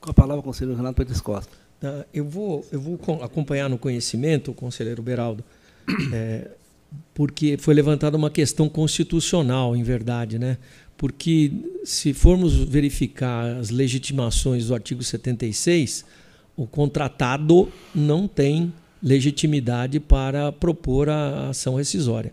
Com 0.00 0.10
a 0.10 0.14
palavra, 0.14 0.40
o 0.40 0.42
conselheiro 0.42 0.76
Renato 0.76 0.96
Pérez 0.96 1.20
Costa. 1.20 1.52
Tá, 1.78 2.06
eu 2.12 2.24
vou, 2.24 2.66
eu 2.72 2.80
vou 2.80 2.98
acompanhar 3.22 3.68
no 3.68 3.76
conhecimento, 3.76 4.50
o 4.50 4.54
conselheiro 4.54 5.02
Beraldo, 5.02 5.44
é, 6.12 6.50
porque 7.14 7.56
foi 7.58 7.74
levantada 7.74 8.16
uma 8.16 8.30
questão 8.30 8.68
constitucional, 8.68 9.76
em 9.76 9.82
verdade, 9.82 10.38
né? 10.38 10.58
Porque 11.02 11.50
se 11.82 12.14
formos 12.14 12.54
verificar 12.54 13.56
as 13.56 13.70
legitimações 13.70 14.68
do 14.68 14.74
artigo 14.74 15.02
76, 15.02 16.04
o 16.56 16.64
contratado 16.64 17.68
não 17.92 18.28
tem 18.28 18.72
legitimidade 19.02 19.98
para 19.98 20.52
propor 20.52 21.08
a 21.08 21.48
ação 21.48 21.74
rescisória. 21.74 22.32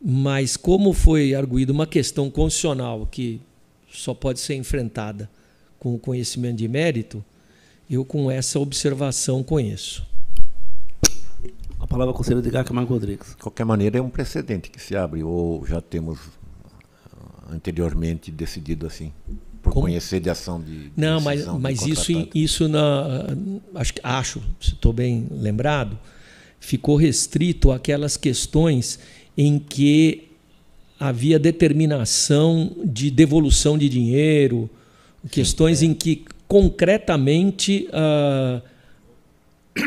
Mas 0.00 0.56
como 0.56 0.92
foi 0.92 1.34
arguída 1.34 1.72
uma 1.72 1.84
questão 1.84 2.30
constitucional 2.30 3.08
que 3.10 3.40
só 3.90 4.14
pode 4.14 4.38
ser 4.38 4.54
enfrentada 4.54 5.28
com 5.76 5.92
o 5.92 5.98
conhecimento 5.98 6.58
de 6.58 6.68
mérito, 6.68 7.24
eu, 7.90 8.04
com 8.04 8.30
essa 8.30 8.60
observação, 8.60 9.42
conheço. 9.42 10.06
A 11.80 11.88
palavra 11.88 12.12
ao 12.12 12.16
conselheiro 12.16 12.46
Edgar 12.46 12.64
Camargo 12.64 12.94
Rodrigues. 12.94 13.30
De 13.30 13.42
qualquer 13.42 13.64
maneira, 13.64 13.98
é 13.98 14.00
um 14.00 14.10
precedente 14.10 14.70
que 14.70 14.80
se 14.80 14.94
abre, 14.94 15.24
ou 15.24 15.66
já 15.66 15.80
temos 15.80 16.20
anteriormente 17.50 18.30
decidido 18.30 18.86
assim? 18.86 19.12
Por 19.62 19.72
Como? 19.72 19.86
conhecer 19.86 20.20
de 20.20 20.30
ação 20.30 20.60
de. 20.60 20.90
Não, 20.96 21.20
mas, 21.20 21.46
mas 21.46 21.86
isso, 21.86 22.12
isso 22.34 22.68
na, 22.68 23.26
acho, 23.74 23.92
acho, 24.02 24.42
se 24.60 24.72
estou 24.72 24.92
bem 24.92 25.26
lembrado, 25.30 25.98
ficou 26.58 26.96
restrito 26.96 27.70
àquelas 27.70 28.16
questões 28.16 28.98
em 29.36 29.58
que 29.58 30.28
havia 30.98 31.38
determinação 31.38 32.72
de 32.84 33.10
devolução 33.10 33.76
de 33.76 33.88
dinheiro, 33.88 34.68
questões 35.30 35.78
Sim, 35.78 35.86
é. 35.86 35.88
em 35.90 35.94
que 35.94 36.24
concretamente, 36.46 37.88
uh, 37.88 38.60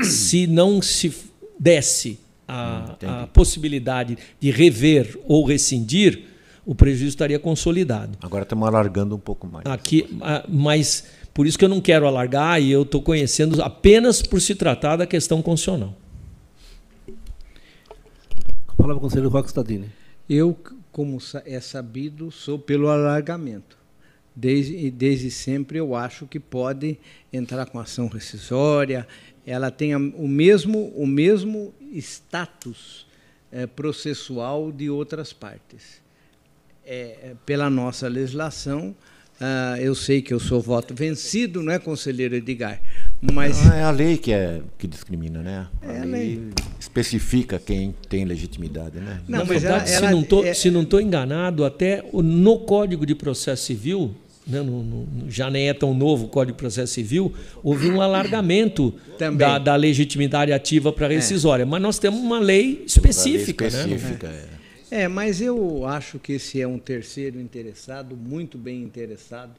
se 0.03 0.47
não 0.47 0.81
se 0.81 1.13
desse 1.59 2.19
a, 2.47 2.53
a, 2.55 2.83
hum, 2.83 3.23
a 3.23 3.27
possibilidade 3.27 4.17
de 4.39 4.49
rever 4.49 5.19
ou 5.27 5.45
rescindir, 5.45 6.23
o 6.65 6.73
prejuízo 6.73 7.09
estaria 7.09 7.39
consolidado. 7.39 8.17
Agora 8.21 8.43
estamos 8.43 8.67
alargando 8.67 9.15
um 9.15 9.19
pouco 9.19 9.47
mais. 9.47 9.65
Aqui, 9.65 10.07
mas 10.47 11.05
por 11.33 11.47
isso 11.47 11.57
que 11.57 11.65
eu 11.65 11.69
não 11.69 11.81
quero 11.81 12.07
alargar 12.07 12.61
e 12.61 12.71
eu 12.71 12.83
estou 12.83 13.01
conhecendo 13.01 13.61
apenas 13.61 14.21
por 14.21 14.39
se 14.39 14.55
tratar 14.55 14.95
da 14.95 15.05
questão 15.05 15.41
constitucional. 15.41 15.95
A 18.67 18.73
palavra 18.75 19.01
conselheiro 19.01 19.29
Roque 19.29 19.49
Stadini. 19.49 19.89
Eu, 20.29 20.57
como 20.91 21.17
é 21.45 21.59
sabido, 21.59 22.31
sou 22.31 22.57
pelo 22.57 22.87
alargamento. 22.87 23.77
Desde, 24.35 24.89
desde 24.89 25.29
sempre 25.29 25.77
eu 25.77 25.95
acho 25.95 26.25
que 26.25 26.39
pode 26.39 26.97
entrar 27.31 27.65
com 27.67 27.79
ação 27.79 28.07
rescisória, 28.07 29.07
ela 29.45 29.69
tem 29.69 29.95
o 29.95 30.27
mesmo, 30.27 30.91
o 30.95 31.05
mesmo 31.05 31.73
status 31.91 33.05
é, 33.51 33.67
processual 33.67 34.71
de 34.71 34.89
outras 34.89 35.31
partes. 35.31 36.02
É, 36.85 36.95
é 36.95 37.31
pela 37.45 37.69
nossa 37.69 38.07
legislação, 38.07 38.95
ah, 39.45 39.75
eu 39.79 39.93
sei 39.93 40.21
que 40.21 40.33
eu 40.33 40.39
sou 40.39 40.61
voto 40.61 40.93
vencido, 40.93 41.61
não 41.61 41.73
é, 41.73 41.79
conselheiro 41.79 42.35
Edgar? 42.35 42.79
Mas 43.21 43.69
ah, 43.69 43.75
é 43.75 43.83
a 43.83 43.91
lei 43.91 44.17
que 44.17 44.31
é 44.31 44.61
que 44.77 44.87
discrimina, 44.87 45.41
né? 45.41 45.67
A, 45.81 45.91
é 45.91 45.99
lei, 45.99 46.35
lei, 46.35 46.49
especifica 46.79 47.59
quem 47.59 47.93
tem 48.07 48.25
legitimidade, 48.25 48.99
né? 48.99 49.19
Não, 49.27 49.39
Na 49.39 49.43
verdade, 49.43 49.91
ela, 49.91 50.07
se 50.07 50.13
não 50.13 50.21
estou 50.21 50.45
é... 50.45 50.53
se 50.53 50.71
não 50.71 50.85
tô 50.85 50.99
enganado, 50.99 51.65
até 51.65 52.03
no 52.13 52.59
Código 52.59 53.05
de 53.05 53.15
Processo 53.15 53.65
Civil 53.65 54.15
né, 54.45 54.61
no, 54.61 54.83
no, 54.83 55.29
já 55.29 55.49
nem 55.49 55.69
é 55.69 55.73
tão 55.73 55.93
novo 55.93 56.25
o 56.25 56.27
Código 56.27 56.55
de 56.55 56.59
Processo 56.59 56.93
Civil, 56.93 57.33
houve 57.63 57.89
um 57.89 58.01
alargamento 58.01 58.93
da, 59.37 59.57
da, 59.57 59.75
legitimidade 59.75 60.51
ativa 60.51 60.91
para 60.91 61.07
rescisória. 61.07 61.63
É. 61.63 61.65
Mas 61.65 61.81
nós 61.81 61.97
temos 61.97 62.19
uma 62.19 62.39
lei 62.39 62.83
específica. 62.85 63.67
Uma 63.67 63.83
lei 63.83 63.95
específica 63.95 64.27
né? 64.27 64.43
É. 64.93 65.01
é, 65.01 65.07
mas 65.07 65.41
eu 65.41 65.85
acho 65.85 66.19
que 66.19 66.33
esse 66.33 66.61
é 66.61 66.67
um 66.67 66.79
terceiro 66.79 67.39
interessado, 67.39 68.15
muito 68.15 68.57
bem 68.57 68.81
interessado, 68.81 69.53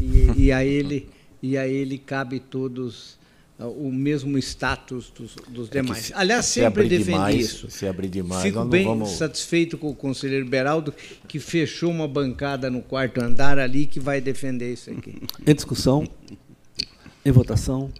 e, 0.00 0.44
e 0.44 0.52
a, 0.52 0.64
ele, 0.64 1.08
e 1.42 1.56
a 1.56 1.66
ele 1.66 1.98
cabe 1.98 2.40
todos 2.40 3.18
o 3.58 3.90
mesmo 3.90 4.38
status 4.38 5.10
dos, 5.10 5.34
dos 5.48 5.68
é 5.70 5.82
demais. 5.82 6.12
Aliás, 6.14 6.46
se 6.46 6.60
sempre 6.60 6.88
defendi 6.88 7.10
demais, 7.10 7.36
isso. 7.36 7.70
Se 7.70 7.86
abrir 7.86 8.08
demais, 8.08 8.42
Fico 8.42 8.64
bem 8.64 8.84
vamos... 8.84 9.10
satisfeito 9.10 9.76
com 9.76 9.90
o 9.90 9.94
conselheiro 9.94 10.46
Beraldo, 10.46 10.94
que 11.26 11.40
fechou 11.40 11.90
uma 11.90 12.06
bancada 12.06 12.70
no 12.70 12.80
quarto 12.80 13.20
andar 13.20 13.58
ali 13.58 13.86
que 13.86 13.98
vai 13.98 14.20
defender 14.20 14.72
isso 14.72 14.90
aqui. 14.90 15.16
Em 15.44 15.54
discussão, 15.54 16.06
em 17.24 17.32
votação. 17.32 17.90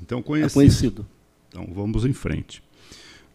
Então, 0.00 0.22
conhecido. 0.22 0.50
É 0.50 0.54
conhecido. 0.54 1.06
Então, 1.48 1.68
vamos 1.70 2.06
em 2.06 2.12
frente. 2.14 2.62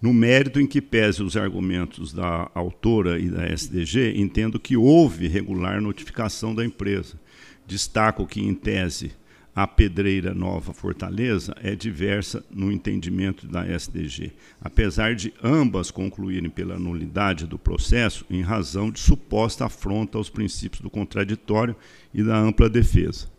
No 0.04 0.14
mérito 0.14 0.60
em 0.60 0.68
que 0.68 0.82
pese 0.82 1.24
os 1.24 1.38
argumentos 1.38 2.12
da 2.12 2.52
autora 2.54 3.18
e 3.18 3.30
da 3.30 3.48
SDG, 3.48 4.16
entendo 4.18 4.60
que 4.60 4.76
houve 4.76 5.30
regular 5.30 5.80
notificação 5.80 6.54
da 6.54 6.66
empresa. 6.66 7.18
Destaco 7.66 8.28
que, 8.28 8.42
em 8.42 8.54
tese, 8.54 9.14
a 9.56 9.66
pedreira 9.66 10.34
Nova 10.34 10.74
Fortaleza 10.74 11.56
é 11.64 11.74
diversa 11.74 12.44
no 12.52 12.70
entendimento 12.70 13.48
da 13.48 13.66
SDG, 13.66 14.34
apesar 14.60 15.16
de 15.16 15.34
ambas 15.42 15.90
concluírem 15.90 16.50
pela 16.50 16.78
nulidade 16.78 17.48
do 17.48 17.58
processo 17.58 18.26
em 18.30 18.42
razão 18.42 18.92
de 18.92 19.00
suposta 19.00 19.68
afronta 19.68 20.18
aos 20.18 20.30
princípios 20.30 20.82
do 20.82 20.90
contraditório 20.90 21.78
e 22.14 22.22
da 22.22 22.38
ampla 22.38 22.70
defesa. 22.70 23.32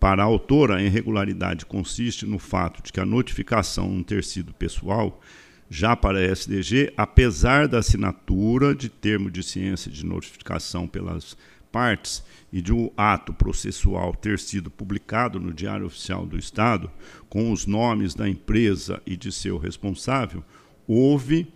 Para 0.00 0.24
a 0.24 0.26
autora, 0.26 0.78
a 0.78 0.82
irregularidade 0.82 1.66
consiste 1.66 2.26
no 2.26 2.40
fato 2.40 2.82
de 2.82 2.90
que 2.90 2.98
a 2.98 3.06
notificação 3.06 3.88
não 3.88 4.02
ter 4.02 4.24
sido 4.24 4.52
pessoal, 4.52 5.20
já 5.70 5.94
para 5.94 6.18
a 6.18 6.22
SDG, 6.22 6.92
apesar 6.96 7.68
da 7.68 7.78
assinatura 7.78 8.74
de 8.74 8.88
termo 8.88 9.30
de 9.30 9.42
ciência 9.42 9.90
de 9.90 10.04
notificação 10.04 10.88
pelas 10.88 11.36
partes, 11.70 12.24
e 12.52 12.60
de 12.60 12.72
um 12.72 12.90
ato 12.96 13.32
processual 13.32 14.14
ter 14.14 14.38
sido 14.38 14.70
publicado 14.70 15.38
no 15.38 15.52
Diário 15.52 15.86
Oficial 15.86 16.26
do 16.26 16.36
Estado, 16.36 16.90
com 17.28 17.52
os 17.52 17.66
nomes 17.66 18.14
da 18.14 18.28
empresa 18.28 19.00
e 19.06 19.16
de 19.16 19.30
seu 19.30 19.56
responsável, 19.56 20.42
houve 20.86 21.46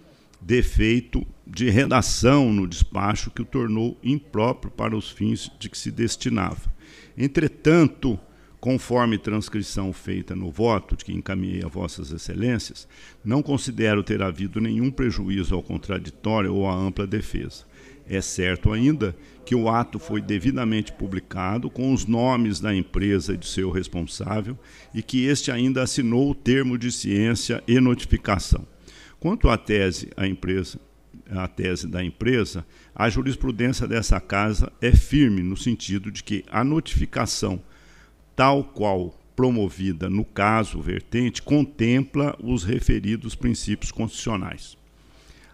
defeito 0.40 1.26
de 1.46 1.68
redação 1.68 2.52
no 2.52 2.66
despacho 2.66 3.30
que 3.30 3.42
o 3.42 3.46
tornou 3.46 3.98
impróprio 4.02 4.70
para 4.70 4.96
os 4.96 5.10
fins 5.10 5.50
de 5.58 5.68
que 5.68 5.76
se 5.76 5.90
destinava. 5.90 6.72
Entretanto, 7.16 8.18
conforme 8.64 9.18
transcrição 9.18 9.92
feita 9.92 10.34
no 10.34 10.50
voto 10.50 10.96
que 10.96 11.12
encaminhei 11.12 11.62
a 11.62 11.68
Vossas 11.68 12.10
Excelências, 12.10 12.88
não 13.22 13.42
considero 13.42 14.02
ter 14.02 14.22
havido 14.22 14.58
nenhum 14.58 14.90
prejuízo 14.90 15.54
ao 15.54 15.62
contraditório 15.62 16.54
ou 16.54 16.66
à 16.66 16.74
ampla 16.74 17.06
defesa. 17.06 17.66
É 18.08 18.22
certo 18.22 18.72
ainda 18.72 19.14
que 19.44 19.54
o 19.54 19.68
ato 19.68 19.98
foi 19.98 20.22
devidamente 20.22 20.94
publicado 20.94 21.68
com 21.68 21.92
os 21.92 22.06
nomes 22.06 22.58
da 22.58 22.74
empresa 22.74 23.34
e 23.34 23.36
de 23.36 23.46
seu 23.46 23.70
responsável 23.70 24.58
e 24.94 25.02
que 25.02 25.26
este 25.26 25.50
ainda 25.52 25.82
assinou 25.82 26.30
o 26.30 26.34
termo 26.34 26.78
de 26.78 26.90
ciência 26.90 27.62
e 27.68 27.78
notificação. 27.78 28.66
Quanto 29.20 29.50
à 29.50 29.58
tese, 29.58 30.08
a 30.16 30.26
empresa, 30.26 30.80
a 31.30 31.46
tese 31.46 31.86
da 31.86 32.02
empresa, 32.02 32.64
a 32.94 33.10
jurisprudência 33.10 33.86
dessa 33.86 34.18
casa 34.22 34.72
é 34.80 34.90
firme 34.90 35.42
no 35.42 35.54
sentido 35.54 36.10
de 36.10 36.24
que 36.24 36.42
a 36.50 36.64
notificação, 36.64 37.62
tal 38.36 38.64
qual 38.64 39.14
promovida 39.34 40.08
no 40.08 40.24
caso 40.24 40.80
vertente, 40.80 41.42
contempla 41.42 42.36
os 42.42 42.64
referidos 42.64 43.34
princípios 43.34 43.90
constitucionais. 43.90 44.76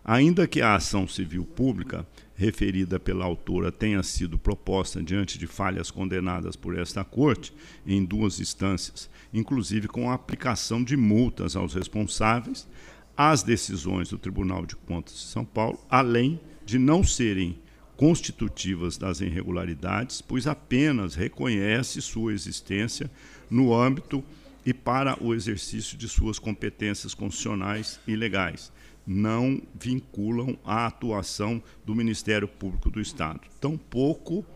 Ainda 0.05 0.47
que 0.47 0.61
a 0.61 0.75
ação 0.75 1.07
civil 1.07 1.45
pública 1.45 2.07
referida 2.35 2.99
pela 2.99 3.25
autora 3.25 3.71
tenha 3.71 4.03
sido 4.03 4.39
proposta 4.39 5.03
diante 5.03 5.39
de 5.39 5.47
falhas 5.47 5.91
condenadas 5.91 6.57
por 6.57 6.79
esta 6.79 7.05
Corte 7.05 7.53
em 7.87 8.03
duas 8.03 8.41
instâncias, 8.41 9.11
inclusive 9.33 9.89
com 9.89 10.11
a 10.11 10.15
aplicação 10.15 10.83
de 10.83 10.97
multas 10.97 11.55
aos 11.55 11.75
responsáveis, 11.75 12.67
as 13.15 13.43
decisões 13.43 14.09
do 14.09 14.17
Tribunal 14.17 14.65
de 14.65 14.75
Contas 14.75 15.15
de 15.15 15.21
São 15.21 15.45
Paulo, 15.45 15.79
além 15.91 16.41
de 16.65 16.79
não 16.79 17.05
serem 17.05 17.59
constitutivas 18.01 18.97
das 18.97 19.21
irregularidades, 19.21 20.23
pois 20.23 20.47
apenas 20.47 21.15
reconhece 21.15 22.01
sua 22.01 22.33
existência 22.33 23.11
no 23.51 23.75
âmbito 23.75 24.25
e 24.65 24.73
para 24.73 25.23
o 25.23 25.35
exercício 25.35 25.99
de 25.99 26.09
suas 26.09 26.39
competências 26.39 27.13
constitucionais 27.13 28.01
e 28.09 28.17
legais 28.17 28.73
não 29.07 29.61
vinculam 29.75 30.57
a 30.65 30.87
atuação 30.87 31.63
do 31.85 31.95
Ministério 31.95 32.49
Público 32.49 32.91
do 32.91 33.03
Estado, 33.03 33.43
tampouco 33.61 34.47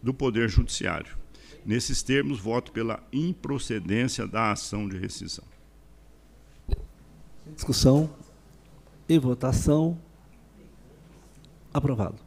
do 0.00 0.14
Poder 0.14 0.48
Judiciário. 0.48 1.16
Nesses 1.66 2.00
termos, 2.00 2.38
voto 2.38 2.70
pela 2.70 3.02
improcedência 3.12 4.24
da 4.24 4.52
ação 4.52 4.88
de 4.88 4.98
rescisão. 4.98 5.44
Discussão 7.56 8.08
e 9.08 9.18
votação. 9.18 9.98
Aprovado. 11.72 12.23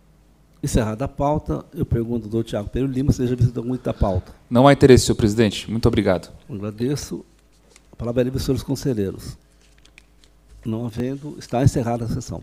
Encerrada 0.67 1.05
a 1.05 1.07
pauta, 1.07 1.63
eu 1.73 1.85
pergunto 1.85 2.25
ao 2.25 2.29
doutor 2.29 2.43
Tiago 2.43 2.67
Pedro 2.67 2.91
Lima 2.91 3.13
se 3.13 3.25
já 3.25 3.33
visitou 3.37 3.63
muito 3.63 3.89
a 3.89 3.93
pauta. 3.93 4.33
Não 4.49 4.67
há 4.67 4.73
interesse, 4.73 5.05
senhor 5.05 5.15
presidente. 5.15 5.71
Muito 5.71 5.87
obrigado. 5.87 6.29
agradeço. 6.49 7.23
A 7.89 7.95
palavra 7.95 8.21
é 8.21 8.25
livre, 8.25 8.37
senhores 8.37 8.63
conselheiros. 8.63 9.37
Não 10.65 10.85
havendo, 10.85 11.37
está 11.39 11.63
encerrada 11.63 12.03
a 12.03 12.09
sessão. 12.09 12.41